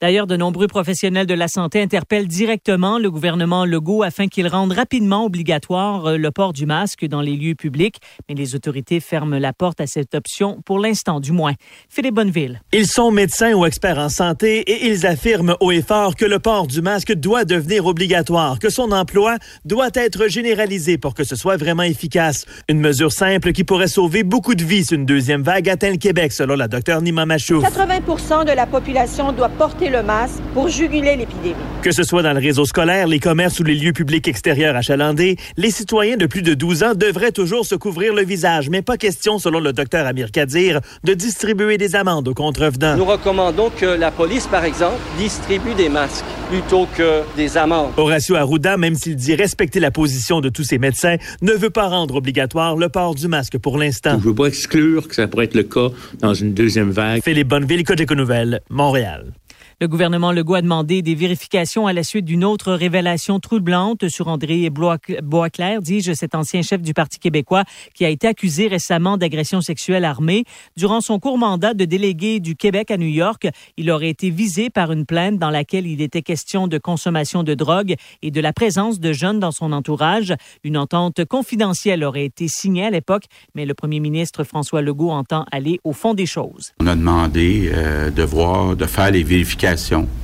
D'ailleurs, 0.00 0.26
de 0.26 0.36
nombreux 0.36 0.66
professionnels 0.66 1.26
de 1.26 1.34
la 1.34 1.48
santé 1.48 1.80
interpellent 1.80 2.26
directement 2.26 2.98
le 2.98 3.10
gouvernement 3.10 3.64
Legault 3.64 4.02
afin 4.02 4.28
qu'il 4.28 4.48
rende 4.48 4.72
rapidement 4.72 5.24
obligatoire 5.24 6.06
euh, 6.06 6.16
le 6.16 6.30
port 6.30 6.52
du 6.52 6.66
masque 6.66 7.06
dans 7.06 7.20
les 7.20 7.36
lieux 7.36 7.54
publics, 7.54 7.96
mais 8.28 8.34
les 8.34 8.54
autorités 8.54 9.00
ferment 9.00 9.38
la 9.38 9.52
porte 9.52 9.80
à 9.80 9.86
cette 9.86 10.14
option 10.14 10.60
pour 10.64 10.78
l'instant 10.78 11.20
du 11.20 11.32
moins. 11.32 11.54
Philippe 11.88 12.14
Bonneville. 12.14 12.60
Ils 12.72 12.86
sont 12.86 13.10
médecins 13.10 13.52
ou 13.54 13.64
experts 13.66 13.98
en 13.98 14.08
santé 14.08 14.60
et 14.60 14.86
ils 14.86 15.06
affirment 15.06 15.56
haut 15.60 15.72
et 15.72 15.82
fort 15.82 16.16
que 16.16 16.24
le 16.24 16.38
port 16.38 16.66
du 16.66 16.82
masque 16.82 17.12
doit 17.12 17.44
devenir 17.44 17.86
obligatoire, 17.86 18.58
que 18.58 18.70
son 18.70 18.92
emploi 18.92 19.36
doit 19.64 19.90
être 19.94 20.28
généralisé 20.28 20.98
pour 20.98 21.14
que 21.14 21.24
ce 21.24 21.36
soit 21.36 21.56
vraiment 21.56 21.82
efficace. 21.82 22.46
Une 22.68 22.80
mesure 22.80 23.12
simple 23.12 23.52
qui 23.52 23.64
pourrait 23.64 23.88
sauver 23.88 24.22
beaucoup 24.22 24.54
de 24.54 24.64
vies 24.64 24.84
si 24.84 24.94
une 24.94 25.06
deuxième 25.06 25.42
vague 25.42 25.68
atteint 25.68 25.90
le 25.90 25.96
Québec, 25.96 26.32
selon 26.32 26.56
la 26.56 26.68
docteure 26.68 27.02
Nima 27.02 27.26
Machou. 27.26 27.60
80 27.60 28.44
de 28.44 28.52
la 28.52 28.66
population 28.66 29.32
doit 29.32 29.48
porter 29.48 29.90
le 29.90 29.93
masque 30.02 30.40
pour 30.52 30.68
juguler 30.68 31.16
l'épidémie. 31.16 31.54
Que 31.82 31.92
ce 31.92 32.02
soit 32.02 32.22
dans 32.22 32.32
le 32.32 32.40
réseau 32.40 32.64
scolaire, 32.64 33.06
les 33.06 33.20
commerces 33.20 33.60
ou 33.60 33.64
les 33.64 33.74
lieux 33.74 33.92
publics 33.92 34.26
extérieurs 34.28 34.76
achalandés, 34.76 35.36
les 35.56 35.70
citoyens 35.70 36.16
de 36.16 36.26
plus 36.26 36.42
de 36.42 36.54
12 36.54 36.82
ans 36.82 36.94
devraient 36.94 37.32
toujours 37.32 37.66
se 37.66 37.74
couvrir 37.74 38.14
le 38.14 38.24
visage, 38.24 38.70
mais 38.70 38.82
pas 38.82 38.96
question, 38.96 39.38
selon 39.38 39.60
le 39.60 39.72
docteur 39.72 40.06
Amir 40.06 40.30
Kadir, 40.30 40.80
de 41.04 41.14
distribuer 41.14 41.78
des 41.78 41.96
amendes 41.96 42.28
aux 42.28 42.34
contrevenants. 42.34 42.96
Nous 42.96 43.04
recommandons 43.04 43.70
que 43.70 43.86
la 43.86 44.10
police, 44.10 44.46
par 44.46 44.64
exemple, 44.64 44.96
distribue 45.18 45.74
des 45.74 45.88
masques 45.88 46.24
plutôt 46.50 46.86
que 46.96 47.22
des 47.36 47.56
amendes. 47.56 47.92
Horacio 47.96 48.36
Arruda, 48.36 48.76
même 48.76 48.94
s'il 48.94 49.16
dit 49.16 49.34
respecter 49.34 49.80
la 49.80 49.90
position 49.90 50.40
de 50.40 50.48
tous 50.48 50.64
ses 50.64 50.78
médecins, 50.78 51.16
ne 51.42 51.52
veut 51.52 51.70
pas 51.70 51.88
rendre 51.88 52.16
obligatoire 52.16 52.76
le 52.76 52.88
port 52.88 53.14
du 53.14 53.28
masque 53.28 53.58
pour 53.58 53.78
l'instant. 53.78 54.12
Je 54.12 54.16
ne 54.16 54.22
veux 54.22 54.34
pas 54.34 54.46
exclure 54.46 55.08
que 55.08 55.14
ça 55.14 55.26
pourrait 55.26 55.46
être 55.46 55.54
le 55.54 55.64
cas 55.64 55.88
dans 56.20 56.34
une 56.34 56.54
deuxième 56.54 56.90
vague. 56.90 57.22
Philippe 57.22 57.48
Bonneville, 57.48 57.84
Cogeco 57.84 58.14
Nouvelles, 58.14 58.60
Montréal. 58.70 59.32
Le 59.80 59.88
gouvernement 59.88 60.30
Legault 60.30 60.54
a 60.54 60.62
demandé 60.62 61.02
des 61.02 61.16
vérifications 61.16 61.88
à 61.88 61.92
la 61.92 62.04
suite 62.04 62.24
d'une 62.24 62.44
autre 62.44 62.72
révélation 62.72 63.40
troublante 63.40 64.08
sur 64.08 64.28
André 64.28 64.70
Boisclair, 64.70 65.82
dis-je, 65.82 66.12
cet 66.12 66.36
ancien 66.36 66.62
chef 66.62 66.80
du 66.80 66.94
Parti 66.94 67.18
québécois 67.18 67.64
qui 67.92 68.04
a 68.04 68.08
été 68.08 68.28
accusé 68.28 68.68
récemment 68.68 69.16
d'agression 69.16 69.60
sexuelle 69.60 70.04
armée. 70.04 70.44
Durant 70.76 71.00
son 71.00 71.18
court 71.18 71.38
mandat 71.38 71.74
de 71.74 71.84
délégué 71.84 72.38
du 72.38 72.54
Québec 72.54 72.92
à 72.92 72.96
New 72.96 73.08
York, 73.08 73.48
il 73.76 73.90
aurait 73.90 74.10
été 74.10 74.30
visé 74.30 74.70
par 74.70 74.92
une 74.92 75.06
plainte 75.06 75.38
dans 75.38 75.50
laquelle 75.50 75.88
il 75.88 76.00
était 76.00 76.22
question 76.22 76.68
de 76.68 76.78
consommation 76.78 77.42
de 77.42 77.54
drogue 77.54 77.96
et 78.22 78.30
de 78.30 78.40
la 78.40 78.52
présence 78.52 79.00
de 79.00 79.12
jeunes 79.12 79.40
dans 79.40 79.52
son 79.52 79.72
entourage. 79.72 80.34
Une 80.62 80.78
entente 80.78 81.24
confidentielle 81.24 82.04
aurait 82.04 82.26
été 82.26 82.46
signée 82.46 82.86
à 82.86 82.90
l'époque, 82.90 83.24
mais 83.56 83.66
le 83.66 83.74
premier 83.74 83.98
ministre 83.98 84.44
François 84.44 84.82
Legault 84.82 85.10
entend 85.10 85.46
aller 85.50 85.80
au 85.82 85.92
fond 85.92 86.14
des 86.14 86.26
choses. 86.26 86.72
On 86.80 86.86
a 86.86 86.94
demandé 86.94 87.72
euh, 87.74 88.10
de 88.10 88.22
voir, 88.22 88.76
de 88.76 88.86
faire 88.86 89.10
les 89.10 89.24
vérifications 89.24 89.63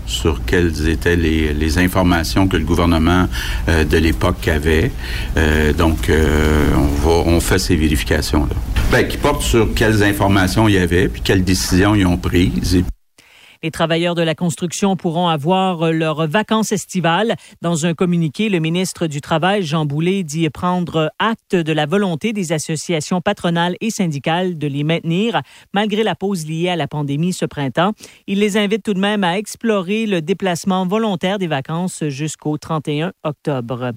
sur 0.07 0.45
quelles 0.45 0.89
étaient 0.89 1.17
les, 1.17 1.79
informations 1.79 2.49
que 2.49 2.57
le 2.57 2.65
gouvernement 2.65 3.29
euh, 3.69 3.85
de 3.85 3.97
l'époque 3.97 4.49
avait. 4.49 4.91
Euh, 5.37 5.73
donc, 5.73 6.11
euh, 6.11 6.67
on, 6.77 7.09
va, 7.09 7.31
on 7.31 7.41
fait 7.41 7.59
ces 7.59 7.77
vérifications-là. 7.77 8.55
Ben, 8.91 9.07
qui 9.07 9.17
portent 9.17 9.43
sur 9.43 9.73
quelles 9.75 10.03
informations 10.03 10.69
il 10.69 10.75
y 10.75 10.79
avait, 10.79 11.09
puis 11.09 11.23
quelles 11.23 11.45
décisions 11.45 11.95
ils 11.95 12.07
ont 12.07 12.17
prises. 12.17 12.83
Les 13.63 13.71
travailleurs 13.71 14.15
de 14.15 14.23
la 14.23 14.35
construction 14.35 14.97
pourront 14.97 15.29
avoir 15.29 15.83
euh, 15.83 15.93
leurs 15.93 16.27
vacances 16.27 16.73
estivales. 16.73 17.37
Dans 17.61 17.85
un 17.85 17.93
communiqué, 17.93 18.49
le 18.49 18.59
ministre 18.59 19.07
du 19.07 19.21
Travail, 19.21 19.63
Jean 19.63 19.85
Boulet, 19.85 20.23
dit 20.23 20.49
prendre 20.49 21.13
acte 21.19 21.55
de 21.55 21.73
la 21.73 21.85
volonté 21.85 22.33
des 22.33 22.53
associations 22.53 23.21
patronales 23.21 23.77
et 23.83 23.91
syndicales 23.91 24.57
de 24.57 24.67
les 24.67 24.83
maintenir 24.83 25.43
malgré 25.75 26.03
la 26.03 26.15
pause 26.15 26.47
liée 26.47 26.71
à 26.71 26.77
la 26.77 26.89
pandémie 26.89 27.35
ce 27.35 27.45
printemps. 27.45 27.93
Il 28.27 28.39
les 28.39 28.57
invite 28.57 28.83
tout 28.83 28.95
de 28.95 29.01
même 29.01 29.25
à 29.25 29.37
explorer 29.37 30.07
le 30.07 30.23
déplacement 30.23 30.87
volontaire 30.87 31.39
des 31.39 31.47
vacances 31.47 32.05
jusqu'au 32.09 32.57
31 32.57 33.13
octobre. 33.25 33.93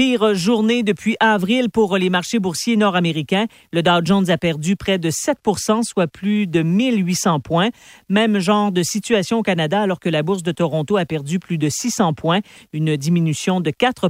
Pire 0.00 0.34
journée 0.34 0.82
depuis 0.82 1.18
avril 1.20 1.68
pour 1.68 1.98
les 1.98 2.08
marchés 2.08 2.38
boursiers 2.38 2.78
nord-américains. 2.78 3.44
Le 3.70 3.82
Dow 3.82 4.00
Jones 4.02 4.30
a 4.30 4.38
perdu 4.38 4.74
près 4.74 4.96
de 4.96 5.10
7 5.10 5.36
soit 5.82 6.06
plus 6.06 6.46
de 6.46 6.62
1800 6.62 7.40
points. 7.40 7.68
Même 8.08 8.38
genre 8.38 8.72
de 8.72 8.82
situation 8.82 9.40
au 9.40 9.42
Canada 9.42 9.82
alors 9.82 10.00
que 10.00 10.08
la 10.08 10.22
bourse 10.22 10.42
de 10.42 10.52
Toronto 10.52 10.96
a 10.96 11.04
perdu 11.04 11.38
plus 11.38 11.58
de 11.58 11.68
600 11.68 12.14
points, 12.14 12.40
une 12.72 12.96
diminution 12.96 13.60
de 13.60 13.70
4 13.70 14.08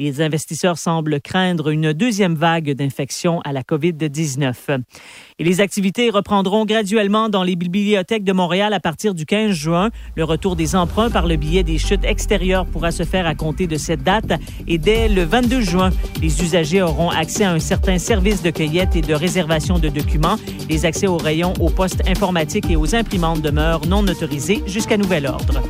Les 0.00 0.20
investisseurs 0.20 0.78
semblent 0.78 1.20
craindre 1.20 1.68
une 1.68 1.92
deuxième 1.92 2.34
vague 2.34 2.72
d'infection 2.72 3.40
à 3.42 3.52
la 3.52 3.62
COVID-19. 3.62 4.80
Et 5.38 5.44
les 5.44 5.60
activités 5.60 6.10
reprendront 6.10 6.64
graduellement 6.64 7.28
dans 7.28 7.44
les 7.44 7.54
bibliothèques 7.54 8.24
de 8.24 8.32
Montréal 8.32 8.72
à 8.72 8.80
partir 8.80 9.14
du 9.14 9.26
15 9.26 9.52
juin. 9.52 9.90
Le 10.16 10.24
retour 10.24 10.56
des 10.56 10.74
emprunts 10.74 11.10
par 11.10 11.28
le 11.28 11.36
biais 11.36 11.62
des 11.62 11.78
chutes 11.78 12.04
extérieures 12.04 12.66
pourra 12.66 12.90
se 12.90 13.04
faire 13.04 13.28
à 13.28 13.36
compter 13.36 13.68
de 13.68 13.76
cette 13.76 14.02
date 14.02 14.32
et 14.66 14.76
dès 14.78 15.03
le 15.08 15.24
22 15.24 15.60
juin. 15.60 15.90
Les 16.20 16.42
usagers 16.42 16.82
auront 16.82 17.10
accès 17.10 17.44
à 17.44 17.52
un 17.52 17.58
certain 17.58 17.98
service 17.98 18.42
de 18.42 18.50
cueillette 18.50 18.96
et 18.96 19.00
de 19.00 19.14
réservation 19.14 19.78
de 19.78 19.88
documents. 19.88 20.36
Les 20.68 20.86
accès 20.86 21.06
aux 21.06 21.16
rayons, 21.16 21.52
aux 21.60 21.70
postes 21.70 22.02
informatiques 22.08 22.70
et 22.70 22.76
aux 22.76 22.94
imprimantes 22.94 23.40
demeurent 23.42 23.86
non 23.86 24.06
autorisés 24.06 24.62
jusqu'à 24.66 24.96
nouvel 24.96 25.26
ordre. 25.26 25.62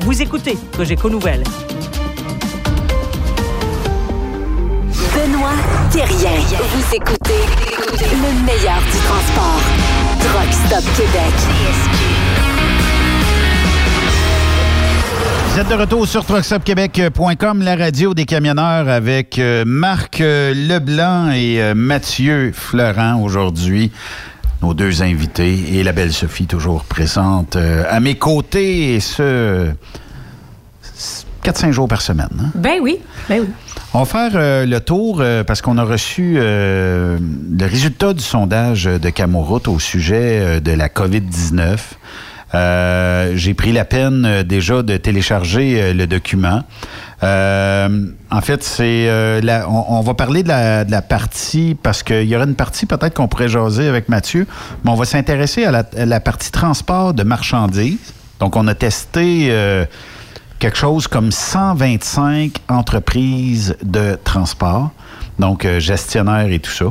Vous 0.00 0.22
écoutez 0.22 0.56
Cogeco 0.76 1.10
Nouvelles. 1.10 1.44
Benoît 5.14 5.50
Thérien. 5.90 6.40
Vous 6.74 6.94
écoutez 6.94 7.42
le 8.00 8.44
meilleur 8.44 8.80
du 8.80 8.98
transport. 9.06 9.62
Truck 10.20 10.52
Stop 10.52 10.84
Québec. 10.96 12.07
Vous 15.58 15.64
êtes 15.64 15.70
de 15.70 15.74
retour 15.74 16.06
sur 16.06 16.24
truckstopquebec.com, 16.24 17.62
la 17.62 17.74
radio 17.74 18.14
des 18.14 18.26
camionneurs 18.26 18.88
avec 18.88 19.40
euh, 19.40 19.64
Marc 19.66 20.20
euh, 20.20 20.54
Leblanc 20.54 21.32
et 21.32 21.60
euh, 21.60 21.74
Mathieu 21.74 22.52
Fleurant 22.54 23.20
aujourd'hui. 23.20 23.90
Nos 24.62 24.72
deux 24.72 25.02
invités 25.02 25.76
et 25.76 25.82
la 25.82 25.90
belle 25.90 26.12
Sophie 26.12 26.46
toujours 26.46 26.84
présente 26.84 27.56
à 27.56 27.98
mes 27.98 28.14
côtés 28.14 28.94
et 28.94 29.00
ce 29.00 29.72
4-5 31.42 31.72
jours 31.72 31.88
par 31.88 32.02
semaine. 32.02 32.28
Hein? 32.40 32.50
Ben 32.54 32.78
oui, 32.80 33.00
ben 33.28 33.40
oui. 33.40 33.48
On 33.94 34.04
va 34.04 34.04
faire 34.04 34.64
le 34.64 34.78
tour 34.78 35.24
parce 35.44 35.60
qu'on 35.60 35.76
a 35.76 35.82
reçu 35.82 36.34
le 36.34 37.18
résultat 37.62 38.12
du 38.12 38.22
sondage 38.22 38.84
de 38.84 39.10
Camoroute 39.10 39.66
au 39.66 39.80
sujet 39.80 40.60
de 40.60 40.70
la 40.70 40.88
COVID-19. 40.88 41.78
Euh, 42.54 43.32
j'ai 43.34 43.54
pris 43.54 43.72
la 43.72 43.84
peine 43.84 44.24
euh, 44.24 44.42
déjà 44.42 44.82
de 44.82 44.96
télécharger 44.96 45.82
euh, 45.82 45.92
le 45.92 46.06
document. 46.06 46.62
en 47.22 48.40
fait, 48.40 48.62
c'est 48.62 49.10
on, 49.68 50.00
va 50.00 50.14
parler 50.14 50.42
de 50.42 50.48
la, 50.48 51.02
partie 51.02 51.76
parce 51.82 52.02
qu'il 52.02 52.24
y 52.24 52.34
aura 52.34 52.44
une 52.44 52.54
partie 52.54 52.86
peut-être 52.86 53.14
qu'on 53.14 53.28
pourrait 53.28 53.48
jaser 53.48 53.86
avec 53.86 54.08
Mathieu, 54.08 54.46
mais 54.84 54.90
on 54.90 54.94
va 54.94 55.04
s'intéresser 55.04 55.64
à, 55.64 55.84
la, 55.94 56.20
partie 56.20 56.50
transport 56.50 57.14
de 57.14 57.22
marchandises. 57.22 58.14
Donc, 58.40 58.56
on 58.56 58.68
a 58.68 58.74
testé 58.74 59.52
quelque 60.60 60.78
chose 60.78 61.08
comme 61.08 61.32
125 61.32 62.58
entreprises 62.68 63.76
de 63.82 64.16
transport, 64.22 64.92
donc 65.38 65.66
gestionnaires 65.78 66.50
et 66.50 66.58
tout 66.58 66.70
ça. 66.70 66.86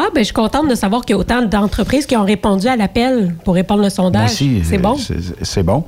Ah, 0.00 0.06
ben 0.14 0.20
je 0.20 0.26
suis 0.26 0.32
contente 0.32 0.68
de 0.68 0.76
savoir 0.76 1.02
qu'il 1.02 1.14
y 1.14 1.16
a 1.16 1.18
autant 1.18 1.42
d'entreprises 1.42 2.06
qui 2.06 2.16
ont 2.16 2.24
répondu 2.24 2.68
à 2.68 2.76
l'appel 2.76 3.34
pour 3.44 3.54
répondre 3.54 3.84
au 3.84 3.90
sondage. 3.90 4.30
C'est 4.30 4.78
bon? 4.78 4.96
C'est 5.42 5.64
bon. 5.64 5.84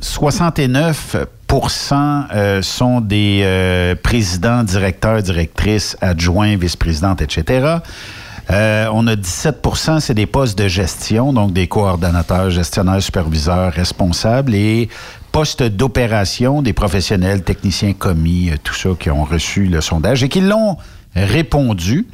69 0.00 1.16
euh, 1.16 1.24
euh, 1.92 2.62
sont 2.62 3.00
des 3.00 3.40
euh, 3.42 3.96
présidents, 4.00 4.62
directeurs, 4.62 5.22
directrices, 5.22 5.96
adjoints, 6.00 6.56
vice-présidentes, 6.56 7.20
etc. 7.20 7.78
on 8.48 9.06
a 9.08 9.16
17% 9.16 9.98
c'est 9.98 10.14
des 10.14 10.26
postes 10.26 10.56
de 10.56 10.68
gestion, 10.68 11.32
donc 11.32 11.52
des 11.52 11.66
coordonnateurs, 11.66 12.50
gestionnaires, 12.50 13.02
superviseurs, 13.02 13.72
responsables 13.72 14.54
et 14.54 14.88
postes 15.36 15.64
d'opération, 15.64 16.62
des 16.62 16.72
professionnels, 16.72 17.42
techniciens 17.42 17.92
commis, 17.92 18.52
tout 18.64 18.72
ça 18.72 18.88
qui 18.98 19.10
ont 19.10 19.22
reçu 19.22 19.66
le 19.66 19.82
sondage 19.82 20.24
et 20.24 20.30
qui 20.30 20.40
l'ont 20.40 20.78
répondu. 21.14 22.06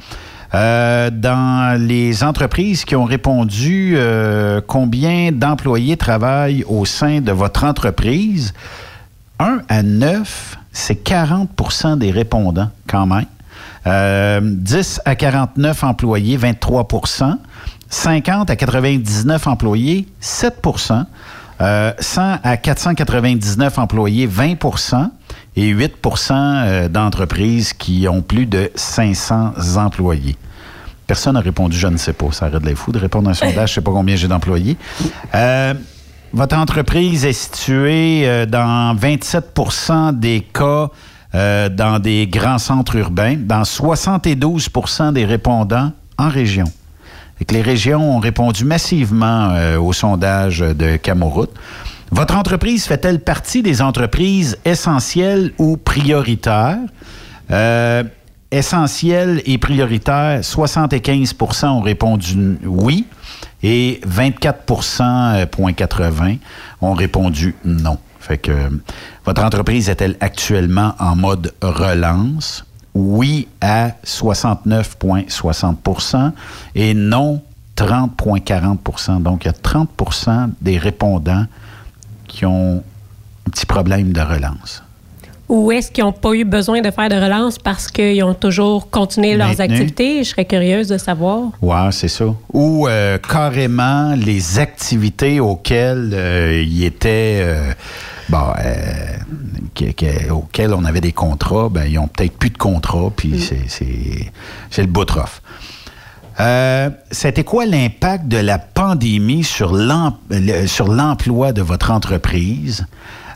Euh, 0.53 1.09
dans 1.09 1.81
les 1.81 2.25
entreprises 2.25 2.83
qui 2.83 2.97
ont 2.97 3.05
répondu, 3.05 3.93
euh, 3.95 4.59
combien 4.67 5.31
d'employés 5.31 5.95
travaillent 5.95 6.65
au 6.67 6.83
sein 6.83 7.21
de 7.21 7.31
votre 7.31 7.63
entreprise? 7.63 8.53
1 9.39 9.61
à 9.69 9.83
9, 9.83 10.57
c'est 10.73 11.01
40% 11.07 11.99
des 11.99 12.11
répondants 12.11 12.71
quand 12.87 13.05
même. 13.05 13.23
10 13.85 13.87
euh, 13.87 14.41
à 15.05 15.15
49 15.15 15.83
employés, 15.85 16.37
23% 16.37 17.37
50 17.89 18.49
à 18.49 18.55
99 18.57 19.47
employés, 19.47 20.07
7 20.19 20.61
100 21.99 22.39
à 22.43 22.57
499 22.57 23.77
employés, 23.79 24.27
20% 24.27 25.09
et 25.55 25.73
8% 25.73 26.31
euh, 26.31 26.89
d'entreprises 26.89 27.73
qui 27.73 28.07
ont 28.07 28.21
plus 28.21 28.45
de 28.45 28.71
500 28.75 29.53
employés. 29.77 30.35
Personne 31.07 31.33
n'a 31.33 31.41
répondu, 31.41 31.77
je 31.77 31.87
ne 31.87 31.97
sais 31.97 32.13
pas. 32.13 32.31
Ça 32.31 32.45
arrête 32.45 32.61
de 32.61 32.67
les 32.67 32.75
fous 32.75 32.91
de 32.91 32.99
répondre 32.99 33.27
à 33.27 33.31
un 33.31 33.35
sondage, 33.35 33.55
je 33.55 33.61
ne 33.61 33.67
sais 33.67 33.81
pas 33.81 33.91
combien 33.91 34.15
j'ai 34.15 34.27
d'employés. 34.27 34.77
Euh, 35.35 35.73
votre 36.31 36.57
entreprise 36.57 37.25
est 37.25 37.33
située 37.33 38.27
euh, 38.27 38.45
dans 38.45 38.95
27% 38.95 40.17
des 40.17 40.41
cas 40.41 40.89
euh, 41.35 41.69
dans 41.69 41.99
des 41.99 42.27
grands 42.27 42.57
centres 42.57 42.95
urbains, 42.95 43.35
dans 43.37 43.63
72% 43.63 45.13
des 45.13 45.25
répondants 45.25 45.91
en 46.17 46.29
région. 46.29 46.65
Que 47.45 47.53
les 47.53 47.61
régions 47.61 48.15
ont 48.15 48.19
répondu 48.19 48.63
massivement 48.63 49.49
euh, 49.51 49.77
au 49.77 49.91
sondage 49.91 50.59
de 50.59 50.95
Camoroute. 50.97 51.51
Votre 52.11 52.37
entreprise 52.37 52.85
fait-elle 52.85 53.19
partie 53.19 53.63
des 53.63 53.81
entreprises 53.81 54.57
essentielles 54.65 55.51
ou 55.57 55.77
prioritaires? 55.77 56.77
Euh, 57.51 58.03
essentielles 58.51 59.41
et 59.45 59.57
prioritaires, 59.57 60.41
75% 60.41 61.67
ont 61.67 61.81
répondu 61.81 62.59
oui 62.63 63.05
et 63.63 63.99
24,80% 64.07 66.37
ont 66.81 66.93
répondu 66.93 67.55
non. 67.65 67.97
Fait 68.19 68.37
que 68.37 68.51
euh, 68.51 68.69
votre 69.25 69.43
entreprise 69.43 69.89
est-elle 69.89 70.15
actuellement 70.21 70.93
en 70.99 71.15
mode 71.15 71.55
relance? 71.61 72.63
Oui 72.93 73.47
à 73.61 73.91
69,60% 74.05 76.31
et 76.75 76.93
non 76.93 77.41
30,40% 77.75 79.21
Donc, 79.21 79.45
il 79.45 79.47
y 79.47 79.49
a 79.49 79.53
30% 79.53 80.51
des 80.61 80.77
répondants 80.77 81.45
qui 82.27 82.45
ont 82.45 82.83
un 83.47 83.49
petit 83.49 83.65
problème 83.65 84.13
de 84.13 84.21
relance. 84.21 84.82
Ou 85.55 85.71
est-ce 85.71 85.91
qu'ils 85.91 86.03
n'ont 86.03 86.11
pas 86.11 86.33
eu 86.33 86.45
besoin 86.45 86.81
de 86.81 86.89
faire 86.89 87.09
de 87.09 87.15
relance 87.15 87.59
parce 87.59 87.87
qu'ils 87.87 88.23
ont 88.23 88.33
toujours 88.33 88.89
continué 88.89 89.35
leurs 89.37 89.61
activités? 89.61 90.23
Je 90.23 90.29
serais 90.29 90.45
curieuse 90.45 90.87
de 90.87 90.97
savoir. 90.97 91.49
Oui, 91.61 91.75
c'est 91.91 92.07
ça. 92.07 92.25
Ou 92.51 92.87
euh, 92.87 93.19
carrément 93.19 94.15
les 94.15 94.57
activités 94.57 95.39
auxquelles 95.39 96.09
euh, 96.13 96.63
ils 96.65 96.83
étaient. 96.85 97.41
euh, 97.43 97.71
bon, 98.29 98.47
auxquelles 100.31 100.73
on 100.73 100.85
avait 100.85 101.01
des 101.01 101.11
contrats, 101.11 101.69
ben, 101.69 101.85
ils 101.85 101.99
ont 101.99 102.07
peut-être 102.07 102.35
plus 102.37 102.49
de 102.49 102.57
contrats, 102.57 103.11
puis 103.15 103.39
c'est- 103.39 104.31
c'est 104.71 104.81
le 104.81 104.87
bout 104.87 105.09
rough. 105.11 105.41
Euh, 106.39 106.89
C'était 107.11 107.43
quoi 107.43 107.67
l'impact 107.67 108.27
de 108.27 108.37
la 108.37 108.57
pandémie 108.57 109.43
sur 109.43 109.71
l'em- 109.71 110.13
le- 110.31 110.65
sur 110.65 110.87
l'emploi 110.87 111.51
de 111.53 111.61
votre 111.61 111.91
entreprise? 111.91 112.87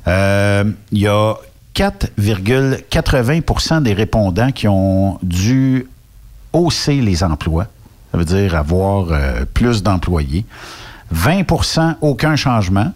Euh, 0.07 0.63
Il 0.91 0.99
y 0.99 1.07
a 1.07 1.35
4,80% 1.77 3.83
des 3.83 3.93
répondants 3.93 4.51
qui 4.51 4.67
ont 4.67 5.19
dû 5.21 5.85
hausser 6.53 7.01
les 7.01 7.23
emplois. 7.23 7.67
Ça 8.11 8.17
veut 8.17 8.25
dire 8.25 8.55
avoir 8.55 9.07
euh, 9.11 9.45
plus 9.53 9.83
d'employés. 9.83 10.45
20% 11.13 11.95
aucun 12.01 12.35
changement. 12.35 12.91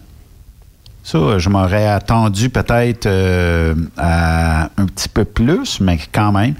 Ça, 1.04 1.38
je 1.38 1.48
m'aurais 1.48 1.86
attendu 1.88 2.48
peut-être 2.50 3.06
euh, 3.06 3.74
à 3.96 4.64
un 4.76 4.86
petit 4.86 5.08
peu 5.08 5.24
plus, 5.24 5.80
mais 5.80 5.98
quand 6.12 6.32
même. 6.32 6.54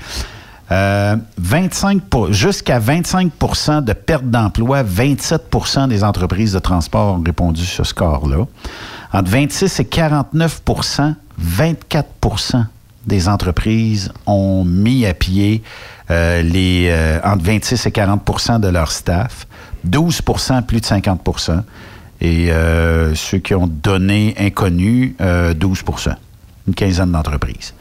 Euh, 0.71 1.17
25 1.39 2.03
pour- 2.03 2.33
jusqu'à 2.33 2.81
25% 2.81 3.85
de 3.85 3.93
perte 3.93 4.25
d'emploi, 4.25 4.83
27% 4.83 5.87
des 5.89 6.03
entreprises 6.03 6.53
de 6.55 6.59
transport 6.61 7.19
ont 7.19 7.23
répondu 7.23 7.65
sur 7.65 7.85
ce 7.85 7.91
score-là. 7.91 8.47
Entre 9.13 9.31
26 9.31 9.81
et 9.81 9.85
49 9.85 10.63
24% 11.41 12.65
des 13.07 13.29
entreprises 13.29 14.13
ont 14.27 14.65
mis 14.65 15.07
à 15.07 15.15
pied 15.15 15.63
euh, 16.11 16.43
les, 16.43 16.89
euh, 16.91 17.21
entre 17.25 17.45
26 17.45 17.87
et 17.87 17.91
40% 17.91 18.61
de 18.61 18.69
leur 18.69 18.93
staff, 18.93 19.47
12% 19.89 20.63
plus 20.63 20.81
de 20.81 20.87
50% 20.87 21.63
et 22.21 22.53
euh, 22.53 23.15
ceux 23.15 23.39
qui 23.39 23.55
ont 23.55 23.67
donné 23.67 24.35
inconnus, 24.39 25.15
euh, 25.21 25.55
12% 25.55 26.15
une 26.69 26.75
quinzaine 26.75 27.11
d'entreprises. 27.11 27.75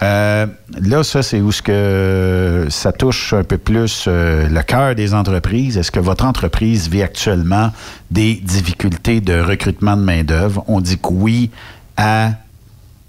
Là, 0.00 1.04
ça, 1.04 1.22
c'est 1.22 1.40
où 1.40 1.52
ce 1.52 1.60
que 1.60 2.66
ça 2.70 2.90
touche 2.90 3.34
un 3.34 3.44
peu 3.44 3.58
plus 3.58 4.08
le 4.08 4.62
cœur 4.62 4.94
des 4.94 5.12
entreprises. 5.12 5.76
Est-ce 5.76 5.90
que 5.90 6.00
votre 6.00 6.24
entreprise 6.24 6.88
vit 6.88 7.02
actuellement 7.02 7.70
des 8.10 8.36
difficultés 8.36 9.20
de 9.20 9.38
recrutement 9.38 9.98
de 9.98 10.02
main-d'œuvre? 10.02 10.64
On 10.68 10.80
dit 10.80 10.96
que 10.96 11.08
oui 11.10 11.50
à 11.98 12.30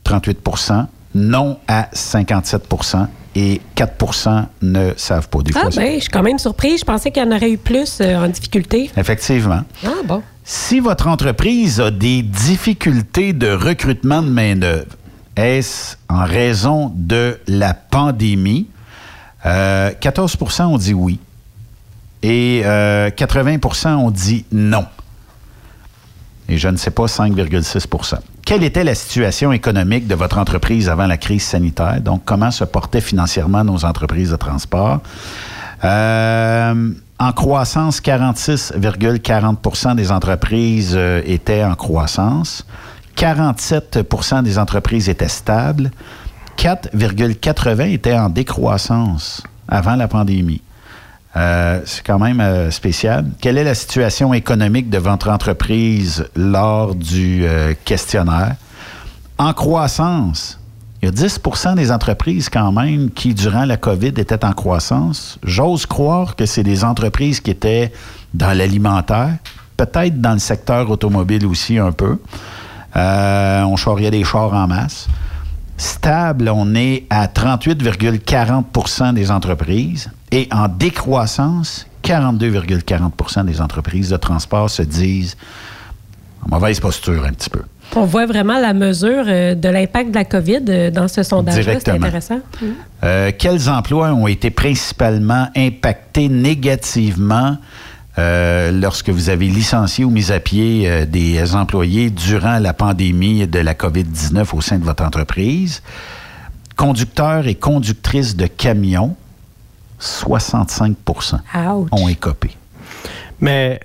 38% 0.06 0.86
non 1.14 1.58
à 1.68 1.90
57% 1.94 3.08
et 3.36 3.62
4% 3.76 4.46
ne 4.62 4.92
savent 4.98 5.28
pas. 5.30 5.40
Des 5.42 5.52
Ah, 5.56 5.62
fois, 5.62 5.72
c'est- 5.72 5.80
ben, 5.80 5.96
je 5.96 6.00
suis 6.02 6.10
quand 6.10 6.24
même 6.24 6.40
surprise. 6.40 6.80
Je 6.82 6.86
pensais 6.86 7.12
qu'il 7.12 7.24
y 7.24 7.26
en 7.26 7.32
aurait 7.36 7.52
eu 7.52 7.58
plus 7.58 8.00
euh, 8.02 8.16
en 8.26 8.28
difficulté. 8.28 8.90
Effectivement. 8.98 9.62
Ah, 9.86 9.90
bon. 10.06 10.22
Si 10.44 10.80
votre 10.80 11.08
entreprise 11.08 11.80
a 11.80 11.92
des 11.92 12.22
difficultés 12.24 13.32
de 13.34 13.52
recrutement 13.52 14.22
de 14.22 14.30
main-d'œuvre, 14.30 14.96
est-ce 15.36 15.96
en 16.10 16.26
raison 16.26 16.92
de 16.96 17.40
la 17.48 17.74
pandémie? 17.74 18.68
Euh, 19.46 19.92
14% 20.00 20.66
ont 20.66 20.78
dit 20.78 20.94
oui. 20.94 21.20
Et 22.24 22.62
euh, 22.66 23.10
80% 23.10 23.96
ont 23.96 24.12
dit 24.12 24.46
non. 24.52 24.86
Et 26.52 26.58
je 26.58 26.68
ne 26.68 26.76
sais 26.76 26.92
pas, 26.92 27.06
5,6 27.06 28.16
Quelle 28.46 28.66
était 28.66 28.84
la 28.84 28.94
situation 28.94 29.54
économique 29.54 30.06
de 30.06 30.16
votre 30.16 30.38
entreprise 30.38 30.90
avant 30.90 31.08
la 31.08 31.16
crise 31.16 31.44
sanitaire? 31.44 32.02
Donc, 32.02 32.24
comment 32.26 32.52
se 32.52 32.66
portaient 32.66 33.00
financièrement 33.00 33.64
nos 33.64 33.86
entreprises 33.86 34.32
de 34.32 34.36
transport? 34.36 35.00
Euh, 35.86 36.92
en 37.20 37.32
croissance, 37.32 38.02
46,40% 38.02 39.96
des 39.96 40.12
entreprises 40.12 40.92
euh, 40.94 41.22
étaient 41.26 41.64
en 41.64 41.76
croissance. 41.76 42.66
47% 43.16 44.44
des 44.44 44.60
entreprises 44.60 45.08
étaient 45.08 45.30
stables. 45.30 45.90
4,80 46.58 47.94
étaient 47.94 48.18
en 48.18 48.28
décroissance 48.28 49.42
avant 49.70 49.96
la 49.96 50.10
pandémie. 50.10 50.62
Euh, 51.36 51.82
c'est 51.86 52.06
quand 52.06 52.20
même 52.20 52.42
euh, 52.42 52.72
spécial. 52.72 53.26
Quelle 53.40 53.58
est 53.58 53.64
la 53.64 53.76
situation 53.76 54.34
économique 54.34 54.90
de 54.90 54.98
votre 54.98 55.30
entreprise 55.30 56.26
lors 56.36 56.94
du 56.94 57.46
euh, 57.46 57.74
questionnaire? 57.86 58.56
En 59.38 59.54
croissance, 59.54 60.60
il 61.02 61.06
y 61.06 61.08
a 61.10 61.12
10% 61.14 61.76
des 61.76 61.92
entreprises 61.92 62.50
quand 62.50 62.72
même 62.74 63.10
qui, 63.12 63.34
durant 63.34 63.64
la 63.66 63.78
COVID, 63.78 64.10
étaient 64.10 64.44
en 64.44 64.52
croissance. 64.52 65.40
J'ose 65.44 65.86
croire 65.86 66.36
que 66.36 66.46
c'est 66.46 66.64
des 66.64 66.84
entreprises 66.84 67.40
qui 67.40 67.52
étaient 67.52 67.94
dans 68.34 68.56
l'alimentaire, 68.56 69.38
peut-être 69.78 70.20
dans 70.20 70.34
le 70.34 70.40
secteur 70.40 70.90
automobile 70.90 71.46
aussi 71.46 71.78
un 71.78 71.92
peu. 71.94 72.20
On 72.94 73.76
charriait 73.78 74.12
des 74.12 74.24
chars 74.24 74.54
en 74.54 74.68
masse. 74.68 75.08
Stable, 75.78 76.52
on 76.54 76.76
est 76.76 77.06
à 77.10 77.26
38,40% 77.26 79.14
des 79.14 79.32
entreprises. 79.32 80.12
Et 80.32 80.48
en 80.52 80.68
décroissance, 80.68 81.88
42,40% 82.04 83.46
des 83.46 83.62
entreprises 83.62 84.10
de 84.10 84.18
transport 84.18 84.70
se 84.70 84.82
disent 84.82 85.36
en 86.44 86.56
mauvaise 86.56 86.80
posture 86.80 87.26
un 87.26 87.34
petit 87.34 87.50
peu. 87.50 87.62
On 87.96 88.06
voit 88.06 88.26
vraiment 88.26 88.58
la 88.58 88.74
mesure 88.74 89.26
euh, 89.28 89.54
de 89.54 89.68
l'impact 89.68 90.12
de 90.12 90.16
la 90.16 90.26
COVID 90.26 90.62
euh, 90.70 90.92
dans 90.92 91.10
ce 91.10 91.24
sondage-là. 91.24 91.74
C'est 91.80 91.90
intéressant. 91.90 92.40
Euh, 93.04 93.32
quels 93.38 93.70
emplois 93.70 94.14
ont 94.14 94.28
été 94.28 94.50
principalement 94.50 95.50
impactés 95.56 96.30
négativement 96.30 97.58
euh, 98.18 98.72
lorsque 98.72 99.10
vous 99.10 99.30
avez 99.30 99.48
licencié 99.48 100.04
ou 100.04 100.10
mis 100.10 100.32
à 100.32 100.40
pied 100.40 100.84
euh, 100.86 101.06
des 101.06 101.56
employés 101.56 102.10
durant 102.10 102.60
la 102.60 102.74
pandémie 102.74 103.48
de 103.48 103.60
la 103.60 103.74
COVID-19 103.74 104.56
au 104.56 104.62
sein 104.62 104.80
de 104.80 104.84
votre 104.84 105.04
entreprise? 105.04 105.82
Conducteurs 106.76 107.48
et 107.48 107.56
conductrices 107.56 108.36
de 108.36 108.48
camions, 108.48 109.16
65% 110.02 111.40
ont 111.92 112.08
écopé. 112.10 112.52
Mais 113.40 113.80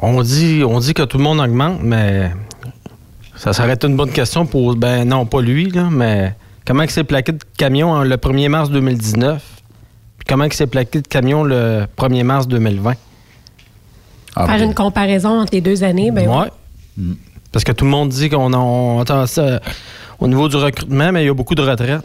on 0.00 0.22
dit, 0.22 0.62
on 0.66 0.78
dit 0.80 0.94
que 0.94 1.02
tout 1.02 1.18
le 1.18 1.24
monde 1.24 1.40
augmente, 1.40 1.78
mais 1.82 2.30
ça 3.36 3.52
serait 3.52 3.76
une 3.84 3.96
bonne 3.96 4.10
question 4.10 4.46
pour. 4.46 4.74
Ben 4.76 5.06
non, 5.06 5.26
pas 5.26 5.40
lui, 5.40 5.70
là, 5.70 5.88
mais 5.90 6.34
comment 6.66 6.82
il 6.82 6.90
s'est 6.90 7.04
plaqué 7.04 7.32
de 7.32 7.38
camion 7.56 8.02
le 8.02 8.16
1er 8.16 8.48
mars 8.48 8.70
2019? 8.70 9.42
Puis 10.18 10.26
comment 10.28 10.44
il 10.44 10.52
s'est 10.52 10.66
plaqué 10.66 11.00
de 11.02 11.06
camion 11.08 11.44
le 11.44 11.86
1er 11.96 12.22
mars 12.24 12.48
2020? 12.48 12.94
Faire 14.46 14.62
une 14.62 14.74
comparaison 14.74 15.40
entre 15.40 15.52
les 15.54 15.60
deux 15.60 15.84
années, 15.84 16.10
ben 16.10 16.28
ouais. 16.28 16.50
Parce 17.52 17.64
que 17.64 17.70
tout 17.72 17.84
le 17.84 17.90
monde 17.90 18.08
dit 18.08 18.28
qu'on 18.28 18.52
a- 18.52 18.56
on 18.58 19.04
ça 19.26 19.60
au 20.18 20.26
niveau 20.26 20.48
du 20.48 20.56
recrutement, 20.56 21.12
mais 21.12 21.22
il 21.22 21.26
y 21.26 21.30
a 21.30 21.34
beaucoup 21.34 21.54
de 21.54 21.62
retraites. 21.62 22.02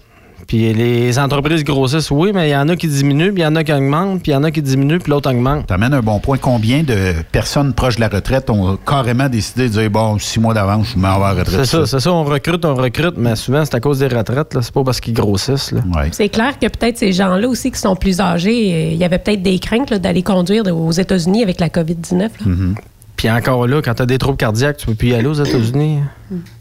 Puis 0.48 0.74
les 0.74 1.20
entreprises 1.20 1.64
grossissent, 1.64 2.12
oui, 2.12 2.32
mais 2.34 2.50
il 2.50 2.52
y 2.52 2.56
en 2.56 2.68
a 2.70 2.76
qui 2.76 2.88
diminuent, 2.88 3.32
puis 3.32 3.42
il 3.42 3.46
y 3.46 3.48
en 3.48 3.56
a 3.56 3.64
qui 3.64 3.74
augmentent, 3.74 4.22
puis 4.22 4.32
il 4.32 4.36
y 4.36 4.38
en 4.38 4.44
a 4.44 4.52
qui 4.52 4.62
diminuent, 4.62 5.00
puis 5.00 5.12
l'autre 5.12 5.30
augmente. 5.32 5.68
Tu 5.68 5.74
amènes 5.74 5.94
un 5.94 6.02
bon 6.02 6.20
point. 6.20 6.38
Combien 6.38 6.84
de 6.84 7.14
personnes 7.32 7.74
proches 7.74 7.96
de 7.96 8.02
la 8.02 8.08
retraite 8.08 8.50
ont 8.50 8.78
carrément 8.78 9.30
décidé 9.30 9.64
de 9.64 9.74
dire 9.74 9.90
bon, 9.90 10.18
six 10.20 10.40
mois 10.40 10.54
d'avance, 10.54 10.88
je 10.94 11.00
m'en 11.00 11.20
vais 11.20 11.26
à 11.26 11.34
la 11.34 11.40
retraite? 11.42 11.66
C'est 11.66 11.66
ça, 11.66 11.86
c'est 11.86 12.00
ça, 12.00 12.12
on 12.12 12.24
recrute, 12.24 12.66
on 12.66 12.76
recrute, 12.76 13.16
mais 13.18 13.36
souvent 13.36 13.64
c'est 13.66 13.76
à 13.76 13.80
cause 13.80 14.00
des 14.00 14.08
retraites, 14.08 14.54
là. 14.54 14.62
c'est 14.62 14.74
pas 14.74 14.84
parce 14.84 15.00
qu'ils 15.00 15.14
grossissent. 15.14 15.72
Là. 15.72 15.82
C'est 16.12 16.30
clair 16.30 16.58
que 16.60 16.68
peut-être 16.68 16.98
ces 16.98 17.14
gens-là 17.14 17.48
aussi 17.48 17.72
qui 17.72 17.80
sont 17.80 17.96
plus 17.96 18.20
âgés, 18.20 18.74
euh, 18.74 18.92
il 18.94 18.98
y 18.98 19.04
avait 19.04 19.20
peut-être 19.20 19.42
des 19.42 19.60
craintes 19.60 19.90
là, 19.90 20.00
d'aller 20.00 20.24
conduire 20.24 20.64
aux 20.66 20.92
États-Unis 20.92 21.44
avec 21.44 21.60
la 21.60 21.70
COVID-19. 21.70 22.20
là. 22.20 22.28
Mhm. 22.46 22.76
Puis 23.16 23.30
encore 23.30 23.68
là, 23.68 23.82
quand 23.82 23.96
tu 23.96 24.02
as 24.02 24.06
des 24.06 24.18
troubles 24.18 24.38
cardiaques, 24.38 24.78
tu 24.78 24.86
peux 24.86 24.96
plus 24.96 25.10
y 25.10 25.14
aller 25.14 25.28
aux 25.28 25.34
États-Unis. 25.34 26.00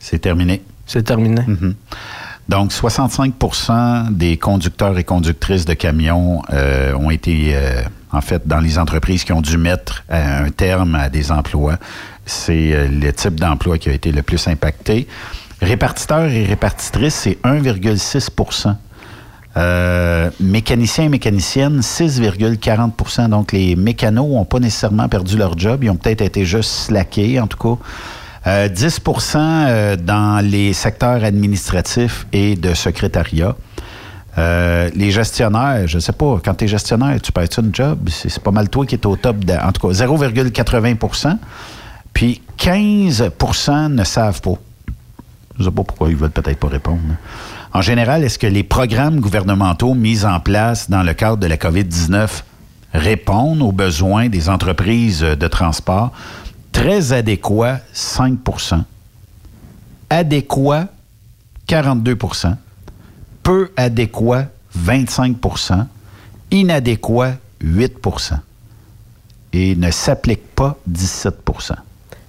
C'est 0.01 0.19
terminé. 0.19 0.61
C'est 0.87 1.05
terminé. 1.05 1.43
Mhm. 1.47 1.75
Donc, 2.49 2.73
65% 2.73 4.13
des 4.13 4.39
conducteurs 4.39 4.97
et 4.99 5.05
conductrices 5.05 5.67
de 5.67 5.75
camions 5.75 6.43
euh, 6.53 6.95
ont 6.95 7.11
été, 7.11 7.53
euh, 7.55 7.83
en 8.11 8.23
fait, 8.23 8.47
dans 8.47 8.61
les 8.61 8.79
entreprises 8.79 9.25
qui 9.25 9.33
ont 9.33 9.43
dû 9.43 9.59
mettre 9.59 10.05
euh, 10.11 10.47
un 10.47 10.51
terme 10.51 10.95
à 10.95 11.11
des 11.11 11.31
emplois. 11.31 11.77
C'est 12.25 12.89
le 12.89 13.11
type 13.13 13.39
d'emploi 13.41 13.79
qui 13.79 13.89
a 13.89 13.93
été 13.93 14.13
le 14.13 14.23
plus 14.23 14.49
impacté. 14.49 15.07
Répartiteurs 15.61 16.31
et 16.31 16.45
répartitrices, 16.45 17.15
c'est 17.15 17.39
1,6% 17.43 18.77
euh, 19.59 20.31
mécaniciens 20.41 21.05
et 21.05 21.09
mécaniciennes, 21.09 21.81
6,40% 21.81 23.29
Donc, 23.29 23.53
les 23.53 23.75
mécanos 23.75 24.29
n'ont 24.29 24.45
pas 24.45 24.61
nécessairement 24.61 25.09
perdu 25.09 25.37
leur 25.37 25.59
job. 25.59 25.83
Ils 25.83 25.91
ont 25.91 25.97
peut-être 25.97 26.21
été 26.21 26.45
juste 26.45 26.71
slackés, 26.71 27.41
en 27.41 27.47
tout 27.47 27.59
cas. 27.59 27.83
Euh, 28.49 28.69
10% 28.71 29.37
euh, 29.37 29.97
dans 29.97 30.43
les 30.43 30.73
secteurs 30.73 31.23
administratifs 31.23 32.27
et 32.33 32.57
de 32.57 32.73
secrétariat. 32.73 33.55
Euh, 34.39 34.89
les 34.95 35.11
gestionnaires, 35.11 35.87
je 35.87 35.97
ne 35.97 36.01
sais 36.01 36.13
pas, 36.13 36.41
quand 36.43 36.55
tu 36.55 36.65
es 36.65 36.69
gestionnaire, 36.69 37.21
tu 37.21 37.31
perds 37.31 37.49
une 37.59 37.75
job, 37.75 38.09
c'est 38.09 38.43
pas 38.43 38.51
mal 38.53 38.71
toi 38.71 38.87
qui 38.87 38.95
es 38.95 39.07
au 39.07 39.17
top, 39.17 39.45
de- 39.45 39.53
en 39.53 39.71
tout 39.73 39.87
cas 39.87 39.93
0,80% 39.93 41.39
Puis 42.15 42.41
15% 42.57 43.89
ne 43.91 44.05
savent 44.05 44.41
pas. 44.41 44.55
Je 45.59 45.65
ne 45.65 45.69
sais 45.69 45.75
pas 45.75 45.83
pourquoi 45.83 46.09
ils 46.09 46.17
veulent 46.17 46.31
peut-être 46.31 46.59
pas 46.59 46.69
répondre. 46.69 47.01
En 47.75 47.83
général, 47.83 48.25
est-ce 48.25 48.39
que 48.39 48.47
les 48.47 48.63
programmes 48.63 49.21
gouvernementaux 49.21 49.93
mis 49.93 50.25
en 50.25 50.41
place 50.41 50.89
dans 50.89 51.03
le 51.03 51.13
cadre 51.13 51.37
de 51.37 51.47
la 51.47 51.57
COVID-19 51.59 52.29
répondent 52.95 53.61
aux 53.61 53.73
besoins 53.73 54.29
des 54.31 54.49
entreprises 54.49 55.21
de 55.21 55.49
transport? 55.49 56.13
Très 56.79 57.13
adéquat, 57.13 57.81
5% 57.93 58.85
Adéquat, 60.11 60.87
42% 61.69 62.55
Peu 63.43 63.73
adéquat, 63.77 64.45
25% 64.79 65.87
Inadéquat, 66.53 67.33
8% 67.65 68.35
Et 69.55 69.75
ne 69.75 69.91
s'applique 69.91 70.55
pas, 70.55 70.79
17% 70.89 71.73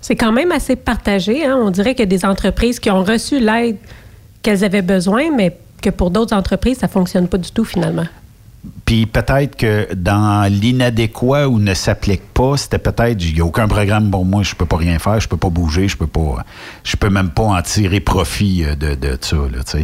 C'est 0.02 0.16
quand 0.16 0.32
même 0.32 0.52
assez 0.52 0.76
partagé. 0.76 1.46
hein. 1.46 1.56
On 1.62 1.70
dirait 1.70 1.94
qu'il 1.94 2.00
y 2.00 2.04
a 2.04 2.18
des 2.18 2.26
entreprises 2.26 2.80
qui 2.80 2.90
ont 2.90 3.04
reçu 3.04 3.40
l'aide 3.40 3.78
qu'elles 4.42 4.64
avaient 4.64 4.82
besoin, 4.82 5.30
mais 5.32 5.56
que 5.80 5.92
pour 5.92 6.10
d'autres 6.10 6.36
entreprises, 6.36 6.80
ça 6.80 6.88
ne 6.88 6.92
fonctionne 6.92 7.28
pas 7.28 7.38
du 7.38 7.52
tout 7.52 7.66
finalement. 7.66 8.08
Puis 8.86 9.06
peut-être 9.06 9.56
que 9.56 9.94
dans 9.94 10.52
l'inadéquat 10.52 11.48
ou 11.48 11.60
ne 11.60 11.74
s'applique 11.74 12.34
pas, 12.34 12.58
c'était 12.58 12.80
peut-être 12.80 13.24
il 13.24 13.36
n'y 13.36 13.42
a 13.42 13.46
aucun 13.46 13.68
programme 13.68 14.12
pour 14.12 14.26
moi, 14.26 14.44
je 14.44 14.54
peux 14.54 14.66
pas 14.66 14.78
rien 14.78 15.00
faire, 15.00 15.20
je 15.20 15.30
peux 15.30 15.38
pas 15.38 15.50
bouger, 15.50 15.88
je 15.88 15.96
peux 15.96 16.08
pas 16.08 16.44
je 16.84 16.98
peux 16.98 17.10
même 17.10 17.30
pas 17.30 17.44
en 17.44 17.62
tirer 17.62 18.00
profit 18.00 18.66
euh, 18.66 18.76
de, 18.76 19.18
ça, 19.22 19.36
là. 19.36 19.84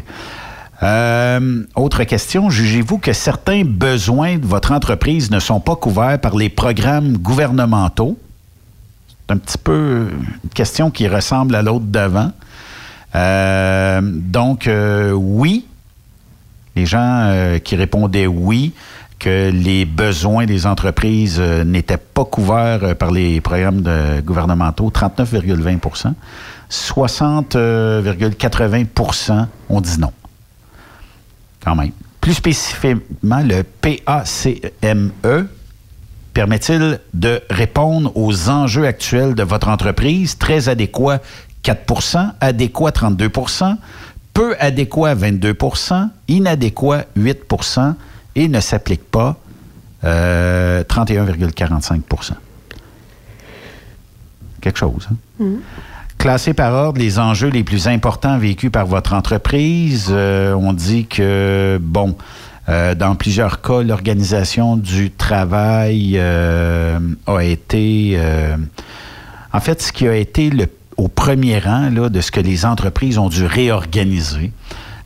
Euh, 0.84 1.64
autre 1.76 2.04
question, 2.04 2.50
jugez-vous 2.50 2.98
que 2.98 3.14
certains 3.14 3.64
besoins 3.64 4.38
de 4.38 4.46
votre 4.46 4.74
entreprise 4.74 5.32
ne 5.32 5.40
sont 5.40 5.62
pas 5.62 5.78
couverts 5.78 6.20
par 6.20 6.36
les 6.36 6.50
programmes 6.50 7.18
gouvernementaux? 7.18 8.18
C'est 9.08 9.36
un 9.36 9.38
petit 9.38 9.58
peu 9.58 10.10
une 10.44 10.50
question 10.50 10.92
qui 10.92 11.08
ressemble 11.08 11.56
à 11.56 11.62
l'autre 11.62 11.86
d'avant. 11.86 12.32
Euh, 13.16 14.02
donc, 14.04 14.70
oui, 15.14 15.66
les 16.76 16.86
gens 16.86 17.00
euh, 17.02 17.58
qui 17.60 17.76
répondaient 17.76 18.28
oui, 18.28 18.74
que 19.20 19.50
les 19.50 19.86
besoins 19.86 20.46
des 20.46 20.66
entreprises 20.68 21.38
euh, 21.40 21.64
n'étaient 21.64 21.98
pas 21.98 22.26
couverts 22.26 22.84
euh, 22.84 22.94
par 22.96 23.12
les 23.12 23.40
programmes 23.42 23.82
de- 23.82 24.22
gouvernementaux, 24.22 24.92
39,20% 24.94 26.14
60,80% 26.70 29.48
ont 29.70 29.82
dit 29.82 30.00
non. 30.00 30.12
Quand 31.64 31.76
même. 31.76 31.92
Plus 32.22 32.34
spécifiquement, 32.34 33.42
le 33.44 33.64
PACME 33.64 35.12
permet-il 36.34 37.00
de 37.14 37.42
répondre 37.50 38.12
aux 38.16 38.50
enjeux 38.50 38.86
actuels 38.86 39.36
de 39.36 39.44
votre 39.44 39.68
entreprise? 39.70 40.38
Très 40.38 40.70
adéquat, 40.70 41.20
4% 41.64 42.32
adéquat, 42.42 42.92
32 42.92 43.30
peu 44.36 44.56
adéquat, 44.60 45.16
22% 45.16 46.10
inadéquat, 46.28 47.06
8% 47.18 47.96
et 48.36 48.48
ne 48.50 48.60
s'applique 48.60 49.10
pas, 49.10 49.38
euh, 50.04 50.84
31,45% 50.84 52.34
Quelque 54.62 54.78
chose. 54.78 55.08
hein? 55.40 55.46
Classé 56.18 56.54
par 56.54 56.74
ordre 56.74 57.00
les 57.00 57.18
enjeux 57.18 57.50
les 57.50 57.64
plus 57.64 57.88
importants 57.88 58.38
vécus 58.38 58.72
par 58.72 58.86
votre 58.86 59.14
entreprise, 59.14 60.08
euh, 60.10 60.54
on 60.54 60.74
dit 60.74 61.06
que, 61.06 61.80
bon, 61.82 62.18
euh, 62.68 62.94
dans 62.94 63.16
plusieurs 63.16 63.62
cas, 63.62 63.84
l'organisation 63.84 64.76
du 64.76 65.12
travail 65.12 66.16
euh, 66.18 67.00
a 67.28 67.40
été... 67.42 68.20
en 69.54 69.60
fait, 69.62 69.82
ce 69.82 69.94
qui 69.94 70.08
a 70.08 70.16
été 70.16 70.50
le, 70.50 70.68
au 70.98 71.08
premier 71.08 71.60
rang 71.60 71.90
là, 71.90 72.10
de 72.10 72.22
ce 72.22 72.32
que 72.32 72.40
les 72.40 72.66
entreprises 72.66 73.18
ont 73.18 73.30
dû 73.30 73.46
réorganiser, 73.46 74.52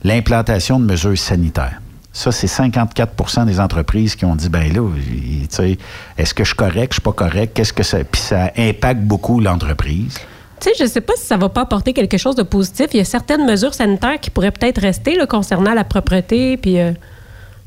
l'implantation 0.04 0.78
de 0.80 0.84
mesures 0.84 1.18
sanitaires. 1.18 1.80
Ça, 2.12 2.32
c'est 2.32 2.48
54% 2.48 3.46
des 3.46 3.60
entreprises 3.60 4.16
qui 4.16 4.24
ont 4.24 4.34
dit, 4.34 4.48
ben 4.48 4.72
là, 4.72 4.82
est-ce 6.18 6.34
que 6.34 6.42
je 6.44 6.48
suis 6.48 6.56
correct, 6.56 6.88
je 6.90 6.94
suis 6.94 7.02
pas 7.02 7.12
correct, 7.12 7.52
qu'est-ce 7.54 7.72
que 7.72 7.82
ça... 7.84 7.98
Puis 8.02 8.20
ça 8.20 8.50
impacte 8.56 9.02
beaucoup 9.02 9.40
l'entreprise. 9.40 10.14
Tu 10.60 10.68
sais, 10.68 10.74
je 10.78 10.84
ne 10.84 10.88
sais 10.88 11.00
pas 11.00 11.14
si 11.16 11.24
ça 11.26 11.36
va 11.36 11.48
pas 11.48 11.62
apporter 11.62 11.92
quelque 11.92 12.18
chose 12.18 12.34
de 12.34 12.42
positif. 12.42 12.88
Il 12.92 12.98
y 12.98 13.00
a 13.00 13.04
certaines 13.04 13.46
mesures 13.46 13.72
sanitaires 13.74 14.18
qui 14.20 14.30
pourraient 14.30 14.50
peut-être 14.50 14.80
rester 14.80 15.16
concernant 15.28 15.72
la 15.72 15.84
propreté, 15.84 16.56
puis 16.56 16.78
euh, 16.80 16.92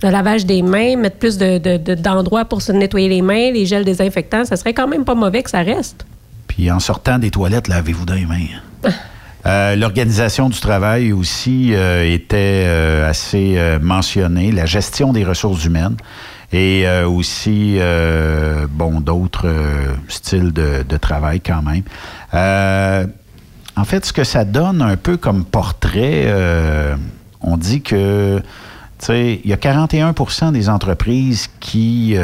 le 0.03 0.09
lavage 0.09 0.45
des 0.45 0.61
mains, 0.61 0.97
mettre 0.97 1.17
plus 1.17 1.37
de- 1.37 1.57
de- 1.57 1.77
de- 1.77 1.95
d'endroits 1.95 2.45
pour 2.45 2.61
se 2.61 2.71
nettoyer 2.71 3.07
les 3.09 3.21
mains, 3.21 3.51
les 3.51 3.65
gels 3.65 3.85
désinfectants. 3.85 4.43
Ça 4.45 4.57
serait 4.57 4.73
quand 4.73 4.87
même 4.87 5.05
pas 5.05 5.15
mauvais 5.15 5.41
que 5.41 5.49
ça 5.49 5.61
reste. 5.61 6.05
Puis 6.48 6.72
en 6.72 6.80
sortant 6.80 7.20
des 7.20 7.32
toilettes, 7.32 7.68
lavez-vous 7.68 8.06
dans 8.06 8.14
les 8.14 8.26
mains. 8.26 8.45
Euh, 9.45 9.76
L'organisation 9.76 10.49
du 10.49 10.60
travail 10.60 11.11
aussi 11.11 11.74
euh, 11.74 12.10
était 12.10 12.64
euh, 12.65 13.10
assez 13.10 13.60
mentionnée, 13.82 14.52
la 14.52 14.65
gestion 14.65 15.11
des 15.11 15.24
ressources 15.26 15.65
humaines 15.65 15.98
et 16.52 16.86
aussi, 17.07 17.80
bon, 18.70 19.02
d'autres 19.02 19.52
styles 20.07 20.53
de, 20.53 20.98
travail 20.98 21.41
quand 21.41 21.64
même. 21.64 21.82
En 23.76 23.86
fait, 23.86 24.06
ce 24.06 24.14
que 24.14 24.24
ça 24.24 24.45
donne 24.45 24.84
un 24.84 24.95
peu 24.95 25.18
comme 25.18 25.45
portrait, 25.45 26.32
on 27.41 27.57
dit 27.57 27.82
que, 27.82 28.40
il 29.10 29.48
y 29.48 29.52
a 29.53 29.57
41% 29.57 30.52
des 30.52 30.70
entreprises 30.70 31.49
qui 31.60 32.15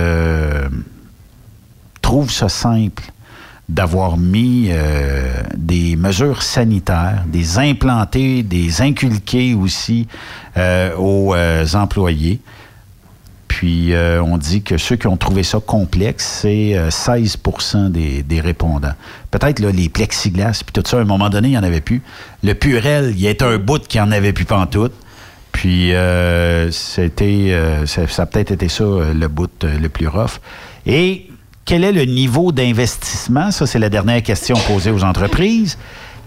trouvent 2.04 2.32
ça 2.32 2.50
simple 2.50 3.02
d'avoir 3.70 4.18
mis 4.18 4.68
euh, 4.70 5.32
des 5.56 5.96
mesures 5.96 6.42
sanitaires, 6.42 7.24
des 7.28 7.60
implantés, 7.60 8.44
des 8.44 8.82
inculqués 8.82 9.54
aussi 9.54 10.08
euh, 10.58 10.96
aux 10.98 11.36
euh, 11.36 11.66
employés. 11.76 12.42
Puis 13.48 13.94
euh, 13.94 14.22
on 14.24 14.38
dit 14.38 14.64
que 14.64 14.78
ceux 14.78 14.96
qui 14.96 15.08
ont 15.08 15.18
trouvé 15.18 15.44
ça 15.44 15.60
complexe, 15.60 16.40
c'est 16.42 16.76
euh, 16.78 16.90
16 16.90 17.38
des, 17.90 18.24
des 18.24 18.42
répondants. 18.42 18.94
Peut-être 19.32 19.60
là, 19.60 19.72
les 19.72 19.90
plexiglas, 19.90 20.62
puis 20.66 20.74
tout 20.74 20.88
ça, 20.88 20.98
à 20.98 21.02
un 21.02 21.06
moment 21.06 21.30
donné, 21.30 21.50
il 21.50 21.52
n'y 21.52 21.58
en 21.58 21.64
avait 21.64 21.82
plus. 21.82 22.02
Le 22.44 22.54
purel, 22.54 23.14
il 23.16 23.22
y 23.22 23.28
a 23.28 23.34
un 23.46 23.58
bout 23.58 23.86
qui 23.88 24.00
en 24.00 24.12
avait 24.12 24.34
plus 24.34 24.46
pantoute. 24.46 24.94
Puis 25.52 25.94
euh, 25.94 26.72
c'était, 26.72 27.50
euh, 27.52 27.86
ça, 27.86 28.08
ça 28.08 28.22
a 28.22 28.26
peut-être 28.26 28.52
été 28.52 28.70
ça 28.70 28.84
euh, 28.84 29.14
le 29.14 29.28
bout 29.28 29.52
euh, 29.64 29.78
le 29.78 29.90
plus 29.90 30.08
rough. 30.08 30.40
Et 30.86 31.28
quel 31.70 31.84
est 31.84 31.92
le 31.92 32.06
niveau 32.06 32.52
d'investissement? 32.52 33.52
Ça, 33.52 33.68
c'est 33.68 33.78
la 33.78 33.90
dernière 33.90 34.24
question 34.24 34.56
posée 34.66 34.90
aux 34.90 35.04
entreprises. 35.04 35.78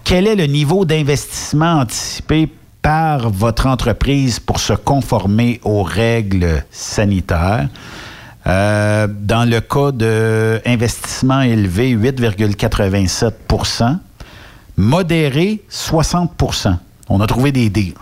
Quel 0.05 0.25
est 0.25 0.37
le 0.37 0.45
niveau 0.45 0.85
d'investissement 0.85 1.81
anticipé 1.81 2.47
par 2.81 3.29
votre 3.29 3.67
entreprise 3.67 4.39
pour 4.39 4.61
se 4.61 4.71
conformer 4.71 5.59
aux 5.65 5.83
règles 5.83 6.63
sanitaires? 6.71 7.67
Euh, 8.47 9.05
dans 9.09 9.43
le 9.43 9.59
cas 9.59 9.91
d'investissement 9.91 11.41
élevé, 11.41 11.93
8,87% 11.93 13.97
Modéré, 14.77 15.61
60% 15.69 16.77
On 17.09 17.19
a 17.19 17.27
trouvé 17.27 17.51
des 17.51 17.69
deals. 17.69 17.95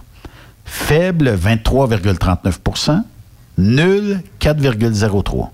Faible, 0.64 1.36
23,39% 1.44 3.02
Nul, 3.58 4.22
4,03 4.40 5.50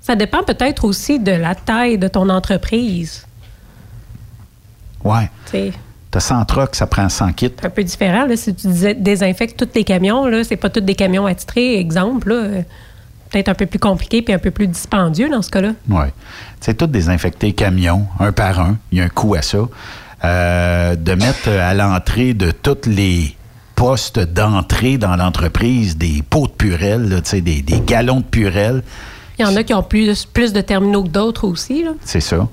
Ça 0.00 0.16
dépend 0.16 0.42
peut-être 0.42 0.84
aussi 0.84 1.18
de 1.18 1.32
la 1.32 1.54
taille 1.54 1.98
de 1.98 2.08
ton 2.08 2.28
entreprise. 2.28 3.26
Ouais. 5.04 5.30
C'est 5.46 5.72
T'as 6.10 6.20
100 6.20 6.44
trucks, 6.46 6.74
ça 6.74 6.88
prend 6.88 7.08
100 7.08 7.32
kits. 7.34 7.52
un 7.62 7.70
peu 7.70 7.84
différent. 7.84 8.26
Là, 8.26 8.36
si 8.36 8.52
tu 8.52 8.66
disais 8.66 8.94
désinfectes 8.94 9.56
tous 9.56 9.68
les 9.76 9.84
camions, 9.84 10.26
là, 10.26 10.42
c'est 10.42 10.56
pas 10.56 10.68
tous 10.68 10.80
des 10.80 10.96
camions 10.96 11.24
attitrés, 11.26 11.78
exemple. 11.78 12.30
Là, 12.30 12.34
euh, 12.34 12.62
peut-être 13.30 13.48
un 13.48 13.54
peu 13.54 13.66
plus 13.66 13.78
compliqué 13.78 14.20
puis 14.20 14.34
un 14.34 14.38
peu 14.38 14.50
plus 14.50 14.66
dispendieux 14.66 15.28
dans 15.28 15.42
ce 15.42 15.50
cas-là. 15.50 15.72
Oui. 15.88 16.06
C'est 16.60 16.76
tout 16.76 16.88
désinfecter 16.88 17.52
camions, 17.52 18.06
un 18.18 18.32
par 18.32 18.58
un. 18.58 18.76
Il 18.90 18.98
y 18.98 19.00
a 19.00 19.04
un 19.04 19.08
coût 19.08 19.36
à 19.36 19.42
ça. 19.42 19.58
Euh, 20.24 20.96
de 20.96 21.14
mettre 21.14 21.48
à 21.48 21.74
l'entrée 21.74 22.34
de 22.34 22.50
tous 22.50 22.86
les 22.86 23.36
postes 23.76 24.18
d'entrée 24.18 24.98
dans 24.98 25.14
l'entreprise 25.14 25.96
des 25.96 26.22
pots 26.28 26.48
de 26.48 26.52
purelle, 26.52 27.08
là, 27.08 27.20
des, 27.20 27.62
des 27.62 27.80
galons 27.86 28.18
de 28.20 28.24
purelle. 28.24 28.82
Il 29.40 29.44
y 29.44 29.46
en 29.46 29.56
a 29.56 29.62
qui 29.62 29.72
ont 29.72 29.82
plus, 29.82 30.26
plus 30.26 30.52
de 30.52 30.60
terminaux 30.60 31.02
que 31.02 31.08
d'autres 31.08 31.48
aussi. 31.48 31.86
C'est 32.04 32.20
ça. 32.20 32.46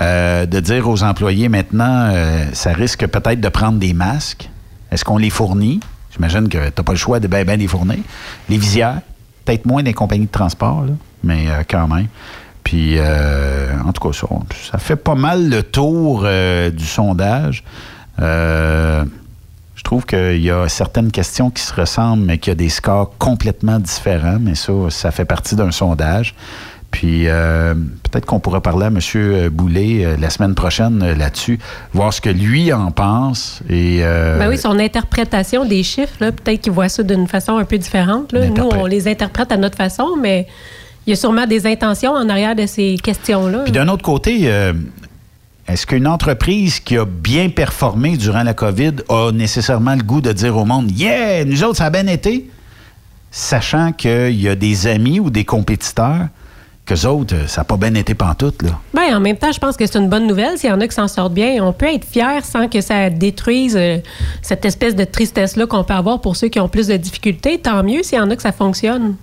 Euh, 0.00 0.46
de 0.46 0.60
dire 0.60 0.88
aux 0.88 1.02
employés 1.02 1.48
maintenant, 1.48 2.10
euh, 2.12 2.44
ça 2.52 2.72
risque 2.72 3.04
peut-être 3.08 3.40
de 3.40 3.48
prendre 3.48 3.80
des 3.80 3.92
masques. 3.92 4.48
Est-ce 4.92 5.04
qu'on 5.04 5.18
les 5.18 5.30
fournit? 5.30 5.80
J'imagine 6.12 6.48
que 6.48 6.58
tu 6.58 6.72
n'as 6.76 6.84
pas 6.84 6.92
le 6.92 6.98
choix 6.98 7.18
de 7.18 7.26
bien 7.26 7.56
les 7.56 7.66
fournir. 7.66 7.98
Les 8.48 8.56
visières, 8.56 9.00
peut-être 9.44 9.66
moins 9.66 9.82
des 9.82 9.94
compagnies 9.94 10.26
de 10.26 10.30
transport, 10.30 10.84
mais 11.24 11.48
euh, 11.48 11.64
quand 11.68 11.88
même. 11.88 12.06
Puis, 12.62 13.00
en 13.00 13.92
tout 13.92 14.08
cas, 14.08 14.12
ça, 14.12 14.28
ça 14.70 14.78
fait 14.78 14.96
pas 14.96 15.14
mal 15.14 15.48
le 15.48 15.62
tour 15.62 16.20
du 16.20 16.84
sondage. 16.84 17.64
Euh, 19.78 19.80
je 19.80 19.82
trouve 19.84 20.04
qu'il 20.04 20.42
y 20.42 20.50
a 20.50 20.68
certaines 20.68 21.10
questions 21.10 21.50
qui 21.50 21.62
se 21.62 21.72
ressemblent, 21.72 22.24
mais 22.24 22.38
qu'il 22.38 22.50
y 22.50 22.52
a 22.52 22.56
des 22.56 22.68
scores 22.68 23.16
complètement 23.18 23.78
différents. 23.78 24.38
Mais 24.40 24.54
ça, 24.54 24.72
ça 24.90 25.10
fait 25.10 25.24
partie 25.24 25.56
d'un 25.56 25.70
sondage. 25.70 26.34
Puis 26.90 27.28
euh, 27.28 27.74
peut-être 27.74 28.24
qu'on 28.24 28.40
pourra 28.40 28.62
parler 28.62 28.86
à 28.86 28.88
M. 28.88 29.50
Boulet 29.50 30.04
euh, 30.04 30.16
la 30.18 30.30
semaine 30.30 30.54
prochaine 30.54 31.02
euh, 31.02 31.14
là-dessus, 31.14 31.58
voir 31.92 32.14
ce 32.14 32.22
que 32.22 32.30
lui 32.30 32.72
en 32.72 32.90
pense. 32.90 33.60
Et, 33.68 33.98
euh, 34.02 34.38
Ben 34.38 34.48
oui, 34.48 34.56
son 34.56 34.78
interprétation 34.78 35.66
des 35.66 35.82
chiffres, 35.82 36.14
là, 36.20 36.32
peut-être 36.32 36.62
qu'il 36.62 36.72
voit 36.72 36.88
ça 36.88 37.02
d'une 37.02 37.28
façon 37.28 37.58
un 37.58 37.64
peu 37.64 37.76
différente. 37.76 38.32
là. 38.32 38.46
Nous, 38.48 38.62
on 38.62 38.86
les 38.86 39.06
interprète 39.06 39.52
à 39.52 39.58
notre 39.58 39.76
façon, 39.76 40.16
mais 40.18 40.46
il 41.06 41.10
y 41.10 41.12
a 41.12 41.16
sûrement 41.16 41.46
des 41.46 41.66
intentions 41.66 42.12
en 42.12 42.28
arrière 42.28 42.54
de 42.54 42.66
ces 42.66 42.96
questions-là. 43.02 43.60
Puis 43.64 43.72
d'un 43.72 43.88
autre 43.88 44.02
côté, 44.02 44.40
euh, 44.44 44.72
est-ce 45.68 45.86
qu'une 45.86 46.06
entreprise 46.06 46.80
qui 46.80 46.96
a 46.96 47.04
bien 47.04 47.50
performé 47.50 48.16
durant 48.16 48.42
la 48.42 48.54
COVID 48.54 48.92
a 49.10 49.32
nécessairement 49.32 49.94
le 49.94 50.02
goût 50.02 50.22
de 50.22 50.32
dire 50.32 50.56
au 50.56 50.64
monde 50.64 50.90
Yeah, 50.90 51.44
nous 51.44 51.62
autres, 51.62 51.76
ça 51.76 51.86
a 51.86 51.90
bien 51.90 52.06
été? 52.06 52.48
Sachant 53.30 53.92
qu'il 53.92 54.40
y 54.40 54.48
a 54.48 54.54
des 54.54 54.86
amis 54.86 55.20
ou 55.20 55.28
des 55.28 55.44
compétiteurs 55.44 56.28
qu'eux 56.86 57.06
autres, 57.06 57.34
euh, 57.34 57.46
ça 57.46 57.60
n'a 57.60 57.64
pas 57.66 57.76
bien 57.76 57.94
été 57.94 58.14
pantoute, 58.14 58.62
là. 58.62 58.70
Ben, 58.94 59.14
en 59.14 59.20
même 59.20 59.36
temps, 59.36 59.52
je 59.52 59.58
pense 59.58 59.76
que 59.76 59.84
c'est 59.84 59.98
une 59.98 60.08
bonne 60.08 60.26
nouvelle 60.26 60.56
s'il 60.56 60.70
y 60.70 60.72
en 60.72 60.80
a 60.80 60.88
qui 60.88 60.94
s'en 60.94 61.06
sortent 61.06 61.34
bien. 61.34 61.62
On 61.62 61.74
peut 61.74 61.92
être 61.92 62.06
fier 62.06 62.42
sans 62.46 62.68
que 62.68 62.80
ça 62.80 63.10
détruise 63.10 63.76
euh, 63.76 63.98
cette 64.40 64.64
espèce 64.64 64.96
de 64.96 65.04
tristesse-là 65.04 65.66
qu'on 65.66 65.84
peut 65.84 65.92
avoir 65.92 66.22
pour 66.22 66.36
ceux 66.36 66.48
qui 66.48 66.60
ont 66.60 66.68
plus 66.70 66.86
de 66.86 66.96
difficultés. 66.96 67.60
Tant 67.60 67.82
mieux 67.82 68.02
s'il 68.02 68.16
y 68.16 68.20
en 68.22 68.30
a 68.30 68.36
que 68.36 68.42
ça 68.42 68.52
fonctionne. 68.52 69.16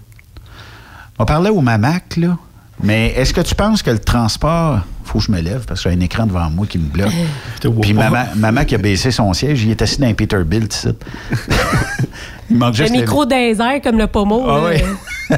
On 1.17 1.25
parlait 1.25 1.49
au 1.49 1.61
Mamac, 1.61 2.17
là. 2.17 2.37
Mais 2.83 3.13
est-ce 3.15 3.33
que 3.33 3.41
tu 3.41 3.55
penses 3.55 3.81
que 3.81 3.89
le 3.89 3.99
transport. 3.99 4.81
Faut 5.15 5.19
que 5.19 5.25
je 5.25 5.31
me 5.31 5.41
lève 5.41 5.65
parce 5.65 5.81
que 5.81 5.89
j'ai 5.89 5.95
un 5.95 5.99
écran 6.01 6.25
devant 6.25 6.49
moi 6.49 6.65
qui 6.67 6.77
me 6.77 6.87
bloque. 6.87 7.13
Puis 7.81 7.93
maman, 7.93 8.25
maman 8.35 8.65
qui 8.65 8.75
a 8.75 8.77
baissé 8.77 9.11
son 9.11 9.31
siège, 9.33 9.63
il 9.63 9.71
est 9.71 9.81
assis 9.81 9.99
dans 9.99 10.07
un 10.07 10.13
Peterbilt, 10.13 10.73
ici. 10.73 10.89
il 12.49 12.57
manque 12.57 12.77
Le 12.77 12.85
juste 12.85 12.91
micro 12.91 13.25
des 13.25 13.59
airs 13.61 13.81
comme 13.81 13.97
le 13.97 14.07
pommeau. 14.07 14.45
Ah 14.47 14.61
oui. 14.65 15.37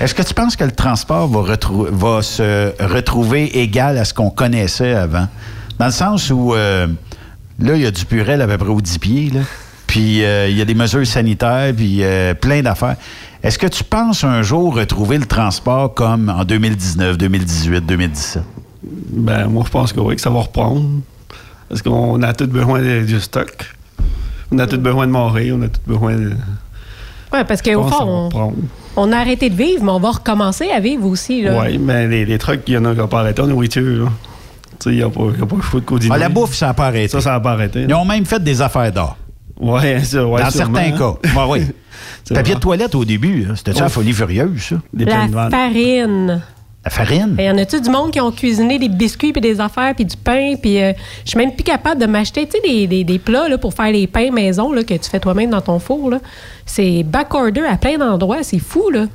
Est-ce 0.00 0.14
que 0.14 0.22
tu 0.22 0.34
penses 0.34 0.54
que 0.54 0.64
le 0.64 0.70
transport 0.70 1.28
va 1.28 2.22
se 2.22 2.72
retrouver 2.84 3.60
égal 3.60 3.98
à 3.98 4.04
ce 4.04 4.14
qu'on 4.14 4.30
connaissait 4.30 4.92
avant? 4.92 5.26
Dans 5.80 5.86
le 5.86 5.92
sens 5.92 6.30
où, 6.30 6.54
euh, 6.54 6.86
là, 7.58 7.74
il 7.74 7.82
y 7.82 7.86
a 7.86 7.90
du 7.90 8.04
purel 8.04 8.40
à 8.40 8.46
peu 8.46 8.58
près 8.58 8.68
aux 8.68 8.80
10 8.80 8.98
pieds, 8.98 9.30
là. 9.34 9.40
Puis 9.88 10.22
euh, 10.22 10.48
il 10.48 10.56
y 10.56 10.60
a 10.60 10.64
des 10.64 10.74
mesures 10.74 11.06
sanitaires, 11.06 11.72
puis 11.74 12.04
euh, 12.04 12.34
plein 12.34 12.62
d'affaires. 12.62 12.96
Est-ce 13.42 13.58
que 13.58 13.66
tu 13.66 13.84
penses 13.84 14.24
un 14.24 14.42
jour 14.42 14.74
retrouver 14.76 15.18
le 15.18 15.26
transport 15.26 15.94
comme 15.94 16.28
en 16.28 16.44
2019, 16.44 17.16
2018, 17.18 17.86
2017? 17.86 18.42
Ben, 19.10 19.46
moi, 19.48 19.62
je 19.66 19.70
pense 19.70 19.92
que 19.92 20.00
oui, 20.00 20.16
que 20.16 20.20
ça 20.20 20.30
va 20.30 20.40
reprendre. 20.40 20.84
Parce 21.68 21.82
qu'on 21.82 22.20
a 22.22 22.32
tout 22.32 22.46
besoin 22.46 22.80
de- 22.80 23.04
du 23.04 23.20
stock. 23.20 23.74
On 24.50 24.58
a 24.58 24.66
tout 24.66 24.78
besoin 24.78 25.06
de 25.06 25.12
mourir, 25.12 25.56
on 25.58 25.62
a 25.62 25.68
tout 25.68 25.80
besoin 25.86 26.14
de. 26.16 26.32
Ouais, 27.32 27.44
parce 27.44 27.60
qu'au 27.60 27.82
fond, 27.84 27.96
on, 28.06 28.24
reprendre. 28.26 28.54
on 28.96 29.12
a 29.12 29.18
arrêté 29.18 29.50
de 29.50 29.54
vivre, 29.54 29.84
mais 29.84 29.90
on 29.90 30.00
va 30.00 30.12
recommencer 30.12 30.70
à 30.70 30.80
vivre 30.80 31.04
aussi. 31.06 31.42
Là. 31.42 31.60
Oui, 31.62 31.76
mais 31.78 32.06
les, 32.08 32.24
les 32.24 32.38
trucs, 32.38 32.62
il 32.66 32.74
y 32.74 32.78
en 32.78 32.84
a 32.86 32.92
qui 32.92 32.98
n'ont 32.98 33.08
pas 33.08 33.20
arrêté 33.20 33.42
en 33.42 33.46
nourriture. 33.46 34.04
là. 34.04 34.10
Tu 34.80 34.84
sais, 34.84 34.90
il 34.90 34.96
n'y 34.96 35.02
a 35.02 35.10
pas, 35.10 35.20
il 35.34 35.38
y 35.38 35.42
a 35.42 35.46
pas 35.46 35.56
le 35.56 35.62
choix 35.62 35.80
de 35.80 35.84
continuer. 35.84 36.14
Ah, 36.14 36.18
la 36.18 36.28
bouffe, 36.30 36.54
ça 36.54 36.68
n'a 36.68 36.74
pas 36.74 36.86
arrêté. 36.86 37.08
Ça, 37.08 37.20
ça 37.20 37.32
n'a 37.32 37.40
pas 37.40 37.52
arrêté. 37.52 37.82
Ils 37.86 37.94
ont 37.94 38.04
même 38.04 38.24
fait 38.24 38.42
des 38.42 38.62
affaires 38.62 38.90
d'or. 38.92 39.16
Oui, 39.60 39.80
ça, 40.04 40.24
ouais, 40.26 40.42
Dans 40.42 40.50
sûrement, 40.50 40.78
certains 40.78 40.94
hein. 40.94 41.16
cas. 41.22 41.40
Ouais, 41.46 41.46
oui. 41.60 41.66
C'est 42.28 42.34
Papier 42.34 42.54
de 42.56 42.60
toilette 42.60 42.94
au 42.94 43.04
début, 43.06 43.44
là, 43.44 43.56
c'était-tu 43.56 43.80
la 43.80 43.86
Ouf. 43.86 43.92
folie 43.92 44.12
furieuse, 44.12 44.60
ça? 44.62 44.76
La 44.94 45.48
farine. 45.50 46.42
La 46.84 46.90
farine? 46.90 47.34
Il 47.38 47.44
y 47.44 47.50
en 47.50 47.56
a-tu 47.58 47.80
du 47.80 47.88
monde 47.90 48.10
qui 48.12 48.20
ont 48.20 48.30
cuisiné 48.30 48.78
des 48.78 48.88
biscuits 48.88 49.32
puis 49.32 49.40
des 49.40 49.60
affaires 49.60 49.94
puis 49.94 50.04
du 50.04 50.16
pain 50.16 50.54
puis 50.60 50.80
euh, 50.82 50.92
je 51.24 51.30
suis 51.30 51.38
même 51.38 51.54
plus 51.54 51.64
capable 51.64 52.00
de 52.00 52.06
m'acheter 52.06 52.46
tu 52.46 52.52
sais 52.52 52.60
des, 52.62 52.86
des- 52.86 53.04
des 53.04 53.18
plats 53.18 53.48
là, 53.48 53.58
pour 53.58 53.72
faire 53.74 53.90
les 53.90 54.06
pains 54.06 54.30
maison 54.30 54.72
là, 54.72 54.84
que 54.84 54.94
tu 54.94 55.10
fais 55.10 55.18
toi-même 55.20 55.50
dans 55.50 55.60
ton 55.60 55.78
four 55.78 56.10
là. 56.10 56.18
C'est 56.66 57.02
backorder 57.02 57.62
à 57.62 57.76
plein 57.76 57.98
d'endroits, 57.98 58.42
c'est 58.42 58.58
fou 58.60 58.90
là. 58.90 59.06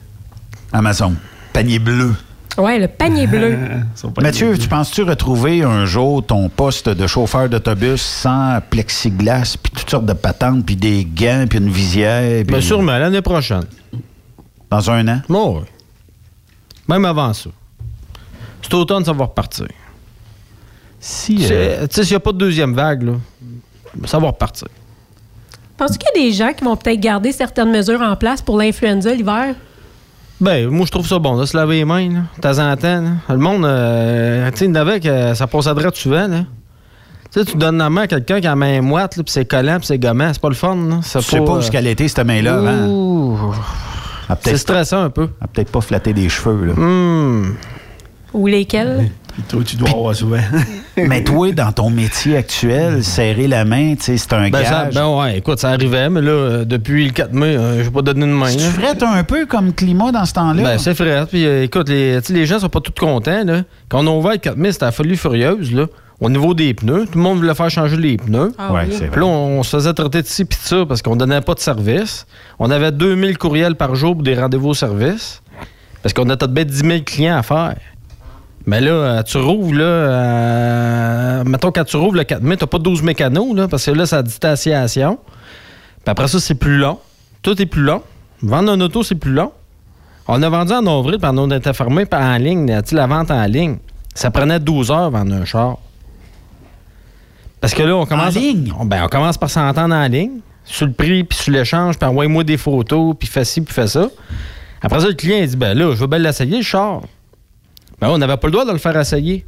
Amazon. 0.72 1.14
Panier 1.53 1.80
bleu. 1.80 2.14
Ouais, 2.58 2.78
le 2.78 2.88
panier 2.88 3.26
bleu. 3.26 3.58
Mathieu, 4.22 4.58
tu 4.58 4.68
penses-tu 4.68 5.04
retrouver 5.04 5.64
un 5.64 5.86
jour 5.86 6.24
ton 6.24 6.50
poste 6.50 6.88
de 6.90 7.08
chauffeur 7.08 7.50
d'autobus 7.50 8.02
sans 8.02 8.60
plexiglas, 8.70 9.56
puis 9.62 9.72
toutes 9.72 9.90
sortes 9.90 10.06
de 10.06 10.14
patentes, 10.14 10.66
puis 10.66 10.76
des 10.76 11.06
gants, 11.06 11.46
puis 11.50 11.60
une 11.60 11.70
visière? 11.70 12.44
Bien 12.46 12.62
sûrement, 12.62 12.98
l'année 12.98 13.22
prochaine. 13.22 13.66
Dans 14.70 14.92
un 14.92 15.08
an? 15.08 15.22
Bon, 15.28 15.60
oui. 15.60 15.68
Même 16.88 17.06
avant 17.06 17.34
ça. 17.34 17.50
Cet 18.62 18.74
automne, 18.74 19.04
ça 19.04 19.14
va 19.14 19.26
repartir. 19.26 19.68
Si. 21.00 21.36
Tu 21.36 21.44
sais, 21.44 21.54
euh, 21.54 21.88
tu 21.88 21.96
sais, 21.96 22.04
s'il 22.04 22.14
n'y 22.14 22.18
a 22.18 22.20
pas 22.20 22.32
de 22.32 22.38
deuxième 22.38 22.74
vague, 22.74 23.04
là, 23.04 23.14
ça 24.06 24.20
va 24.20 24.28
repartir. 24.28 24.68
Penses-tu 25.78 25.98
qu'il 25.98 26.22
y 26.22 26.26
a 26.26 26.30
des 26.30 26.34
gens 26.34 26.54
qui 26.54 26.64
vont 26.64 26.76
peut-être 26.76 27.00
garder 27.00 27.32
certaines 27.32 27.72
mesures 27.72 28.02
en 28.02 28.16
place 28.16 28.42
pour 28.42 28.58
l'influenza 28.58 29.14
l'hiver? 29.14 29.56
Ben, 30.44 30.68
moi, 30.70 30.86
je 30.86 30.91
trouve 30.91 31.07
ça 31.07 31.20
bon, 31.20 31.38
de 31.38 31.45
se 31.45 31.56
laver 31.56 31.78
les 31.78 31.86
mains, 31.86 32.10
là, 32.10 32.20
de 32.36 32.41
temps 32.41 32.60
en 32.60 32.76
temps. 32.76 33.02
là. 33.02 33.10
Le 33.30 33.38
monde, 33.38 33.64
euh, 33.65 34.52
tu 34.52 34.57
sais, 34.57 34.65
il 34.65 34.76
avait 34.78 34.99
que 34.99 35.34
ça 35.34 35.48
passe 35.48 35.68
à 35.68 35.74
droite 35.74 35.95
souvent, 35.95 36.28
là. 36.28 36.40
Tu 37.32 37.40
sais, 37.40 37.45
tu 37.45 37.56
donnes 37.57 37.78
la 37.78 37.90
main 37.90 38.02
à 38.02 38.07
quelqu'un 38.07 38.41
qui 38.41 38.48
a 38.48 38.49
la 38.52 38.56
main 38.57 38.82
moite, 38.82 39.14
puis 39.15 39.24
c'est 39.28 39.45
collant, 39.45 39.78
puis 39.78 39.88
c'est 39.88 39.98
gommant. 39.98 40.32
C'est 40.34 40.41
pas 40.41 40.49
le 40.49 40.56
fun, 40.56 40.76
là. 40.76 40.98
Tu 41.02 41.22
sais 41.22 41.38
pas 41.38 41.52
où 41.53 41.61
ce 41.61 41.72
qu'elle 41.72 41.88
était, 41.88 42.07
cette 42.10 42.26
main-là, 42.26 42.57
peut-être- 44.36 44.44
C'est 44.44 44.57
stressant 44.57 45.02
un 45.03 45.10
peu. 45.10 45.30
Elle 45.40 45.45
a 45.45 45.48
peut-être 45.48 45.72
pas 45.72 45.82
flatté 45.82 46.11
des 46.14 46.28
cheveux, 46.30 46.65
là. 46.65 46.74
Hmm. 46.74 47.56
Ou 48.34 48.48
lesquels? 48.48 49.11
Toi, 49.49 49.61
tu 49.65 49.76
dois 49.76 49.89
avoir 49.89 50.15
souvent. 50.15 50.38
Mais 50.97 51.23
toi, 51.23 51.51
dans 51.53 51.72
ton 51.72 51.89
métier 51.89 52.38
actuel, 52.38 53.03
serrer 53.03 53.47
la 53.47 53.65
main, 53.65 53.95
c'est 53.99 54.14
un 54.34 54.49
Ben, 54.49 54.64
ça- 54.64 54.85
gage. 54.85 54.93
ben 54.93 55.07
ouais, 55.07 55.38
écoute, 55.39 55.60
ça 55.60 55.69
arrivait, 55.69 56.07
mais 56.10 56.22
là, 56.22 56.30
euh, 56.31 56.65
depuis 56.65 57.05
le 57.05 57.11
4 57.11 57.34
mai, 57.34 57.57
euh, 57.57 57.80
je 57.80 57.84
vais 57.85 57.89
pas 57.89 58.03
donner 58.03 58.26
une 58.26 58.34
main. 58.38 58.51
Tu 58.51 58.60
frettes 58.60 59.01
un 59.01 59.23
peu 59.23 59.47
comme 59.47 59.73
climat 59.73 60.11
dans 60.11 60.26
ce 60.26 60.34
temps-là? 60.34 60.61
Ben, 60.64 60.77
c'est 60.77 60.93
frais. 60.93 61.26
Puis, 61.27 61.45
euh, 61.45 61.64
écoute, 61.64 61.89
les, 61.89 62.19
tu 62.22 62.27
sais, 62.27 62.34
les 62.34 62.45
gens 62.45 62.60
sont 62.60 62.69
pas 62.69 62.80
tous 62.80 62.93
contents. 62.99 63.43
Là. 63.43 63.64
Quand 63.89 64.03
on 64.03 64.07
a 64.07 64.11
ouvert 64.11 64.34
le 64.34 64.38
4 64.38 64.55
mai, 64.55 64.72
c'était 64.72 64.85
la 64.85 64.91
folie 64.91 65.18
furieuse. 65.18 65.73
Là. 65.73 65.88
Au 66.22 66.30
niveau 66.30 66.53
des 66.53 66.73
pneus, 66.76 67.05
tout 67.11 67.18
le 67.18 67.23
monde 67.23 67.39
voulait 67.39 67.55
faire 67.55 67.72
changer 67.72 67.97
les 67.97 68.18
pneus. 68.18 68.53
Ah 68.60 68.72
Ouais, 68.72 68.81
oui. 68.88 68.95
c'est 68.97 69.07
Puis 69.07 69.19
là, 69.19 69.26
on, 69.26 69.60
on 69.60 69.64
se 69.64 69.72
faisait 69.76 69.93
traiter 69.93 70.22
de 70.22 70.27
ci 70.27 70.45
puis 70.45 70.60
de 70.61 70.68
ça 70.68 70.85
parce 70.88 71.01
qu'on 71.01 71.15
donnait 71.15 71.41
pas 71.41 71.55
de 71.55 71.60
service. 71.60 72.27
On 72.60 72.69
avait 72.69 72.91
2000 72.91 73.38
courriels 73.39 73.76
par 73.76 73.95
jour 73.95 74.14
pour 74.14 74.23
des 74.23 74.35
rendez-vous 74.35 74.69
au 74.69 74.73
service. 74.76 75.41
Parce 76.03 76.14
qu'on 76.14 76.30
a 76.30 76.38
tout 76.38 76.47
de 76.47 76.53
bête 76.53 76.68
10 76.68 76.77
000 76.85 76.99
clients 77.05 77.38
à 77.38 77.43
faire. 77.43 77.76
Mais 78.65 78.80
là, 78.80 78.91
euh, 78.91 79.23
tu 79.23 79.38
rouvres, 79.38 79.73
là, 79.73 79.84
euh, 79.84 81.44
mettons, 81.44 81.72
quand 81.72 81.84
tu 81.84 81.98
rouvres 81.98 82.15
le 82.15 82.23
4 82.23 82.41
mai, 82.41 82.56
t'as 82.56 82.68
pas 82.68 82.80
12 82.80 83.03
mécanos, 83.03 83.56
là, 83.56 83.68
parce 83.68 83.85
que 83.85 83.91
là, 83.91 84.06
c'est 84.06 84.15
la 84.15 84.23
distanciation. 84.23 85.18
Puis 85.26 86.11
après 86.11 86.27
ça, 86.27 86.40
c'est 86.40 86.56
plus 86.56 86.77
long. 86.77 86.99
Tout 87.41 87.61
est 87.61 87.65
plus 87.65 87.81
long. 87.81 88.02
Vendre 88.41 88.72
un 88.72 88.80
auto, 88.80 89.03
c'est 89.03 89.15
plus 89.15 89.34
long. 89.34 89.52
On 90.27 90.41
a 90.41 90.49
vendu 90.49 90.72
en 90.72 90.85
avril, 90.88 91.18
puis 91.19 91.30
on 91.34 91.52
était 91.52 91.73
fermé 91.73 92.06
par 92.06 92.22
en 92.22 92.38
ligne, 92.38 92.81
tu 92.88 92.95
la 92.95 93.07
vente 93.07 93.31
en 93.31 93.44
ligne. 93.45 93.77
Ça 94.15 94.31
prenait 94.31 94.60
12 94.60 94.91
heures 94.91 95.11
vendre 95.11 95.34
un 95.34 95.44
char. 95.44 95.77
Parce 97.60 97.73
que 97.73 97.84
là, 97.84 97.95
on 97.95 98.06
commence. 98.06 98.35
En 98.35 98.40
ligne? 98.40 98.73
On, 98.80 98.85
ben, 98.85 99.03
on 99.03 99.07
commence 99.07 99.38
par 99.38 99.49
s'entendre 99.49 99.95
en 99.95 100.07
ligne, 100.07 100.40
sur 100.64 100.85
le 100.85 100.94
prix, 100.94 101.26
puis 101.26 101.38
sur 101.38 101.52
l'échange, 101.52 101.98
puis 101.98 102.07
envoie-moi 102.07 102.44
des 102.45 102.57
photos, 102.57 103.15
puis 103.19 103.27
fais 103.27 103.44
ci, 103.44 103.60
puis 103.61 103.73
fais 103.73 103.88
ça. 103.88 104.07
Après 104.81 105.02
ça, 105.02 105.07
le 105.07 105.14
client, 105.14 105.38
il 105.40 105.48
dit 105.48 105.56
Ben 105.57 105.77
là, 105.77 105.91
je 105.94 105.99
veux 105.99 106.07
bien 106.07 106.19
l'essayer, 106.19 106.57
le 106.57 106.64
char. 106.64 107.02
Ben, 108.04 108.10
on 108.10 108.18
n'avait 108.18 108.36
pas 108.36 108.48
le 108.48 108.52
droit 108.52 108.66
de 108.66 108.72
le 108.72 108.78
faire 108.80 108.98
essayer. 109.00 109.46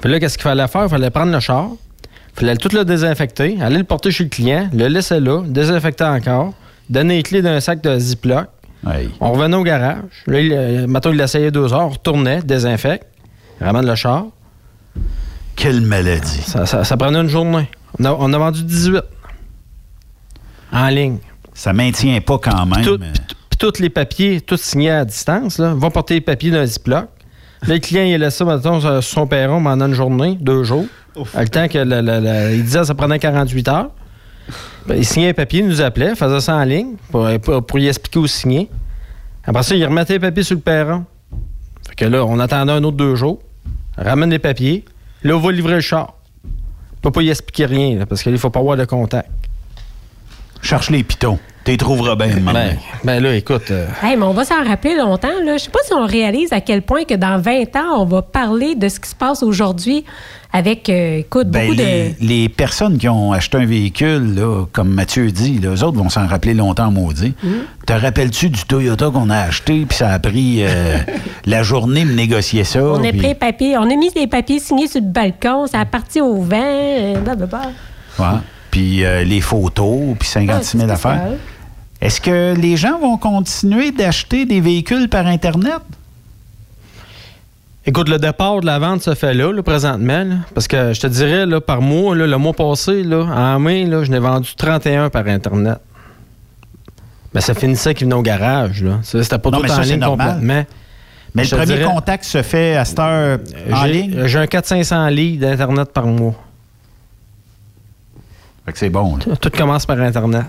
Puis 0.00 0.10
là, 0.10 0.18
qu'est-ce 0.18 0.38
qu'il 0.38 0.42
fallait 0.44 0.66
faire? 0.68 0.84
Il 0.84 0.88
fallait 0.88 1.10
prendre 1.10 1.32
le 1.32 1.38
char, 1.40 1.68
il 2.34 2.40
fallait 2.40 2.56
tout 2.56 2.70
le 2.74 2.82
désinfecter, 2.86 3.60
aller 3.60 3.76
le 3.76 3.84
porter 3.84 4.10
chez 4.10 4.24
le 4.24 4.30
client, 4.30 4.70
le 4.72 4.86
laisser 4.88 5.20
là, 5.20 5.42
désinfecter 5.46 6.04
encore, 6.04 6.54
donner 6.88 7.16
les 7.18 7.22
clés 7.22 7.42
d'un 7.42 7.60
sac 7.60 7.82
de 7.82 7.98
Ziploc. 7.98 8.46
On 9.20 9.32
revenait 9.32 9.56
au 9.58 9.62
garage. 9.64 10.24
Là, 10.26 10.40
il, 10.40 10.50
euh, 10.52 10.86
il 11.10 11.10
l'essayait 11.18 11.50
deux 11.50 11.74
heures, 11.74 11.82
on 11.86 11.88
retournait, 11.90 12.40
désinfecte, 12.42 13.06
ramène 13.60 13.86
le 13.86 13.94
char. 13.96 14.24
Quelle 15.54 15.82
maladie. 15.82 16.40
Ça, 16.40 16.64
ça- 16.64 16.84
ça 16.84 16.96
prenait 16.96 17.20
une 17.20 17.28
journée. 17.28 17.68
On 18.00 18.04
a, 18.06 18.12
on 18.18 18.32
a 18.32 18.38
vendu 18.38 18.62
18 18.64 19.02
en 20.72 20.88
ligne. 20.88 21.18
Ça 21.52 21.74
maintient 21.74 22.18
pas 22.22 22.38
quand 22.38 22.64
même. 22.64 22.76
Puis 22.76 22.84
tout, 22.86 22.98
puis 22.98 23.12
tout- 23.12 23.36
puis 23.50 23.58
tous 23.58 23.78
les 23.78 23.90
papiers, 23.90 24.40
tous 24.40 24.56
signés 24.60 24.90
à 24.90 25.04
distance, 25.04 25.58
là, 25.58 25.74
vont 25.74 25.90
porter 25.90 26.14
les 26.14 26.20
papiers 26.22 26.50
dans 26.50 26.60
un 26.60 26.64
Ziploc. 26.66 27.08
Le 27.62 27.78
client, 27.78 28.02
il 28.02 28.16
laisse 28.16 28.36
ça, 28.36 28.44
mettons, 28.44 28.80
sur 28.80 29.02
son 29.02 29.26
perron 29.26 29.62
pendant 29.62 29.86
une 29.86 29.94
journée, 29.94 30.36
deux 30.40 30.64
jours. 30.64 30.86
À 31.34 31.42
le 31.42 31.48
temps 31.48 31.68
que 31.68 32.52
il 32.54 32.64
disait 32.64 32.80
que 32.80 32.86
ça 32.86 32.94
prenait 32.94 33.18
48 33.18 33.68
heures. 33.68 33.90
Ben, 34.86 34.96
il 34.96 35.04
signait 35.04 35.28
un 35.28 35.34
papier, 35.34 35.60
il 35.60 35.68
nous 35.68 35.80
appelait, 35.80 36.16
faisait 36.16 36.40
ça 36.40 36.56
en 36.56 36.64
ligne 36.64 36.96
pour, 37.10 37.28
pour, 37.40 37.64
pour 37.64 37.78
y 37.78 37.86
expliquer 37.86 38.18
où 38.18 38.26
signer. 38.26 38.68
Après 39.44 39.62
ça, 39.62 39.76
il 39.76 39.84
remettait 39.84 40.14
les 40.14 40.18
papiers 40.18 40.42
sur 40.42 40.56
le 40.56 40.60
perron. 40.60 41.04
Fait 41.88 41.94
que 41.94 42.04
là, 42.04 42.24
on 42.24 42.38
attendait 42.40 42.72
un 42.72 42.82
autre 42.82 42.96
deux 42.96 43.14
jours. 43.14 43.40
Ramène 43.96 44.30
les 44.30 44.38
papiers. 44.38 44.84
Là, 45.22 45.36
on 45.36 45.40
va 45.40 45.52
livrer 45.52 45.74
le 45.74 45.80
char. 45.80 46.14
On 46.44 47.00
peut 47.00 47.10
pas 47.10 47.22
y 47.22 47.30
expliquer 47.30 47.66
rien, 47.66 47.98
là, 47.98 48.06
parce 48.06 48.22
qu'il 48.22 48.36
faut 48.38 48.50
pas 48.50 48.60
avoir 48.60 48.76
de 48.76 48.84
contact. 48.84 49.30
Cherche 50.62 50.90
les 50.90 51.02
pitons. 51.02 51.38
T'es 51.64 51.76
trouveras 51.76 52.16
bien. 52.16 52.30
Ben, 52.52 52.76
ben 53.04 53.22
là, 53.22 53.34
écoute. 53.36 53.70
euh, 53.70 53.86
Hey, 54.02 54.16
mais 54.16 54.24
on 54.24 54.32
va 54.32 54.44
s'en 54.44 54.64
rappeler 54.64 54.96
longtemps. 54.96 55.28
Là. 55.44 55.56
Je 55.56 55.62
sais 55.64 55.70
pas 55.70 55.78
si 55.84 55.92
on 55.94 56.04
réalise 56.06 56.52
à 56.52 56.60
quel 56.60 56.82
point 56.82 57.04
que 57.04 57.14
dans 57.14 57.38
20 57.40 57.76
ans, 57.76 58.00
on 58.00 58.04
va 58.04 58.20
parler 58.20 58.74
de 58.74 58.88
ce 58.88 58.98
qui 58.98 59.08
se 59.08 59.14
passe 59.14 59.44
aujourd'hui 59.44 60.04
avec, 60.52 60.88
euh, 60.88 61.18
écoute, 61.18 61.48
Ben, 61.48 61.66
beaucoup 61.68 61.78
les, 61.78 62.10
de... 62.10 62.14
les 62.20 62.48
personnes 62.48 62.98
qui 62.98 63.08
ont 63.08 63.32
acheté 63.32 63.58
un 63.58 63.64
véhicule, 63.64 64.34
là, 64.34 64.64
comme 64.72 64.88
Mathieu 64.88 65.30
dit, 65.30 65.60
là, 65.60 65.70
eux 65.70 65.84
autres 65.84 65.96
vont 65.96 66.08
s'en 66.10 66.26
rappeler 66.26 66.52
longtemps, 66.52 66.90
maudit. 66.90 67.32
Mm. 67.44 67.48
Te 67.86 67.92
rappelles-tu 67.92 68.50
du 68.50 68.64
Toyota 68.64 69.10
qu'on 69.10 69.30
a 69.30 69.38
acheté, 69.38 69.86
puis 69.86 69.96
ça 69.96 70.10
a 70.10 70.18
pris 70.18 70.58
euh, 70.64 70.98
la 71.46 71.62
journée 71.62 72.04
de 72.04 72.12
négocier 72.12 72.64
ça? 72.64 72.82
On 72.84 72.96
a 73.04 73.08
pris 73.12 73.20
les 73.20 73.34
papiers, 73.34 73.78
on 73.78 73.82
a 73.88 73.94
mis 73.96 74.10
les 74.16 74.26
papiers 74.26 74.58
signés 74.58 74.88
sur 74.88 75.00
le 75.00 75.06
balcon, 75.06 75.66
ça 75.68 75.78
a 75.80 75.84
parti 75.86 76.20
au 76.20 76.42
vent, 76.42 76.56
euh, 76.60 77.14
blablabla. 77.20 77.70
Ouais. 78.18 78.26
Puis 78.72 79.04
euh, 79.04 79.22
les 79.22 79.40
photos, 79.40 80.16
puis 80.18 80.28
56 80.28 80.78
000 80.78 80.88
Ouais, 80.90 80.96
c'est 80.96 81.06
affaires. 81.08 81.28
Est-ce 82.00 82.20
que 82.20 82.54
les 82.56 82.76
gens 82.76 82.98
vont 82.98 83.16
continuer 83.18 83.92
d'acheter 83.92 84.44
des 84.46 84.60
véhicules 84.60 85.08
par 85.08 85.26
Internet? 85.28 85.78
Écoute, 87.84 88.08
le 88.08 88.18
départ 88.18 88.60
de 88.60 88.66
la 88.66 88.78
vente 88.78 89.02
se 89.02 89.14
fait 89.14 89.34
là, 89.34 89.52
là, 89.52 89.62
présentement. 89.62 90.24
là. 90.24 90.34
parce 90.54 90.66
que 90.68 90.92
je 90.92 91.00
te 91.00 91.06
dirais, 91.08 91.46
là, 91.46 91.60
par 91.60 91.80
mois, 91.80 92.14
là, 92.16 92.26
le 92.26 92.38
mois 92.38 92.52
passé, 92.52 93.02
là, 93.02 93.24
en 93.24 93.58
mai, 93.60 93.84
là, 93.86 94.04
je 94.04 94.10
n'ai 94.10 94.18
vendu 94.20 94.50
31 94.56 95.10
par 95.10 95.26
Internet. 95.26 95.78
Mais 97.34 97.40
ça 97.40 97.54
finissait 97.54 97.94
qu'ils 97.94 98.06
venaient 98.06 98.16
au 98.16 98.22
garage. 98.22 98.82
Là. 98.82 98.98
Ça, 99.02 99.22
C'était 99.22 99.38
pas 99.38 99.50
Non, 99.50 99.58
tout 99.58 99.64
mais 99.64 99.70
en 99.72 99.76
ça, 99.76 99.82
ligne 99.82 99.98
normal. 100.00 100.28
complètement. 100.34 100.64
Mais 101.34 101.44
Je 101.44 101.56
le 101.56 101.62
premier 101.62 101.78
dirais- 101.78 101.92
contact 101.92 102.24
se 102.24 102.42
fait 102.42 102.76
à 102.76 102.84
cette 102.84 102.98
heure 102.98 103.38
en 103.72 103.84
J'ai- 103.86 103.92
ligne? 103.92 104.26
J'ai 104.26 104.38
un 104.38 104.46
400-500 104.46 105.08
leads 105.08 105.38
d'Internet 105.40 105.92
par 105.92 106.06
mois. 106.06 106.34
Fait 108.66 108.72
que 108.72 108.78
c'est 108.78 108.90
bon. 108.90 109.16
là. 109.16 109.36
Tout 109.36 109.50
commence 109.50 109.86
par 109.86 109.98
Internet. 110.00 110.44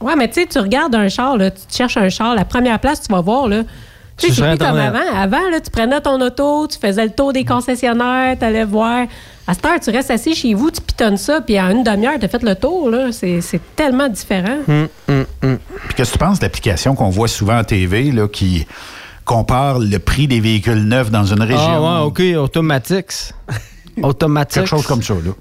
Ouais, 0.00 0.14
mais 0.16 0.28
tu 0.28 0.34
sais, 0.40 0.46
tu 0.46 0.58
regardes 0.58 0.94
un 0.94 1.08
char, 1.08 1.36
là, 1.36 1.50
tu 1.50 1.62
te 1.66 1.74
cherches 1.74 1.96
un 1.96 2.08
char, 2.08 2.34
la 2.34 2.44
première 2.44 2.78
place, 2.78 3.02
tu 3.02 3.12
vas 3.12 3.20
voir, 3.20 3.48
là. 3.48 3.62
Tu 4.16 4.32
sais, 4.32 4.42
plus 4.42 4.58
comme 4.58 4.76
avant. 4.76 4.98
Avant, 5.16 5.48
là, 5.50 5.60
tu 5.60 5.70
prenais 5.70 6.00
ton 6.00 6.20
auto, 6.20 6.66
tu 6.66 6.76
faisais 6.78 7.04
le 7.04 7.12
tour 7.12 7.32
des 7.32 7.44
concessionnaires, 7.44 8.36
tu 8.38 8.44
allais 8.44 8.64
voir. 8.64 9.06
À 9.46 9.54
cette 9.54 9.64
heure, 9.64 9.80
tu 9.80 9.90
restes 9.90 10.10
assis 10.10 10.34
chez 10.34 10.54
vous, 10.54 10.70
tu 10.70 10.80
pitonnes 10.80 11.16
ça, 11.16 11.40
puis 11.40 11.58
en 11.60 11.70
une 11.70 11.82
demi-heure, 11.84 12.18
tu 12.18 12.24
as 12.24 12.28
fait 12.28 12.42
le 12.42 12.54
tour, 12.54 12.90
là. 12.90 13.12
C'est 13.12 13.40
c'est 13.40 13.60
tellement 13.76 14.08
différent. 14.08 14.58
Hum, 14.68 14.88
Puis 15.40 15.94
qu'est-ce 15.96 16.12
que 16.12 16.18
tu 16.18 16.18
penses 16.18 16.38
de 16.40 16.44
l'application 16.44 16.94
qu'on 16.94 17.10
voit 17.10 17.28
souvent 17.28 17.56
à 17.58 17.64
TV 17.64 18.10
là, 18.12 18.28
qui 18.28 18.66
compare 19.24 19.78
le 19.78 19.98
prix 19.98 20.26
des 20.28 20.40
véhicules 20.40 20.84
neufs 20.84 21.10
dans 21.10 21.24
une 21.24 21.42
région? 21.42 21.58
Ah 21.60 22.02
ouais, 22.02 22.06
OK, 22.06 22.22
Automatics. 22.42 23.32
Automatique. 24.02 24.54
Quelque 24.62 24.68
chose 24.68 24.86
comme 24.86 25.02
ça, 25.02 25.14
là. 25.14 25.32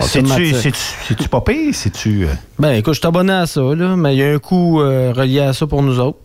C'est-tu 0.00 0.26
Automatique. 0.26 0.56
c'est-tu- 0.56 0.78
c'est-tu 1.08 1.28
pas 1.28 1.40
pire? 1.42 1.74
C'est-tu... 1.74 2.24
euh, 2.24 2.28
Ben 2.58 2.72
écoute, 2.72 2.94
je 2.94 2.98
suis 3.00 3.06
abonné 3.06 3.32
à 3.32 3.46
ça, 3.46 3.60
là, 3.60 3.94
mais 3.96 4.14
il 4.14 4.18
y 4.18 4.22
a 4.24 4.30
un 4.32 4.38
coût 4.38 4.80
euh, 4.80 5.12
relié 5.14 5.40
à 5.40 5.52
ça 5.52 5.66
pour 5.66 5.82
nous 5.82 6.00
autres. 6.00 6.18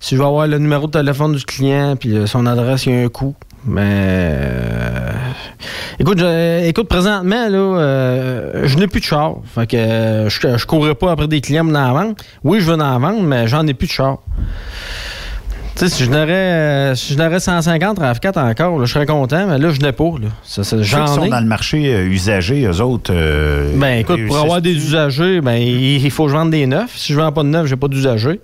Si 0.00 0.14
je 0.14 0.20
veux 0.20 0.26
avoir 0.26 0.46
le 0.46 0.58
numéro 0.58 0.86
de 0.86 0.92
téléphone 0.92 1.32
du 1.34 1.44
client 1.44 1.96
puis 1.96 2.16
euh, 2.16 2.26
son 2.26 2.46
adresse, 2.46 2.86
il 2.86 2.92
y 2.94 2.96
a 2.96 3.04
un 3.04 3.08
coût. 3.08 3.34
Mais 3.66 3.82
euh, 3.84 5.10
écoute, 5.98 6.20
je- 6.20 6.66
écoute, 6.68 6.86
présentement, 6.88 7.48
là, 7.48 8.64
je 8.64 8.76
n'ai 8.78 8.86
plus 8.86 9.00
de 9.00 9.04
char. 9.04 9.34
Fait 9.52 9.66
que 9.66 10.26
je, 10.28 10.56
je 10.56 10.66
courrais 10.66 10.94
pas 10.94 11.10
après 11.10 11.26
des 11.26 11.40
clients 11.40 11.66
pour 11.66 11.76
en 11.76 11.92
vendre. 11.92 12.14
Oui, 12.44 12.60
je 12.60 12.66
veux 12.70 12.80
en 12.80 12.98
vendre, 13.00 13.22
mais 13.22 13.48
j'en 13.48 13.66
ai 13.66 13.74
plus 13.74 13.88
de 13.88 13.92
char. 13.92 14.18
Tu 15.78 15.84
sais, 15.86 15.94
si 15.94 16.04
je 16.04 16.10
n'aurais 16.10 16.32
euh, 16.32 16.94
si 16.96 17.12
je 17.12 17.18
n'aurais 17.18 17.38
150 17.38 18.00
RAV4 18.00 18.50
encore, 18.50 18.80
là, 18.80 18.84
je 18.84 18.92
serais 18.92 19.06
content, 19.06 19.46
mais 19.46 19.58
là, 19.58 19.70
je 19.70 19.80
n'ai 19.80 19.92
pas. 19.92 20.10
Là. 20.20 20.26
Ça, 20.42 20.64
ça, 20.64 20.70
Ceux 20.78 20.82
qui 20.82 20.88
j'en 20.88 21.06
sont 21.06 21.24
ai. 21.24 21.28
dans 21.30 21.38
le 21.38 21.46
marché 21.46 21.94
euh, 21.94 22.04
usagé, 22.08 22.64
eux 22.64 22.80
autres... 22.80 23.12
euh, 23.14 23.70
Ben 23.76 23.98
écoute, 24.00 24.26
pour 24.26 24.38
avoir 24.38 24.60
des 24.60 24.74
usagers, 24.74 25.40
ben 25.40 25.54
il 25.54 26.04
il 26.04 26.10
faut 26.10 26.24
que 26.24 26.30
je 26.32 26.36
vende 26.36 26.50
des 26.50 26.66
neufs. 26.66 26.96
Si 26.96 27.12
je 27.12 27.18
vends 27.20 27.30
pas 27.30 27.44
de 27.44 27.48
neufs, 27.48 27.66
j'ai 27.66 27.76
pas 27.76 27.86
d'usagers. 27.86 28.40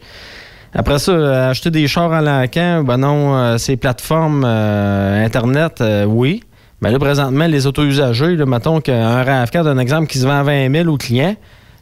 Après 0.74 1.01
ça, 1.01 1.11
euh, 1.11 1.51
acheter 1.51 1.70
des 1.73 1.89
chars 1.89 2.12
en 2.12 2.20
l'encan, 2.20 2.85
ben 2.85 2.98
non, 2.98 3.36
euh, 3.36 3.59
ces 3.59 3.77
plateformes 3.77 4.44
euh, 4.47 5.24
Internet, 5.24 5.82
oui. 6.06 6.43
Mais 6.81 6.93
là, 6.93 6.98
présentement, 7.01 7.47
les 7.47 7.66
auto-usagers, 7.66 8.36
mettons 8.47 8.81
qu'un 8.81 9.24
RAV4, 9.24 9.66
un 9.69 9.78
exemple, 9.78 10.06
qui 10.06 10.19
se 10.19 10.27
vend 10.27 10.43
20 10.44 10.70
000 10.70 10.89
au 10.89 10.98
client, 10.98 11.35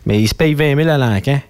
mais 0.06 0.18
il 0.20 0.28
se 0.28 0.34
paye 0.34 0.54
20 0.54 0.76
000 0.76 0.88
à 0.88 0.96
l'encan. 0.96 1.40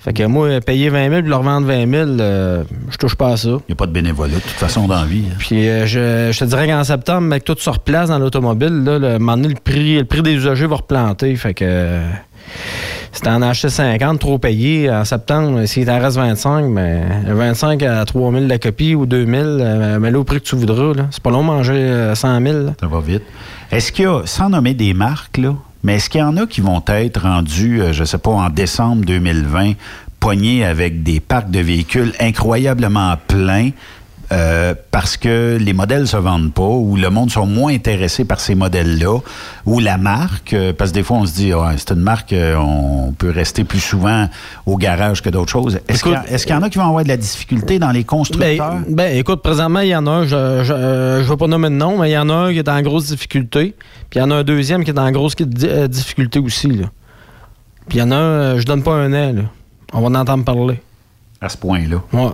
Fait 0.00 0.12
que 0.12 0.22
moi, 0.22 0.60
payer 0.60 0.90
20 0.90 1.08
000 1.10 1.20
puis 1.22 1.30
leur 1.30 1.42
vendre 1.42 1.66
20 1.66 1.90
000, 1.90 2.10
euh, 2.20 2.62
je 2.90 2.96
touche 2.98 3.16
pas 3.16 3.30
à 3.32 3.36
ça. 3.36 3.48
Il 3.48 3.54
n'y 3.68 3.72
a 3.72 3.74
pas 3.74 3.86
de 3.86 3.92
bénévolat, 3.92 4.36
de 4.36 4.40
toute 4.40 4.50
façon, 4.52 4.86
dans 4.86 5.00
la 5.00 5.04
vie. 5.06 5.24
hein. 5.28 5.34
Puis 5.38 5.68
euh, 5.68 5.86
je, 5.86 6.30
je 6.32 6.38
te 6.38 6.44
dirais 6.44 6.68
qu'en 6.68 6.84
septembre, 6.84 7.22
mec, 7.22 7.42
tout 7.44 7.56
se 7.58 7.68
replace 7.68 8.08
dans 8.08 8.18
l'automobile. 8.20 8.84
Là, 8.84 8.98
le, 9.00 9.06
à 9.08 9.14
un 9.16 9.18
moment 9.18 9.36
donné, 9.36 9.48
le 9.48 9.54
prix, 9.62 9.96
le 9.98 10.04
prix 10.04 10.22
des 10.22 10.34
usagers 10.34 10.66
va 10.66 10.76
replanter. 10.76 11.34
Fait 11.34 11.52
que 11.52 11.64
euh, 11.66 12.08
si 13.12 13.22
t'en 13.22 13.42
as 13.42 13.48
acheté 13.48 13.70
50, 13.70 14.20
trop 14.20 14.38
payé, 14.38 14.88
en 14.88 15.04
septembre, 15.04 15.64
s'il 15.66 15.86
t'en 15.86 15.98
reste 16.00 16.16
25, 16.16 16.72
ben, 16.72 17.02
25 17.26 17.82
à 17.82 18.04
3 18.04 18.32
000 18.32 18.44
la 18.46 18.58
copie 18.58 18.94
ou 18.94 19.04
2 19.04 19.26
000, 19.26 19.36
euh, 19.36 19.98
mais 19.98 20.12
là, 20.12 20.20
au 20.20 20.24
prix 20.24 20.38
que 20.40 20.44
tu 20.46 20.54
voudras, 20.54 20.94
là, 20.94 21.06
c'est 21.10 21.22
pas 21.22 21.30
long 21.30 21.42
manger 21.42 21.74
euh, 21.74 22.14
100 22.14 22.40
000. 22.40 22.58
là. 22.66 22.72
Ça 22.80 22.86
va 22.86 23.00
vite. 23.00 23.22
Est-ce 23.72 23.90
qu'il 23.90 24.04
y 24.04 24.08
a, 24.08 24.22
sans 24.26 24.48
nommer 24.48 24.74
des 24.74 24.94
marques, 24.94 25.38
là, 25.38 25.54
mais 25.82 25.96
est-ce 25.96 26.10
qu'il 26.10 26.20
y 26.20 26.24
en 26.24 26.36
a 26.36 26.46
qui 26.46 26.60
vont 26.60 26.82
être 26.86 27.22
rendus, 27.22 27.80
euh, 27.80 27.92
je 27.92 28.04
sais 28.04 28.18
pas, 28.18 28.30
en 28.30 28.50
décembre 28.50 29.04
2020, 29.04 29.74
pognés 30.20 30.64
avec 30.64 31.02
des 31.02 31.20
parcs 31.20 31.50
de 31.50 31.60
véhicules 31.60 32.12
incroyablement 32.20 33.16
pleins 33.28 33.70
euh, 34.30 34.74
parce 34.90 35.16
que 35.16 35.56
les 35.58 35.72
modèles 35.72 36.06
se 36.06 36.16
vendent 36.16 36.52
pas 36.52 36.62
ou 36.68 36.96
le 36.96 37.08
monde 37.08 37.30
sont 37.30 37.46
moins 37.46 37.72
intéressés 37.72 38.24
par 38.26 38.40
ces 38.40 38.54
modèles-là 38.54 39.18
ou 39.64 39.80
la 39.80 39.96
marque, 39.96 40.52
euh, 40.52 40.72
parce 40.72 40.90
que 40.90 40.94
des 40.96 41.02
fois 41.02 41.18
on 41.18 41.26
se 41.26 41.32
dit, 41.34 41.54
Ouais, 41.54 41.74
c'est 41.78 41.92
une 41.92 42.00
marque, 42.00 42.32
euh, 42.34 42.56
on 42.56 43.12
peut 43.12 43.30
rester 43.30 43.64
plus 43.64 43.80
souvent 43.80 44.28
au 44.66 44.76
garage 44.76 45.22
que 45.22 45.30
d'autres 45.30 45.50
choses. 45.50 45.80
Est-ce 45.88 46.02
qu'il 46.02 46.12
y, 46.52 46.54
en 46.54 46.62
a 46.62 46.68
qui 46.68 46.76
vont 46.78 46.88
avoir 46.88 47.04
de 47.04 47.08
la 47.08 47.16
difficulté 47.16 47.78
dans 47.78 47.90
les 47.90 48.04
constructeurs? 48.04 48.74
Ben, 48.86 48.94
ben, 48.94 49.16
écoute, 49.16 49.42
présentement, 49.42 49.80
il 49.80 49.88
y 49.88 49.96
en 49.96 50.06
a 50.06 50.10
un, 50.10 50.24
je 50.24 50.62
je, 50.62 51.22
je 51.24 51.28
vais 51.28 51.36
pas 51.36 51.46
nommer 51.46 51.70
de 51.70 51.74
nom, 51.74 51.98
mais 51.98 52.10
il 52.10 52.14
y 52.14 52.18
en 52.18 52.28
a 52.28 52.34
un 52.34 52.52
qui 52.52 52.58
est 52.58 52.68
en 52.68 52.82
grosse 52.82 53.06
difficulté. 53.06 53.74
Puis 54.10 54.18
il 54.18 54.22
y 54.22 54.22
en 54.22 54.30
a 54.30 54.36
un 54.36 54.44
deuxième 54.44 54.84
qui 54.84 54.90
est 54.90 54.98
en 54.98 55.10
grosse 55.10 55.36
di- 55.36 55.88
difficulté 55.88 56.38
aussi. 56.38 56.68
Là. 56.68 56.86
Puis 57.88 57.98
il 57.98 58.00
y 58.00 58.04
en 58.04 58.10
a 58.10 58.16
un, 58.16 58.58
je 58.58 58.64
donne 58.66 58.82
pas 58.82 58.92
un 58.94 59.12
an. 59.14 59.32
Là. 59.32 59.42
On 59.94 60.00
va 60.02 60.08
en 60.08 60.14
entendre 60.14 60.44
parler. 60.44 60.80
À 61.40 61.48
ce 61.48 61.56
point-là. 61.56 62.02
Ouais. 62.12 62.30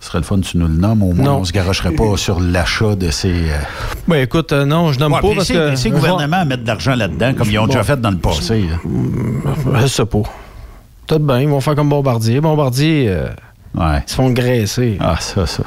Ce 0.00 0.06
serait 0.08 0.18
le 0.18 0.24
fun 0.24 0.36
que 0.40 0.46
tu 0.46 0.56
nous 0.56 0.66
le 0.66 0.74
nommes, 0.74 1.02
au 1.02 1.12
moins 1.12 1.24
Non. 1.26 1.36
on 1.40 1.44
se 1.44 1.52
garocherait 1.52 1.90
pas 1.92 2.16
sur 2.16 2.40
l'achat 2.40 2.94
de 2.96 3.10
ces... 3.10 3.28
euh, 3.50 3.56
Ben 4.08 4.22
écoute, 4.22 4.50
euh, 4.52 4.64
non, 4.64 4.92
je 4.92 4.98
nomme 4.98 5.12
Ouais, 5.12 5.20
pas 5.20 5.34
parce 5.34 5.46
c'est- 5.48 5.52
que. 5.54 5.76
c'est 5.76 5.90
je 5.90 5.94
le 5.94 6.00
vais- 6.00 6.08
gouvernement 6.08 6.38
à 6.38 6.44
mettre 6.46 6.62
de 6.62 6.68
l'argent 6.68 6.94
là-dedans, 6.94 7.34
comme 7.34 7.48
ils 7.50 7.58
ont 7.58 7.62
Bon. 7.62 7.66
déjà 7.68 7.82
fait 7.84 8.00
dans 8.00 8.10
le 8.10 8.16
passé. 8.16 8.62
là. 8.62 9.80
Je 9.82 9.86
sais 9.86 10.06
pas. 10.06 10.22
Tout 11.06 11.18
bien, 11.18 11.40
ils 11.40 11.48
vont 11.48 11.60
faire 11.60 11.74
comme 11.74 11.90
Bombardier. 11.90 12.40
Bombardier, 12.40 13.06
euh, 13.08 13.28
Ouais. 13.74 14.02
ils 14.06 14.10
se 14.10 14.14
font 14.14 14.30
graisser. 14.30 14.96
Ah, 15.00 15.16
ça, 15.20 15.46
ça. 15.46 15.62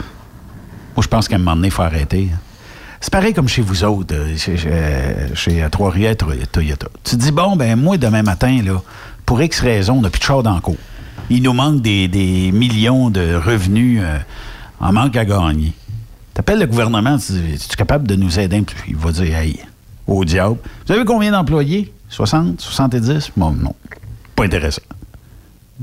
Moi, 0.96 1.04
je 1.04 1.08
pense 1.08 1.28
qu'à 1.28 1.36
un 1.36 1.40
moment 1.40 1.56
donné, 1.56 1.68
il 1.68 1.72
faut 1.72 1.82
arrêter. 1.84 2.30
C'est 3.02 3.12
pareil 3.12 3.34
comme 3.34 3.48
chez 3.50 3.62
vous 3.62 3.84
autres, 3.84 4.16
chez, 4.38 4.58
chez- 4.58 4.70
chez 5.36 5.68
Trois-Rivières 5.70 6.16
Tro- 6.18 6.32
Toyota. 6.52 6.88
Tu 7.04 7.18
te 7.18 7.22
dis, 7.22 7.32
bon, 7.32 7.56
ben 7.56 7.76
moi, 7.80 7.98
demain 7.98 8.24
matin, 8.24 8.62
là, 8.66 8.82
pour 9.26 9.42
X 9.44 9.60
raisons, 9.60 9.96
on 9.98 10.02
n'a 10.02 10.10
plus 10.10 10.20
de 10.20 10.24
char 10.26 10.42
dans 10.42 10.56
le 10.56 10.62
cours. 10.62 10.78
Il 11.30 11.44
nous 11.44 11.54
manque 11.54 11.82
des, 11.82 12.52
millions 12.54 13.10
de 13.10 13.36
revenus 13.36 14.02
euh, 14.04 14.20
en 14.80 14.92
manque 14.92 15.16
à 15.16 15.26
gagner. 15.26 15.74
T'appelles 16.34 16.60
le 16.60 16.66
gouvernement, 16.66 17.18
tu 17.18 17.34
es-tu 17.34 17.76
capable 17.78 18.08
de 18.08 18.16
nous 18.16 18.40
aider? 18.40 18.64
Il 18.88 18.96
va 18.96 19.12
dire, 19.12 19.36
hey, 19.38 19.60
au 20.08 20.26
diable. 20.26 20.58
Vous 20.86 20.94
avez 20.94 21.06
combien 21.06 21.32
d'employés? 21.32 21.94
60, 22.10 22.60
70? 22.60 23.32
Bon, 23.38 23.52
non. 23.52 23.76
Pas 24.36 24.46
intéressant. 24.46 24.82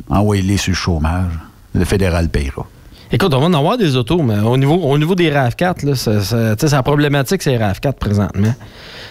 Envoyez-les 0.09 0.57
sur 0.57 0.73
le 0.73 0.77
chômage. 0.77 1.33
Le 1.75 1.85
fédéral 1.85 2.29
payera. 2.29 2.67
Écoute, 3.13 3.35
on 3.35 3.41
va 3.41 3.47
en 3.47 3.55
avoir 3.55 3.77
des 3.77 3.97
autos, 3.97 4.23
mais 4.23 4.39
au 4.39 4.57
niveau, 4.57 4.75
au 4.77 4.97
niveau 4.97 5.17
des 5.17 5.31
RAV4, 5.33 5.85
là, 5.85 5.97
c'est, 5.97 6.71
la 6.77 6.83
problématique, 6.85 7.43
c'est 7.43 7.51
les 7.51 7.59
RAV4 7.59 7.95
présentement. 7.95 8.55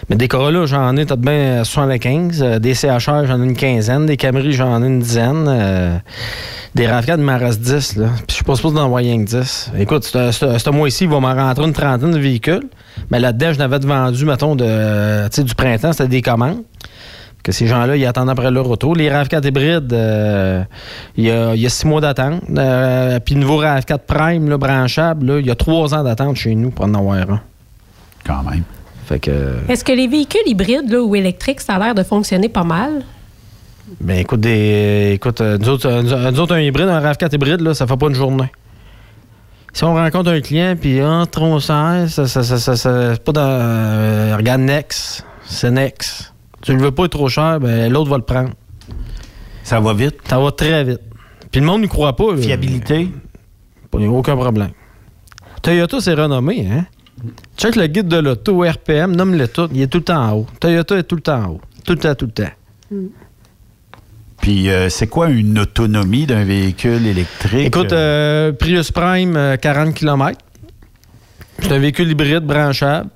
Mais 0.10 0.16
des 0.16 0.30
Corolla, 0.30 0.66
j'en 0.66 0.96
ai 0.96 1.06
peut-être 1.06 1.20
bien 1.20 1.64
75. 1.66 2.42
euh, 2.42 2.60
des 2.60 2.74
CHR, 2.76 3.26
j'en 3.28 3.42
ai 3.42 3.46
une 3.46 3.58
quinzaine. 3.58 4.06
Des 4.06 4.16
Camry, 4.16 4.54
j'en 4.54 4.82
ai 4.82 4.88
une 4.88 5.02
dizaine. 5.02 5.46
euh, 5.50 5.98
des 6.76 6.86
RAV4, 6.88 7.16
il 7.18 7.24
m'en 7.24 7.38
reste 7.38 7.60
10. 7.60 7.98
Là. 7.98 8.08
Puis 8.16 8.26
je 8.30 8.34
suis 8.36 8.44
pas 8.46 8.56
supposé 8.56 8.76
d'en 8.76 8.88
que 9.18 9.26
10. 9.26 9.72
Écoute, 9.78 10.06
ce- 10.06 10.32
mois-ci, 10.70 11.04
il 11.04 11.10
va 11.10 11.20
m'en 11.20 11.34
rentrer 11.34 11.66
une 11.66 11.74
trentaine 11.74 12.12
de 12.12 12.20
véhicules. 12.20 12.64
Mais 13.12 13.20
là-dedans, 13.20 13.52
je 13.52 13.60
n'avais 13.60 13.80
vendu, 13.86 14.24
mettons, 14.24 14.56
du 15.44 15.56
printemps, 15.56 15.92
c'était 15.92 16.08
des 16.08 16.22
commandes. 16.22 16.64
Que 17.44 17.52
ces 17.54 17.68
gens-là, 17.68 17.96
ils 17.96 18.06
attendent 18.06 18.30
après 18.30 18.52
leur 18.52 18.70
auto. 18.70 18.94
Les 18.94 19.10
RAV4 19.10 19.48
hybrides, 19.48 19.94
euh, 19.94 20.62
il 21.16 21.24
y, 21.24 21.32
a, 21.32 21.56
il 21.56 21.62
y 21.62 21.66
a 21.66 21.70
six 21.70 21.88
mois 21.88 22.02
d'attente. 22.02 22.42
Euh, 22.58 23.20
puis 23.22 23.34
le 23.36 23.42
nouveau 23.42 23.62
RAV4 23.64 24.00
Prime, 24.06 24.50
là, 24.50 24.58
branchable, 24.58 25.26
là, 25.26 25.40
il 25.40 25.46
y 25.46 25.50
a 25.52 25.56
trois 25.56 25.94
ans 25.96 26.04
d'attente 26.04 26.36
chez 26.36 26.54
nous 26.54 26.70
pour 26.70 26.86
en 26.86 26.94
avoir 26.94 27.16
un. 27.18 27.42
Quand 28.26 28.44
même. 28.44 28.64
Fait 29.06 29.20
que. 29.20 29.56
Est-ce 29.70 29.84
que 29.86 29.94
les 29.94 30.08
véhicules 30.08 30.42
hybrides 30.46 30.92
là, 30.92 31.02
ou 31.02 31.16
électriques, 31.16 31.62
ça 31.62 31.76
a 31.76 31.80
l'air 31.80 31.96
de 31.96 32.04
fonctionner 32.04 32.50
pas 32.50 32.66
mal? 32.66 33.04
Ben 34.02 34.20
écoute, 34.20 34.42
des, 34.42 35.14
écoute 35.16 35.40
euh, 35.42 35.58
nous, 35.58 35.70
autres, 35.70 35.88
euh, 35.88 36.32
nous 36.32 36.40
autres, 36.40 36.54
un 36.56 36.60
hybride, 36.60 36.90
un 36.90 37.00
RAV4 37.02 37.34
hybride, 37.34 37.62
là, 37.62 37.74
ça 37.74 37.88
fait 37.88 37.98
pas 37.98 38.08
une 38.08 38.14
journée. 38.16 38.52
Si 39.74 39.84
on 39.84 39.94
rencontre 39.96 40.30
un 40.32 40.42
client, 40.42 40.76
puis 40.80 41.00
ah, 41.00 41.24
trop 41.32 41.60
cher, 41.60 42.06
ça, 42.10 42.28
ça, 42.28 42.44
ça, 42.44 42.58
ça, 42.58 42.76
ça- 42.76 43.14
c'est 43.16 43.24
pas 43.24 43.32
dans. 43.32 43.42
euh, 43.42 44.36
regarde 44.38 44.62
Nex, 44.62 45.24
c'est 45.46 45.72
Nex. 45.72 46.34
Tu 46.62 46.74
le 46.74 46.80
veux 46.80 46.92
pas 46.92 47.08
trop 47.08 47.30
cher, 47.30 47.60
ben 47.60 47.92
l'autre 47.92 48.10
va 48.10 48.18
le 48.18 48.24
prendre. 48.24 48.52
Ça 49.64 49.80
va 49.80 49.94
vite? 49.94 50.16
Ça 50.28 50.40
va 50.40 50.52
très 50.52 50.84
vite. 50.84 51.02
Puis 51.52 51.62
le 51.62 51.68
monde 51.68 51.82
n'y 51.82 51.88
croit 51.88 52.16
pas. 52.16 52.32
là. 52.36 52.42
Fiabilité? 52.42 53.10
Pas 53.92 54.00
aucun 54.00 54.36
problème. 54.36 54.72
Toyota, 55.62 56.00
c'est 56.00 56.14
renommé, 56.14 56.68
hein? 56.72 56.86
Check 57.58 57.76
le 57.76 57.88
guide 57.88 58.08
de 58.08 58.18
l'auto, 58.18 58.62
RPM, 58.64 59.16
nomme-le 59.16 59.48
tout. 59.48 59.68
Il 59.74 59.82
est 59.82 59.88
tout 59.88 59.98
le 59.98 60.04
temps 60.06 60.24
en 60.30 60.34
haut. 60.38 60.48
Toyota 60.60 60.98
est 60.98 61.04
tout 61.04 61.16
le 61.16 61.22
temps 61.22 61.44
en 61.44 61.48
haut. 61.50 61.62
Tout 61.86 61.94
le 61.94 62.00
temps, 62.00 62.16
tout 62.16 62.26
le 62.26 62.32
temps. 62.32 62.52
Puis 64.42 64.70
euh, 64.70 64.90
c'est 64.90 65.08
quoi 65.08 65.30
une 65.30 65.60
autonomie 65.60 66.26
d'un 66.26 66.46
véhicule 66.46 67.06
électrique? 67.06 67.68
Écoute, 67.68 67.92
euh, 67.92 68.54
Prius 68.54 68.92
Prime, 68.92 69.36
euh, 69.36 69.58
40 69.58 69.94
km. 69.94 70.38
C'est 71.60 71.72
un 71.74 71.80
véhicule 71.80 72.10
hybride 72.10 72.46
branchable. 72.46 73.10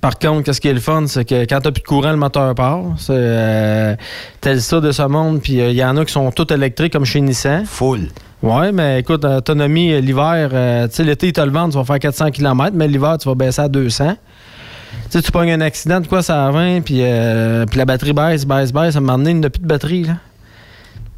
Par 0.00 0.18
contre, 0.18 0.44
qu'est-ce 0.44 0.60
qui 0.60 0.68
est 0.68 0.74
le 0.74 0.80
fun, 0.80 1.06
c'est 1.06 1.24
que 1.24 1.42
quand 1.44 1.60
t'as 1.62 1.70
plus 1.70 1.82
de 1.82 1.86
courant, 1.86 2.10
le 2.10 2.16
moteur 2.16 2.54
part. 2.54 2.82
C'est 2.98 3.12
euh, 3.14 3.96
tel 4.40 4.60
ça 4.60 4.80
de 4.80 4.92
ce 4.92 5.02
monde. 5.02 5.40
Puis 5.40 5.54
il 5.54 5.72
y 5.72 5.84
en 5.84 5.96
a 5.96 6.04
qui 6.04 6.12
sont 6.12 6.30
tous 6.30 6.52
électriques, 6.52 6.92
comme 6.92 7.04
chez 7.04 7.20
Nissan. 7.20 7.64
Full. 7.64 8.08
Ouais, 8.42 8.70
mais 8.70 9.00
écoute, 9.00 9.24
autonomie, 9.24 9.92
euh, 9.92 10.00
l'hiver, 10.00 10.50
euh, 10.52 10.86
tu 10.86 10.94
sais, 10.94 11.04
l'été, 11.04 11.28
ils 11.28 11.32
te 11.32 11.40
le 11.40 11.50
vendent, 11.50 11.72
tu 11.72 11.78
vas 11.78 11.84
faire 11.84 11.98
400 11.98 12.30
km, 12.30 12.70
mais 12.74 12.86
l'hiver, 12.86 13.16
tu 13.18 13.28
vas 13.28 13.34
baisser 13.34 13.62
à 13.62 13.68
200. 13.68 14.14
Tu 14.14 14.96
sais, 15.10 15.22
tu 15.22 15.32
pognes 15.32 15.50
un 15.50 15.60
accident, 15.60 16.00
de 16.00 16.06
quoi 16.06 16.22
ça 16.22 16.46
à 16.46 16.50
20, 16.52 16.82
puis, 16.82 16.98
euh, 17.00 17.66
puis 17.66 17.78
la 17.78 17.84
batterie 17.84 18.12
baisse, 18.12 18.46
baisse, 18.46 18.72
baisse. 18.72 18.94
À 18.94 18.98
un 18.98 19.00
moment 19.00 19.18
donné, 19.18 19.30
il 19.30 19.40
n'y 19.40 19.46
a 19.46 19.50
plus 19.50 19.60
de 19.60 19.66
batterie, 19.66 20.04
là. 20.04 20.18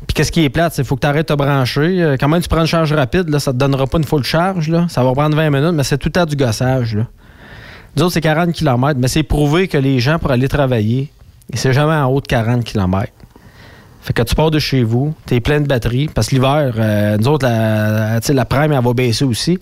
Puis 0.07 0.15
qu'est-ce 0.15 0.33
qui 0.33 0.45
est 0.45 0.49
plate, 0.49 0.73
c'est 0.75 0.83
faut 0.83 0.97
que 0.97 1.03
tu 1.03 1.07
arrêtes 1.07 1.29
de 1.29 1.35
te 1.35 1.39
brancher. 1.39 2.03
Euh, 2.03 2.17
Quand 2.19 2.29
même, 2.29 2.41
tu 2.41 2.49
prends 2.49 2.61
une 2.63 2.67
charge 2.67 2.93
rapide, 2.95 3.29
là, 3.29 3.39
ça 3.39 3.53
te 3.53 3.59
donnera 3.59 3.87
pas 3.87 3.99
une 3.99 4.05
full 4.05 4.25
charge, 4.25 4.69
là. 4.71 4.87
Ça 4.89 5.05
va 5.05 5.13
prendre 5.13 5.37
20 5.37 5.51
minutes, 5.51 5.75
mais 5.75 5.85
c'est 5.85 5.99
tout 5.99 6.09
temps 6.09 6.25
du 6.25 6.37
gossage, 6.37 6.97
là. 6.97 7.03
Nous 7.97 8.03
autres, 8.03 8.15
c'est 8.15 8.21
40 8.21 8.53
km, 8.53 8.99
mais 9.01 9.09
c'est 9.09 9.23
prouvé 9.23 9.69
que 9.69 9.79
les 9.79 9.99
gens, 9.99 10.19
pour 10.19 10.31
aller 10.31 10.49
travailler, 10.49 11.11
c'est 11.55 11.73
jamais 11.73 11.95
en 11.95 12.07
haut 12.07 12.21
de 12.21 12.27
40 12.27 12.65
km. 12.65 13.13
Fait 14.03 14.13
que 14.15 14.23
tu 14.23 14.35
pars 14.35 14.51
de 14.51 14.59
chez 14.59 14.83
vous, 14.83 15.15
tu 15.27 15.35
es 15.35 15.41
plein 15.41 15.61
de 15.61 15.67
batterie, 15.67 16.09
parce 16.09 16.29
que 16.29 16.35
l'hiver, 16.37 16.73
euh, 16.79 17.19
nous 17.19 17.29
autres, 17.29 17.47
la, 17.47 18.45
prime, 18.47 18.73
elle 18.73 18.83
va 18.83 18.93
baisser 18.95 19.25
aussi. 19.25 19.59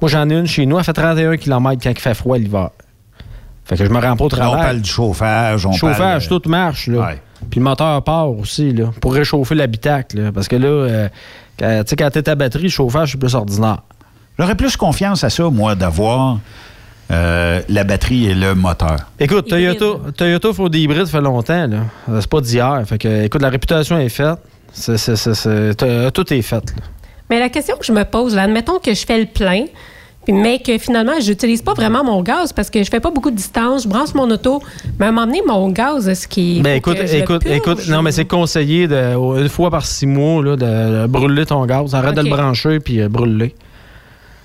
Moi, 0.00 0.08
j'en 0.08 0.28
ai 0.30 0.34
une 0.34 0.46
chez 0.46 0.64
nous, 0.64 0.78
elle 0.78 0.84
fait 0.84 0.94
31 0.94 1.36
km 1.36 1.82
quand 1.82 1.90
il 1.90 1.98
fait 1.98 2.14
froid 2.14 2.38
l'hiver. 2.38 2.70
Fait 3.64 3.76
que 3.76 3.84
je 3.84 3.90
me 3.90 4.00
rends 4.00 4.16
pas 4.16 4.24
au 4.24 4.26
on 4.26 4.30
travail. 4.30 4.62
parle 4.62 4.80
du 4.80 4.90
chauffage. 4.90 5.66
On 5.66 5.72
Chauffage, 5.72 6.28
parle, 6.28 6.40
tout 6.40 6.48
marche, 6.48 6.86
là. 6.88 7.12
Puis 7.50 7.60
le 7.60 7.64
moteur 7.64 8.02
part 8.02 8.30
aussi, 8.30 8.72
là, 8.72 8.86
pour 9.00 9.14
réchauffer 9.14 9.54
l'habitacle, 9.54 10.20
là. 10.20 10.32
Parce 10.32 10.48
que 10.48 10.56
là, 10.56 10.68
euh, 10.68 11.08
quand, 11.58 11.82
tu 11.84 11.90
sais, 11.90 11.96
quand 11.96 12.10
t'es 12.10 12.22
ta 12.22 12.34
batterie, 12.34 12.64
le 12.64 12.68
chauffage, 12.70 13.12
c'est 13.12 13.18
plus 13.18 13.34
ordinaire. 13.34 13.82
J'aurais 14.38 14.54
plus 14.54 14.76
confiance 14.76 15.22
à 15.22 15.30
ça, 15.30 15.50
moi, 15.50 15.74
d'avoir 15.74 16.38
euh, 17.12 17.60
la 17.68 17.84
batterie 17.84 18.26
et 18.30 18.34
le 18.34 18.54
moteur. 18.54 18.96
Écoute, 19.20 19.48
Toyota, 19.48 19.86
Toyota 20.16 20.52
faut 20.52 20.68
des 20.68 20.78
hybrides, 20.80 21.04
ça 21.06 21.12
fait 21.12 21.20
longtemps, 21.20 21.66
là. 21.66 21.76
Euh, 22.08 22.20
C'est 22.20 22.30
pas 22.30 22.40
d'hier. 22.40 22.82
Fait 22.86 22.98
que, 22.98 23.24
écoute, 23.24 23.42
la 23.42 23.50
réputation 23.50 23.98
est 23.98 24.08
faite. 24.08 24.38
C'est- 24.72 24.96
c'est- 24.96 25.16
c'est- 25.16 25.34
c'est- 25.34 25.74
t- 25.74 26.10
tout 26.14 26.32
est 26.32 26.42
fait, 26.42 26.56
là. 26.56 26.82
Mais 27.28 27.38
la 27.38 27.48
question 27.48 27.76
que 27.76 27.84
je 27.84 27.92
me 27.92 28.04
pose, 28.04 28.34
là, 28.34 28.42
admettons 28.42 28.78
que 28.78 28.92
je 28.94 29.04
fais 29.06 29.18
le 29.18 29.26
plein, 29.26 29.64
mais 30.28 30.60
que 30.60 30.76
finalement, 30.78 31.12
je 31.20 31.30
n'utilise 31.30 31.62
pas 31.62 31.74
vraiment 31.74 32.04
mon 32.04 32.22
gaz 32.22 32.52
parce 32.52 32.70
que 32.70 32.82
je 32.82 32.88
fais 32.90 33.00
pas 33.00 33.10
beaucoup 33.10 33.30
de 33.30 33.36
distance, 33.36 33.82
je 33.84 33.88
branche 33.88 34.14
mon 34.14 34.30
auto. 34.30 34.62
Mais 34.98 35.06
à 35.06 35.08
un 35.08 35.12
moment 35.12 35.26
donné, 35.26 35.42
mon 35.46 35.68
gaz, 35.70 36.08
est-ce 36.08 36.28
qu'il. 36.28 36.62
Ben 36.62 36.76
écoute, 36.76 36.98
écoute, 37.12 37.44
écoute, 37.46 37.88
non, 37.88 38.02
mais 38.02 38.12
c'est 38.12 38.24
conseillé 38.26 38.86
de, 38.86 39.14
une 39.40 39.48
fois 39.48 39.70
par 39.70 39.84
six 39.84 40.06
mois 40.06 40.42
là, 40.44 40.56
de, 40.56 41.06
brûler 41.06 41.44
ton 41.46 41.64
gaz. 41.66 41.94
Arrête 41.94 42.14
de 42.14 42.22
le 42.22 42.30
brancher 42.30 42.78
puis 42.80 43.00
euh, 43.00 43.08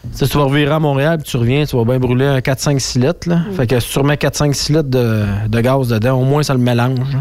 brûle-le. 0.04 0.28
Tu 0.28 0.38
vas 0.38 0.44
revirer 0.44 0.72
à 0.72 0.80
Montréal 0.80 1.18
puis 1.18 1.30
tu 1.30 1.38
reviens, 1.38 1.66
tu 1.66 1.76
vas 1.76 1.84
bien 1.84 2.00
brûler 2.00 2.26
un 2.26 2.40
4-5-6 2.40 3.00
litres. 3.00 3.30
Là. 3.30 3.42
Fait 3.56 3.68
que 3.68 3.80
si 3.80 3.90
tu 3.90 4.00
remets 4.00 4.16
4-5-6 4.16 4.70
litres 4.70 4.90
de, 4.90 5.24
de 5.48 5.62
gaz 5.62 5.90
dedans, 5.90 6.20
au 6.20 6.24
moins 6.24 6.44
ça 6.44 6.54
le 6.54 6.60
mélange. 6.60 7.18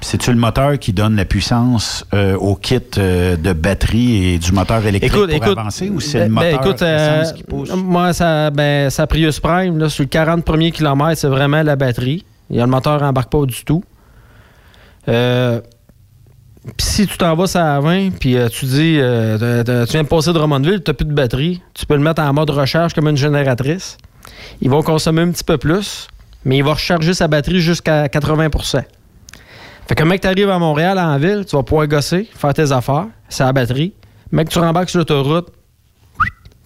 C'est-tu 0.00 0.30
le 0.30 0.38
moteur 0.38 0.78
qui 0.78 0.92
donne 0.92 1.16
la 1.16 1.24
puissance 1.24 2.04
euh, 2.14 2.36
au 2.36 2.54
kit 2.54 2.80
euh, 2.98 3.36
de 3.36 3.52
batterie 3.52 4.34
et 4.34 4.38
du 4.38 4.52
moteur 4.52 4.86
électrique 4.86 5.12
Écoute, 5.12 5.30
pour 5.30 5.36
écoute, 5.36 5.58
avancer 5.58 5.90
ou 5.90 6.00
c'est 6.00 6.20
ben, 6.20 6.24
le 6.28 6.30
moteur 6.34 6.50
ben, 6.50 6.66
écoute, 6.66 6.82
euh, 6.82 7.24
qui 7.32 7.42
pousse? 7.42 7.72
moi, 7.74 8.12
ça, 8.12 8.50
ben, 8.50 8.90
ça 8.90 9.06
Prius 9.06 9.40
Prime, 9.40 9.78
là, 9.78 9.88
sur 9.88 10.04
le 10.04 10.08
40 10.08 10.44
premiers 10.44 10.70
kilomètres, 10.70 11.20
c'est 11.20 11.28
vraiment 11.28 11.62
la 11.62 11.76
batterie. 11.76 12.24
Il 12.50 12.56
y 12.56 12.60
a 12.60 12.64
le 12.64 12.70
moteur 12.70 13.02
embarque 13.02 13.30
pas 13.30 13.44
du 13.44 13.64
tout. 13.64 13.82
Puis 16.76 16.86
si 16.86 17.06
tu 17.06 17.16
t'en 17.18 17.34
vas 17.34 17.44
à 17.76 17.80
20, 17.80 18.10
puis 18.18 18.36
euh, 18.36 18.48
tu 18.48 18.66
dis, 18.66 18.98
euh, 19.00 19.38
t'as- 19.38 19.64
t'as- 19.64 19.86
tu 19.86 19.92
viens 19.92 20.02
de 20.02 20.08
passer 20.08 20.28
de 20.28 20.34
Drummondville, 20.34 20.82
tu 20.82 20.90
n'as 20.90 20.94
plus 20.94 21.06
de 21.06 21.12
batterie, 21.12 21.62
tu 21.74 21.86
peux 21.86 21.94
le 21.94 22.00
mettre 22.02 22.22
en 22.22 22.32
mode 22.32 22.50
recharge 22.50 22.94
comme 22.94 23.08
une 23.08 23.16
génératrice. 23.16 23.96
Il 24.60 24.70
va 24.70 24.82
consommer 24.82 25.22
un 25.22 25.30
petit 25.30 25.44
peu 25.44 25.58
plus, 25.58 26.06
mais 26.44 26.58
il 26.58 26.64
va 26.64 26.74
recharger 26.74 27.14
sa 27.14 27.26
batterie 27.28 27.60
jusqu'à 27.60 28.08
80% 28.08 28.82
Fait 29.88 29.94
que 29.94 30.04
mec, 30.04 30.20
tu 30.20 30.26
arrives 30.28 30.50
à 30.50 30.58
Montréal, 30.58 30.98
en 30.98 31.16
ville, 31.18 31.44
tu 31.48 31.56
vas 31.56 31.62
pouvoir 31.62 31.86
gosser, 31.88 32.28
faire 32.34 32.52
tes 32.54 32.70
affaires, 32.72 33.06
c'est 33.28 33.42
la 33.44 33.52
batterie. 33.52 33.94
Mec, 34.30 34.48
tu 34.50 34.58
rembarques 34.58 34.90
sur 34.90 34.98
l'autoroute, 34.98 35.48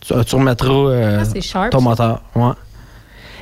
tu, 0.01 0.13
tu 0.27 0.35
remettras 0.35 0.69
euh, 0.73 1.23
Ah, 1.37 1.41
sharp, 1.41 1.71
ton 1.71 1.81
moteur. 1.81 2.23
Ouais. 2.35 2.53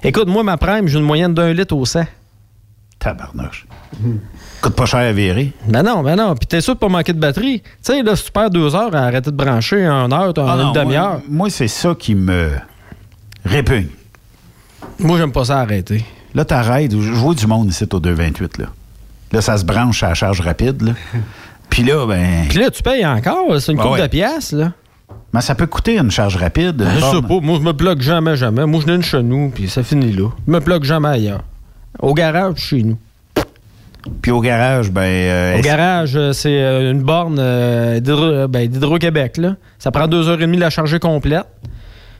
Écoute, 0.03 0.28
moi, 0.28 0.43
ma 0.43 0.57
prime, 0.59 0.87
j'ai 0.87 0.99
une 0.99 1.05
moyenne 1.05 1.32
d'un 1.35 1.53
litre 1.53 1.74
au 1.74 1.85
100. 1.87 2.05
Tabarnouche. 2.99 3.66
Coûte 4.61 4.74
pas 4.74 4.87
cher 4.87 5.01
à 5.01 5.12
virer. 5.12 5.53
Ben 5.66 5.82
non, 5.82 6.03
ben 6.03 6.16
non. 6.16 6.35
Puis 6.35 6.47
t'es 6.47 6.61
sûr 6.61 6.74
de 6.74 6.78
pas 6.78 6.89
manquer 6.89 7.12
de 7.12 7.19
batterie. 7.19 7.61
Tu 7.61 7.69
sais, 7.82 8.03
là, 8.03 8.15
si 8.15 8.24
tu 8.24 8.31
perds 8.31 8.51
deux 8.51 8.74
heures 8.74 8.95
à 8.95 9.01
arrêter 9.01 9.31
de 9.31 9.37
brancher, 9.37 9.85
une 9.85 10.12
heure, 10.12 10.32
Ah 10.37 10.59
une 10.62 10.73
demi-heure. 10.73 11.12
Moi, 11.12 11.23
moi, 11.28 11.51
c'est 11.51 11.69
ça 11.69 11.95
qui 11.99 12.15
me 12.15 12.51
répugne. 13.45 13.89
Moi, 14.99 15.16
j'aime 15.16 15.32
pas 15.32 15.47
ça 15.47 15.61
arrêter. 15.61 16.05
Là, 16.35 16.45
t'arrêtes. 16.45 16.93
Je 16.93 17.12
vois 17.12 17.35
du 17.35 17.47
monde 17.47 17.69
ici 17.70 17.87
au 17.91 18.01
228. 18.01 18.59
Là, 18.59 18.66
là 19.32 19.41
ça 19.41 19.57
se 19.57 19.65
branche 19.65 20.03
à 20.03 20.09
la 20.09 20.15
charge 20.15 20.41
rapide. 20.41 20.82
Là. 20.82 20.93
Puis 21.70 21.82
là, 21.85 22.07
ben. 22.07 22.47
Puis 22.49 22.59
là, 22.59 22.70
tu 22.70 22.82
payes 22.82 23.07
encore, 23.07 23.59
c'est 23.61 23.73
une 23.73 23.78
Ben 23.78 23.85
coupe 23.85 23.93
ouais. 23.93 24.03
de 24.03 24.07
pièces, 24.09 24.53
là. 24.53 24.73
Mais 25.32 25.41
ça 25.41 25.55
peut 25.55 25.66
coûter 25.66 25.99
une 25.99 26.11
charge 26.11 26.37
rapide. 26.37 26.85
Je 26.97 27.01
Bon, 27.01 27.12
sais 27.12 27.23
pas. 27.23 27.41
Moi, 27.41 27.59
je 27.61 27.65
me 27.65 27.73
bloque 27.73 28.01
jamais, 28.01 28.37
jamais. 28.37 28.66
Moi, 28.66 28.81
je 28.82 28.87
n'ai 28.89 28.97
une 28.97 29.03
chez 29.03 29.23
nous, 29.23 29.51
puis 29.51 29.69
ça 29.69 29.82
finit 29.82 30.12
là. 30.12 30.28
Je 30.47 30.53
me 30.53 30.59
bloque 30.59 30.85
jamais 30.85 31.09
ailleurs. 31.09 31.43
Au 32.01 32.15
garage, 32.15 32.57
chez 32.57 32.82
nous. 32.82 32.99
Puis 34.22 34.31
au 34.31 34.40
garage, 34.40 34.90
ben. 34.90 35.02
euh, 35.02 35.59
Au 35.59 35.62
garage, 35.62 36.12
euh, 36.16 36.32
c'est 36.32 36.62
euh, 36.62 36.90
une 36.90 37.02
borne 37.02 37.39
euh, 37.39 38.01
euh, 38.09 38.47
ben, 38.48 38.66
d'Hydro-Québec. 38.68 39.36
là. 39.36 39.56
Ça 39.78 39.90
prend 39.90 40.06
deux 40.09 40.28
heures 40.28 40.39
et 40.40 40.47
demie 40.47 40.56
de 40.56 40.62
la 40.62 40.70
charger 40.70 40.98
complète. 40.98 41.44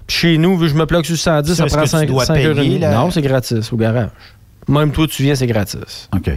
Puis 0.07 0.17
chez 0.17 0.39
nous, 0.39 0.57
vu 0.59 0.67
que 0.67 0.73
je 0.73 0.79
me 0.79 0.85
bloque 0.87 1.07
sur 1.07 1.17
110, 1.17 1.55
ça 1.55 1.67
prend 1.67 1.77
que 1.79 1.83
tu 1.85 1.89
5, 1.89 2.09
dois 2.09 2.31
heures 2.31 2.37
et 2.37 2.55
demie. 2.55 2.79
là? 2.79 2.95
Non, 2.95 3.11
c'est 3.11 3.23
gratis 3.23 3.73
au 3.73 3.77
garage. 3.77 4.09
Même 4.69 4.91
toi, 4.93 5.07
tu 5.09 5.23
viens, 5.23 5.35
c'est 5.35 5.47
gratis. 5.47 6.09
OK. 6.15 6.31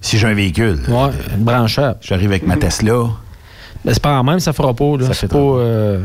Si 0.00 0.18
j'ai 0.18 0.26
un 0.26 0.34
véhicule. 0.34 0.78
Ouais, 0.88 1.10
branchable. 1.38 1.98
J'arrive 2.00 2.30
avec 2.30 2.46
ma 2.46 2.56
Tesla. 2.56 3.04
Mais 3.84 3.94
c'est 3.94 4.02
pas 4.02 4.18
en 4.18 4.24
même, 4.24 4.40
ça 4.40 4.52
fera 4.52 4.74
pas. 4.74 4.96
Là. 4.98 5.06
Ça 5.06 5.14
fait 5.14 5.28
pas. 5.28 5.36
euh, 5.38 6.00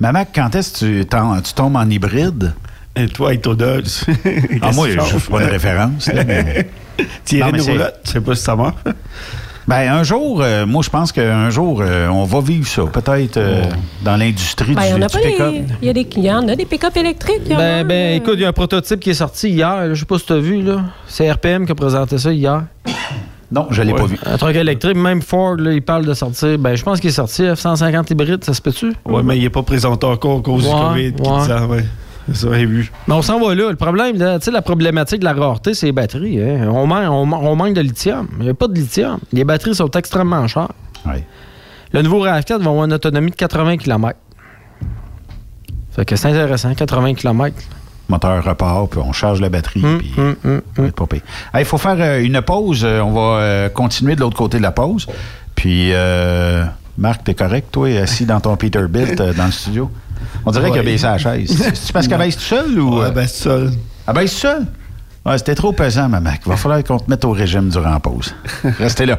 Maman, 0.00 0.24
quand 0.34 0.54
est-ce 0.54 0.84
que 0.84 1.40
tu 1.42 1.54
tombes 1.54 1.76
en 1.76 1.88
hybride? 1.88 2.52
Et 3.02 3.08
toi, 3.08 3.36
ton 3.36 3.54
Dodge. 3.54 4.04
Ah, 4.62 4.72
moi, 4.72 4.88
je 4.90 4.96
ne 4.96 5.02
fais 5.02 5.30
pas 5.30 5.40
de 5.44 5.50
référence. 5.50 6.06
là, 6.12 6.24
mais- 6.24 6.68
c'est- 7.24 7.42
roulotte, 7.42 8.00
je 8.04 8.10
sais 8.10 8.20
pas 8.20 8.34
si 8.34 8.42
ça 8.42 8.56
marche. 8.56 8.74
Ben, 9.68 9.88
un 9.92 10.02
jour, 10.02 10.40
euh, 10.42 10.66
moi, 10.66 10.82
je 10.84 10.90
pense 10.90 11.12
qu'un 11.12 11.48
jour, 11.50 11.80
euh, 11.80 12.08
on 12.08 12.24
va 12.24 12.40
vivre 12.40 12.66
ça. 12.66 12.82
Peut-être 12.86 13.36
euh, 13.36 13.62
dans 14.02 14.16
l'industrie 14.16 14.74
Ben, 14.74 14.82
il 14.86 14.90
y 14.90 14.94
en 14.94 14.98
du, 14.98 15.04
a 15.04 15.06
du 15.06 15.18
pick-up. 15.18 15.52
des. 15.52 15.62
Il 15.82 15.86
y 15.86 15.90
a 15.90 15.92
des 15.92 16.04
clients, 16.06 16.42
il 16.42 16.48
y 16.48 16.52
a 16.52 16.56
des 16.56 16.64
pick-up 16.64 16.96
électriques. 16.96 17.42
en 17.52 17.56
Ben, 17.56 17.86
ben, 17.86 17.92
euh, 18.12 18.16
écoute, 18.16 18.34
il 18.34 18.40
y 18.40 18.44
a 18.44 18.48
un 18.48 18.52
prototype 18.52 18.98
qui 18.98 19.10
est 19.10 19.14
sorti 19.14 19.50
hier. 19.50 19.94
Je 19.94 20.00
sais 20.00 20.06
pas 20.06 20.18
si 20.18 20.26
tu 20.26 20.32
as 20.32 20.38
vu. 20.38 20.62
là. 20.62 20.82
C'est 21.06 21.30
RPM 21.30 21.66
qui 21.66 21.72
a 21.72 21.74
présenté 21.76 22.18
ça 22.18 22.32
hier. 22.32 22.64
Non, 23.52 23.66
je 23.70 23.82
l'ai 23.82 23.92
Ouais. 23.92 23.98
pas 24.00 24.06
vu. 24.06 24.18
Un 24.26 24.36
truc 24.38 24.56
électrique, 24.56 24.96
même 24.96 25.22
Ford, 25.22 25.56
là, 25.56 25.72
il 25.72 25.82
parle 25.82 26.04
de 26.06 26.14
sortir. 26.14 26.56
Ben, 26.58 26.74
je 26.76 26.82
pense 26.82 26.98
qu'il 27.00 27.10
est 27.10 27.12
sorti 27.12 27.42
F-150 27.42 28.10
hybride, 28.12 28.44
ça 28.44 28.54
se 28.54 28.62
peut-tu? 28.62 28.92
Ouais, 29.04 29.22
mais 29.24 29.36
il 29.38 29.42
n'est 29.42 29.50
pas 29.50 29.62
présenté 29.62 30.06
encore 30.06 30.38
à 30.38 30.42
cause 30.42 30.66
Ouais, 30.66 31.10
du 31.10 31.12
COVID. 31.12 31.30
Ça, 32.34 32.48
vu. 32.50 32.90
Mais 33.08 33.14
on 33.14 33.22
s'en 33.22 33.40
va 33.40 33.54
là. 33.54 33.70
Le 33.70 33.76
problème, 33.76 34.16
tu 34.16 34.24
sais, 34.44 34.50
la 34.50 34.62
problématique 34.62 35.20
de 35.20 35.24
la 35.24 35.32
rareté, 35.32 35.74
c'est 35.74 35.86
les 35.86 35.92
batteries. 35.92 36.40
hein. 36.40 36.68
On, 36.70 36.86
man- 36.86 37.08
on 37.08 37.30
on 37.32 37.56
manque 37.56 37.74
de 37.74 37.80
lithium. 37.80 38.28
Il 38.38 38.44
n'y 38.44 38.50
a 38.50 38.54
pas 38.54 38.68
de 38.68 38.74
lithium. 38.74 39.18
Les 39.32 39.44
batteries 39.44 39.74
sont 39.74 39.90
extrêmement 39.90 40.46
chères. 40.48 40.68
Ouais. 41.06 41.24
Le 41.92 42.02
nouveau 42.02 42.24
RAV4 42.24 42.58
va 42.62 42.70
avoir 42.70 42.84
une 42.84 42.92
autonomie 42.92 43.30
de 43.30 43.36
80 43.36 43.76
km. 43.78 44.16
Fait 45.92 46.04
que 46.04 46.14
c'est 46.16 46.28
intéressant, 46.28 46.72
80 46.74 47.14
km. 47.14 47.56
moteur 48.08 48.44
repart, 48.44 48.90
puis 48.90 49.00
on 49.04 49.12
charge 49.12 49.40
la 49.40 49.48
batterie, 49.48 49.84
Hum, 49.84 49.98
puis 49.98 50.12
ça 50.16 50.82
va 50.82 50.88
être 50.88 50.94
pas 50.94 51.06
pire. 51.06 51.22
Il 51.58 51.64
faut 51.64 51.78
faire 51.78 51.96
euh, 51.98 52.22
une 52.22 52.40
pause. 52.42 52.82
Euh, 52.84 53.00
On 53.00 53.12
va 53.12 53.20
euh, 53.40 53.68
continuer 53.68 54.14
de 54.14 54.20
l'autre 54.20 54.36
côté 54.36 54.58
de 54.58 54.62
la 54.62 54.70
pause. 54.72 55.06
Puis, 55.56 55.90
euh, 55.92 56.64
Marc, 56.96 57.24
t'es 57.24 57.34
correct, 57.34 57.68
toi, 57.72 57.88
assis 57.98 58.24
dans 58.24 58.40
ton 58.40 58.56
Peterbilt 58.56 59.20
dans 59.36 59.46
le 59.46 59.52
studio? 59.52 59.90
On 60.46 60.50
dirait 60.50 60.70
qu'il 60.70 60.78
a 60.78 60.82
Ouais. 60.82 60.86
baissé 60.86 61.06
la 61.06 61.18
chaise. 61.18 61.70
C'est 61.74 61.92
parce 61.92 62.06
qu'elle 62.08 62.18
baisse 62.18 62.36
tout 62.36 62.42
seul 62.42 62.78
ou... 62.78 62.98
Ouais, 63.00 63.06
euh, 63.06 63.10
ben, 63.10 63.26
c'est 63.26 63.42
seul. 63.44 63.70
Elle 64.06 64.14
baisse 64.14 64.32
tout 64.34 64.38
seul? 64.40 64.66
Ouais, 65.26 65.36
c'était 65.38 65.54
trop 65.54 65.72
pesant, 65.72 66.08
ma 66.08 66.20
Mac. 66.20 66.40
Il 66.46 66.48
va 66.50 66.56
falloir 66.56 66.82
qu'on 66.82 66.98
te 66.98 67.10
mette 67.10 67.24
au 67.24 67.32
régime 67.32 67.68
durant 67.68 67.90
la 67.90 68.00
pause. 68.00 68.34
Restez 68.78 69.06
là. 69.06 69.18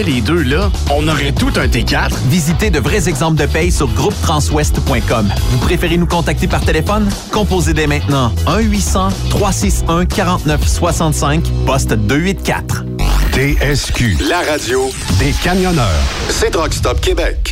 les 0.03 0.21
deux 0.21 0.43
là, 0.43 0.69
on 0.91 1.07
aurait 1.07 1.31
tout 1.31 1.51
un 1.55 1.65
T4. 1.67 2.11
Visitez 2.27 2.69
de 2.69 2.79
vrais 2.79 3.09
exemples 3.09 3.39
de 3.39 3.45
paye 3.45 3.71
sur 3.71 3.87
groupetranswest.com. 3.87 5.29
Vous 5.51 5.57
préférez 5.59 5.95
nous 5.97 6.07
contacter 6.07 6.47
par 6.47 6.61
téléphone? 6.61 7.09
Composez 7.31 7.73
dès 7.73 7.87
maintenant 7.87 8.33
1-800-361-4965, 8.45 11.41
poste 11.65 11.93
284. 11.93 12.83
TSQ. 13.31 14.17
La 14.29 14.41
radio 14.41 14.89
des 15.19 15.31
camionneurs. 15.43 15.87
C'est 16.29 16.51
Truck 16.51 16.73
Stop 16.73 16.99
Québec. 16.99 17.51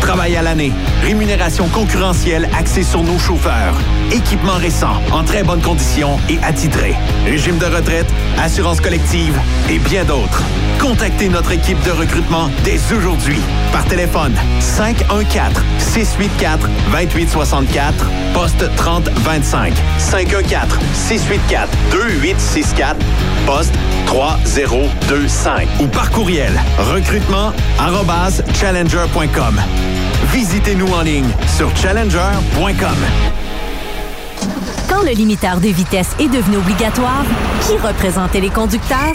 Travail 0.00 0.36
à 0.36 0.42
l'année. 0.42 0.72
Rémunération 1.02 1.68
concurrentielle 1.68 2.48
axée 2.56 2.82
sur 2.82 3.02
nos 3.02 3.18
chauffeurs. 3.18 3.74
Équipement 4.12 4.54
récent, 4.56 5.02
en 5.12 5.24
très 5.24 5.42
bonne 5.42 5.60
condition 5.60 6.18
et 6.28 6.38
attitré. 6.42 6.94
Régime 7.24 7.58
de 7.58 7.66
retraite, 7.66 8.06
assurance 8.38 8.80
collective 8.80 9.38
et 9.68 9.78
bien 9.78 10.04
d'autres. 10.04 10.42
Contactez 10.80 11.28
notre 11.28 11.52
équipe 11.52 11.82
de 11.84 11.90
recrutement 11.90 12.48
dès 12.64 12.78
aujourd'hui 12.92 13.40
par 13.72 13.84
téléphone 13.84 14.34
514 14.60 15.62
684 15.78 16.68
2864 16.92 18.06
poste 18.32 18.64
3025 18.76 19.74
514 19.98 20.78
684 20.94 21.68
2864 21.90 22.96
poste 23.46 23.74
3025 24.06 25.68
ou 25.80 25.86
par 25.88 26.10
courriel 26.10 26.52
recrutement 26.78 27.52
arobase 27.78 28.44
challenger.com. 28.54 29.60
Visitez-nous 30.32 30.92
en 30.92 31.02
ligne 31.02 31.28
sur 31.56 31.74
challenger.com. 31.76 32.96
Quand 34.88 35.02
le 35.02 35.10
limiteur 35.10 35.60
de 35.60 35.68
vitesse 35.68 36.14
est 36.18 36.28
devenu 36.28 36.56
obligatoire, 36.56 37.24
qui 37.66 37.76
représentait 37.76 38.40
les 38.40 38.50
conducteurs? 38.50 39.14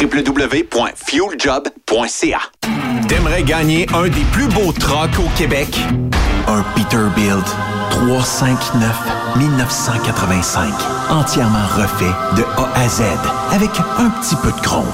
www.fueljob.ca 0.00 2.38
T'aimerais 3.08 3.42
gagner 3.42 3.84
un 3.92 4.04
des 4.04 4.24
plus 4.32 4.46
beaux 4.46 4.70
trucks 4.72 5.18
au 5.18 5.28
Québec? 5.36 5.66
Un 6.46 6.62
Peterbilt 6.76 7.44
359 7.90 8.96
1985. 9.36 10.72
Entièrement 11.10 11.66
refait 11.76 12.14
de 12.36 12.44
A 12.56 12.68
à 12.78 12.88
Z 12.88 13.02
avec 13.50 13.70
un 13.98 14.10
petit 14.10 14.36
peu 14.36 14.52
de 14.52 14.60
chrome. 14.60 14.86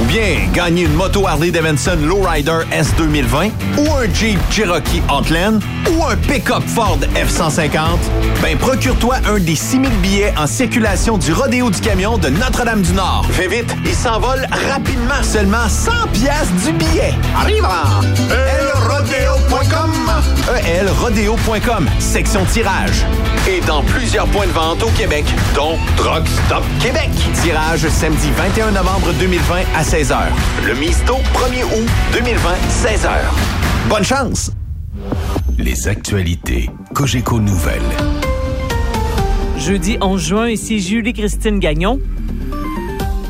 Ou 0.00 0.04
bien 0.04 0.48
gagner 0.54 0.84
une 0.84 0.94
moto 0.94 1.26
Harley 1.26 1.50
Davidson 1.50 1.98
Lowrider 2.02 2.60
S 2.72 2.94
2020 2.96 3.50
ou 3.78 3.92
un 3.94 4.12
Jeep 4.12 4.38
Cherokee 4.50 5.02
Outland 5.12 5.60
ou 5.90 6.04
un 6.04 6.16
pick-up 6.16 6.62
Ford 6.66 6.98
F-150, 7.14 7.98
ben 8.42 8.56
procure-toi 8.56 9.16
un 9.26 9.38
des 9.38 9.56
6000 9.56 9.90
billets 10.00 10.34
en 10.36 10.46
circulation 10.46 11.18
du 11.18 11.32
Rodéo 11.32 11.70
du 11.70 11.80
Camion 11.80 12.18
de 12.18 12.28
Notre-Dame-du-Nord. 12.28 13.26
Fais 13.32 13.48
vite, 13.48 13.74
il 13.84 13.94
s'envole 13.94 14.46
rapidement. 14.70 15.22
Seulement 15.22 15.68
100 15.68 15.92
pièces 16.12 16.52
du 16.64 16.72
billet. 16.72 17.14
Arrive 17.36 17.66
elrodeo.com 18.30 19.90
elrodeo.com, 20.66 21.88
section 21.98 22.44
tirage. 22.44 23.04
Et 23.48 23.60
dans 23.66 23.82
plusieurs 23.82 24.26
points 24.26 24.46
de 24.46 24.52
vente 24.52 24.82
au 24.82 24.90
Québec, 24.90 25.24
dont 25.54 25.76
Truck 25.96 26.26
Stop 26.46 26.64
Québec. 26.80 27.10
Tirage 27.42 27.88
samedi 27.88 28.30
21 28.36 28.72
novembre 28.72 29.12
2020 29.18 29.56
à 29.76 29.84
16h. 29.90 30.16
Le 30.68 30.74
Misto, 30.74 31.14
1er 31.34 31.64
août 31.64 31.88
2020, 32.12 32.50
16h. 32.68 33.10
Bonne 33.88 34.04
chance! 34.04 34.52
Les 35.58 35.88
actualités 35.88 36.70
Cogeco 36.94 37.40
Nouvelles. 37.40 37.82
Jeudi 39.58 39.98
11 40.00 40.22
juin, 40.24 40.48
ici 40.48 40.78
Julie-Christine 40.78 41.58
Gagnon. 41.58 41.98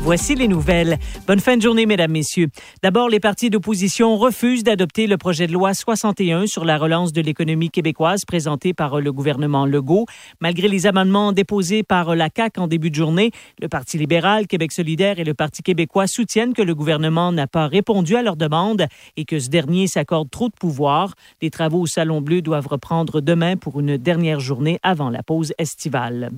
Voici 0.03 0.33
les 0.33 0.47
nouvelles. 0.47 0.97
Bonne 1.27 1.39
fin 1.39 1.57
de 1.57 1.61
journée, 1.61 1.85
mesdames, 1.85 2.11
messieurs. 2.11 2.47
D'abord, 2.81 3.07
les 3.07 3.19
partis 3.19 3.51
d'opposition 3.51 4.17
refusent 4.17 4.63
d'adopter 4.63 5.05
le 5.05 5.15
projet 5.15 5.45
de 5.45 5.53
loi 5.53 5.75
61 5.75 6.47
sur 6.47 6.65
la 6.65 6.79
relance 6.79 7.13
de 7.13 7.21
l'économie 7.21 7.69
québécoise 7.69 8.25
présenté 8.25 8.73
par 8.73 8.99
le 8.99 9.13
gouvernement 9.13 9.67
Legault. 9.67 10.07
Malgré 10.39 10.67
les 10.69 10.87
amendements 10.87 11.33
déposés 11.33 11.83
par 11.83 12.15
la 12.15 12.29
CAQ 12.35 12.61
en 12.61 12.67
début 12.67 12.89
de 12.89 12.95
journée, 12.95 13.29
le 13.61 13.67
Parti 13.67 13.99
libéral, 13.99 14.47
Québec 14.47 14.71
solidaire 14.71 15.19
et 15.19 15.23
le 15.23 15.35
Parti 15.35 15.61
québécois 15.61 16.07
soutiennent 16.07 16.55
que 16.55 16.63
le 16.63 16.73
gouvernement 16.73 17.31
n'a 17.31 17.45
pas 17.45 17.67
répondu 17.67 18.15
à 18.15 18.23
leurs 18.23 18.37
demandes 18.37 18.87
et 19.17 19.25
que 19.25 19.37
ce 19.37 19.49
dernier 19.49 19.85
s'accorde 19.85 20.31
trop 20.31 20.49
de 20.49 20.55
pouvoir. 20.59 21.13
Les 21.43 21.51
travaux 21.51 21.81
au 21.81 21.87
Salon 21.87 22.21
Bleu 22.21 22.41
doivent 22.41 22.67
reprendre 22.67 23.21
demain 23.21 23.55
pour 23.55 23.79
une 23.79 23.97
dernière 23.97 24.39
journée 24.39 24.79
avant 24.81 25.11
la 25.11 25.21
pause 25.21 25.53
estivale. 25.59 26.31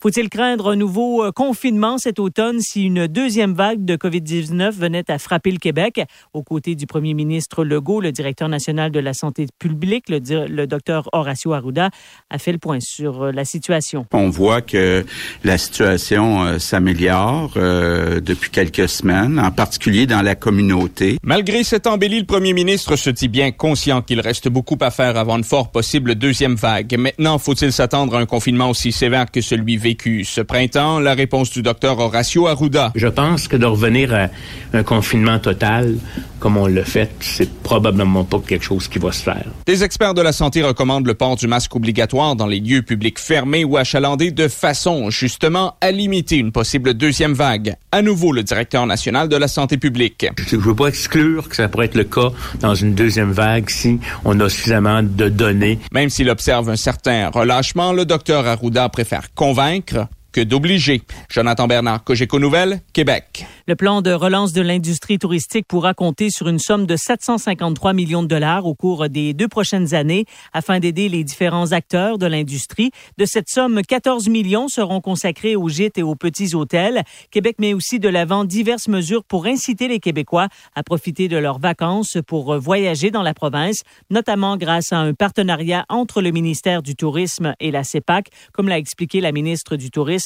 Faut-il 0.00 0.28
craindre 0.28 0.70
un 0.70 0.76
nouveau 0.76 1.24
euh, 1.24 1.32
confinement 1.32 1.98
cet 1.98 2.20
automne 2.20 2.60
si 2.60 2.84
une 2.84 3.08
deuxième 3.08 3.52
vague 3.52 3.84
de 3.84 3.96
COVID-19 3.96 4.70
venait 4.70 5.10
à 5.10 5.18
frapper 5.18 5.50
le 5.50 5.58
Québec? 5.58 6.00
Aux 6.34 6.44
côtés 6.44 6.76
du 6.76 6.86
premier 6.86 7.14
ministre 7.14 7.64
Legault, 7.64 8.00
le 8.00 8.12
directeur 8.12 8.48
national 8.48 8.92
de 8.92 9.00
la 9.00 9.12
santé 9.12 9.46
publique, 9.58 10.08
le, 10.08 10.46
le 10.46 10.66
docteur 10.68 11.08
Horacio 11.12 11.52
Arruda, 11.52 11.90
a 12.30 12.38
fait 12.38 12.52
le 12.52 12.58
point 12.58 12.78
sur 12.78 13.24
euh, 13.24 13.32
la 13.32 13.44
situation. 13.44 14.06
On 14.12 14.30
voit 14.30 14.60
que 14.60 15.04
la 15.42 15.58
situation 15.58 16.44
euh, 16.44 16.58
s'améliore 16.60 17.54
euh, 17.56 18.20
depuis 18.20 18.50
quelques 18.50 18.88
semaines, 18.88 19.40
en 19.40 19.50
particulier 19.50 20.06
dans 20.06 20.22
la 20.22 20.36
communauté. 20.36 21.18
Malgré 21.24 21.64
cette 21.64 21.88
embellie, 21.88 22.20
le 22.20 22.26
premier 22.26 22.52
ministre 22.52 22.94
se 22.94 23.10
dit 23.10 23.26
bien 23.26 23.50
conscient 23.50 24.02
qu'il 24.02 24.20
reste 24.20 24.48
beaucoup 24.48 24.78
à 24.80 24.92
faire 24.92 25.16
avant 25.16 25.38
une 25.38 25.44
fort 25.44 25.72
possible 25.72 26.14
deuxième 26.14 26.54
vague. 26.54 26.96
Maintenant, 26.96 27.38
faut-il 27.38 27.72
s'attendre 27.72 28.14
à 28.14 28.20
un 28.20 28.26
confinement 28.26 28.70
aussi 28.70 28.92
sévère 28.92 29.30
que 29.30 29.40
celui 29.40 29.76
vécu 29.88 30.22
ce 30.22 30.42
printemps? 30.42 31.00
La 31.00 31.14
réponse 31.14 31.50
du 31.50 31.62
docteur 31.62 31.98
Horacio 31.98 32.46
Arruda. 32.46 32.92
Je 32.94 33.06
pense 33.06 33.48
que 33.48 33.56
de 33.56 33.64
revenir 33.64 34.12
à 34.14 34.28
un 34.74 34.82
confinement 34.82 35.38
total, 35.38 35.96
comme 36.40 36.58
on 36.58 36.66
l'a 36.66 36.84
fait, 36.84 37.10
c'est 37.20 37.50
probablement 37.62 38.22
pas 38.24 38.38
quelque 38.46 38.64
chose 38.64 38.86
qui 38.86 38.98
va 38.98 39.12
se 39.12 39.22
faire. 39.22 39.46
Des 39.66 39.82
experts 39.82 40.12
de 40.12 40.20
la 40.20 40.32
santé 40.32 40.62
recommandent 40.62 41.06
le 41.06 41.14
port 41.14 41.36
du 41.36 41.46
masque 41.48 41.74
obligatoire 41.74 42.36
dans 42.36 42.46
les 42.46 42.60
lieux 42.60 42.82
publics 42.82 43.18
fermés 43.18 43.64
ou 43.64 43.78
achalandés 43.78 44.30
de 44.30 44.46
façon, 44.46 45.08
justement, 45.08 45.76
à 45.80 45.90
limiter 45.90 46.36
une 46.36 46.52
possible 46.52 46.92
deuxième 46.92 47.32
vague. 47.32 47.74
À 47.90 48.02
nouveau, 48.02 48.32
le 48.32 48.42
directeur 48.42 48.86
national 48.86 49.28
de 49.28 49.36
la 49.36 49.48
santé 49.48 49.78
publique. 49.78 50.26
Je 50.36 50.56
ne 50.56 50.60
veux 50.60 50.74
pas 50.74 50.88
exclure 50.88 51.48
que 51.48 51.56
ça 51.56 51.68
pourrait 51.68 51.86
être 51.86 51.96
le 51.96 52.04
cas 52.04 52.30
dans 52.60 52.74
une 52.74 52.94
deuxième 52.94 53.32
vague 53.32 53.70
si 53.70 53.98
on 54.26 54.38
a 54.40 54.50
suffisamment 54.50 55.02
de 55.02 55.28
données. 55.30 55.78
Même 55.92 56.10
s'il 56.10 56.28
observe 56.28 56.68
un 56.68 56.76
certain 56.76 57.30
relâchement, 57.30 57.92
le 57.92 58.04
docteur 58.04 58.46
Arruda 58.46 58.88
préfère 58.90 59.32
convaincre 59.34 59.77
convaincre 59.82 60.17
que 60.32 60.40
d'obliger. 60.40 61.02
Jonathan 61.30 61.66
Bernard, 61.66 62.04
Cogeco 62.04 62.38
Nouvelles, 62.38 62.80
Québec. 62.92 63.46
Le 63.66 63.76
plan 63.76 64.02
de 64.02 64.10
relance 64.10 64.52
de 64.52 64.62
l'industrie 64.62 65.18
touristique 65.18 65.66
pourra 65.66 65.94
compter 65.94 66.30
sur 66.30 66.48
une 66.48 66.58
somme 66.58 66.86
de 66.86 66.96
753 66.96 67.92
millions 67.92 68.22
de 68.22 68.28
dollars 68.28 68.66
au 68.66 68.74
cours 68.74 69.08
des 69.08 69.34
deux 69.34 69.48
prochaines 69.48 69.94
années 69.94 70.24
afin 70.52 70.80
d'aider 70.80 71.08
les 71.08 71.24
différents 71.24 71.72
acteurs 71.72 72.18
de 72.18 72.26
l'industrie. 72.26 72.90
De 73.16 73.24
cette 73.24 73.48
somme, 73.48 73.82
14 73.82 74.28
millions 74.28 74.68
seront 74.68 75.00
consacrés 75.00 75.56
aux 75.56 75.68
gîtes 75.68 75.98
et 75.98 76.02
aux 76.02 76.14
petits 76.14 76.54
hôtels. 76.54 77.02
Québec 77.30 77.56
met 77.58 77.74
aussi 77.74 77.98
de 77.98 78.08
l'avant 78.08 78.44
diverses 78.44 78.88
mesures 78.88 79.24
pour 79.24 79.46
inciter 79.46 79.88
les 79.88 80.00
Québécois 80.00 80.48
à 80.74 80.82
profiter 80.82 81.28
de 81.28 81.36
leurs 81.36 81.58
vacances 81.58 82.18
pour 82.26 82.58
voyager 82.58 83.10
dans 83.10 83.22
la 83.22 83.34
province, 83.34 83.82
notamment 84.10 84.56
grâce 84.56 84.92
à 84.92 84.98
un 84.98 85.14
partenariat 85.14 85.84
entre 85.88 86.22
le 86.22 86.30
ministère 86.30 86.82
du 86.82 86.96
Tourisme 86.96 87.54
et 87.60 87.70
la 87.70 87.84
CEPAC, 87.84 88.28
comme 88.52 88.68
l'a 88.68 88.78
expliqué 88.78 89.20
la 89.20 89.32
ministre 89.32 89.76
du 89.76 89.90
Tourisme, 89.90 90.17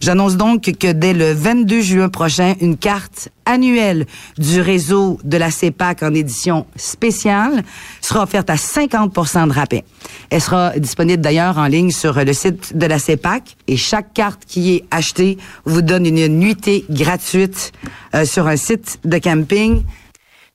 J'annonce 0.00 0.36
donc 0.36 0.62
que 0.78 0.92
dès 0.92 1.12
le 1.12 1.32
22 1.32 1.80
juin 1.80 2.08
prochain, 2.08 2.54
une 2.60 2.76
carte 2.76 3.28
annuelle 3.44 4.06
du 4.38 4.60
réseau 4.60 5.18
de 5.24 5.36
la 5.36 5.50
CEPAC 5.50 6.02
en 6.02 6.12
édition 6.14 6.66
spéciale 6.76 7.62
sera 8.00 8.22
offerte 8.22 8.50
à 8.50 8.56
50 8.56 9.14
de 9.48 9.52
rabais. 9.52 9.84
Elle 10.30 10.40
sera 10.40 10.78
disponible 10.78 11.22
d'ailleurs 11.22 11.58
en 11.58 11.66
ligne 11.66 11.90
sur 11.90 12.14
le 12.24 12.32
site 12.32 12.76
de 12.76 12.86
la 12.86 12.98
CEPAC 12.98 13.56
et 13.68 13.76
chaque 13.76 14.12
carte 14.12 14.44
qui 14.46 14.74
est 14.74 14.84
achetée 14.90 15.38
vous 15.64 15.82
donne 15.82 16.06
une 16.06 16.26
nuitée 16.26 16.84
gratuite 16.90 17.72
euh, 18.14 18.24
sur 18.24 18.46
un 18.46 18.56
site 18.56 18.98
de 19.04 19.18
camping 19.18 19.82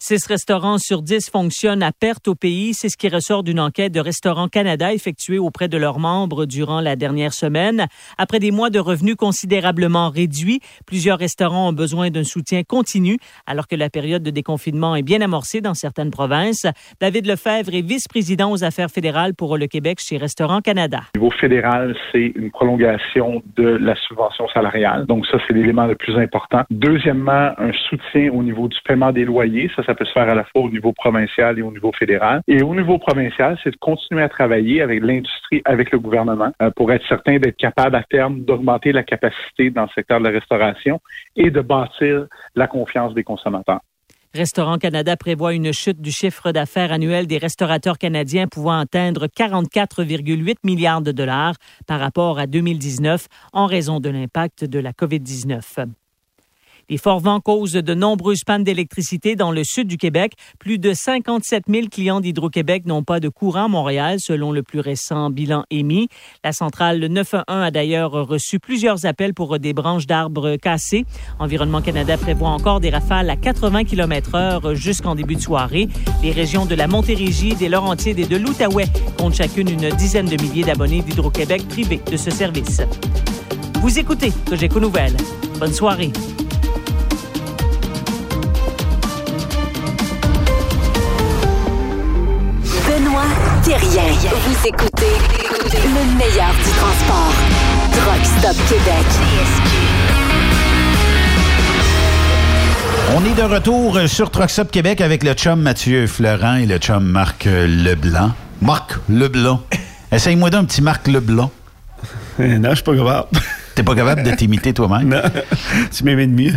Six 0.03 0.25
restaurants 0.25 0.79
sur 0.79 1.03
dix 1.03 1.29
fonctionnent 1.29 1.83
à 1.83 1.91
perte 1.91 2.27
au 2.27 2.33
pays. 2.33 2.73
C'est 2.73 2.89
ce 2.89 2.97
qui 2.97 3.07
ressort 3.07 3.43
d'une 3.43 3.59
enquête 3.59 3.91
de 3.91 3.99
Restaurants 3.99 4.47
Canada 4.47 4.91
effectuée 4.91 5.37
auprès 5.37 5.67
de 5.67 5.77
leurs 5.77 5.99
membres 5.99 6.47
durant 6.47 6.81
la 6.81 6.95
dernière 6.95 7.33
semaine. 7.33 7.85
Après 8.17 8.39
des 8.39 8.49
mois 8.49 8.71
de 8.71 8.79
revenus 8.79 9.15
considérablement 9.15 10.09
réduits, 10.09 10.59
plusieurs 10.87 11.19
restaurants 11.19 11.69
ont 11.69 11.73
besoin 11.73 12.09
d'un 12.09 12.23
soutien 12.23 12.63
continu 12.63 13.19
alors 13.45 13.67
que 13.67 13.75
la 13.75 13.91
période 13.91 14.23
de 14.23 14.31
déconfinement 14.31 14.95
est 14.95 15.03
bien 15.03 15.21
amorcée 15.21 15.61
dans 15.61 15.75
certaines 15.75 16.09
provinces. 16.09 16.65
David 16.99 17.27
Lefebvre 17.27 17.75
est 17.75 17.87
vice-président 17.87 18.51
aux 18.51 18.63
affaires 18.63 18.89
fédérales 18.89 19.35
pour 19.35 19.55
le 19.55 19.67
Québec 19.67 19.99
chez 20.01 20.17
Restaurants 20.17 20.61
Canada. 20.61 21.01
Au 21.15 21.19
niveau 21.19 21.31
fédéral, 21.39 21.95
c'est 22.11 22.33
une 22.35 22.49
prolongation 22.49 23.43
de 23.55 23.67
la 23.67 23.95
subvention 24.07 24.47
salariale. 24.51 25.05
Donc 25.05 25.27
ça, 25.27 25.37
c'est 25.45 25.53
l'élément 25.53 25.85
le 25.85 25.93
plus 25.93 26.17
important. 26.17 26.63
Deuxièmement, 26.71 27.51
un 27.59 27.71
soutien 27.87 28.31
au 28.33 28.41
niveau 28.41 28.67
du 28.67 28.79
paiement 28.83 29.11
des 29.11 29.25
loyers. 29.25 29.69
Peut 29.95 30.05
se 30.05 30.11
faire 30.11 30.29
à 30.29 30.35
la 30.35 30.43
fois 30.43 30.61
au 30.61 30.69
niveau 30.69 30.93
provincial 30.93 31.57
et 31.59 31.61
au 31.61 31.71
niveau 31.71 31.91
fédéral. 31.91 32.41
Et 32.47 32.61
au 32.61 32.75
niveau 32.75 32.97
provincial, 32.97 33.57
c'est 33.63 33.71
de 33.71 33.77
continuer 33.77 34.23
à 34.23 34.29
travailler 34.29 34.81
avec 34.81 35.01
l'industrie, 35.01 35.61
avec 35.65 35.91
le 35.91 35.99
gouvernement, 35.99 36.51
euh, 36.61 36.69
pour 36.71 36.91
être 36.91 37.05
certain 37.07 37.37
d'être 37.37 37.57
capable 37.57 37.95
à 37.95 38.03
terme 38.03 38.41
d'augmenter 38.41 38.91
la 38.91 39.03
capacité 39.03 39.69
dans 39.69 39.83
le 39.83 39.89
secteur 39.95 40.19
de 40.19 40.25
la 40.25 40.31
restauration 40.31 40.99
et 41.35 41.49
de 41.49 41.61
bâtir 41.61 42.25
la 42.55 42.67
confiance 42.67 43.13
des 43.13 43.23
consommateurs. 43.23 43.81
Restaurant 44.33 44.77
Canada 44.77 45.17
prévoit 45.17 45.53
une 45.53 45.73
chute 45.73 45.99
du 45.99 46.11
chiffre 46.11 46.53
d'affaires 46.53 46.93
annuel 46.93 47.27
des 47.27 47.37
restaurateurs 47.37 47.97
canadiens 47.97 48.47
pouvant 48.47 48.79
atteindre 48.79 49.27
44,8 49.27 50.55
milliards 50.63 51.01
de 51.01 51.11
dollars 51.11 51.55
par 51.85 51.99
rapport 51.99 52.39
à 52.39 52.47
2019 52.47 53.27
en 53.51 53.65
raison 53.65 53.99
de 53.99 54.09
l'impact 54.09 54.63
de 54.63 54.79
la 54.79 54.93
COVID-19. 54.93 55.85
Les 56.91 56.97
forts 56.97 57.21
vents 57.21 57.39
causent 57.39 57.71
de 57.71 57.93
nombreuses 57.93 58.43
pannes 58.43 58.65
d'électricité 58.65 59.37
dans 59.37 59.53
le 59.53 59.63
sud 59.63 59.87
du 59.87 59.95
Québec. 59.95 60.33
Plus 60.59 60.77
de 60.77 60.93
57 60.93 61.63
000 61.69 61.87
clients 61.89 62.19
d'Hydro-Québec 62.19 62.85
n'ont 62.85 63.01
pas 63.01 63.21
de 63.21 63.29
courant 63.29 63.63
à 63.63 63.67
Montréal, 63.69 64.19
selon 64.19 64.51
le 64.51 64.61
plus 64.61 64.81
récent 64.81 65.29
bilan 65.29 65.63
émis. 65.71 66.09
La 66.43 66.51
centrale 66.51 66.99
911 66.99 67.45
a 67.47 67.71
d'ailleurs 67.71 68.11
reçu 68.11 68.59
plusieurs 68.59 69.05
appels 69.05 69.33
pour 69.33 69.57
des 69.57 69.71
branches 69.71 70.05
d'arbres 70.05 70.57
cassées. 70.57 71.05
Environnement 71.39 71.81
Canada 71.81 72.17
prévoit 72.17 72.49
encore 72.49 72.81
des 72.81 72.89
rafales 72.89 73.29
à 73.29 73.37
80 73.37 73.85
km 73.85 74.35
heure 74.35 74.75
jusqu'en 74.75 75.15
début 75.15 75.35
de 75.35 75.41
soirée. 75.41 75.87
Les 76.21 76.31
régions 76.33 76.65
de 76.65 76.75
la 76.75 76.87
Montérégie, 76.87 77.55
des 77.55 77.69
Laurentides 77.69 78.19
et 78.19 78.25
de 78.25 78.35
l'Outaouais 78.35 78.87
comptent 79.17 79.35
chacune 79.35 79.69
une 79.69 79.91
dizaine 79.91 80.27
de 80.27 80.35
milliers 80.43 80.65
d'abonnés 80.65 81.03
d'Hydro-Québec 81.03 81.69
privés 81.69 82.01
de 82.11 82.17
ce 82.17 82.31
service. 82.31 82.81
Vous 83.75 83.97
écoutez 83.97 84.33
Cogeco 84.49 84.81
Nouvelles. 84.81 85.15
Bonne 85.57 85.73
soirée. 85.73 86.11
Vous 94.33 94.67
écoutez 94.67 95.13
le 95.73 96.17
meilleur 96.17 96.51
du 96.53 96.71
transport. 96.71 97.33
Truck 97.91 98.25
Stop 98.25 98.55
Québec. 98.67 99.05
On 103.15 103.25
est 103.25 103.35
de 103.35 103.41
retour 103.53 103.99
sur 104.07 104.31
Truckstop 104.31 104.71
Québec 104.71 105.01
avec 105.01 105.23
le 105.23 105.33
chum 105.33 105.61
Mathieu 105.61 106.07
Florent 106.07 106.55
et 106.55 106.65
le 106.65 106.77
chum 106.77 107.03
Marc 107.03 107.45
Leblanc. 107.45 108.31
Marc 108.61 108.95
Leblanc. 109.09 109.61
Essaye-moi 110.11 110.49
d'un 110.49 110.63
petit 110.65 110.81
Marc 110.81 111.07
Leblanc. 111.07 111.51
non, 112.39 112.69
je 112.69 112.75
suis 112.75 112.83
pas 112.83 112.95
capable. 112.95 113.27
T'es 113.75 113.83
pas 113.83 113.95
capable 113.95 114.23
de 114.23 114.31
t'imiter 114.31 114.73
toi-même? 114.73 115.09
Non. 115.09 115.21
Tu 115.95 116.03
m'aimes 116.03 116.19
de 116.35 116.41
mieux. 116.41 116.53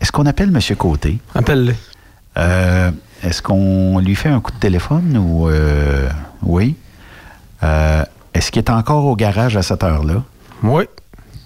Est-ce 0.00 0.12
qu'on 0.12 0.26
appelle 0.26 0.50
M. 0.54 0.76
Côté? 0.76 1.18
Appelle-le. 1.34 1.74
Euh, 2.36 2.90
Est-ce 3.22 3.40
qu'on 3.40 3.98
lui 4.00 4.14
fait 4.14 4.28
un 4.28 4.40
coup 4.40 4.52
de 4.52 4.58
téléphone 4.58 5.16
ou. 5.16 5.48
euh, 5.48 6.08
oui? 6.44 6.76
Euh, 7.62 8.02
Est-ce 8.34 8.50
qu'il 8.50 8.60
est 8.60 8.70
encore 8.70 9.04
au 9.04 9.16
garage 9.16 9.56
à 9.56 9.62
cette 9.62 9.82
heure-là? 9.84 10.22
Oui. 10.62 10.84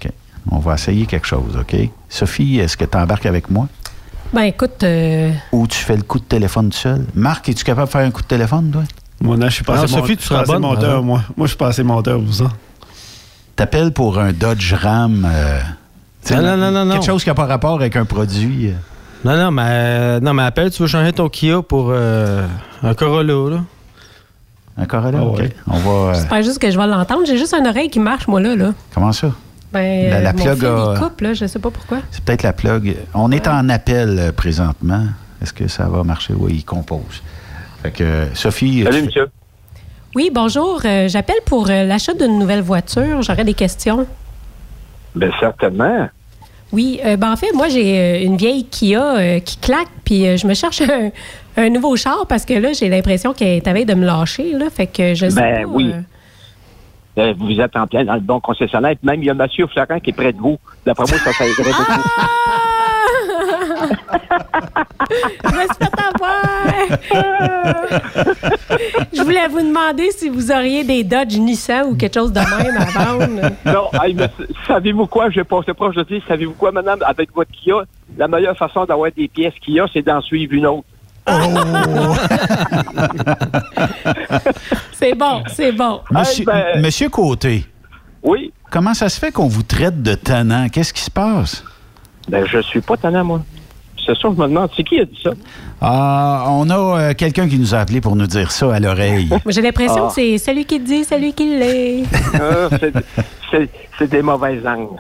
OK. 0.01 0.11
On 0.51 0.59
va 0.59 0.75
essayer 0.75 1.07
quelque 1.07 1.27
chose, 1.27 1.57
OK? 1.61 1.77
Sophie, 2.09 2.59
est-ce 2.59 2.77
que 2.77 2.85
tu 2.85 2.97
embarques 2.97 3.27
avec 3.27 3.51
moi? 3.51 3.69
Ben 4.33 4.43
écoute, 4.43 4.83
euh, 4.83 5.31
Ou 5.53 5.67
tu 5.67 5.79
fais 5.79 5.97
le 5.97 6.03
coup 6.03 6.19
de 6.19 6.25
téléphone 6.25 6.69
tout 6.71 6.77
seul? 6.77 7.05
Marc, 7.15 7.49
es-tu 7.49 7.65
capable 7.65 7.87
de 7.89 7.93
faire 7.93 8.07
un 8.07 8.11
coup 8.11 8.23
de 8.23 8.27
téléphone, 8.27 8.71
toi? 8.71 8.83
Moi, 9.21 9.37
non, 9.37 9.49
je 9.49 9.55
suis 9.55 9.65
pas 9.65 9.77
Non, 9.77 9.83
assez 9.85 9.95
Sophie, 9.95 10.13
mon- 10.13 10.17
tu 10.17 10.23
seras 10.23 10.37
pas 10.37 10.43
assez 10.43 10.53
bonne, 10.53 10.63
monteur, 10.63 10.91
alors. 10.91 11.03
moi. 11.05 11.23
Moi, 11.37 11.47
je 11.47 11.51
suis 11.51 11.57
pas 11.59 11.69
assez 11.69 11.83
monteur 11.83 12.21
pour 12.23 12.35
ça. 12.35 12.45
T'appelles 13.57 13.93
pour 13.93 14.19
un 14.19 14.33
Dodge 14.33 14.73
Ram. 14.75 15.27
euh, 15.29 15.61
Non, 16.31 16.43
non, 16.43 16.57
non, 16.57 16.71
non, 16.71 16.85
non. 16.85 16.93
Quelque 16.95 17.07
chose 17.07 17.23
qui 17.23 17.29
n'a 17.29 17.35
pas 17.35 17.47
rapport 17.47 17.75
avec 17.75 17.97
un 17.97 18.05
produit. 18.05 18.69
euh. 18.69 18.73
Non, 19.25 19.37
non, 19.37 19.51
mais, 19.51 19.63
euh, 19.67 20.21
non, 20.21 20.33
mais 20.35 20.45
appelle, 20.45 20.71
tu 20.71 20.83
veux 20.83 20.89
changer 20.89 21.13
ton 21.13 21.29
Kia 21.29 21.61
pour 21.63 21.89
euh, 21.91 22.47
un 22.83 22.95
Corolla, 22.95 23.57
là. 23.57 23.61
Un 24.79 24.87
Corolla? 24.87 25.19
Ah 25.21 25.25
OK. 25.27 25.39
ouais. 25.39 25.53
On 25.67 25.79
va. 25.79 25.91
euh, 25.91 26.15
j'espère 26.15 26.43
juste 26.43 26.59
que 26.61 26.71
je 26.71 26.79
vais 26.79 26.87
l'entendre. 26.87 27.23
J'ai 27.27 27.37
juste 27.37 27.53
une 27.55 27.67
oreille 27.67 27.91
qui 27.91 27.99
marche, 28.01 28.29
moi, 28.29 28.41
là. 28.41 28.55
là. 28.57 28.73
comment 28.95 29.13
ça? 29.13 29.33
Ben, 29.73 30.09
La- 30.11 30.21
la 30.21 30.33
mon 30.33 30.43
plug 30.45 30.57
fil, 30.59 30.67
a- 30.67 30.93
il 30.95 31.01
coupe, 31.01 31.21
là. 31.21 31.35
Je 31.35 31.47
sais 31.47 31.59
pas 31.59 31.71
pourquoi. 31.71 31.99
C'est 32.11 32.25
peut-être 32.25 32.43
la 32.45 32.53
plug. 32.53 32.97
On 33.15 33.31
est 33.33 33.47
en 33.49 33.69
appel 33.69 34.17
euh, 34.19 34.33
présentement. 34.33 35.03
Est-ce 35.43 35.53
que 35.53 35.69
ça 35.69 35.87
va 35.89 36.05
marcher? 36.05 36.33
Oui, 36.37 36.53
il 36.57 36.65
compose. 36.65 37.23
Fait 37.83 37.91
que, 37.91 38.03
euh, 38.05 38.35
Sophie. 38.35 38.83
Salut, 38.85 39.01
tu- 39.01 39.07
monsieur. 39.07 39.29
Oui, 40.15 40.31
bonjour. 40.33 40.81
Euh, 40.85 41.07
J'appelle 41.09 41.37
pour 41.45 41.69
euh, 41.69 41.85
l'achat 41.85 42.15
d'une 42.15 42.39
nouvelle 42.39 42.63
voiture. 42.63 43.21
J'aurais 43.23 43.45
des 43.45 43.55
questions. 43.55 44.07
Bien, 45.15 45.31
certainement. 45.39 46.09
Oui, 46.73 47.01
euh, 47.05 47.17
ben 47.17 47.33
en 47.33 47.37
fait, 47.37 47.53
moi, 47.55 47.69
j'ai 47.69 47.99
euh, 47.99 48.25
une 48.25 48.37
vieille 48.37 48.65
Kia 48.67 49.17
euh, 49.17 49.39
qui 49.41 49.57
claque, 49.59 49.89
puis 50.05 50.27
euh, 50.27 50.37
je 50.37 50.47
me 50.47 50.55
cherche 50.55 50.81
un, 50.83 51.11
un 51.59 51.71
nouveau 51.71 51.97
char 51.97 52.27
parce 52.29 52.45
que 52.45 52.55
là, 52.55 52.73
j'ai 52.73 52.89
l'impression 52.89 53.33
qu'elle 53.33 53.49
est 53.57 53.67
à 53.67 53.73
veille 53.73 53.85
de 53.87 53.95
me 53.95 54.07
lâcher, 54.07 54.53
là. 54.53 54.67
Fait 54.71 54.87
que 54.87 55.15
je 55.15 55.29
sais 55.29 55.41
Ben 55.41 55.63
pas, 55.65 55.69
oui. 55.69 55.91
euh, 55.93 56.01
Euh, 57.23 57.35
Vous 57.39 57.61
êtes 57.61 57.77
en 57.77 57.87
plein 57.87 58.05
dans 58.05 58.15
le 58.15 58.21
bon 58.21 58.41
concessionnaire. 58.41 58.95
Même, 59.03 59.23
il 59.23 59.27
y 59.27 59.31
a 59.31 59.33
M. 59.33 59.47
Florent 59.73 59.99
qui 60.01 60.11
est 60.11 60.13
près 60.13 60.33
de 60.33 60.39
vous. 60.39 60.59
D'après 60.87 61.05
moi, 61.09 61.19
ça, 61.19 61.33
ça 61.33 61.45
aiderait 61.47 61.73
beaucoup. 61.73 61.93
je 65.45 65.55
me 65.55 65.61
suis 65.61 65.69
fait 65.81 66.01
avoir! 66.15 66.43
je 69.13 69.23
voulais 69.23 69.47
vous 69.49 69.61
demander 69.61 70.11
si 70.13 70.29
vous 70.29 70.51
auriez 70.51 70.85
des 70.85 71.05
Dodge 71.05 71.37
Nissan 71.39 71.87
ou 71.91 71.97
quelque 71.97 72.15
chose 72.15 72.33
de 72.33 72.41
même 72.41 72.77
à 72.77 72.85
vendre. 72.85 73.51
non, 73.65 73.91
savez-vous 74.67 75.07
quoi? 75.07 75.31
Je 75.31 75.41
passer 75.43 75.73
proche 75.75 75.95
de 75.97 76.03
dire, 76.05 76.23
savez-vous 76.29 76.55
quoi, 76.55 76.73
madame, 76.73 76.99
avec 77.05 77.33
votre 77.35 77.51
Kia, 77.51 77.83
la 78.17 78.29
meilleure 78.29 78.57
façon 78.57 78.85
d'avoir 78.85 79.11
des 79.17 79.29
pièces 79.29 79.55
Kia, 79.61 79.87
c'est 79.93 80.03
d'en 80.03 80.21
suivre 80.21 80.53
une 80.55 80.67
autre. 80.67 80.88
C'est 84.93 85.15
bon, 85.15 85.43
c'est 85.49 85.73
bon. 85.73 86.01
Monsieur, 86.11 86.45
ben- 86.45 86.81
Monsieur 86.83 87.09
Côté. 87.09 87.65
Oui? 88.23 88.53
Comment 88.71 88.95
ça 88.95 89.09
se 89.09 89.19
fait 89.19 89.31
qu'on 89.33 89.49
vous 89.49 89.63
traite 89.63 90.03
de 90.03 90.15
tannant? 90.15 90.69
Qu'est-ce 90.69 90.93
qui 90.93 91.03
se 91.03 91.11
passe? 91.11 91.65
Ben, 92.29 92.45
je 92.47 92.61
suis 92.63 92.81
pas 92.81 92.97
tannant, 92.97 93.25
moi. 93.25 93.43
C'est 94.05 94.15
ça, 94.15 94.21
je 94.25 94.29
me 94.41 94.47
demande, 94.49 94.71
c'est 94.77 94.83
qui 94.85 94.99
a 95.01 95.05
dit 95.05 95.19
ça? 95.23 95.31
Ah, 95.81 96.47
on 96.49 96.69
a 96.71 96.77
euh, 97.01 97.15
quelqu'un 97.15 97.47
qui 97.49 97.59
nous 97.59 97.75
a 97.75 97.79
appelé 97.79 98.01
pour 98.01 98.17
nous 98.17 98.27
dire 98.27 98.51
ça 98.51 98.75
à 98.75 98.81
l'oreille. 98.81 99.29
J'ai 99.47 99.61
l'impression 99.63 100.07
Ah. 100.07 100.09
que 100.09 100.15
c'est 100.15 100.39
celui 100.39 100.65
qui 100.65 100.79
le 100.79 100.85
dit, 100.85 101.05
celui 101.05 101.33
qui 101.35 101.59
l'est. 101.59 102.05
Ah, 102.35 102.69
c'est 103.99 104.09
des 104.11 104.23
mauvaises 104.23 104.67
angles. 104.67 104.99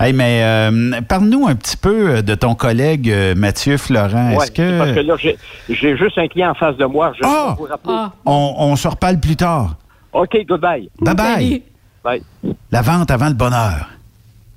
Hey, 0.00 0.12
mais 0.12 0.42
euh, 0.42 1.00
parle-nous 1.08 1.46
un 1.46 1.54
petit 1.54 1.76
peu 1.76 2.10
euh, 2.16 2.22
de 2.22 2.34
ton 2.34 2.54
collègue 2.54 3.10
euh, 3.10 3.34
Mathieu 3.34 3.76
Florent. 3.76 4.30
Ouais, 4.30 4.44
Est-ce 4.44 4.52
c'est 4.54 4.78
parce 4.78 4.90
que 4.90 4.94
que 4.96 5.00
là, 5.00 5.14
j'ai- 5.18 5.38
j'ai 5.68 5.96
juste 5.96 6.18
un 6.18 6.28
client 6.28 6.50
en 6.50 6.54
face 6.54 6.76
de 6.76 6.84
moi. 6.84 7.12
Je 7.16 7.22
Ah! 7.24 7.54
vous 7.58 7.64
rappeler. 7.64 7.94
on, 8.26 8.54
on 8.58 8.76
se 8.76 8.88
reparle 8.88 9.18
plus 9.20 9.36
tard? 9.36 9.76
OK, 10.12 10.36
goodbye. 10.48 10.88
Bye 11.00 11.14
bye. 11.14 11.62
Bye. 12.04 12.22
La 12.70 12.82
vente 12.82 13.10
avant 13.10 13.28
le 13.28 13.34
bonheur. 13.34 13.88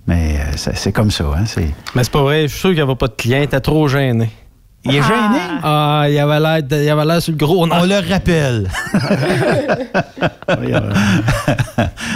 Mais 0.08 0.38
euh, 0.40 0.52
c'est 0.56 0.76
c'est 0.76 0.92
comme 0.92 1.10
ça, 1.12 1.24
hein? 1.36 1.46
C'est... 1.46 1.70
Mais 1.96 2.04
c'est 2.04 2.12
pas 2.12 2.22
vrai, 2.22 2.44
je 2.44 2.48
suis 2.50 2.60
sûr 2.60 2.70
qu'il 2.70 2.76
n'y 2.78 2.82
avait 2.82 2.96
pas 2.96 3.08
de 3.08 3.14
client, 3.14 3.46
t'es 3.50 3.60
trop 3.60 3.88
gêné. 3.88 4.30
Il 4.86 4.96
est 4.96 5.02
gêné? 5.02 5.40
Ah, 5.64 6.06
il 6.10 6.18
avait 6.20 6.40
l'air, 6.40 6.64
de- 6.64 6.84
il 6.84 6.90
avait 6.90 7.06
l'air 7.06 7.22
sur 7.22 7.32
le 7.32 7.38
gros 7.38 7.64
On 7.64 7.86
le 7.86 8.10
rappelle. 8.12 8.68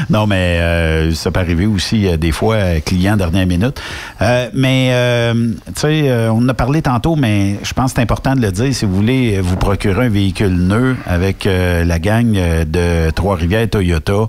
non, 0.09 0.27
mais 0.27 0.59
euh, 0.59 1.13
ça 1.13 1.31
peut 1.31 1.39
arriver 1.39 1.65
aussi 1.65 2.07
euh, 2.07 2.17
des 2.17 2.31
fois, 2.31 2.55
euh, 2.55 2.79
client 2.79 3.17
dernière 3.17 3.45
minute. 3.47 3.81
Euh, 4.21 4.49
mais, 4.53 4.89
euh, 4.91 5.33
tu 5.67 5.73
sais, 5.75 6.09
euh, 6.09 6.31
on 6.31 6.37
en 6.43 6.49
a 6.49 6.53
parlé 6.53 6.81
tantôt, 6.81 7.15
mais 7.15 7.57
je 7.63 7.73
pense 7.73 7.91
que 7.91 7.95
c'est 7.97 8.01
important 8.03 8.35
de 8.35 8.41
le 8.41 8.51
dire. 8.51 8.73
Si 8.73 8.85
vous 8.85 8.95
voulez 8.95 9.39
vous 9.41 9.55
procurer 9.57 10.05
un 10.05 10.09
véhicule 10.09 10.53
neuf 10.55 10.97
avec 11.05 11.45
euh, 11.45 11.83
la 11.85 11.99
gang 11.99 12.31
de 12.33 13.11
Trois-Rivières 13.11 13.69
Toyota, 13.69 14.27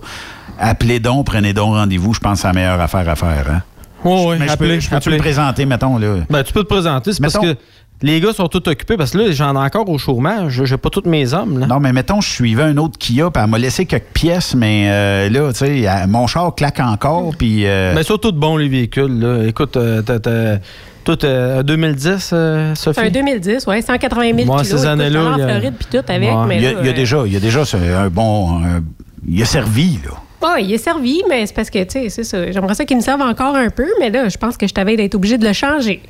appelez 0.59 1.01
donc, 1.01 1.27
prenez 1.27 1.53
donc 1.53 1.75
rendez-vous. 1.75 2.15
Je 2.15 2.21
pense 2.21 2.39
que 2.39 2.43
c'est 2.43 2.49
la 2.49 2.55
meilleure 2.55 2.81
affaire 2.81 3.09
à 3.09 3.17
faire. 3.17 3.47
Hein? 3.51 3.63
Oui, 4.03 4.25
oui, 4.29 4.37
mais 4.41 4.49
je 4.49 4.57
peux, 4.57 4.81
je 4.81 4.89
peux 4.89 4.99
te 4.99 5.11
le 5.11 5.19
présenter, 5.19 5.67
mettons. 5.67 5.99
Là? 5.99 6.17
Ben, 6.31 6.43
tu 6.43 6.55
peux 6.55 6.63
te 6.63 6.69
présenter, 6.69 7.13
c'est 7.13 7.21
parce 7.21 7.35
Mettons- 7.35 7.53
que 7.55 7.59
Les 8.03 8.19
gars 8.21 8.33
sont 8.33 8.49
tous 8.49 8.67
occupés 8.71 8.97
parce 8.97 9.11
que 9.11 9.19
là, 9.19 9.31
j'en 9.31 9.55
ai 9.55 9.59
encore 9.59 9.87
au 9.89 9.99
chômage. 9.99 10.65
J'ai 10.65 10.77
pas 10.79 10.89
tous 10.89 11.03
mes 11.07 11.35
hommes. 11.35 11.59
Là. 11.59 11.67
Non, 11.67 11.81
mais 11.81 11.93
mettons, 11.93 12.21
je 12.23 12.31
suivais 12.31 12.63
un 12.63 12.77
autre 12.79 12.97
Kia, 12.99 13.31
puis 13.31 13.43
elle 13.43 13.51
m'a 13.51 13.59
laissé 13.59 13.85
quelques 13.85 14.05
pièces, 14.15 14.55
mais 14.55 14.87
euh, 14.89 15.29
là, 15.29 15.53
tu 15.53 15.59
sais, 15.59 16.07
mon 16.09 16.27
char 16.27 16.55
claque 16.55 16.81
encore, 16.81 17.33
puis... 17.37 17.67
euh, 17.67 17.93
Mais 17.95 18.01
ils 18.01 18.07
sont 18.07 18.17
tous 18.17 18.33
bons, 18.33 18.57
les 18.57 18.69
véhicules. 18.69 19.19
Là. 19.21 19.45
Écoute, 19.47 19.77
euh, 19.77 20.01
t'as- 20.01 20.19
t'as- 20.19 20.59
tout 21.05 21.19
euh, 21.25 21.63
2010, 21.63 22.31
euh, 22.33 22.75
Sophie? 22.75 23.01
C'est 23.01 23.07
un 23.07 23.11
2010, 23.11 23.65
oui, 23.67 23.83
180 23.83 24.23
000 24.35 24.47
Moi, 24.47 24.63
kilos. 24.63 24.67
ces 24.81 24.87
années-là, 24.87 25.21
j'allais 25.23 25.37
il 25.37 25.41
y 25.41 25.45
en 25.45 25.49
a- 25.49 25.51
Floride 25.61 25.75
puis 25.79 25.89
tout 25.91 26.13
avec, 26.13 26.31
Ouais. 26.31 26.47
mais 26.47 26.57
il 26.57 26.63
y 26.63 26.67
a, 26.67 26.73
là, 26.73 26.79
il 26.83 26.87
y 26.87 26.91
a 26.91 26.93
déjà, 26.93 27.23
il 27.27 27.33
y 27.33 27.37
a 27.37 27.41
déjà 27.41 27.63
un 27.99 28.09
bon... 28.09 28.59
un- 28.65 28.83
il 29.29 29.43
a 29.43 29.45
servi, 29.45 29.99
là. 30.05 30.49
Ouais, 30.55 30.65
il 30.65 30.73
est 30.73 30.79
servi, 30.79 31.21
mais 31.29 31.45
c'est 31.47 31.55
parce 31.55 31.69
que, 31.69 31.83
tu 31.85 31.91
sais, 31.91 32.09
c'est 32.09 32.25
ça. 32.25 32.51
J'aimerais 32.51 32.75
ça 32.75 32.87
qu'il 32.87 32.97
me 32.97 33.03
serve 33.03 33.21
encore 33.21 33.55
un 33.57 33.69
peu, 33.69 33.87
mais 34.01 34.09
là, 34.09 34.29
je 34.31 34.39
pense 34.39 34.57
que 34.57 34.67
je 34.67 34.73
t'avais 34.73 34.97
d'être 34.97 35.15
obligé 35.15 35.37
de 35.37 35.47
le 35.47 35.53
changer. 35.53 36.01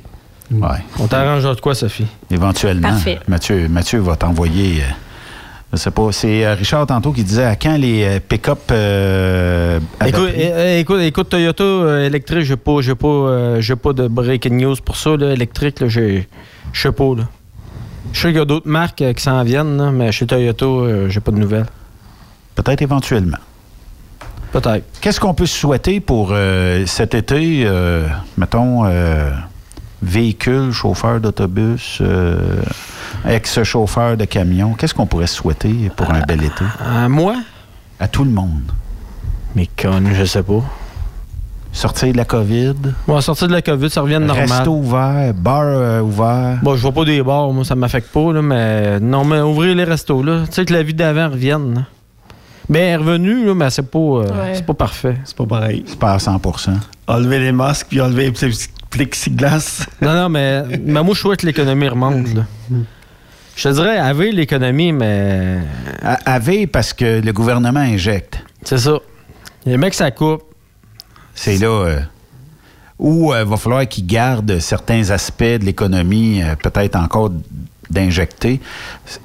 Ouais. 0.51 0.79
On 0.99 1.07
t'arrangera 1.07 1.55
de 1.55 1.61
quoi, 1.61 1.73
Sophie? 1.75 2.05
Éventuellement. 2.29 2.89
Parfait. 2.89 3.19
Mathieu, 3.27 3.67
Mathieu 3.69 3.99
va 3.99 4.15
t'envoyer. 4.17 4.81
euh, 4.81 4.85
je 5.73 5.77
sais 5.77 5.91
pas. 5.91 6.09
C'est 6.11 6.45
euh, 6.45 6.53
Richard 6.55 6.85
tantôt 6.87 7.11
qui 7.13 7.23
disait 7.23 7.45
à 7.45 7.55
quand 7.55 7.77
les 7.77 8.03
euh, 8.03 8.19
pick-up. 8.19 8.59
euh, 8.71 9.79
Écoute, 10.05 10.29
eh, 10.35 10.51
eh, 10.53 10.79
écoute, 10.79 10.99
écoute, 11.01 11.29
Toyota 11.29 12.01
électrique, 12.03 12.41
j'ai 12.43 12.57
pas, 12.57 12.81
j'ai 12.81 12.95
pas, 12.95 13.07
euh, 13.07 13.61
j'ai 13.61 13.77
pas 13.77 13.93
de 13.93 14.07
breaking 14.09 14.57
news 14.61 14.75
pour 14.83 14.97
ça. 14.97 15.15
Là, 15.15 15.31
électrique, 15.31 15.79
là, 15.79 15.87
j'ai, 15.87 16.27
je 16.73 16.81
sais 16.81 16.91
pas. 16.91 17.15
Là. 17.15 17.23
Je 18.11 18.19
sais 18.19 18.27
qu'il 18.27 18.37
y 18.37 18.41
a 18.41 18.45
d'autres 18.45 18.67
marques 18.67 19.03
qui 19.13 19.23
s'en 19.23 19.41
viennent, 19.43 19.77
là, 19.77 19.91
mais 19.91 20.11
chez 20.11 20.25
Toyota, 20.27 20.65
euh, 20.65 21.07
j'ai 21.09 21.21
pas 21.21 21.31
de 21.31 21.37
nouvelles. 21.37 21.67
Peut-être 22.55 22.81
éventuellement. 22.81 23.37
Peut-être. 24.51 24.83
Qu'est-ce 24.99 25.21
qu'on 25.21 25.33
peut 25.33 25.45
se 25.45 25.57
souhaiter 25.57 26.01
pour 26.01 26.31
euh, 26.33 26.85
cet 26.85 27.13
été? 27.15 27.63
euh, 27.65 28.05
mettons, 28.37 28.83
euh, 28.85 29.31
véhicule, 30.01 30.71
chauffeur 30.71 31.19
d'autobus, 31.19 31.99
euh, 32.01 32.61
ex-chauffeur 33.27 34.17
de 34.17 34.25
camion. 34.25 34.73
Qu'est-ce 34.73 34.93
qu'on 34.93 35.05
pourrait 35.05 35.27
souhaiter 35.27 35.91
pour 35.95 36.11
un 36.11 36.21
bel 36.21 36.43
été? 36.43 36.65
À 36.83 37.07
moi? 37.07 37.35
À 37.99 38.07
tout 38.07 38.23
le 38.23 38.31
monde. 38.31 38.71
Mais 39.55 39.67
con, 39.79 40.01
je 40.13 40.25
sais 40.25 40.43
pas. 40.43 40.63
Sortir 41.73 42.11
de 42.11 42.17
la 42.17 42.25
COVID. 42.25 42.75
Va 43.07 43.21
sortir 43.21 43.47
de 43.47 43.53
la 43.53 43.61
COVID, 43.61 43.89
ça 43.89 44.01
revient 44.01 44.15
de 44.15 44.25
normal. 44.25 44.49
Resto 44.49 44.71
ouvert, 44.71 45.33
bar 45.33 45.61
euh, 45.63 46.01
ouvert. 46.01 46.57
Bon, 46.61 46.75
je 46.75 46.81
vois 46.81 46.91
pas 46.91 47.05
des 47.05 47.21
bars, 47.23 47.49
moi, 47.51 47.63
ça 47.63 47.75
m'affecte 47.75 48.11
pas, 48.11 48.33
là, 48.33 48.41
mais 48.41 48.99
non, 48.99 49.23
mais 49.23 49.39
ouvrir 49.39 49.73
les 49.75 49.85
restos, 49.85 50.21
là. 50.21 50.41
Tu 50.47 50.53
sais 50.53 50.65
que 50.65 50.73
la 50.73 50.83
vie 50.83 50.93
d'avant 50.93 51.29
revienne. 51.29 51.75
là. 51.75 51.81
Ben, 52.71 52.79
elle 52.81 52.89
est 52.89 52.95
revenue, 52.95 53.45
là, 53.45 53.53
mais 53.53 53.69
c'est 53.69 53.81
pas, 53.83 53.99
euh, 53.99 54.21
Ouais. 54.23 54.55
c'est 54.55 54.65
pas 54.65 54.73
parfait. 54.73 55.17
C'est 55.25 55.35
pas 55.35 55.45
pareil. 55.45 55.83
C'est 55.85 55.99
pas 55.99 56.13
à 56.13 56.17
100% 56.17 56.71
Enlever 57.07 57.39
les 57.39 57.51
masques 57.51 57.87
puis 57.89 57.99
enlever 57.99 58.25
les 58.25 58.31
petits 58.31 58.67
plexiglas. 58.89 59.85
Non, 60.01 60.13
non, 60.13 60.29
mais, 60.29 60.63
mais 60.83 61.03
moi, 61.03 61.13
je 61.13 61.19
souhaite 61.19 61.41
que 61.41 61.45
l'économie 61.47 61.89
remonte, 61.89 62.33
là. 62.33 62.43
Je 63.57 63.63
te 63.69 63.73
dirais, 63.73 63.97
avec 63.97 64.33
l'économie, 64.33 64.93
mais. 64.93 65.57
Avec 66.25 66.71
parce 66.71 66.93
que 66.93 67.19
le 67.19 67.33
gouvernement 67.33 67.81
injecte. 67.81 68.39
C'est 68.63 68.77
ça. 68.77 68.97
Les 69.65 69.75
mecs, 69.77 69.93
ça 69.93 70.09
coupe. 70.09 70.43
C'est 71.35 71.57
là 71.57 71.67
euh, 71.67 71.99
où 72.97 73.33
il 73.33 73.43
va 73.43 73.57
falloir 73.57 73.85
qu'ils 73.87 74.07
gardent 74.07 74.59
certains 74.59 75.09
aspects 75.09 75.43
de 75.43 75.65
l'économie, 75.65 76.41
euh, 76.41 76.55
peut-être 76.55 76.95
encore 76.95 77.31
d'injecter. 77.89 78.61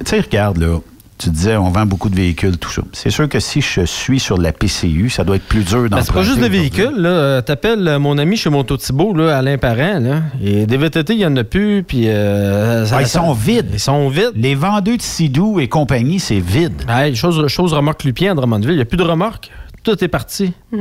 Tu 0.01 0.07
sais, 0.07 0.21
regarde, 0.21 0.59
là, 0.59 0.79
tu 1.19 1.31
disais, 1.31 1.57
on 1.57 1.71
vend 1.71 1.87
beaucoup 1.87 2.09
de 2.11 2.15
véhicules, 2.17 2.59
tout 2.59 2.71
ça. 2.71 2.83
C'est 2.93 3.11
sûr 3.11 3.29
que 3.29 3.41
si 3.41 3.61
je 3.63 3.83
suis 3.87 4.21
sur 4.21 4.37
la 4.39 4.53
PCU, 4.53 5.09
ça 5.09 5.25
doit 5.25 5.37
être 5.37 5.47
plus 5.47 5.65
dur 5.65 5.83
Ben, 5.83 5.89
d'emprunter. 5.89 6.07
c'est 6.07 6.13
pas 6.13 6.23
juste 6.23 6.41
des 6.41 6.49
véhicules, 6.49 6.95
là. 6.97 7.09
Euh, 7.09 7.41
T'appelles 7.41 7.89
euh, 7.89 7.99
mon 7.99 8.19
ami 8.19 8.37
chez 8.37 8.51
Monto 8.51 8.77
Thibault, 8.77 9.15
là, 9.15 9.39
Alain 9.39 9.57
Parent, 9.57 9.99
là. 10.01 10.23
Et 10.45 10.67
des 10.67 10.77
VTT, 10.77 11.15
il 11.15 11.21
y 11.21 11.27
en 11.27 11.35
a 11.37 11.45
plus, 11.45 11.83
puis... 11.83 12.05
euh, 12.07 12.85
Ah, 12.93 13.01
ils 13.01 13.09
sont 13.09 13.33
vides. 13.33 13.71
Ils 13.73 13.81
sont 13.81 14.09
vides. 14.09 14.33
Les 14.35 14.55
vendeurs 14.55 14.97
de 14.97 15.03
Sidou 15.03 15.59
et 15.61 15.69
compagnie, 15.69 16.21
c'est 16.21 16.39
vide. 16.41 16.83
Hey, 16.89 17.15
chose, 17.17 17.47
chose 17.49 17.73
remorque 17.73 18.05
Lupien 18.05 18.33
à 18.33 18.35
Drummondville, 18.35 18.73
il 18.73 18.77
n'y 18.77 18.83
a 18.83 18.87
plus 18.87 18.99
de 18.99 19.03
remorque. 19.03 19.51
Tout 19.83 20.03
est 20.05 20.09
parti. 20.09 20.53
Mm. 20.73 20.77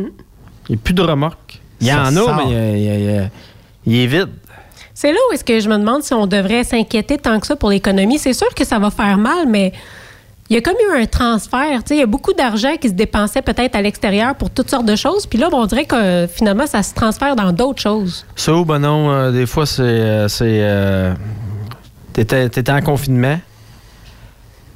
Il 0.68 0.72
n'y 0.72 0.76
a 0.76 0.80
plus 0.84 0.94
de 0.94 1.02
remorque. 1.02 1.62
Il 1.80 1.88
y 1.88 1.94
en 1.94 2.06
a, 2.08 2.12
sort. 2.12 2.36
mais 2.50 2.56
a- 2.56 3.30
il 3.86 3.96
est 3.96 4.08
vide. 4.08 4.30
C'est 4.94 5.12
là 5.12 5.18
où 5.30 5.34
est-ce 5.34 5.44
que 5.44 5.60
je 5.60 5.68
me 5.70 5.78
demande 5.78 6.04
si 6.04 6.14
on 6.14 6.26
devrait 6.26 6.64
s'inquiéter 6.64 7.18
tant 7.18 7.40
que 7.40 7.46
ça 7.48 7.56
pour 7.56 7.70
l'économie. 7.70 8.18
C'est 8.18 8.34
sûr 8.34 8.48
que 8.56 8.66
ça 8.66 8.80
va 8.80 8.90
faire 8.90 9.18
mal, 9.18 9.46
mais 9.48 9.74
il 10.50 10.56
y 10.56 10.58
a 10.58 10.62
comme 10.62 10.76
eu 10.76 11.02
un 11.02 11.06
transfert. 11.06 11.84
Tu 11.84 11.90
sais, 11.90 11.96
Il 11.96 12.00
y 12.00 12.04
a 12.04 12.06
beaucoup 12.06 12.34
d'argent 12.34 12.76
qui 12.80 12.90
se 12.90 12.94
dépensait 12.94 13.42
peut-être 13.42 13.76
à 13.76 13.82
l'extérieur 13.82 14.36
pour 14.36 14.50
toutes 14.50 14.70
sortes 14.70 14.86
de 14.86 14.96
choses. 14.96 15.26
Puis 15.26 15.40
là, 15.40 15.50
bon, 15.50 15.62
on 15.64 15.66
dirait 15.66 15.86
que 15.86 15.96
euh, 15.96 16.28
finalement, 16.28 16.68
ça 16.68 16.84
se 16.84 16.94
transfère 16.94 17.36
dans 17.36 17.52
d'autres 17.52 17.82
choses. 17.82 18.26
Ça, 18.36 18.54
ou 18.54 18.64
ben 18.66 18.80
non, 18.80 19.10
euh, 19.12 19.32
des 19.32 19.46
fois, 19.46 19.66
c'est. 19.66 19.82
euh, 19.82 20.28
c'est, 20.28 20.46
euh, 20.62 21.14
T'étais 22.14 22.48
t'étais 22.50 22.72
en 22.72 22.82
confinement. 22.82 23.40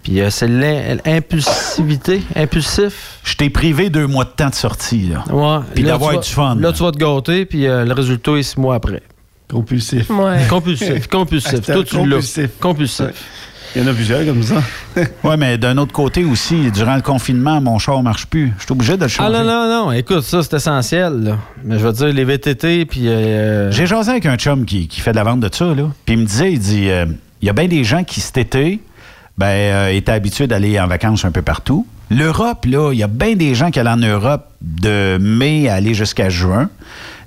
Puis 0.03 0.21
euh, 0.21 0.29
c'est 0.29 0.47
l'im- 0.47 0.97
l'impulsivité, 1.05 2.21
impulsif. 2.35 3.19
Je 3.23 3.35
t'ai 3.35 3.49
privé 3.49 3.89
deux 3.89 4.07
mois 4.07 4.23
de 4.25 4.29
temps 4.29 4.49
de 4.49 4.55
sortie, 4.55 5.09
là. 5.09 5.23
Ouais. 5.33 5.63
Puis 5.75 5.83
d'avoir 5.83 6.19
du 6.19 6.29
fun. 6.29 6.55
Là, 6.55 6.71
tu 6.73 6.83
vas 6.83 6.91
te 6.91 6.97
gâter, 6.97 7.45
puis 7.45 7.67
euh, 7.67 7.85
le 7.85 7.93
résultat 7.93 8.31
est 8.33 8.43
six 8.43 8.57
mois 8.57 8.75
après. 8.75 9.01
Compulsif. 9.49 10.09
Ouais. 10.09 10.37
Compulsif, 10.49 11.07
compulsif. 11.07 11.51
C'était 11.51 11.73
Toi, 11.73 11.83
tu 11.83 11.95
l'as. 11.97 12.01
compulsif. 12.03 12.49
Compulsif. 12.59 13.07
Il 13.75 13.81
y 13.83 13.85
en 13.85 13.87
a 13.87 13.93
plusieurs 13.93 14.25
comme 14.25 14.41
ça. 14.43 14.55
Oui, 15.23 15.35
mais 15.37 15.57
d'un 15.57 15.77
autre 15.77 15.93
côté 15.93 16.23
aussi, 16.25 16.71
durant 16.71 16.95
le 16.95 17.01
confinement, 17.01 17.61
mon 17.61 17.77
char 17.77 17.97
ne 17.99 18.03
marche 18.03 18.25
plus. 18.25 18.51
Je 18.57 18.63
suis 18.63 18.71
obligé 18.71 18.93
de 18.95 18.99
le 19.01 19.05
Ah 19.05 19.07
changer. 19.07 19.31
non, 19.31 19.43
non, 19.43 19.85
non. 19.85 19.91
Écoute, 19.91 20.21
ça, 20.23 20.41
c'est 20.43 20.55
essentiel. 20.55 21.13
là. 21.23 21.37
Mais 21.63 21.77
je 21.79 21.85
veux 21.85 21.93
dire, 21.93 22.07
les 22.07 22.23
VTT, 22.25 22.85
puis. 22.85 23.07
euh, 23.07 23.71
J'ai 23.71 23.85
jasé 23.85 24.11
avec 24.11 24.25
un 24.25 24.35
chum 24.37 24.65
qui, 24.65 24.87
qui 24.87 24.99
fait 25.01 25.11
de 25.11 25.15
la 25.17 25.23
vente 25.23 25.39
de 25.41 25.49
ça, 25.53 25.65
là. 25.65 25.83
Puis 26.05 26.15
il 26.15 26.19
me 26.19 26.25
disait, 26.25 26.51
il 26.51 26.59
dit, 26.59 26.89
euh, 26.89 27.05
il 27.41 27.45
y 27.45 27.49
a 27.49 27.53
bien 27.53 27.67
des 27.67 27.83
gens 27.83 28.03
qui, 28.03 28.19
cet 28.19 28.37
été, 28.37 28.81
ben, 29.37 29.45
euh, 29.47 29.89
étaient 29.89 30.11
habitués 30.11 30.47
d'aller 30.47 30.79
en 30.79 30.87
vacances 30.87 31.23
un 31.23 31.31
peu 31.31 31.41
partout. 31.43 31.85
L'Europe, 32.10 32.65
là, 32.65 32.91
il 32.91 32.98
y 32.99 33.03
a 33.03 33.07
bien 33.07 33.36
des 33.36 33.53
gens 33.53 33.69
qui 33.69 33.80
allaient 33.80 33.90
en 33.91 33.98
Europe 33.98 34.45
de 34.61 35.18
mai 35.22 35.69
à 35.69 35.76
aller 35.76 35.94
jusqu'à 35.94 36.30
juin. 36.30 36.69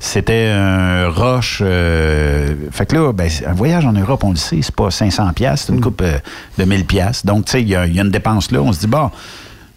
C'était 0.01 0.49
un 0.53 1.09
rush. 1.09 1.61
euh, 1.65 2.55
fait 2.73 2.87
que 2.87 2.97
là, 2.97 3.13
ben, 3.13 3.29
un 3.47 3.53
voyage 3.53 3.87
en 3.87 3.93
Europe, 3.93 4.25
on 4.25 4.31
le 4.31 4.37
sait, 4.37 4.59
c'est 4.61 4.75
pas 4.75 4.91
500 4.91 5.33
pièces, 5.35 5.65
c'est 5.67 5.73
une 5.73 5.81
coupe 5.81 6.03
euh, 6.03 6.19
de 6.59 6.65
1000 6.65 6.85
pièces. 6.85 7.25
Donc, 7.25 7.45
tu 7.45 7.53
sais, 7.53 7.63
il 7.63 7.69
y, 7.69 7.77
a 7.77 7.87
il 7.87 7.95
y 7.95 8.01
a 8.01 8.03
une 8.03 8.11
dépense 8.11 8.51
là. 8.51 8.61
On 8.61 8.73
se 8.73 8.81
dit, 8.81 8.89
bon, 8.89 9.11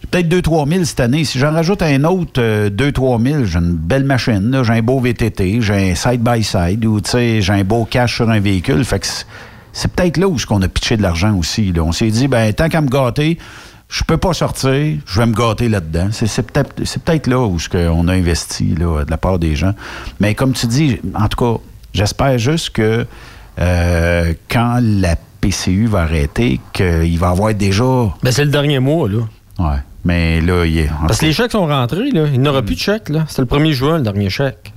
peut-être 0.09 0.27
2-3 0.27 0.67
000 0.67 0.83
cette 0.85 0.99
année. 0.99 1.23
Si 1.23 1.37
j'en 1.37 1.51
rajoute 1.51 1.83
un 1.83 2.03
autre 2.05 2.39
euh, 2.41 2.71
2-3 2.71 3.21
000, 3.23 3.43
j'ai 3.45 3.59
une 3.59 3.73
belle 3.73 4.05
machine. 4.05 4.59
J'ai 4.63 4.73
un 4.73 4.81
beau 4.81 4.99
VTT, 4.99 5.61
j'ai 5.61 5.91
un 5.91 5.95
side-by-side 5.95 6.83
ou 6.83 6.99
tu 7.01 7.11
sais, 7.11 7.41
j'ai 7.41 7.53
un 7.53 7.63
beau 7.63 7.85
cash 7.85 8.15
sur 8.15 8.27
un 8.31 8.39
véhicule. 8.39 8.83
Fait 8.83 8.99
que 8.99 9.05
c'est- 9.05 9.87
peut-être 9.95 10.17
là 10.17 10.27
où 10.27 10.37
on 10.49 10.61
a 10.63 10.67
pitché 10.67 10.97
de 10.97 11.03
l'argent 11.03 11.35
aussi. 11.37 11.71
là. 11.71 11.83
On 11.83 11.91
s'est 11.91 12.09
dit, 12.09 12.27
ben 12.27 12.51
tant 12.51 12.69
qu'à 12.69 12.81
me 12.81 12.89
gâter, 12.89 13.37
je 13.89 14.03
peux 14.03 14.17
pas 14.17 14.33
sortir, 14.33 14.97
je 15.05 15.19
vais 15.19 15.25
me 15.25 15.33
gâter 15.33 15.69
là-dedans. 15.69 16.09
C'est 16.11 16.41
peut-être 16.51 17.27
là 17.27 17.39
où 17.45 17.59
ce 17.59 17.69
qu'on 17.69 18.07
a 18.07 18.13
investi 18.13 18.75
là, 18.75 19.03
de 19.05 19.11
la 19.11 19.17
part 19.17 19.39
des 19.39 19.55
gens. 19.55 19.73
Mais 20.19 20.33
comme 20.35 20.53
tu 20.53 20.67
dis, 20.67 20.97
en 21.13 21.27
tout 21.27 21.37
cas, 21.55 21.61
j'espère 21.93 22.37
juste 22.37 22.71
que 22.71 23.05
euh, 23.59 24.33
quand 24.49 24.79
la 24.81 25.15
PCU 25.41 25.85
va 25.87 26.01
arrêter, 26.01 26.59
qu'il 26.73 27.17
va 27.19 27.27
y 27.27 27.31
avoir 27.31 27.53
déjà. 27.53 27.83
Ben, 28.23 28.31
c'est 28.31 28.43
le 28.45 28.51
dernier 28.51 28.79
mois, 28.79 29.07
là. 29.07 29.19
Ouais. 29.59 29.77
Mais 30.03 30.41
là, 30.41 30.65
il 30.65 30.77
est. 30.79 30.89
Parce 31.07 31.19
que 31.19 31.25
les 31.25 31.33
chèques 31.33 31.51
sont 31.51 31.65
rentrés, 31.67 32.11
là. 32.11 32.25
Il 32.33 32.41
n'y 32.41 32.47
aura 32.49 32.61
plus 32.61 32.75
de 32.75 32.79
chèques, 32.79 33.09
là. 33.09 33.25
C'était 33.27 33.41
le 33.43 33.47
1er 33.47 33.71
juin, 33.71 33.97
le 33.97 34.03
dernier 34.03 34.29
chèque. 34.29 34.73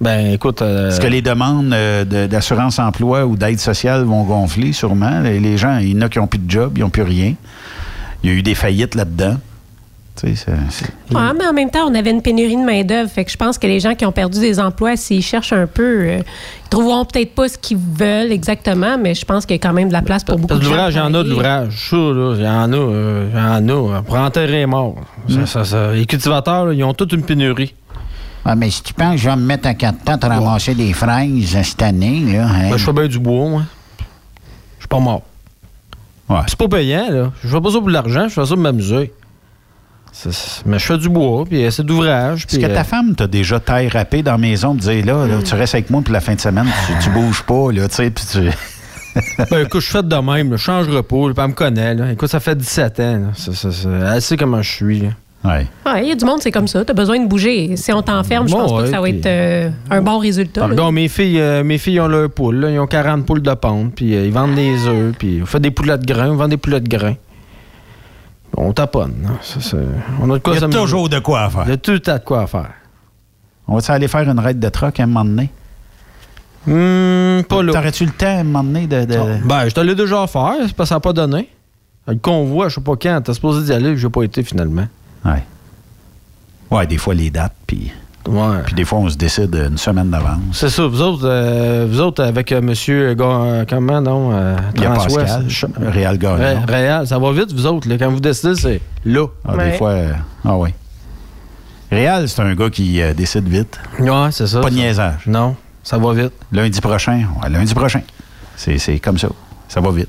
Ben, 0.00 0.32
écoute. 0.32 0.60
euh, 0.62 0.88
Est-ce 0.90 1.00
que 1.00 1.06
les 1.06 1.22
demandes 1.22 1.72
euh, 1.72 2.04
de- 2.04 2.26
d'assurance 2.26 2.78
emploi 2.78 3.24
ou 3.26 3.36
d'aide 3.36 3.58
sociale 3.60 4.02
vont 4.04 4.24
gonfler 4.24 4.72
sûrement? 4.72 5.20
Les, 5.20 5.40
les 5.40 5.56
gens, 5.56 5.78
il 5.78 5.94
y 5.94 5.96
en 5.96 6.02
a 6.02 6.08
qui 6.08 6.18
n'ont 6.18 6.26
plus 6.26 6.38
de 6.38 6.50
job, 6.50 6.72
ils 6.76 6.80
n'ont 6.80 6.90
plus 6.90 7.02
rien. 7.02 7.34
Il 8.24 8.30
y 8.30 8.32
a 8.32 8.36
eu 8.36 8.42
des 8.42 8.54
faillites 8.54 8.94
là-dedans. 8.94 9.36
Tu 10.16 10.34
sais, 10.36 10.52
Ouais, 10.52 11.20
mais 11.36 11.44
en 11.46 11.52
même 11.52 11.70
temps, 11.70 11.86
on 11.88 11.94
avait 11.94 12.10
une 12.12 12.22
pénurie 12.22 12.56
de 12.56 12.62
main-d'œuvre. 12.64 13.10
Fait 13.10 13.24
que 13.24 13.30
je 13.32 13.36
pense 13.36 13.58
que 13.58 13.66
les 13.66 13.80
gens 13.80 13.94
qui 13.96 14.06
ont 14.06 14.12
perdu 14.12 14.38
des 14.40 14.58
emplois, 14.60 14.96
s'ils 14.96 15.22
cherchent 15.22 15.52
un 15.52 15.66
peu, 15.66 15.82
euh, 16.06 16.18
ils 16.64 16.68
trouveront 16.70 17.04
peut-être 17.04 17.34
pas 17.34 17.48
ce 17.48 17.58
qu'ils 17.58 17.76
veulent 17.78 18.30
exactement, 18.32 18.96
mais 18.96 19.14
je 19.14 19.24
pense 19.24 19.44
qu'il 19.44 19.56
y 19.56 19.58
a 19.58 19.62
quand 19.62 19.72
même 19.74 19.88
de 19.88 19.92
la 19.92 20.02
place 20.02 20.22
pour 20.24 20.38
beaucoup 20.38 20.54
de 20.54 20.62
gens. 20.62 20.70
l'ouvrage, 20.70 20.94
il 20.94 20.98
y 20.98 21.00
en 21.00 21.12
a 21.14 21.22
de 21.24 21.28
l'ouvrage. 21.28 21.88
Il 21.92 21.96
y 21.98 22.48
en 22.48 22.72
a. 22.72 22.76
euh, 22.76 23.28
Il 23.32 23.36
y 23.38 23.42
en 23.42 23.68
a. 23.68 23.72
euh, 23.96 24.02
Pour 24.02 24.14
enterrer 24.16 24.52
les 24.52 24.66
morts. 24.66 24.94
Ça, 25.28 25.46
ça, 25.46 25.64
ça. 25.64 25.92
Les 25.92 26.06
cultivateurs, 26.06 26.66
là, 26.66 26.72
ils 26.72 26.84
ont 26.84 26.94
toute 26.94 27.12
une 27.12 27.24
pénurie. 27.24 27.74
Ouais, 28.46 28.54
mais 28.56 28.70
si 28.70 28.82
tu 28.84 28.94
penses 28.94 29.16
que 29.16 29.20
je 29.20 29.28
vais 29.28 29.36
me 29.36 29.42
mettre 29.44 29.66
à 29.66 29.74
quatre 29.74 29.98
temps 30.04 30.16
de 30.16 30.26
ramasser 30.26 30.74
des 30.74 30.92
fraises 30.92 31.60
cette 31.62 31.82
année, 31.82 32.20
là. 32.34 32.46
hein? 32.46 32.70
Ben, 32.70 32.76
je 32.76 32.84
fais 32.84 32.92
bien 32.92 33.08
du 33.08 33.18
bois, 33.18 33.48
moi. 33.48 33.62
Je 34.78 34.82
suis 34.82 34.88
pas 34.88 35.00
mort. 35.00 35.22
C'est 36.46 36.56
pas 36.58 36.68
payant, 36.68 37.10
là. 37.10 37.32
Je 37.42 37.48
fais 37.48 37.60
pas 37.60 37.70
ça 37.70 37.78
pour 37.78 37.90
l'argent, 37.90 38.28
je 38.28 38.34
fais 38.34 38.44
ça 38.44 38.54
pour 38.54 38.58
m'amuser. 38.58 39.12
Mais 40.64 40.78
je 40.78 40.84
fais 40.86 40.96
du 40.98 41.08
bois, 41.08 41.44
puis 41.44 41.64
euh, 41.64 41.70
c'est 41.70 41.84
d'ouvrage. 41.84 42.44
Est-ce 42.46 42.56
puis, 42.56 42.64
que 42.64 42.72
ta 42.72 42.80
euh, 42.80 42.84
femme 42.84 43.14
t'a 43.16 43.26
déjà 43.26 43.58
taille 43.58 43.88
râpé 43.88 44.22
dans 44.22 44.32
la 44.32 44.38
maison, 44.38 44.74
te 44.74 44.80
dire 44.82 45.04
là, 45.04 45.26
là, 45.26 45.42
tu 45.42 45.54
restes 45.54 45.74
avec 45.74 45.90
moi 45.90 46.02
pour 46.02 46.12
la 46.12 46.20
fin 46.20 46.34
de 46.34 46.40
semaine, 46.40 46.66
tu, 46.86 47.04
tu 47.04 47.10
bouges 47.10 47.42
pas, 47.42 47.72
là, 47.72 47.88
tu 47.88 47.96
sais, 47.96 48.10
puis 48.10 48.24
tu. 48.30 48.38
ben, 49.50 49.64
écoute, 49.64 49.80
je 49.80 49.90
fait 49.90 50.06
de 50.06 50.16
même, 50.16 50.56
je 50.56 50.70
là, 50.70 51.02
puis 51.02 51.16
elle 51.36 51.48
me 51.48 51.52
connaît. 51.52 51.94
Là. 51.94 52.12
Écoute, 52.12 52.28
ça 52.30 52.40
fait 52.40 52.56
17 52.56 53.00
ans. 53.00 53.18
là. 53.18 53.26
C'est- 53.34 53.54
c'est- 53.54 53.88
Elle 53.88 54.22
sait 54.22 54.36
comment 54.36 54.62
je 54.62 54.70
suis. 54.70 55.00
là. 55.00 55.08
Ouais. 55.44 55.66
Ouais, 55.84 56.02
Il 56.04 56.08
y 56.08 56.12
a 56.12 56.14
du 56.14 56.24
monde, 56.24 56.40
c'est 56.40 56.50
comme 56.50 56.66
ça. 56.68 56.84
Tu 56.84 56.90
as 56.90 56.94
besoin 56.94 57.18
de 57.20 57.28
bouger. 57.28 57.76
Si 57.76 57.92
on 57.92 58.00
t'enferme, 58.02 58.48
je 58.48 58.54
pense 58.54 58.72
pas 58.72 58.82
que 58.84 58.88
ça 58.90 59.00
va 59.00 59.08
être 59.10 59.26
euh, 59.26 59.70
un 59.90 60.00
bon 60.00 60.18
résultat. 60.18 60.62
Pardon, 60.62 60.90
mes 60.90 61.08
filles, 61.08 61.38
euh, 61.38 61.62
mes 61.62 61.76
filles 61.78 62.00
ont 62.00 62.08
leurs 62.08 62.30
poules. 62.30 62.56
là. 62.56 62.70
Ils 62.70 62.78
ont 62.78 62.86
40 62.86 63.26
poules 63.26 63.42
de 63.42 63.52
pente, 63.54 63.94
puis 63.94 64.14
euh, 64.14 64.24
ils 64.26 64.32
vendent 64.32 64.54
des 64.54 64.86
œufs, 64.86 65.14
puis 65.18 65.40
on 65.42 65.46
fait 65.46 65.60
des 65.60 65.70
poulets 65.70 65.98
de 65.98 66.06
grains, 66.06 66.30
on 66.30 66.36
vend 66.36 66.48
des 66.48 66.56
poulets 66.56 66.80
de 66.80 66.88
grains. 66.88 67.16
On 68.56 68.72
taponne. 68.72 69.14
hein. 69.28 69.36
Ça, 69.42 69.76
on 70.22 70.30
a 70.30 70.34
de 70.34 70.38
quoi 70.38 70.54
Il 70.54 70.60
y 70.60 70.64
a 70.64 70.68
toujours 70.68 71.08
de 71.08 71.18
quoi 71.18 71.42
à 71.42 71.50
faire. 71.50 71.64
Il 71.66 71.70
y 71.70 71.74
a 71.74 71.76
tout 71.76 71.90
le 71.90 72.00
temps 72.00 72.14
de 72.14 72.20
quoi 72.20 72.42
à 72.42 72.46
faire. 72.46 72.70
On 73.68 73.74
va-tu 73.74 73.90
aller 73.90 74.08
faire 74.08 74.28
une 74.30 74.38
raid 74.38 74.58
de 74.58 74.68
truck 74.68 74.98
à 75.00 75.02
un 75.02 75.06
moment 75.06 75.24
donné? 75.24 75.50
Hum, 76.66 77.42
pas 77.44 77.62
là. 77.62 77.72
T'aurais-tu 77.72 78.06
le 78.06 78.12
temps 78.12 78.26
à 78.26 78.40
un 78.40 78.44
moment 78.44 78.64
donné 78.64 78.86
de. 78.86 79.04
de- 79.04 79.46
Ben, 79.46 79.68
je 79.68 79.74
te 79.74 79.80
l'ai 79.80 79.94
déjà 79.94 80.22
offert, 80.22 80.54
c'est 80.66 80.74
parce 80.74 80.88
que 80.88 80.90
ça 80.90 80.94
n'a 80.94 81.00
pas 81.00 81.12
donné. 81.12 81.48
Le 82.06 82.16
convoi, 82.16 82.68
je 82.68 82.76
sais 82.76 82.80
pas 82.80 82.94
quand, 83.00 83.20
t'es 83.22 83.34
supposé 83.34 83.64
d'y 83.66 83.72
aller, 83.72 83.96
j'ai 83.96 84.08
pas 84.08 84.22
été 84.22 84.42
finalement. 84.42 84.86
Ouais. 85.24 85.42
Ouais, 86.70 86.86
des 86.86 86.98
fois 86.98 87.14
les 87.14 87.30
dates, 87.30 87.54
puis. 87.66 87.92
Ouais. 88.26 88.62
Puis 88.64 88.74
des 88.74 88.84
fois, 88.86 88.98
on 89.00 89.08
se 89.10 89.16
décide 89.16 89.54
une 89.54 89.76
semaine 89.76 90.10
d'avance. 90.10 90.38
C'est 90.52 90.70
ça, 90.70 90.86
vous 90.86 91.02
autres, 91.02 91.24
euh, 91.28 91.86
vous 91.90 92.00
autres 92.00 92.24
avec 92.24 92.52
monsieur, 92.52 93.10
euh, 93.10 93.14
Ga- 93.14 93.24
euh, 93.24 93.64
comment 93.68 94.00
non, 94.00 94.30
euh, 94.32 94.56
Il 94.74 94.82
y 94.82 94.86
a. 94.86 94.90
Pascal, 94.92 95.46
Réal 95.78 96.16
Gagnon. 96.18 96.36
Ré- 96.38 96.56
Réal, 96.66 97.06
ça 97.06 97.18
va 97.18 97.32
vite, 97.32 97.52
vous 97.52 97.66
autres, 97.66 97.86
là, 97.86 97.96
quand 97.98 98.10
vous 98.10 98.20
décidez, 98.20 98.54
c'est 98.54 98.80
là. 99.04 99.26
Ah, 99.46 99.56
Des 99.58 99.72
fois. 99.72 99.90
euh, 99.90 100.12
ah 100.44 100.56
oui. 100.56 100.70
Réal, 101.90 102.26
c'est 102.28 102.40
un 102.40 102.54
gars 102.54 102.70
qui 102.70 103.00
euh, 103.02 103.12
décide 103.12 103.46
vite. 103.46 103.78
Ouais, 104.00 104.28
c'est 104.30 104.46
ça. 104.46 104.60
Pas 104.62 104.70
de 104.70 104.74
niaisage. 104.74 105.26
Non, 105.26 105.54
ça 105.82 105.98
va 105.98 106.12
vite. 106.14 106.32
Lundi 106.50 106.80
prochain. 106.80 107.26
ouais, 107.42 107.50
lundi 107.50 107.74
prochain. 107.74 108.00
C'est 108.56 108.78
c'est 108.78 108.98
comme 109.00 109.18
ça. 109.18 109.28
Ça 109.68 109.80
va 109.82 109.90
vite. 109.90 110.08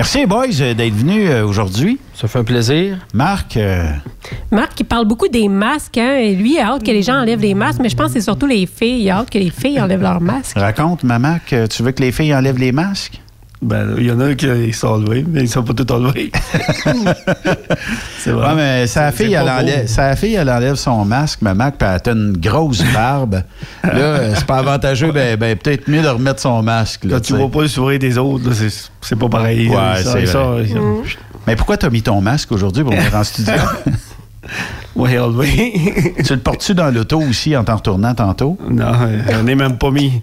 Merci, 0.00 0.24
boys, 0.24 0.46
euh, 0.62 0.72
d'être 0.72 0.94
venus 0.94 1.28
euh, 1.28 1.44
aujourd'hui. 1.44 1.98
Ça 2.14 2.26
fait 2.26 2.38
un 2.38 2.44
plaisir. 2.44 2.96
Marc, 3.12 3.58
euh, 3.58 3.84
Marc, 4.50 4.80
il 4.80 4.84
parle 4.84 5.06
beaucoup 5.06 5.28
des 5.28 5.46
masques. 5.46 5.98
Hein, 5.98 6.16
et 6.16 6.34
lui, 6.34 6.54
il 6.54 6.58
a 6.58 6.68
hâte 6.68 6.82
que 6.82 6.90
les 6.90 7.02
gens 7.02 7.16
enlèvent 7.16 7.42
les 7.42 7.52
masques, 7.52 7.80
mais 7.82 7.90
je 7.90 7.96
pense 7.96 8.06
que 8.06 8.12
c'est 8.14 8.22
surtout 8.22 8.46
les 8.46 8.64
filles. 8.64 9.02
Il 9.02 9.10
a 9.10 9.18
hâte 9.18 9.28
que 9.28 9.36
les 9.36 9.50
filles 9.50 9.78
enlèvent 9.78 10.00
leurs 10.00 10.22
masques. 10.22 10.56
raconte, 10.56 11.04
maman, 11.04 11.36
que 11.46 11.66
tu 11.66 11.82
veux 11.82 11.92
que 11.92 12.00
les 12.00 12.12
filles 12.12 12.34
enlèvent 12.34 12.56
les 12.56 12.72
masques? 12.72 13.20
Ben, 13.62 13.94
il 13.98 14.06
y 14.06 14.10
en 14.10 14.18
a 14.20 14.34
qui 14.34 14.72
sont 14.72 14.86
enlevés, 14.88 15.22
mais 15.28 15.42
ils 15.42 15.48
sont 15.48 15.62
pas 15.62 15.74
tous 15.74 15.92
enlevés. 15.92 16.32
c'est 18.18 18.30
vrai. 18.30 18.48
Ouais, 18.48 18.54
mais 18.56 18.86
sa 18.86 19.12
fille, 19.12 19.34
elle 19.34 19.48
enlève, 19.48 19.86
sa 19.86 20.16
fille, 20.16 20.34
elle 20.34 20.48
enlève 20.50 20.76
son 20.76 21.04
masque, 21.04 21.42
maman, 21.42 21.70
puis 21.70 21.86
elle 21.88 22.10
a 22.10 22.14
une 22.16 22.36
grosse 22.38 22.82
barbe. 22.94 23.42
là, 23.84 24.34
c'est 24.34 24.46
pas 24.46 24.58
avantageux, 24.58 25.12
ben, 25.14 25.36
ben, 25.36 25.56
peut-être 25.56 25.88
mieux 25.88 26.02
de 26.02 26.08
remettre 26.08 26.40
son 26.40 26.62
masque. 26.62 27.04
Là, 27.04 27.16
Quand 27.16 27.20
tu 27.20 27.34
vois 27.36 27.50
pas 27.50 27.62
le 27.62 27.68
sourire 27.68 27.98
des 27.98 28.16
autres, 28.16 28.48
là, 28.48 28.54
c'est- 28.54 28.90
c'est 29.02 29.16
pas 29.18 29.28
pareil. 29.28 29.68
Ouais, 29.68 29.76
c'est 29.96 30.04
ça, 30.26 30.42
vrai. 30.42 30.66
ça, 30.66 30.78
Mais 31.46 31.56
pourquoi 31.56 31.76
t'as 31.76 31.90
mis 31.90 32.02
ton 32.02 32.20
masque 32.20 32.52
aujourd'hui 32.52 32.82
pour 32.82 32.92
venir 32.92 33.14
en 33.14 33.24
studio? 33.24 33.52
Ouais, 34.96 35.16
enlevé. 35.18 36.14
tu 36.26 36.32
le 36.34 36.40
portes-tu 36.40 36.74
dans 36.74 36.90
l'auto 36.90 37.20
aussi 37.20 37.56
en 37.56 37.62
t'en 37.62 37.76
retournant 37.76 38.12
tantôt? 38.14 38.58
Non, 38.68 38.90
on 39.38 39.42
n'est 39.44 39.54
même 39.54 39.78
pas 39.78 39.90
mis. 39.92 40.20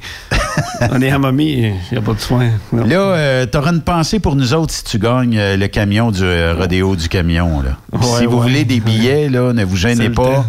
on 0.92 1.02
est 1.02 1.10
à 1.10 1.20
mamie, 1.20 1.54
il 1.54 1.74
n'y 1.92 1.98
a 1.98 2.02
pas 2.02 2.14
de 2.14 2.20
soin. 2.20 2.50
Non. 2.72 2.86
Là, 2.86 3.00
euh, 3.00 3.46
t'auras 3.46 3.72
une 3.72 3.82
pensée 3.82 4.20
pour 4.20 4.36
nous 4.36 4.54
autres 4.54 4.74
si 4.74 4.84
tu 4.84 5.00
gagnes 5.00 5.38
euh, 5.38 5.58
le 5.58 5.68
camion 5.68 6.12
du 6.12 6.24
euh, 6.24 6.56
rodéo 6.58 6.96
du 6.96 7.10
camion. 7.10 7.62
Là. 7.62 7.78
Ouais, 7.92 8.20
si 8.20 8.26
vous 8.26 8.42
voulez 8.42 8.66
des 8.66 8.80
billets, 8.80 9.30
là, 9.30 9.54
ne 9.54 9.64
vous 9.64 9.78
gênez 9.78 10.10
pas. 10.10 10.46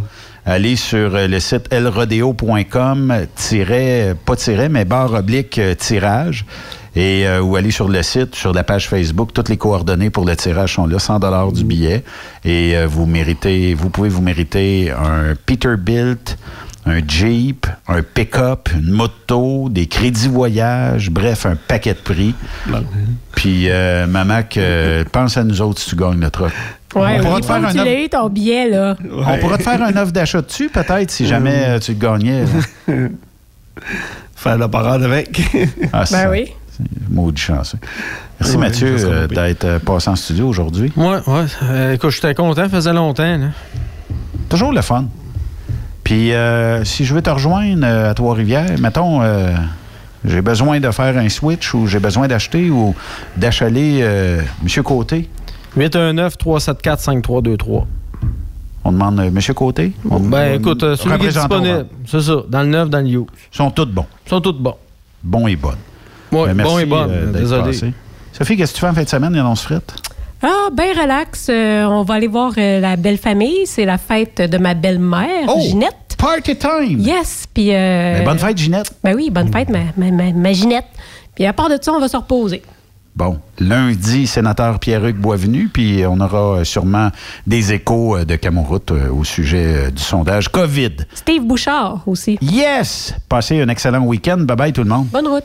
Allez 0.47 0.77
sur 0.77 1.15
euh, 1.15 1.27
le 1.27 1.41
site 1.41 1.71
elrodeo.com, 1.71 3.15
tiret, 3.35 4.15
pas 4.25 4.37
tiret, 4.37 4.71
mais 4.71 4.87
barre 4.87 5.13
oblique 5.13 5.61
tirage. 5.79 6.47
Et, 6.97 7.29
euh, 7.29 7.41
ou 7.41 7.55
aller 7.55 7.71
sur 7.71 7.89
le 7.89 8.03
site, 8.03 8.35
sur 8.35 8.53
la 8.53 8.65
page 8.65 8.89
Facebook, 8.89 9.33
toutes 9.33 9.49
les 9.49 9.57
coordonnées 9.57 10.11
pour 10.11 10.25
le 10.25 10.35
tirage 10.35 10.75
sont 10.75 10.87
là, 10.87 10.99
100 10.99 11.21
dollars 11.21 11.53
du 11.53 11.65
billet. 11.65 12.03
Et 12.45 12.77
euh, 12.77 12.87
vous 12.89 13.07
méritez, 13.07 13.75
vous 13.75 13.91
pouvez 13.91 14.09
vous 14.09 14.23
mériter 14.23 14.91
un 14.91 15.35
Peterbilt, 15.47 16.39
un 16.89 17.01
Jeep, 17.06 17.66
un 17.86 18.02
pick-up, 18.02 18.69
une 18.74 18.90
moto, 18.90 19.69
des 19.70 19.86
crédits 19.86 20.28
voyage, 20.28 21.10
bref, 21.10 21.47
un 21.47 21.56
paquet 21.56 21.94
de 21.94 21.98
prix. 21.98 22.35
Puis, 23.35 23.69
euh, 23.70 24.06
maman, 24.06 24.43
que, 24.43 25.02
pense 25.05 25.36
à 25.36 25.44
nous 25.44 25.60
autres 25.60 25.81
si 25.81 25.90
tu 25.90 25.97
gagnes 25.97 26.20
le 26.20 26.31
truc. 26.31 26.52
Ouais, 26.94 27.16
on, 27.19 27.23
pourra 27.23 27.35
oui, 27.36 27.40
te 27.43 27.47
faire 27.47 27.56
un 27.56 27.60
que 27.62 27.73
tu 27.73 27.78
offre- 27.78 27.85
l'as 27.85 28.01
eu, 28.05 28.09
ton 28.09 28.28
billet, 28.28 28.69
là. 28.70 28.97
on 29.12 29.39
pourra 29.39 29.59
te 29.59 29.62
faire 29.62 29.82
un 29.82 29.94
offre 29.97 30.12
d'achat 30.12 30.40
dessus, 30.40 30.70
peut-être, 30.70 31.10
si 31.10 31.27
jamais 31.27 31.65
euh, 31.66 31.78
tu 31.78 31.93
le 31.93 31.98
gagnais. 31.98 32.44
Faire 34.35 34.59
la 34.59 34.69
parade 34.69 35.02
avec. 35.02 35.40
Ah, 35.93 36.01
Ben 36.01 36.05
ça, 36.06 36.31
oui. 36.31 36.52
Maudit 37.10 37.40
chanceux. 37.40 37.78
Merci 38.40 38.55
Ouais, 38.56 38.60
Mathieu 38.60 38.97
euh, 39.05 39.27
d'être 39.27 39.65
euh, 39.65 39.78
passé 39.81 40.10
en 40.10 40.16
studio 40.16 40.47
aujourd'hui. 40.48 40.93
Ouais, 40.97 41.19
ouais. 41.27 41.44
Euh, 41.65 41.94
écoute, 41.94 42.10
j'étais 42.10 42.35
content, 42.35 42.62
ça 42.62 42.69
faisait 42.69 42.93
longtemps. 42.93 43.36
Là. 43.36 43.47
Toujours 44.48 44.73
le 44.73 44.81
fun. 44.82 45.06
Puis 46.09 46.33
euh, 46.33 46.85
si 46.85 47.05
je 47.05 47.13
veux 47.15 47.21
te 47.21 47.29
rejoindre 47.29 47.83
euh, 47.85 48.11
à 48.11 48.15
Trois-Rivières, 48.15 48.79
mettons, 48.81 49.21
euh, 49.21 49.53
j'ai 50.25 50.41
besoin 50.41 50.81
de 50.81 50.91
faire 50.91 51.15
un 51.19 51.29
switch 51.29 51.75
ou 51.75 51.87
j'ai 51.87 51.99
besoin 51.99 52.27
d'acheter 52.27 52.71
ou 52.71 52.95
d'achaler 53.37 53.99
euh, 54.01 54.41
Monsieur 54.63 54.83
Côté. 54.83 55.29
819-374-5323. 55.77 57.85
On 58.85 58.93
demande 58.93 59.21
Monsieur 59.31 59.53
Côté? 59.53 59.93
On- 60.09 60.19
Ben 60.19 60.53
on- 60.53 60.55
écoute, 60.59 60.83
euh, 60.83 60.97
celui 60.97 61.19
qui 61.19 61.27
est 61.27 61.29
disponible, 61.29 61.85
c'est 62.07 62.23
ça, 62.23 62.37
dans 62.49 62.63
le 62.63 62.69
neuf, 62.69 62.89
dans 62.89 63.01
le 63.01 63.07
you. 63.07 63.27
Ils 63.53 63.57
sont 63.59 63.71
tous 63.71 63.85
bons. 63.85 64.07
Ils 64.25 64.31
sont 64.31 64.41
tous 64.41 64.55
bons. 64.55 64.77
Bons 65.23 65.47
et 65.47 65.57
bonnes. 65.57 65.75
Ouais, 66.33 66.47
Ben, 66.47 66.55
merci, 66.55 66.73
bon 66.73 66.79
et 66.79 66.87
bonne, 66.87 67.09
d'être 67.11 67.33
désolé. 67.33 67.65
passé. 67.65 67.93
Sophie, 68.33 68.57
qu'est-ce 68.57 68.73
que 68.73 68.77
tu 68.77 68.81
fais 68.81 68.89
en 68.89 68.95
fin 68.95 69.03
de 69.03 69.09
semaine, 69.11 69.33
il 69.35 69.41
annonce 69.41 69.61
frette? 69.61 69.93
Ah, 70.43 70.69
ben 70.73 70.90
relax. 70.98 71.48
Euh, 71.51 71.85
on 71.86 72.02
va 72.02 72.15
aller 72.15 72.28
voir 72.28 72.52
euh, 72.59 72.81
la 72.81 72.97
belle 72.97 73.19
famille. 73.19 73.66
C'est 73.66 73.85
la 73.85 73.98
fête 73.98 74.40
de 74.40 74.59
ma 74.59 74.74
belle-mère, 74.74 75.47
Oh! 75.48 75.60
Ginette. 75.60 76.16
Party 76.16 76.56
time! 76.56 76.98
Yes. 77.01 77.47
Puis. 77.52 77.74
euh, 77.74 78.19
Ben, 78.19 78.24
bonne 78.24 78.39
fête, 78.39 78.56
Ginette. 78.59 78.90
Ben 79.02 79.15
oui, 79.15 79.31
bonne 79.31 79.52
fête, 79.52 79.69
ma, 79.69 79.81
ma, 79.97 80.10
ma- 80.10 80.32
ma 80.32 80.52
Ginette. 80.52 80.86
Puis 81.35 81.47
à 81.47 81.52
part 81.52 81.69
de 81.69 81.78
ça, 81.81 81.93
on 81.93 82.01
va 82.01 82.09
se 82.09 82.16
reposer. 82.16 82.62
Bon, 83.16 83.40
lundi, 83.59 84.28
sénateur 84.28 84.78
Pierre-Hugues 84.78 85.16
Boisvenu, 85.16 85.69
puis 85.73 86.05
on 86.06 86.20
aura 86.20 86.65
sûrement 86.65 87.09
des 87.48 87.73
échos 87.73 88.24
de 88.24 88.36
Camoroute 88.36 88.93
au 88.93 89.24
sujet 89.24 89.90
du 89.90 90.01
sondage 90.01 90.48
COVID. 90.48 90.93
Steve 91.15 91.43
Bouchard 91.43 92.02
aussi. 92.06 92.39
Yes! 92.40 93.12
Passez 93.28 93.60
un 93.60 93.69
excellent 93.69 94.05
week-end. 94.05 94.39
Bye-bye 94.39 94.73
tout 94.73 94.85
le 94.85 94.89
monde. 94.90 95.06
Bonne 95.09 95.27
route. 95.27 95.43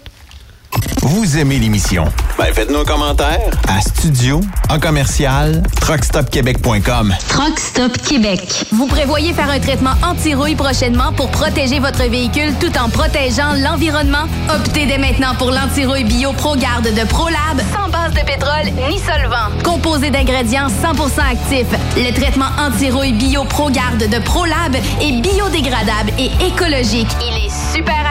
Vous 1.01 1.37
aimez 1.37 1.59
l'émission? 1.59 2.05
Ben 2.37 2.53
faites-nous 2.53 2.79
un 2.79 2.85
commentaire 2.85 3.39
à 3.67 3.81
studio 3.81 4.41
en 4.69 4.79
commercial 4.79 5.61
truckstopquebec.com. 5.81 7.13
Truck 7.27 7.59
Stop 7.59 7.97
Québec. 7.97 8.65
Vous 8.71 8.87
prévoyez 8.87 9.33
faire 9.33 9.49
un 9.49 9.59
traitement 9.59 9.93
anti-rouille 10.03 10.55
prochainement 10.55 11.13
pour 11.13 11.29
protéger 11.29 11.79
votre 11.79 12.03
véhicule 12.09 12.53
tout 12.59 12.75
en 12.77 12.89
protégeant 12.89 13.53
l'environnement? 13.61 14.25
Optez 14.49 14.85
dès 14.87 14.97
maintenant 14.97 15.35
pour 15.37 15.51
l'anti-rouille 15.51 16.05
bio 16.05 16.33
ProGarde 16.33 16.93
de 16.93 17.05
ProLab 17.07 17.61
sans 17.71 17.89
base 17.89 18.13
de 18.13 18.25
pétrole 18.25 18.73
ni 18.89 18.97
solvant. 18.99 19.51
Composé 19.63 20.09
d'ingrédients 20.09 20.67
100% 20.67 21.31
actifs, 21.31 21.79
le 21.95 22.11
traitement 22.13 22.49
anti-rouille 22.57 23.13
bio 23.13 23.43
ProGarde 23.43 24.09
de 24.09 24.19
ProLab 24.19 24.75
est 24.75 25.21
biodégradable 25.21 26.11
et 26.17 26.31
écologique. 26.45 27.09
Il 27.21 27.45
est 27.45 27.73
super 27.73 28.02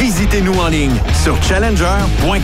Visitez-nous 0.00 0.54
en 0.54 0.68
ligne 0.68 0.98
sur 1.22 1.40
challenger.com. 1.42 2.40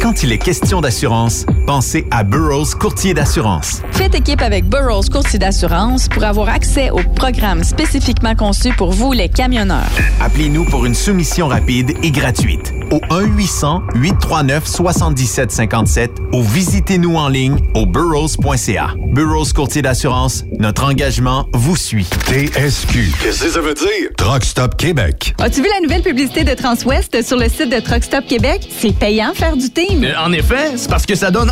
Quand 0.00 0.22
il 0.22 0.32
est 0.32 0.38
question 0.38 0.80
d'assurance, 0.80 1.44
pensez 1.64 2.06
à 2.10 2.22
Burroughs 2.24 2.74
Courtier 2.78 3.14
d'assurance. 3.14 3.80
Faites 3.92 4.14
équipe 4.14 4.42
avec 4.42 4.68
Burroughs 4.68 5.08
Courtier 5.10 5.38
d'assurance 5.38 6.08
pour 6.08 6.24
avoir 6.24 6.48
accès 6.48 6.90
aux 6.90 7.02
programmes 7.16 7.64
spécifiquement 7.64 8.34
conçus 8.34 8.72
pour 8.76 8.90
vous, 8.92 9.12
les 9.12 9.28
camionneurs. 9.28 9.88
Appelez-nous 10.20 10.64
pour 10.66 10.84
une 10.86 10.94
soumission 10.94 11.48
rapide 11.48 11.92
et 12.02 12.10
gratuite 12.10 12.72
au 12.90 12.98
1-800-839-7757 13.10 16.08
ou 16.32 16.42
visitez-nous 16.42 17.16
en 17.16 17.28
ligne 17.28 17.56
au 17.74 17.86
burrows.ca. 17.86 18.90
Burrows 19.12 19.46
Courtier 19.54 19.82
d'assurance, 19.82 20.44
notre 20.58 20.84
engagement 20.84 21.46
vous 21.52 21.76
suit. 21.76 22.06
TSQ. 22.26 23.12
Qu'est-ce 23.22 23.44
que 23.44 23.50
ça 23.50 23.60
veut 23.60 23.74
dire? 23.74 24.08
Truck 24.16 24.44
Stop 24.44 24.76
Québec. 24.76 25.34
As-tu 25.40 25.62
vu 25.62 25.68
la 25.74 25.80
nouvelle 25.80 26.02
publicité 26.02 26.44
de 26.44 26.54
Transwest 26.54 27.22
sur 27.22 27.36
le 27.38 27.48
site 27.48 27.70
de 27.70 27.80
Truck 27.80 28.02
Stop 28.04 28.26
Québec? 28.26 28.68
C'est 28.78 28.94
payant 28.96 29.32
faire 29.34 29.56
du 29.56 29.70
team. 29.70 30.04
Euh, 30.04 30.12
En 30.24 30.32
effet, 30.32 30.72
c'est 30.76 30.88
parce 30.90 31.06
que 31.06 31.14
ça 31.14 31.30
donne 31.30 31.50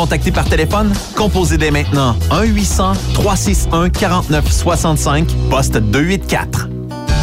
contacter 0.00 0.32
par 0.32 0.46
téléphone? 0.46 0.90
Composez 1.14 1.58
dès 1.58 1.70
maintenant 1.70 2.16
1-800-361-4965, 2.30 5.26
poste 5.50 5.76
284. 5.76 6.79